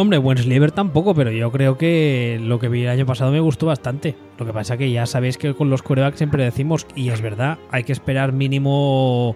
Hombre, 0.00 0.18
Wenslieber 0.18 0.70
tampoco, 0.70 1.12
pero 1.12 1.32
yo 1.32 1.50
creo 1.50 1.76
que 1.76 2.38
lo 2.40 2.60
que 2.60 2.68
vi 2.68 2.84
el 2.84 2.88
año 2.88 3.04
pasado 3.04 3.32
me 3.32 3.40
gustó 3.40 3.66
bastante. 3.66 4.14
Lo 4.38 4.46
que 4.46 4.52
pasa 4.52 4.76
que 4.76 4.92
ya 4.92 5.06
sabéis 5.06 5.36
que 5.38 5.54
con 5.54 5.70
los 5.70 5.82
quarterbacks 5.82 6.18
siempre 6.18 6.44
decimos, 6.44 6.86
y 6.94 7.08
es 7.08 7.20
verdad, 7.20 7.58
hay 7.72 7.82
que 7.82 7.90
esperar 7.90 8.32
mínimo, 8.32 9.34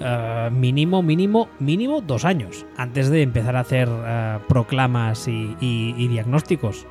eh, 0.00 0.50
mínimo, 0.52 1.02
mínimo, 1.02 1.48
mínimo 1.60 2.02
dos 2.02 2.26
años 2.26 2.66
antes 2.76 3.08
de 3.08 3.22
empezar 3.22 3.56
a 3.56 3.60
hacer 3.60 3.88
eh, 3.90 4.38
proclamas 4.48 5.28
y, 5.28 5.56
y- 5.62 5.94
y 5.96 6.08
diagnósticos. 6.08 6.86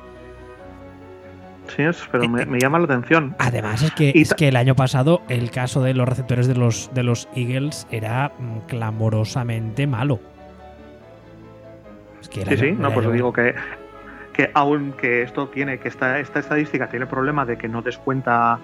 Sí, 1.76 1.82
es, 1.82 2.08
pero 2.10 2.28
me, 2.28 2.44
me 2.44 2.58
llama 2.58 2.78
la 2.80 2.86
atención. 2.86 3.36
Además 3.38 3.82
es 3.82 3.92
que, 3.92 4.10
es 4.16 4.34
que 4.34 4.48
el 4.48 4.56
año 4.56 4.74
pasado 4.74 5.22
el 5.28 5.52
caso 5.52 5.80
de 5.80 5.94
los 5.94 6.08
receptores 6.08 6.48
de 6.48 6.56
los, 6.56 6.90
de 6.92 7.04
los 7.04 7.28
Eagles 7.36 7.86
era 7.92 8.32
mm, 8.38 8.66
clamorosamente 8.66 9.86
malo. 9.86 10.18
Es 12.26 12.30
que 12.30 12.42
el 12.42 12.48
Sí, 12.48 12.56
sí, 12.56 12.72
no, 12.72 12.92
pues 12.92 13.12
digo 13.12 13.32
que, 13.32 13.54
que 14.32 14.50
aunque 14.54 15.22
esto 15.22 15.48
tiene, 15.48 15.78
que 15.78 15.88
esta, 15.88 16.18
esta 16.18 16.40
estadística 16.40 16.88
tiene 16.88 17.04
el 17.04 17.08
problema 17.08 17.44
de 17.44 17.56
que 17.56 17.68
no 17.68 17.82
descuenta 17.82 18.58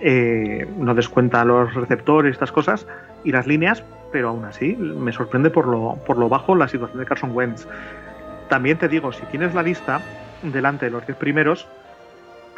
eh, 0.00 0.66
no 0.78 0.94
descuenta 0.94 1.44
los 1.44 1.74
receptores, 1.74 2.32
estas 2.32 2.50
cosas, 2.50 2.86
y 3.22 3.30
las 3.30 3.46
líneas, 3.46 3.84
pero 4.10 4.30
aún 4.30 4.44
así 4.44 4.74
me 4.76 5.12
sorprende 5.12 5.50
por 5.50 5.68
lo, 5.68 5.96
por 6.06 6.18
lo 6.18 6.28
bajo 6.28 6.56
la 6.56 6.66
situación 6.66 6.98
de 6.98 7.06
Carson 7.06 7.30
Wentz. 7.32 7.68
También 8.48 8.78
te 8.78 8.88
digo, 8.88 9.12
si 9.12 9.22
tienes 9.26 9.54
la 9.54 9.62
lista 9.62 10.00
delante 10.42 10.86
de 10.86 10.90
los 10.90 11.06
10 11.06 11.16
primeros, 11.18 11.68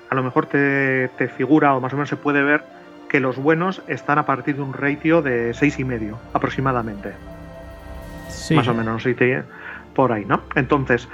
a 0.08 0.14
lo 0.14 0.22
mejor 0.22 0.46
te, 0.46 1.08
te 1.18 1.28
figura 1.28 1.74
o 1.74 1.80
más 1.80 1.92
o 1.92 1.96
menos 1.96 2.08
se 2.08 2.16
puede 2.16 2.42
ver 2.42 2.62
que 3.10 3.20
los 3.20 3.36
buenos 3.36 3.82
están 3.88 4.18
a 4.18 4.24
partir 4.24 4.56
de 4.56 4.62
un 4.62 4.72
ratio 4.72 5.20
de 5.20 5.50
6,5 5.50 6.16
aproximadamente 6.32 7.12
Sí. 8.28 8.54
más 8.54 8.68
o 8.68 8.74
menos, 8.74 9.02
sí, 9.02 9.14
te- 9.14 9.42
por 9.94 10.12
ahí, 10.12 10.24
¿no? 10.24 10.42
Entonces, 10.54 11.08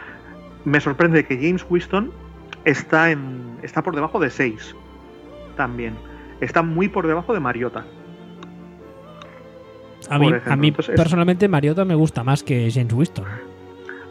me 0.65 0.81
sorprende 0.81 1.25
que 1.25 1.37
James 1.37 1.65
Winston 1.69 2.11
está, 2.65 3.11
en, 3.11 3.59
está 3.63 3.83
por 3.83 3.95
debajo 3.95 4.19
de 4.19 4.31
6 4.31 4.75
también. 5.57 5.95
Está 6.41 6.63
muy 6.63 6.89
por 6.89 7.07
debajo 7.07 7.35
de 7.35 7.41
Mariota. 7.41 7.85
A 10.09 10.19
mí, 10.19 10.33
a 10.47 10.57
mí 10.57 10.69
Entonces, 10.69 10.97
personalmente 10.97 11.47
Mariota 11.49 11.85
me 11.85 11.95
gusta 11.95 12.25
más 12.25 12.43
que 12.43 12.71
James 12.73 12.93
Winston. 12.93 13.27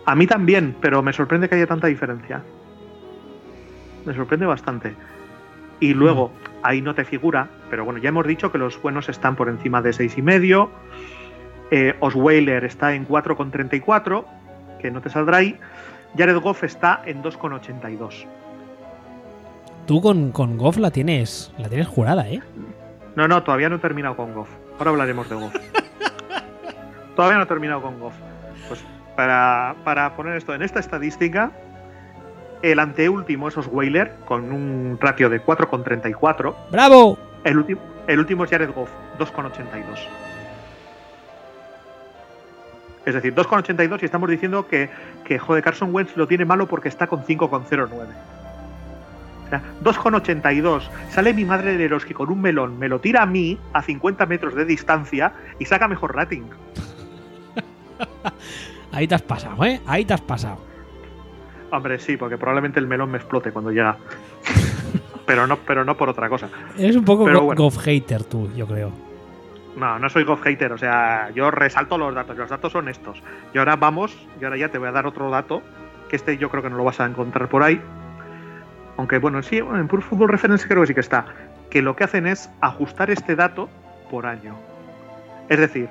A 0.06 0.16
mí 0.16 0.28
también, 0.28 0.76
pero 0.80 1.02
me 1.02 1.14
sorprende 1.14 1.50
que 1.50 1.56
haya 1.56 1.68
tanta 1.68 1.88
diferencia. 1.88 2.44
Me 4.06 4.14
sorprende 4.14 4.46
bastante. 4.46 4.96
Y 5.80 5.94
luego, 5.94 6.32
ahí 6.64 6.82
no 6.82 6.94
te 6.94 7.06
figura, 7.06 7.50
pero 7.70 7.86
bueno, 7.86 8.00
ya 8.00 8.10
hemos 8.10 8.26
dicho 8.28 8.52
que 8.52 8.58
los 8.58 8.82
buenos 8.82 9.08
están 9.10 9.36
por 9.36 9.50
encima 9.50 9.82
de 9.82 9.92
6,5. 9.92 10.70
Eh, 11.72 11.96
Osweiler 12.00 12.66
está 12.66 12.94
en 12.96 13.08
4,34, 13.08 14.26
que 14.80 14.90
no 14.90 15.02
te 15.02 15.10
saldrá 15.10 15.38
ahí. 15.38 15.60
Jared 16.18 16.38
Goff 16.38 16.64
está 16.64 17.02
en 17.06 17.22
2,82. 17.22 18.26
Tú 19.86 20.02
con, 20.02 20.32
con 20.32 20.58
Goff 20.58 20.78
la 20.78 20.92
tienes, 20.92 21.52
la 21.58 21.70
tienes 21.70 21.88
jurada, 21.88 22.28
¿eh? 22.28 22.42
No, 23.16 23.28
no, 23.28 23.44
todavía 23.44 23.70
no 23.70 23.76
he 23.76 23.80
terminado 23.80 24.16
con 24.16 24.34
Goff. 24.34 24.50
Ahora 24.78 24.92
hablaremos 24.92 25.30
de 25.30 25.36
Goff. 25.36 25.56
todavía 27.16 27.38
no 27.38 27.44
he 27.44 27.48
terminado 27.48 27.82
con 27.82 28.00
Goff. 28.00 28.14
Pues 28.68 28.84
para, 29.16 29.76
para 29.84 30.16
poner 30.16 30.36
esto 30.36 30.54
en 30.54 30.62
esta 30.62 30.80
estadística, 30.80 31.52
el 32.62 32.80
anteúltimo 32.80 33.48
es 33.48 33.58
Osweiler 33.58 34.16
con 34.26 34.52
un 34.52 34.98
ratio 35.00 35.30
de 35.30 35.42
4,34. 35.44 36.56
¡Bravo! 36.72 37.18
El, 37.44 37.58
último 37.58 37.82
el 38.08 38.20
último 38.20 38.44
es 38.44 38.50
Jared 38.50 38.72
Goff, 38.74 38.90
2,82. 39.18 40.29
Es 43.10 43.16
decir, 43.16 43.34
2,82 43.36 44.02
y 44.02 44.06
estamos 44.06 44.30
diciendo 44.30 44.68
que, 44.68 44.90
que 45.26 45.40
joder, 45.40 45.64
Carson 45.64 45.94
Wentz 45.94 46.16
lo 46.16 46.28
tiene 46.28 46.46
malo 46.46 46.68
porque 46.68 46.88
está 46.90 47.08
con 47.08 47.24
5,09. 47.24 47.90
O 49.46 49.50
sea, 49.50 49.62
2,82. 49.84 50.84
Sale 51.10 51.34
mi 51.34 51.44
madre 51.44 51.76
de 51.76 51.86
Eroski 51.86 52.14
con 52.14 52.30
un 52.32 52.40
melón, 52.40 52.78
me 52.78 52.88
lo 52.88 53.00
tira 53.00 53.24
a 53.24 53.26
mí 53.26 53.58
a 53.74 53.82
50 53.82 54.28
metros 54.28 54.54
de 54.54 54.64
distancia 54.66 55.34
y 55.58 55.66
saca 55.66 55.88
mejor 55.88 56.16
rating. 56.16 56.44
Ahí 58.92 59.08
te 59.08 59.16
has 59.16 59.22
pasado, 59.22 59.64
¿eh? 59.66 59.82
Ahí 59.86 60.06
te 60.06 60.14
has 60.14 60.22
pasado. 60.22 60.58
Hombre, 61.72 62.00
sí, 62.00 62.18
porque 62.18 62.38
probablemente 62.38 62.80
el 62.80 62.88
melón 62.88 63.12
me 63.12 63.18
explote 63.18 63.52
cuando 63.52 63.72
llega. 63.72 63.98
pero 65.26 65.46
no, 65.48 65.58
pero 65.58 65.84
no 65.86 65.96
por 65.98 66.10
otra 66.10 66.30
cosa. 66.30 66.50
Eres 66.78 66.96
un 66.96 67.06
poco 67.06 67.26
go- 67.26 67.42
bueno. 67.42 67.62
Goff 67.64 67.78
hater 67.80 68.24
tú, 68.24 68.50
yo 68.56 68.66
creo. 68.68 68.92
No, 69.76 70.00
no 70.00 70.10
soy 70.10 70.24
Goff 70.24 70.42
hater, 70.44 70.74
o 70.74 70.78
sea, 70.78 71.30
yo 71.32 71.52
resalto 71.52 71.98
los 71.98 72.14
datos, 72.14 72.38
los 72.38 72.50
datos 72.50 72.72
son 72.72 72.90
estos. 72.90 73.22
Y 73.54 73.60
ahora 73.60 73.76
vamos, 73.76 74.18
y 74.42 74.44
ahora 74.44 74.58
ya 74.58 74.70
te 74.70 74.78
voy 74.78 74.90
a 74.90 74.92
dar 74.92 75.06
otro 75.06 75.30
dato, 75.30 75.62
que 76.10 76.16
este 76.16 76.38
yo 76.38 76.50
creo 76.50 76.64
que 76.64 76.70
no 76.70 76.78
lo 76.78 76.84
vas 76.84 77.00
a 77.00 77.06
encontrar 77.06 77.48
por 77.50 77.64
ahí. 77.64 77.82
Aunque 78.98 79.20
bueno, 79.20 79.42
sí, 79.42 79.58
en 79.58 79.88
Pure 79.88 80.02
Football 80.02 80.30
Reference 80.30 80.68
creo 80.68 80.82
que 80.82 80.88
sí 80.88 80.94
que 80.94 81.00
está. 81.00 81.26
Que 81.70 81.82
lo 81.82 81.96
que 81.96 82.04
hacen 82.04 82.28
es 82.28 82.50
ajustar 82.60 83.10
este 83.12 83.36
dato 83.36 83.70
por 84.10 84.26
año. 84.26 84.56
Es 85.48 85.60
decir, 85.60 85.88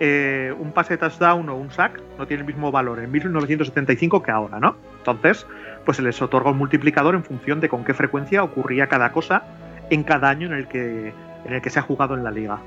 eh, 0.00 0.54
un 0.58 0.72
pase 0.72 0.96
touchdown 0.96 1.48
o 1.48 1.54
un 1.54 1.70
sack 1.70 2.00
no 2.18 2.26
tiene 2.26 2.42
el 2.42 2.46
mismo 2.46 2.70
valor 2.70 2.98
en 2.98 3.10
1975 3.10 4.22
que 4.22 4.30
ahora, 4.30 4.58
¿no? 4.58 4.76
Entonces, 4.98 5.46
pues 5.84 5.98
se 5.98 6.02
les 6.02 6.20
otorga 6.20 6.50
un 6.50 6.58
multiplicador 6.58 7.14
en 7.14 7.24
función 7.24 7.60
de 7.60 7.68
con 7.68 7.84
qué 7.84 7.94
frecuencia 7.94 8.42
ocurría 8.42 8.88
cada 8.88 9.12
cosa 9.12 9.44
en 9.88 10.02
cada 10.02 10.28
año 10.28 10.48
en 10.48 10.54
el 10.54 10.68
que, 10.68 11.14
en 11.44 11.52
el 11.52 11.62
que 11.62 11.70
se 11.70 11.78
ha 11.78 11.82
jugado 11.82 12.14
en 12.14 12.24
la 12.24 12.30
liga. 12.30 12.58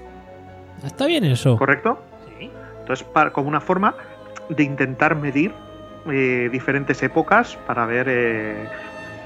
Está 0.84 1.06
bien 1.06 1.24
eso. 1.26 1.58
¿Correcto? 1.58 2.02
Sí. 2.38 2.50
Entonces, 2.80 3.06
para, 3.08 3.32
como 3.32 3.48
una 3.48 3.62
forma 3.62 3.96
de 4.50 4.64
intentar 4.64 5.16
medir 5.16 5.52
eh, 6.10 6.50
diferentes 6.52 7.02
épocas 7.04 7.58
para 7.68 7.86
ver 7.86 8.08
eh, 8.10 8.68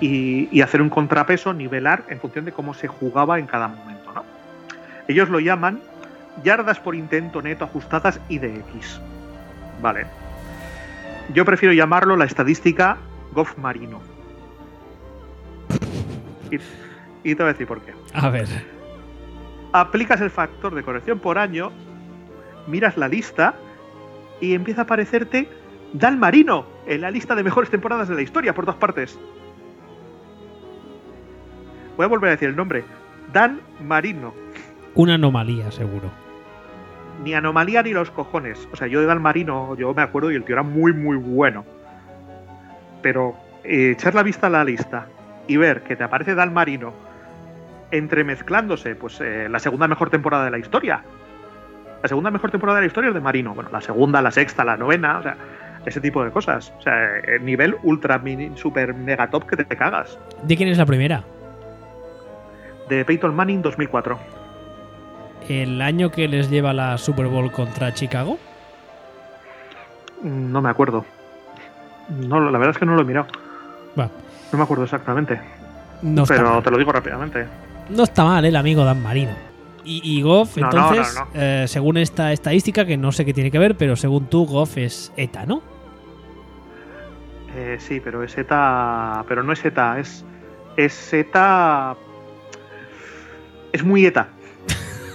y, 0.01 0.49
y 0.51 0.61
hacer 0.61 0.81
un 0.81 0.89
contrapeso, 0.89 1.53
nivelar 1.53 2.03
en 2.09 2.19
función 2.19 2.45
de 2.45 2.51
cómo 2.51 2.73
se 2.73 2.87
jugaba 2.87 3.39
en 3.39 3.45
cada 3.45 3.67
momento, 3.67 4.11
¿no? 4.13 4.23
Ellos 5.07 5.29
lo 5.29 5.39
llaman 5.39 5.81
yardas 6.43 6.79
por 6.79 6.95
intento 6.95 7.41
neto 7.41 7.65
ajustadas 7.65 8.19
y 8.29 8.39
de 8.39 8.55
X. 8.55 8.99
Vale. 9.81 10.05
Yo 11.33 11.45
prefiero 11.45 11.73
llamarlo 11.73 12.15
la 12.15 12.25
estadística 12.25 12.97
Goff 13.33 13.57
Marino. 13.57 14.01
Y, 16.51 16.55
y 17.23 17.35
te 17.35 17.43
voy 17.43 17.49
a 17.49 17.53
decir 17.53 17.67
por 17.67 17.81
qué. 17.81 17.93
A 18.13 18.29
ver. 18.29 18.47
Aplicas 19.73 20.21
el 20.21 20.29
factor 20.29 20.75
de 20.75 20.83
corrección 20.83 21.17
por 21.17 21.39
año, 21.39 21.71
miras 22.67 22.95
la 22.95 23.07
lista 23.07 23.55
y 24.39 24.53
empieza 24.53 24.81
a 24.81 24.83
aparecerte 24.83 25.49
Dan 25.93 26.19
Marino 26.19 26.65
en 26.85 27.01
la 27.01 27.09
lista 27.09 27.33
de 27.33 27.43
mejores 27.43 27.71
temporadas 27.71 28.07
de 28.07 28.15
la 28.15 28.21
historia 28.21 28.53
por 28.53 28.65
todas 28.65 28.79
partes. 28.79 29.19
Voy 31.97 32.05
a 32.05 32.07
volver 32.07 32.29
a 32.29 32.31
decir 32.31 32.49
el 32.49 32.55
nombre. 32.55 32.83
Dan 33.31 33.61
Marino. 33.83 34.33
Una 34.93 35.15
anomalía, 35.15 35.71
seguro. 35.71 36.11
Ni 37.23 37.33
anomalía 37.33 37.81
ni 37.81 37.93
los 37.93 38.11
cojones. 38.11 38.67
O 38.71 38.75
sea, 38.75 38.85
yo 38.85 39.01
de 39.01 39.07
Dan 39.07 39.23
Marino, 39.23 39.75
yo 39.75 39.91
me 39.93 40.03
acuerdo 40.03 40.31
y 40.31 40.35
el 40.35 40.43
tío 40.43 40.53
era 40.53 40.63
muy, 40.63 40.93
muy 40.93 41.17
bueno. 41.17 41.65
Pero 43.01 43.35
eh, 43.63 43.91
echar 43.91 44.13
la 44.13 44.21
vista 44.21 44.47
a 44.47 44.49
la 44.51 44.63
lista 44.63 45.07
y 45.47 45.57
ver 45.57 45.81
que 45.81 45.95
te 45.95 46.03
aparece 46.03 46.35
Dan 46.35 46.53
Marino 46.53 46.93
entremezclándose, 47.93 48.95
pues 48.95 49.21
eh, 49.21 49.47
la 49.49 49.59
segunda 49.59 49.87
mejor 49.87 50.09
temporada 50.09 50.45
de 50.45 50.51
la 50.51 50.57
historia. 50.57 51.03
La 52.01 52.09
segunda 52.09 52.31
mejor 52.31 52.51
temporada 52.51 52.79
de 52.79 52.83
la 52.83 52.87
historia 52.87 53.09
es 53.09 53.13
de 53.13 53.21
Marino. 53.21 53.53
Bueno, 53.53 53.69
la 53.71 53.81
segunda, 53.81 54.21
la 54.21 54.31
sexta, 54.31 54.65
la 54.65 54.75
novena, 54.75 55.19
o 55.19 55.23
sea, 55.23 55.37
ese 55.85 56.01
tipo 56.01 56.23
de 56.23 56.31
cosas. 56.31 56.73
O 56.79 56.81
sea, 56.81 57.19
el 57.19 57.45
nivel 57.45 57.75
ultra 57.83 58.17
mini, 58.17 58.51
super 58.57 58.93
mega 58.93 59.29
top 59.29 59.45
que 59.45 59.57
te, 59.57 59.77
cagas. 59.77 60.17
¿De 60.43 60.57
quién 60.57 60.69
es 60.69 60.77
la 60.77 60.85
primera? 60.85 61.23
De 62.89 63.05
Peyton 63.05 63.33
Manning 63.33 63.61
2004. 63.61 64.19
¿El 65.47 65.81
año 65.81 66.11
que 66.11 66.27
les 66.27 66.49
lleva 66.49 66.73
la 66.73 66.97
Super 66.97 67.27
Bowl 67.27 67.51
contra 67.51 67.93
Chicago? 67.93 68.37
Mm, 70.21 70.51
No 70.51 70.61
me 70.61 70.69
acuerdo. 70.69 71.05
No, 72.09 72.39
la 72.39 72.57
verdad 72.57 72.71
es 72.71 72.77
que 72.77 72.85
no 72.85 72.95
lo 72.95 73.01
he 73.01 73.05
mirado. 73.05 73.27
Va. 73.97 74.09
No 74.51 74.57
me 74.57 74.63
acuerdo 74.63 74.83
exactamente. 74.83 75.39
No 76.01 76.25
pero 76.25 76.61
te 76.61 76.69
lo 76.69 76.77
digo 76.77 76.91
rápidamente. 76.91 77.45
No 77.89 78.03
está 78.03 78.23
mal 78.23 78.45
el 78.45 78.55
amigo 78.55 78.83
Dan 78.85 79.01
Marino. 79.01 79.31
Y, 79.85 80.01
y 80.03 80.21
Goff, 80.21 80.55
No, 80.57 80.65
entonces, 80.65 81.13
no, 81.15 81.25
no. 81.25 81.31
eh, 81.33 81.65
según 81.67 81.97
esta 81.97 82.31
estadística, 82.31 82.85
que 82.85 82.95
no 82.97 83.11
sé 83.11 83.25
qué 83.25 83.33
tiene 83.33 83.51
que 83.51 83.59
ver, 83.59 83.75
pero 83.75 83.95
según 83.97 84.27
tú, 84.27 84.45
Goff 84.45 84.77
es 84.77 85.11
ETA, 85.17 85.45
¿no? 85.45 85.61
Eh, 87.55 87.77
sí, 87.79 87.99
pero 87.99 88.23
es 88.23 88.37
ETA. 88.37 89.25
Pero 89.27 89.43
no 89.43 89.51
es 89.53 89.63
ETA, 89.65 89.99
es. 89.99 90.23
Es 90.77 91.13
ETA. 91.13 91.95
Es 93.73 93.83
muy 93.83 94.05
ETA. 94.05 94.29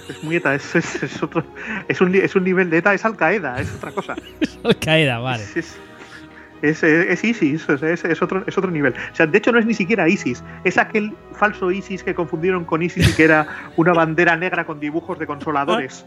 Es 0.07 0.23
muy 0.23 0.35
ETA, 0.37 0.55
es, 0.55 0.75
es, 0.75 1.03
es 1.03 1.21
otro. 1.23 1.43
Es 1.87 1.99
un, 2.01 2.13
es 2.15 2.35
un 2.35 2.43
nivel 2.43 2.69
de 2.69 2.77
ETA, 2.77 2.93
es 2.93 3.03
Al 3.05 3.15
Qaeda, 3.17 3.59
es 3.59 3.73
otra 3.75 3.91
cosa. 3.91 4.15
Al 4.63 4.75
Qaeda, 4.77 5.19
vale. 5.19 5.43
Es, 5.55 5.77
es, 6.61 7.23
ISIS, 7.23 7.67
es, 7.69 8.21
otro, 8.21 8.43
es 8.47 8.57
otro 8.57 8.69
nivel. 8.71 8.93
O 9.11 9.15
sea, 9.15 9.25
de 9.27 9.37
hecho 9.37 9.51
no 9.51 9.59
es 9.59 9.65
ni 9.65 9.73
siquiera 9.73 10.07
ISIS, 10.07 10.43
es 10.63 10.77
aquel 10.77 11.13
falso 11.33 11.71
ISIS 11.71 12.03
que 12.03 12.13
confundieron 12.13 12.65
con 12.65 12.81
ISIS 12.81 13.09
y 13.09 13.13
que 13.15 13.23
era 13.23 13.47
una 13.77 13.93
bandera 13.93 14.35
negra 14.35 14.65
con 14.65 14.79
dibujos 14.79 15.17
de 15.19 15.27
consoladores. 15.27 16.05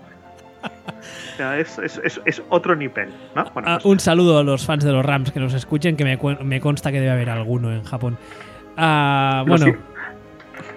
O 0.62 1.36
sea, 1.36 1.58
es, 1.58 1.76
es, 1.78 2.00
es, 2.04 2.20
es 2.24 2.42
otro 2.48 2.76
nivel, 2.76 3.08
¿no? 3.34 3.44
Bueno, 3.52 3.68
Ah, 3.68 3.74
pues- 3.82 3.84
un 3.86 3.98
saludo 3.98 4.38
a 4.38 4.44
los 4.44 4.64
fans 4.64 4.84
de 4.84 4.92
los 4.92 5.04
Rams 5.04 5.32
que 5.32 5.40
nos 5.40 5.54
escuchen, 5.54 5.96
que 5.96 6.04
me, 6.04 6.18
me 6.44 6.60
consta 6.60 6.92
que 6.92 7.00
debe 7.00 7.10
haber 7.12 7.30
alguno 7.30 7.72
en 7.72 7.82
Japón. 7.82 8.16
Ah, 8.76 9.42
Lo 9.46 9.50
bueno, 9.56 9.66
si- 9.66 9.74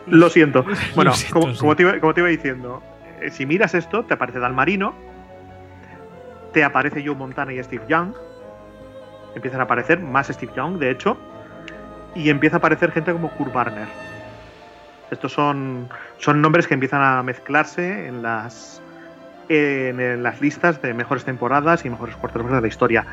Lo 0.08 0.30
siento. 0.30 0.66
Bueno, 0.96 1.14
siento, 1.14 1.40
como, 1.40 1.54
sí. 1.54 1.60
como 1.60 1.76
te 1.76 1.84
iba, 1.84 2.00
como 2.00 2.14
te 2.14 2.22
iba 2.22 2.30
diciendo, 2.30 2.82
eh, 3.22 3.30
si 3.30 3.46
miras 3.46 3.76
esto, 3.76 4.04
te 4.06 4.14
aparece 4.16 4.40
Dalmarino, 4.40 4.96
te 6.54 6.64
aparece 6.64 7.04
Joe 7.06 7.16
Montana 7.16 7.54
y 7.54 7.62
Steve 7.64 7.84
Young, 7.88 8.14
empiezan 9.36 9.60
a 9.60 9.64
aparecer 9.64 10.00
más 10.00 10.28
Steve 10.28 10.52
Young, 10.56 10.78
de 10.78 10.92
hecho, 10.92 11.18
y 12.16 12.30
empieza 12.30 12.56
a 12.56 12.60
aparecer 12.60 12.92
gente 12.92 13.12
como 13.12 13.30
Kurt 13.32 13.54
Warner. 13.54 13.88
Estos 15.12 15.34
son, 15.34 15.88
son 16.18 16.42
nombres 16.42 16.68
que 16.68 16.74
empiezan 16.74 17.02
a 17.02 17.22
mezclarse 17.22 18.08
en 18.08 18.24
las, 18.24 18.82
en, 19.50 20.00
en 20.00 20.24
las 20.24 20.42
listas 20.42 20.82
de 20.82 20.94
mejores 20.94 21.26
temporadas 21.26 21.86
y 21.86 21.90
mejores 21.90 22.16
quarterbacks 22.16 22.56
de 22.56 22.62
la 22.62 22.68
historia. 22.68 23.06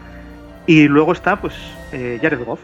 Y 0.67 0.89
luego 0.89 1.13
está, 1.13 1.37
pues, 1.37 1.55
eh, 1.93 2.19
Jared 2.23 2.45
Goff. 2.45 2.61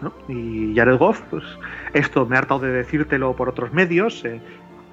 ¿no? 0.00 0.14
Y 0.28 0.74
Jared 0.74 0.96
Goff, 0.96 1.20
pues, 1.28 1.44
esto 1.92 2.24
me 2.24 2.36
he 2.36 2.38
hartado 2.38 2.60
de 2.60 2.70
decírtelo 2.70 3.34
por 3.34 3.48
otros 3.48 3.72
medios. 3.72 4.24
eh, 4.24 4.40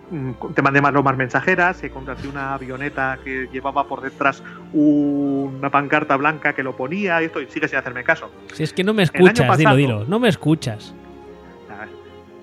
mm, 0.10 0.32
te 0.54 0.62
mandé 0.62 0.82
más 0.82 0.94
lomas 0.94 1.16
mensajeras, 1.18 1.78
se 1.78 1.90
contraté 1.90 2.28
una 2.28 2.54
avioneta 2.54 3.18
que 3.24 3.48
llevaba 3.52 3.88
por 3.88 4.02
detrás 4.02 4.42
una 4.74 5.70
pancarta 5.70 6.16
blanca 6.18 6.54
que 6.54 6.64
lo 6.64 6.76
ponía 6.76 7.22
y 7.22 7.26
esto, 7.26 7.42
y 7.42 7.48
sigue 7.48 7.68
sin 7.68 7.78
hacerme 7.80 8.04
caso. 8.04 8.32
si 8.54 8.64
es 8.64 8.74
que 8.74 8.84
no 8.84 8.94
me 8.94 9.04
escuchas, 9.04 9.36
dilo, 9.36 9.48
pasado- 9.48 9.76
dilo, 9.76 10.06
no 10.06 10.20
me 10.20 10.30
escuchas. 10.30 10.94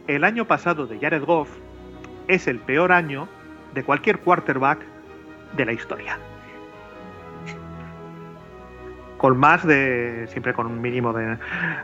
El 0.07 0.25
año 0.25 0.45
pasado 0.47 0.87
de 0.87 0.99
Jared 0.99 1.25
Goff 1.25 1.49
es 2.29 2.47
el 2.47 2.59
peor 2.59 2.93
año 2.93 3.27
de 3.73 3.83
cualquier 3.85 4.19
quarterback 4.19 4.81
de 5.57 5.65
la 5.65 5.73
historia. 5.73 6.19
Con 9.25 9.39
más 9.39 9.67
de. 9.67 10.27
Siempre 10.29 10.53
con 10.53 10.67
un 10.67 10.83
mínimo 10.83 11.15
de. 11.15 11.39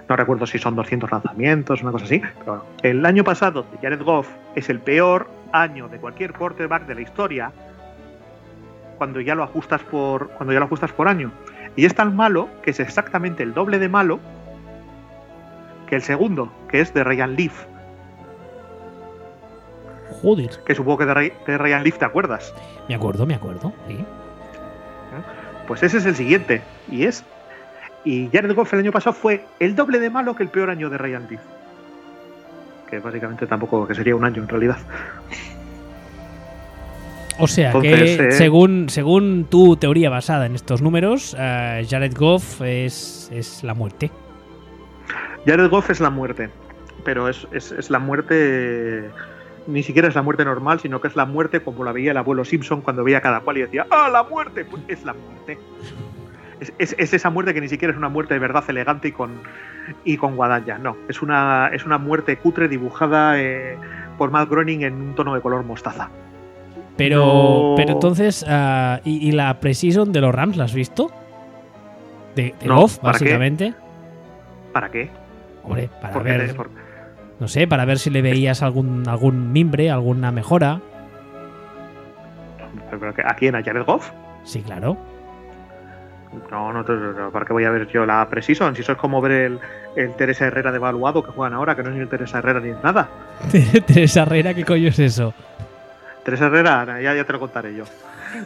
No 0.07 0.15
recuerdo 0.15 0.45
si 0.47 0.59
son 0.59 0.77
200 0.77 1.11
lanzamientos, 1.11 1.81
una 1.83 1.91
cosa 1.91 2.05
así. 2.05 2.21
Pero 2.41 2.67
el 2.83 3.07
año 3.07 3.25
pasado 3.25 3.63
de 3.73 3.79
Jared 3.81 4.03
Goff 4.03 4.29
es 4.57 4.69
el 4.69 4.79
peor 4.79 5.27
año 5.51 5.89
de 5.89 5.97
cualquier 5.97 6.35
quarterback 6.35 6.85
de 6.87 6.97
la 6.97 7.01
historia. 7.01 7.51
Cuando 8.99 9.23
ya 9.23 9.35
lo 9.35 9.43
ajustas 9.43 9.81
por. 9.85 10.29
Cuando 10.33 10.53
ya 10.53 10.59
lo 10.59 10.67
ajustas 10.67 10.93
por 10.93 11.09
año. 11.09 11.33
Y 11.77 11.87
es 11.87 11.95
tan 11.95 12.15
malo 12.15 12.47
que 12.63 12.73
es 12.73 12.81
exactamente 12.81 13.43
el 13.43 13.55
doble 13.55 13.79
de 13.79 13.89
malo 13.89 14.21
que 15.87 15.97
el 15.97 16.03
segundo, 16.03 16.53
que 16.69 16.83
es 16.83 16.93
de 16.93 17.05
Ryan 17.05 17.37
Leaf. 17.37 17.65
Joder, 20.21 20.51
Que 20.67 20.75
supongo 20.75 20.99
que 20.99 21.07
de, 21.07 21.15
Ray- 21.15 21.33
de 21.47 21.57
Ryan 21.57 21.85
Leaf 21.85 21.97
te 21.97 22.05
acuerdas. 22.05 22.53
me 22.87 22.95
acuerdo, 22.97 23.25
me 23.25 23.35
acuerdo. 23.35 23.73
sí. 23.89 24.05
Pues 25.71 25.85
ese 25.85 25.99
es 25.99 26.07
el 26.07 26.17
siguiente. 26.17 26.63
Y 26.91 27.05
es. 27.05 27.23
Y 28.05 28.29
Jared 28.33 28.57
Goff 28.57 28.73
el 28.73 28.81
año 28.81 28.91
pasado 28.91 29.15
fue 29.15 29.45
el 29.61 29.77
doble 29.77 30.01
de 30.01 30.11
malo 30.11 30.35
que 30.35 30.43
el 30.43 30.49
peor 30.49 30.69
año 30.69 30.91
de 30.91 30.99
Ryan 30.99 31.29
Leaf. 31.31 31.41
Que 32.91 32.99
básicamente 32.99 33.47
tampoco 33.47 33.87
que 33.87 33.95
sería 33.95 34.17
un 34.17 34.25
año 34.25 34.43
en 34.43 34.49
realidad. 34.49 34.79
O 37.39 37.47
sea 37.47 37.69
Entonces, 37.69 38.17
que, 38.19 38.27
eh, 38.27 38.33
según, 38.33 38.89
según 38.91 39.47
tu 39.49 39.77
teoría 39.77 40.11
basada 40.11 40.47
en 40.47 40.57
estos 40.57 40.83
números, 40.83 41.37
eh, 41.39 41.87
Jared 41.89 42.17
Goff 42.17 42.63
es, 42.63 43.31
es 43.33 43.63
la 43.63 43.75
muerte. 43.75 44.11
Jared 45.47 45.71
Goff 45.71 45.91
es 45.91 46.01
la 46.01 46.11
muerte. 46.11 46.51
Pero 47.05 47.29
es, 47.29 47.47
es- 47.53 47.71
es 47.71 47.91
la 47.91 48.01
muerte. 48.01 49.09
Ni 49.67 49.83
siquiera 49.83 50.09
es 50.09 50.15
la 50.15 50.23
muerte 50.23 50.45
normal, 50.45 50.81
sino 50.81 51.01
que 51.01 51.09
es 51.09 51.17
la 51.17 51.27
muerte 51.27 51.61
como 51.61 51.85
la 51.85 51.93
veía 51.93 52.11
el 52.13 52.17
abuelo 52.17 52.45
Simpson 52.45 52.81
cuando 52.81 53.05
veía 53.05 53.19
a 53.19 53.21
cada 53.21 53.41
cual 53.41 53.59
y 53.59 53.61
decía 53.63 53.87
¡Ah, 53.91 54.09
la 54.11 54.23
muerte! 54.25 54.65
Pues 54.65 54.83
es 54.89 55.05
la 55.05 55.13
muerte. 55.15 55.59
Es, 56.61 56.73
es- 56.79 56.97
es 56.99 57.15
esa 57.15 57.31
muerte 57.31 57.55
que 57.55 57.61
ni 57.61 57.69
siquiera 57.69 57.93
es 57.93 57.99
una 57.99 58.09
muerte 58.09 58.35
de 58.35 58.41
verdad 58.41 58.65
elegante 58.69 59.09
y 59.09 59.13
con, 59.13 59.31
y 60.05 60.17
con 60.17 60.37
guadaña. 60.37 60.79
No, 60.79 60.97
es 61.09 61.23
una, 61.23 61.71
es 61.73 61.85
una 61.85 61.99
muerte 61.99 62.37
cutre 62.37 62.69
dibujada 62.69 63.41
eh, 63.41 63.77
por 64.19 64.31
Matt 64.31 64.49
Groening 64.51 64.83
en 64.83 64.95
un 64.95 65.15
tono 65.15 65.35
de 65.35 65.41
color 65.41 65.65
mostaza. 65.65 66.09
Pero, 66.97 67.19
No. 67.71 67.75
pero 67.77 67.93
entonces, 67.93 68.45
ah, 68.49 69.01
¿y, 69.05 69.27
y 69.29 69.33
la 69.33 69.59
precision 69.61 70.13
de 70.13 70.21
los 70.21 70.35
Rams 70.35 70.57
la 70.57 70.65
has 70.65 70.75
visto? 70.75 71.11
De, 72.35 72.55
de 72.61 72.67
No, 72.67 72.77
Goff, 72.83 72.99
¿para 72.99 73.19
qué? 73.19 73.25
básicamente. 73.25 73.75
¿Para 74.73 74.91
qué? 74.91 75.11
Hombre, 75.65 75.89
para 76.01 76.19
ver, 76.21 76.47
te- 76.49 76.55
por- 76.55 76.71
no 77.41 77.49
sé, 77.49 77.67
para 77.67 77.85
ver 77.85 77.99
si 77.99 78.11
le 78.11 78.23
veías 78.23 78.63
algún, 78.63 79.09
algún 79.09 79.53
mimbre, 79.53 79.91
alguna 79.91 80.31
mejora. 80.31 80.81
pero 82.91 83.13
¿A 83.25 83.35
quién? 83.35 83.55
¿A 83.57 83.63
Jared 83.63 83.85
Goff? 83.85 84.11
Sí, 84.45 84.63
claro. 84.63 84.97
No, 86.51 86.73
no, 86.73 86.85
¿para 87.33 87.45
qué 87.45 87.53
voy 87.53 87.65
a 87.65 87.71
ver 87.71 87.89
yo 87.89 88.07
la 88.07 88.29
Precision? 88.29 88.75
Si 88.77 88.83
eso 88.83 88.93
es 88.93 88.99
como 88.99 89.21
ver 89.21 89.33
el, 89.33 89.59
el 89.97 90.15
Teresa 90.15 90.47
Herrera 90.47 90.71
devaluado 90.71 91.25
que 91.25 91.33
juegan 91.33 91.55
ahora, 91.55 91.75
que 91.75 91.83
no 91.83 91.89
es 91.91 91.97
ni 91.97 92.03
el 92.03 92.09
Teresa 92.09 92.39
Herrera 92.39 92.61
ni 92.61 92.69
es 92.71 92.83
nada. 92.85 93.09
Teresa 93.87 94.23
Herrera, 94.23 94.55
¿qué 94.55 94.65
coño 94.65 94.89
es 94.89 94.99
eso? 95.01 95.35
Teresa 96.25 96.47
Herrera, 96.47 97.01
ya, 97.01 97.15
ya 97.15 97.25
te 97.25 97.33
lo 97.33 97.41
contaré 97.41 97.75
yo. 97.75 97.85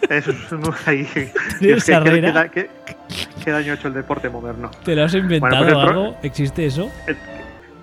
Eso 0.09 0.31
es 0.31 0.53
un- 0.53 0.63
ahí. 0.87 1.05
Teresa 1.61 1.99
¿Qué- 2.03 2.11
qué- 2.11 2.19
Herrera. 2.19 2.49
qué, 2.49 2.71
qué 3.45 3.51
daño 3.51 3.73
ha 3.73 3.75
hecho 3.75 3.89
el 3.89 3.95
deporte 3.95 4.31
moderno? 4.31 4.71
¿Te 4.83 4.97
lo 4.97 5.05
has 5.05 5.15
inventado 5.15 5.65
Bueno, 5.65 5.75
pues 5.81 5.89
algo? 5.91 6.17
¿Existe 6.23 6.65
eso? 6.65 6.91
El, 7.07 7.17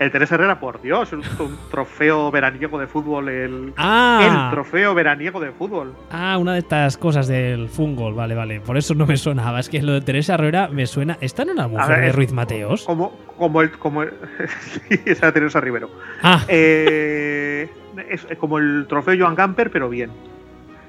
el 0.02 0.12
Teresa 0.12 0.36
Herrera, 0.36 0.60
por 0.60 0.82
Dios, 0.82 1.14
un, 1.14 1.20
un 1.40 1.58
trofeo 1.70 2.32
veraniego 2.32 2.80
de 2.80 2.88
fútbol, 2.88 3.30
el, 3.30 3.74
Ah, 3.78 4.48
el 4.50 4.52
trofeo 4.56 4.94
veraniego 4.96 5.40
de 5.40 5.52
fútbol. 5.52 5.94
ah, 6.12 6.38
una 6.40 6.54
de 6.54 6.60
estas 6.60 6.98
cosas 6.98 7.28
del 7.28 7.70
fútbol, 7.70 8.14
vale, 8.16 8.34
vale. 8.36 8.62
Por 8.62 8.78
eso 8.78 8.96
no 8.96 9.06
me 9.06 9.16
sonaba. 9.18 9.60
Es 9.60 9.70
que 9.70 9.82
lo 9.82 9.94
de 9.94 10.02
Teresa 10.02 10.34
Herrera 10.34 10.68
me 10.70 10.86
suena. 10.88 11.18
¿Está 11.22 11.44
en 11.44 11.52
una 11.52 11.68
mujer 11.68 11.88
ver, 11.88 12.06
de 12.06 12.12
Ruiz 12.14 12.32
Mateos? 12.34 12.84
Como, 12.84 13.12
como 13.38 13.62
el. 13.62 13.72
Como 13.72 14.02
el 14.04 14.12
sí, 14.90 15.00
esa 15.06 15.32
Teresa 15.32 15.62
Rivero. 15.62 15.90
Ah, 16.24 16.44
Eh, 16.48 17.70
es 18.10 18.26
como 18.40 18.58
el 18.58 18.86
trofeo 18.90 19.16
Joan 19.20 19.36
Gamper, 19.36 19.70
pero 19.70 19.88
bien. 19.90 20.10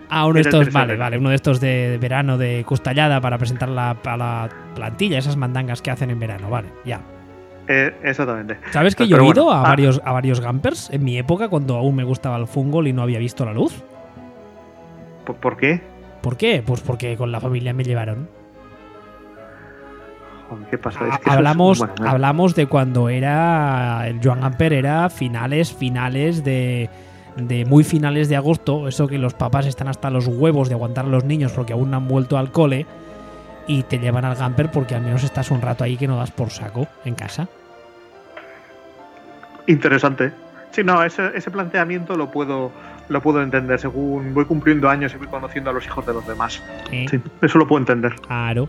ah, 0.08 0.24
uno 0.24 0.34
de 0.34 0.40
estos, 0.40 0.72
vale, 0.72 0.96
vale. 0.96 1.18
Uno 1.18 1.28
de 1.28 1.34
estos 1.36 1.60
de 1.60 1.98
verano 2.00 2.38
de 2.38 2.64
Costallada 2.66 3.20
para 3.20 3.36
presentar 3.38 3.68
la, 3.68 3.90
a 3.90 4.16
la 4.16 4.48
plantilla, 4.74 5.18
esas 5.18 5.36
mandangas 5.36 5.82
que 5.82 5.90
hacen 5.90 6.10
en 6.10 6.18
verano, 6.18 6.48
vale, 6.48 6.68
ya. 6.86 7.00
Eh, 7.74 7.94
exactamente. 8.02 8.58
¿Sabes 8.70 8.94
que 8.94 9.06
yo 9.08 9.16
he 9.16 9.20
bueno, 9.20 9.32
ido 9.34 9.50
a, 9.52 9.60
ah. 9.60 9.62
varios, 9.62 10.00
a 10.04 10.12
varios 10.12 10.40
Gampers 10.40 10.90
en 10.90 11.04
mi 11.04 11.16
época 11.16 11.48
cuando 11.48 11.76
aún 11.76 11.94
me 11.96 12.04
gustaba 12.04 12.36
el 12.36 12.46
fútbol 12.46 12.86
y 12.88 12.92
no 12.92 13.02
había 13.02 13.18
visto 13.18 13.44
la 13.44 13.52
luz? 13.54 13.82
¿Por, 15.24 15.36
por 15.36 15.56
qué? 15.56 15.80
¿Por 16.20 16.36
qué? 16.36 16.62
Pues 16.66 16.80
porque 16.82 17.16
con 17.16 17.32
la 17.32 17.40
familia 17.40 17.72
me 17.72 17.84
llevaron. 17.84 18.28
¿Qué 20.70 20.76
pasa? 20.76 21.00
Ha- 21.04 21.08
Es 21.14 21.18
que 21.20 21.30
es- 21.30 21.36
hablamos, 21.36 21.78
bueno. 21.78 21.94
hablamos 22.06 22.54
de 22.54 22.66
cuando 22.66 23.08
era. 23.08 24.06
El 24.06 24.20
Joan 24.22 24.40
Gamper 24.42 24.72
era 24.74 25.08
finales, 25.08 25.72
finales 25.72 26.44
de. 26.44 26.90
De 27.36 27.64
muy 27.64 27.82
finales 27.82 28.28
de 28.28 28.36
agosto, 28.36 28.88
eso 28.88 29.06
que 29.08 29.16
los 29.16 29.32
papás 29.32 29.64
están 29.64 29.88
hasta 29.88 30.10
los 30.10 30.26
huevos 30.26 30.68
de 30.68 30.74
aguantar 30.74 31.06
a 31.06 31.08
los 31.08 31.24
niños 31.24 31.52
porque 31.52 31.72
aún 31.72 31.90
no 31.90 31.96
han 31.96 32.06
vuelto 32.06 32.36
al 32.36 32.52
cole 32.52 32.84
y 33.66 33.84
te 33.84 33.98
llevan 33.98 34.26
al 34.26 34.34
Gamper 34.34 34.70
porque 34.70 34.94
al 34.94 35.00
menos 35.00 35.24
estás 35.24 35.50
un 35.50 35.62
rato 35.62 35.82
ahí 35.82 35.96
que 35.96 36.06
no 36.06 36.16
das 36.18 36.30
por 36.30 36.50
saco 36.50 36.86
en 37.06 37.14
casa. 37.14 37.48
Interesante. 39.66 40.32
Sí, 40.72 40.82
no, 40.82 41.02
ese, 41.04 41.30
ese 41.34 41.50
planteamiento 41.50 42.16
lo 42.16 42.30
puedo, 42.30 42.72
lo 43.08 43.20
puedo 43.20 43.42
entender 43.42 43.78
según 43.78 44.32
voy 44.34 44.44
cumpliendo 44.46 44.88
años 44.88 45.12
y 45.14 45.18
voy 45.18 45.26
conociendo 45.28 45.70
a 45.70 45.72
los 45.72 45.84
hijos 45.84 46.06
de 46.06 46.14
los 46.14 46.26
demás. 46.26 46.62
¿eh? 46.90 47.06
Sí, 47.10 47.20
eso 47.42 47.58
lo 47.58 47.66
puedo 47.66 47.80
entender. 47.80 48.14
Claro. 48.26 48.68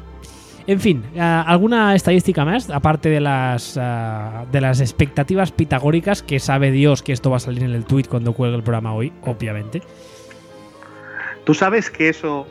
En 0.65 0.79
fin, 0.79 1.03
ah, 1.19 1.43
¿alguna 1.47 1.93
estadística 1.93 2.45
más? 2.45 2.69
Aparte 2.69 3.09
de 3.09 3.19
las, 3.19 3.77
ah, 3.81 4.45
de 4.51 4.61
las 4.61 4.79
expectativas 4.81 5.51
pitagóricas, 5.51 6.23
que 6.23 6.39
sabe 6.39 6.71
Dios 6.71 7.03
que 7.03 7.11
esto 7.13 7.29
va 7.29 7.37
a 7.37 7.39
salir 7.41 7.63
en 7.63 7.71
el 7.71 7.83
tweet 7.85 8.05
cuando 8.09 8.33
cuelgue 8.33 8.55
el 8.57 8.63
programa 8.63 8.93
hoy, 8.93 9.11
obviamente. 9.23 9.81
Tú 11.43 11.53
sabes 11.53 11.89
que 11.89 12.07
eso, 12.09 12.47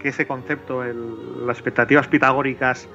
que 0.00 0.08
ese 0.08 0.26
concepto, 0.26 0.82
el- 0.84 1.46
las 1.46 1.56
expectativas 1.58 2.06
pitagóricas, 2.06 2.88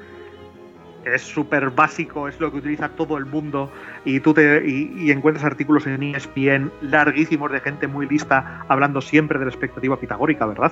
es 1.06 1.22
súper 1.22 1.70
básico, 1.70 2.28
es 2.28 2.40
lo 2.40 2.52
que 2.52 2.58
utiliza 2.58 2.90
todo 2.90 3.18
el 3.18 3.26
mundo 3.26 3.72
y 4.06 4.20
tú 4.20 4.34
te 4.34 4.62
y, 4.68 4.92
y 4.98 5.12
encuentras 5.12 5.46
artículos 5.46 5.86
en 5.88 6.02
ESPN 6.02 6.72
larguísimos 6.82 7.52
de 7.52 7.60
gente 7.60 7.88
muy 7.88 8.08
lista 8.08 8.64
hablando 8.68 9.02
siempre 9.02 9.38
de 9.40 9.46
la 9.46 9.52
expectativa 9.52 9.98
pitagórica, 10.00 10.46
¿verdad? 10.46 10.72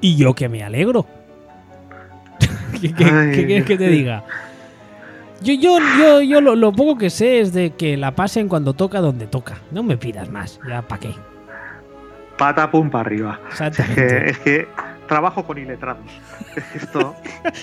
Y 0.00 0.16
yo 0.16 0.34
que 0.34 0.48
me 0.48 0.62
alegro. 0.62 1.06
¿Qué, 2.80 2.92
qué- 2.94 3.04
Ay. 3.04 3.32
qué 3.32 3.46
quieres 3.46 3.64
que 3.66 3.76
te 3.76 3.88
diga? 3.88 4.24
Yo, 5.42 5.54
yo, 5.54 5.78
yo, 5.98 6.20
yo 6.20 6.40
lo, 6.42 6.54
lo 6.54 6.70
poco 6.72 6.98
que 6.98 7.08
sé 7.08 7.40
es 7.40 7.52
de 7.54 7.70
que 7.70 7.96
la 7.96 8.10
pasen 8.14 8.46
cuando 8.48 8.74
toca 8.74 9.00
donde 9.00 9.26
toca. 9.26 9.56
No 9.70 9.82
me 9.82 9.96
pidas 9.96 10.28
más. 10.30 10.60
Ya, 10.68 10.82
¿para 10.82 11.00
qué? 11.00 11.14
Pata 12.36 12.70
pum 12.70 12.90
para 12.90 13.02
arriba. 13.06 13.40
Es 13.58 13.86
que, 13.94 14.24
es 14.30 14.38
que 14.40 14.68
trabajo 15.08 15.44
con 15.44 15.56
iletrados. 15.58 16.04
Esto 16.74 17.14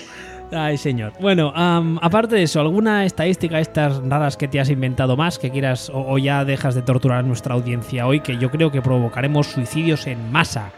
Ay, 0.50 0.78
señor. 0.78 1.12
Bueno, 1.20 1.52
aparte 2.00 2.36
de 2.36 2.42
eso, 2.44 2.60
¿alguna 2.60 3.04
estadística 3.04 3.60
estas 3.60 4.02
raras 4.02 4.36
que 4.36 4.48
te 4.48 4.60
has 4.60 4.70
inventado 4.70 5.16
más 5.16 5.38
que 5.38 5.50
quieras 5.50 5.90
o, 5.90 6.12
o 6.12 6.18
ya 6.18 6.44
dejas 6.44 6.74
de 6.74 6.82
torturar 6.82 7.18
a 7.18 7.22
nuestra 7.22 7.54
audiencia 7.54 8.06
hoy? 8.06 8.20
Que 8.20 8.38
yo 8.38 8.50
creo 8.50 8.70
que 8.70 8.80
provocaremos 8.80 9.46
suicidios 9.46 10.06
en 10.06 10.32
masa. 10.32 10.70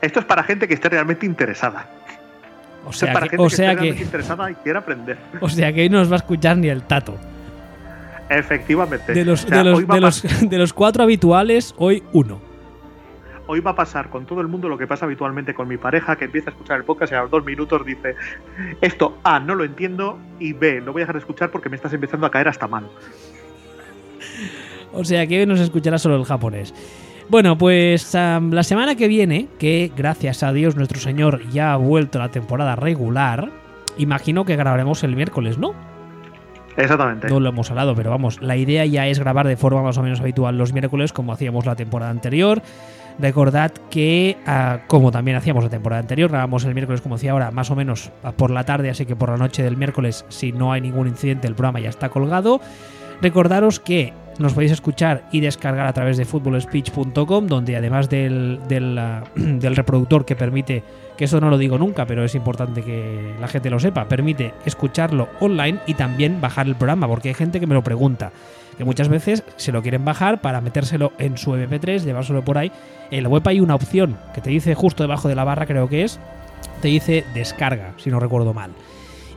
Esto 0.00 0.20
es 0.20 0.26
para 0.26 0.42
gente 0.42 0.66
que 0.66 0.74
esté 0.74 0.88
realmente 0.88 1.26
interesada. 1.26 1.86
O 2.84 2.90
Esto 2.90 2.90
es 2.90 2.98
sea 2.98 3.12
para 3.12 3.26
que, 3.26 3.30
gente 3.30 3.42
o 3.42 3.46
que 3.46 3.52
esté 3.52 3.56
sea 3.56 3.72
realmente 3.72 3.96
que, 3.96 4.04
interesada 4.04 4.50
y 4.50 4.54
quiera 4.54 4.78
aprender. 4.80 5.18
o 5.40 5.48
sea 5.48 5.72
que 5.72 5.82
hoy 5.82 5.88
no 5.88 5.98
nos 5.98 6.10
va 6.10 6.14
a 6.14 6.18
escuchar 6.18 6.56
ni 6.56 6.68
el 6.68 6.82
tato. 6.82 7.16
Efectivamente. 8.28 9.12
De 9.12 9.24
los, 9.24 9.44
O 9.44 9.48
sea, 9.48 9.58
de 9.58 9.64
los, 9.64 9.78
hoy, 9.78 9.84
va 9.84 9.94
de 9.94 9.98
a 9.98 10.02
los, 10.02 10.22
de 10.50 10.58
los 10.58 10.72
cuatro 10.72 11.02
habituales, 11.02 11.74
hoy 11.78 12.02
uno. 12.12 12.47
Hoy 13.48 13.60
va 13.60 13.72
a 13.72 13.74
pasar 13.74 14.08
con 14.10 14.24
todo 14.26 14.40
el 14.40 14.46
mundo 14.46 14.68
lo 14.68 14.78
que 14.78 14.86
pasa 14.86 15.06
habitualmente 15.06 15.54
con 15.54 15.66
mi 15.66 15.76
pareja, 15.76 16.14
que 16.14 16.26
empieza 16.26 16.50
a 16.50 16.52
escuchar 16.52 16.78
el 16.78 16.84
podcast 16.84 17.12
y 17.12 17.16
a 17.16 17.22
los 17.22 17.30
dos 17.30 17.44
minutos 17.44 17.84
dice: 17.84 18.14
Esto, 18.80 19.18
A, 19.24 19.40
no 19.40 19.56
lo 19.56 19.64
entiendo, 19.64 20.18
y 20.38 20.52
B, 20.52 20.80
lo 20.80 20.92
voy 20.92 21.00
a 21.00 21.04
dejar 21.04 21.16
de 21.16 21.20
escuchar 21.20 21.50
porque 21.50 21.68
me 21.68 21.76
estás 21.76 21.92
empezando 21.92 22.26
a 22.26 22.30
caer 22.30 22.46
hasta 22.46 22.68
mal. 22.68 22.88
O 24.92 25.04
sea 25.04 25.26
que 25.26 25.40
hoy 25.40 25.46
nos 25.46 25.60
escuchará 25.60 25.98
solo 25.98 26.16
el 26.16 26.24
japonés. 26.24 26.72
Bueno, 27.28 27.58
pues 27.58 28.14
la 28.14 28.62
semana 28.62 28.94
que 28.94 29.06
viene, 29.06 29.48
que 29.58 29.92
gracias 29.94 30.42
a 30.42 30.52
Dios 30.52 30.76
nuestro 30.76 30.98
Señor 30.98 31.46
ya 31.50 31.72
ha 31.74 31.76
vuelto 31.76 32.18
a 32.18 32.22
la 32.22 32.30
temporada 32.30 32.74
regular, 32.74 33.50
imagino 33.98 34.46
que 34.46 34.56
grabaremos 34.56 35.04
el 35.04 35.14
miércoles, 35.14 35.58
¿no? 35.58 35.74
Exactamente. 36.78 37.28
No 37.28 37.40
lo 37.40 37.50
hemos 37.50 37.70
hablado, 37.70 37.94
pero 37.94 38.10
vamos, 38.10 38.40
la 38.40 38.56
idea 38.56 38.86
ya 38.86 39.06
es 39.08 39.18
grabar 39.18 39.46
de 39.46 39.56
forma 39.56 39.82
más 39.82 39.98
o 39.98 40.02
menos 40.02 40.20
habitual 40.20 40.56
los 40.56 40.72
miércoles 40.72 41.12
como 41.12 41.32
hacíamos 41.32 41.66
la 41.66 41.76
temporada 41.76 42.10
anterior. 42.10 42.62
Recordad 43.18 43.72
que, 43.90 44.36
ah, 44.46 44.80
como 44.86 45.10
también 45.10 45.36
hacíamos 45.36 45.64
la 45.64 45.70
temporada 45.70 46.00
anterior, 46.00 46.30
grabamos 46.30 46.64
el 46.64 46.74
miércoles 46.74 47.00
como 47.00 47.16
decía 47.16 47.32
ahora, 47.32 47.50
más 47.50 47.70
o 47.70 47.76
menos 47.76 48.12
ah, 48.22 48.32
por 48.32 48.50
la 48.50 48.64
tarde, 48.64 48.90
así 48.90 49.06
que 49.06 49.16
por 49.16 49.30
la 49.30 49.36
noche 49.36 49.62
del 49.62 49.76
miércoles, 49.76 50.24
si 50.28 50.52
no 50.52 50.72
hay 50.72 50.80
ningún 50.80 51.08
incidente, 51.08 51.48
el 51.48 51.54
programa 51.54 51.80
ya 51.80 51.88
está 51.88 52.10
colgado. 52.10 52.60
Recordaros 53.20 53.80
que 53.80 54.12
nos 54.38 54.52
podéis 54.52 54.70
escuchar 54.70 55.24
y 55.32 55.40
descargar 55.40 55.88
a 55.88 55.92
través 55.92 56.16
de 56.16 56.24
footballspeech.com, 56.24 57.48
donde 57.48 57.76
además 57.76 58.08
del, 58.08 58.60
del, 58.68 58.96
ah, 58.96 59.24
del 59.34 59.74
reproductor 59.74 60.24
que 60.24 60.36
permite, 60.36 60.84
que 61.16 61.24
eso 61.24 61.40
no 61.40 61.50
lo 61.50 61.58
digo 61.58 61.76
nunca, 61.76 62.06
pero 62.06 62.24
es 62.24 62.36
importante 62.36 62.82
que 62.82 63.34
la 63.40 63.48
gente 63.48 63.68
lo 63.68 63.80
sepa, 63.80 64.06
permite 64.06 64.54
escucharlo 64.64 65.28
online 65.40 65.80
y 65.88 65.94
también 65.94 66.40
bajar 66.40 66.68
el 66.68 66.76
programa, 66.76 67.08
porque 67.08 67.30
hay 67.30 67.34
gente 67.34 67.58
que 67.58 67.66
me 67.66 67.74
lo 67.74 67.82
pregunta, 67.82 68.30
que 68.78 68.84
muchas 68.84 69.08
veces 69.08 69.44
se 69.56 69.72
lo 69.72 69.82
quieren 69.82 70.04
bajar 70.04 70.40
para 70.40 70.60
metérselo 70.60 71.12
en 71.18 71.36
su 71.36 71.50
MP3, 71.50 72.04
llevárselo 72.04 72.44
por 72.44 72.56
ahí. 72.56 72.72
En 73.10 73.24
la 73.24 73.28
web 73.28 73.42
hay 73.46 73.60
una 73.60 73.74
opción 73.74 74.16
que 74.34 74.40
te 74.40 74.50
dice 74.50 74.74
justo 74.74 75.02
debajo 75.02 75.28
de 75.28 75.34
la 75.34 75.44
barra, 75.44 75.66
creo 75.66 75.88
que 75.88 76.04
es, 76.04 76.20
te 76.80 76.88
dice 76.88 77.24
descarga, 77.34 77.92
si 77.98 78.08
no 78.08 78.20
recuerdo 78.20 78.54
mal. 78.54 78.70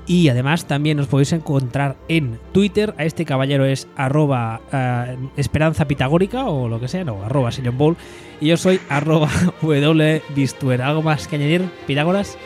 Y 0.05 0.30
además 0.30 0.65
también 0.65 0.99
os 0.99 1.07
podéis 1.07 1.31
encontrar 1.31 1.95
en 2.07 2.39
Twitter. 2.51 2.93
A 2.97 3.05
este 3.05 3.23
caballero 3.26 3.65
es 3.65 3.88
arroba 3.95 4.61
eh, 4.72 5.18
esperanza 5.38 5.85
pitagórica 5.85 6.45
o 6.45 6.68
lo 6.68 6.80
que 6.80 6.88
sea, 6.88 7.03
no, 7.03 7.23
arroba 7.23 7.51
Sillon 7.51 7.77
Ball. 7.77 7.97
Y 8.39 8.47
yo 8.47 8.57
soy 8.57 8.80
arroba 8.89 9.30
wbistuer. 9.61 10.81
¿Algo 10.81 11.01
más 11.01 11.27
que 11.27 11.35
añadir, 11.35 11.69
Pitágoras? 11.88 12.38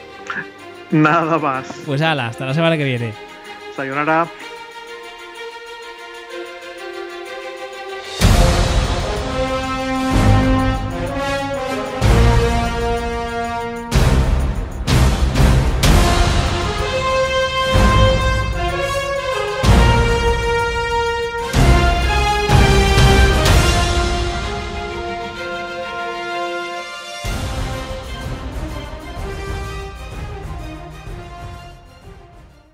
Nada 0.92 1.38
más. 1.40 1.66
Pues 1.86 2.02
ala, 2.02 2.28
hasta 2.28 2.46
la 2.46 2.54
semana 2.54 2.78
que 2.78 2.84
viene. 2.84 3.14
Sayonara. 3.76 4.28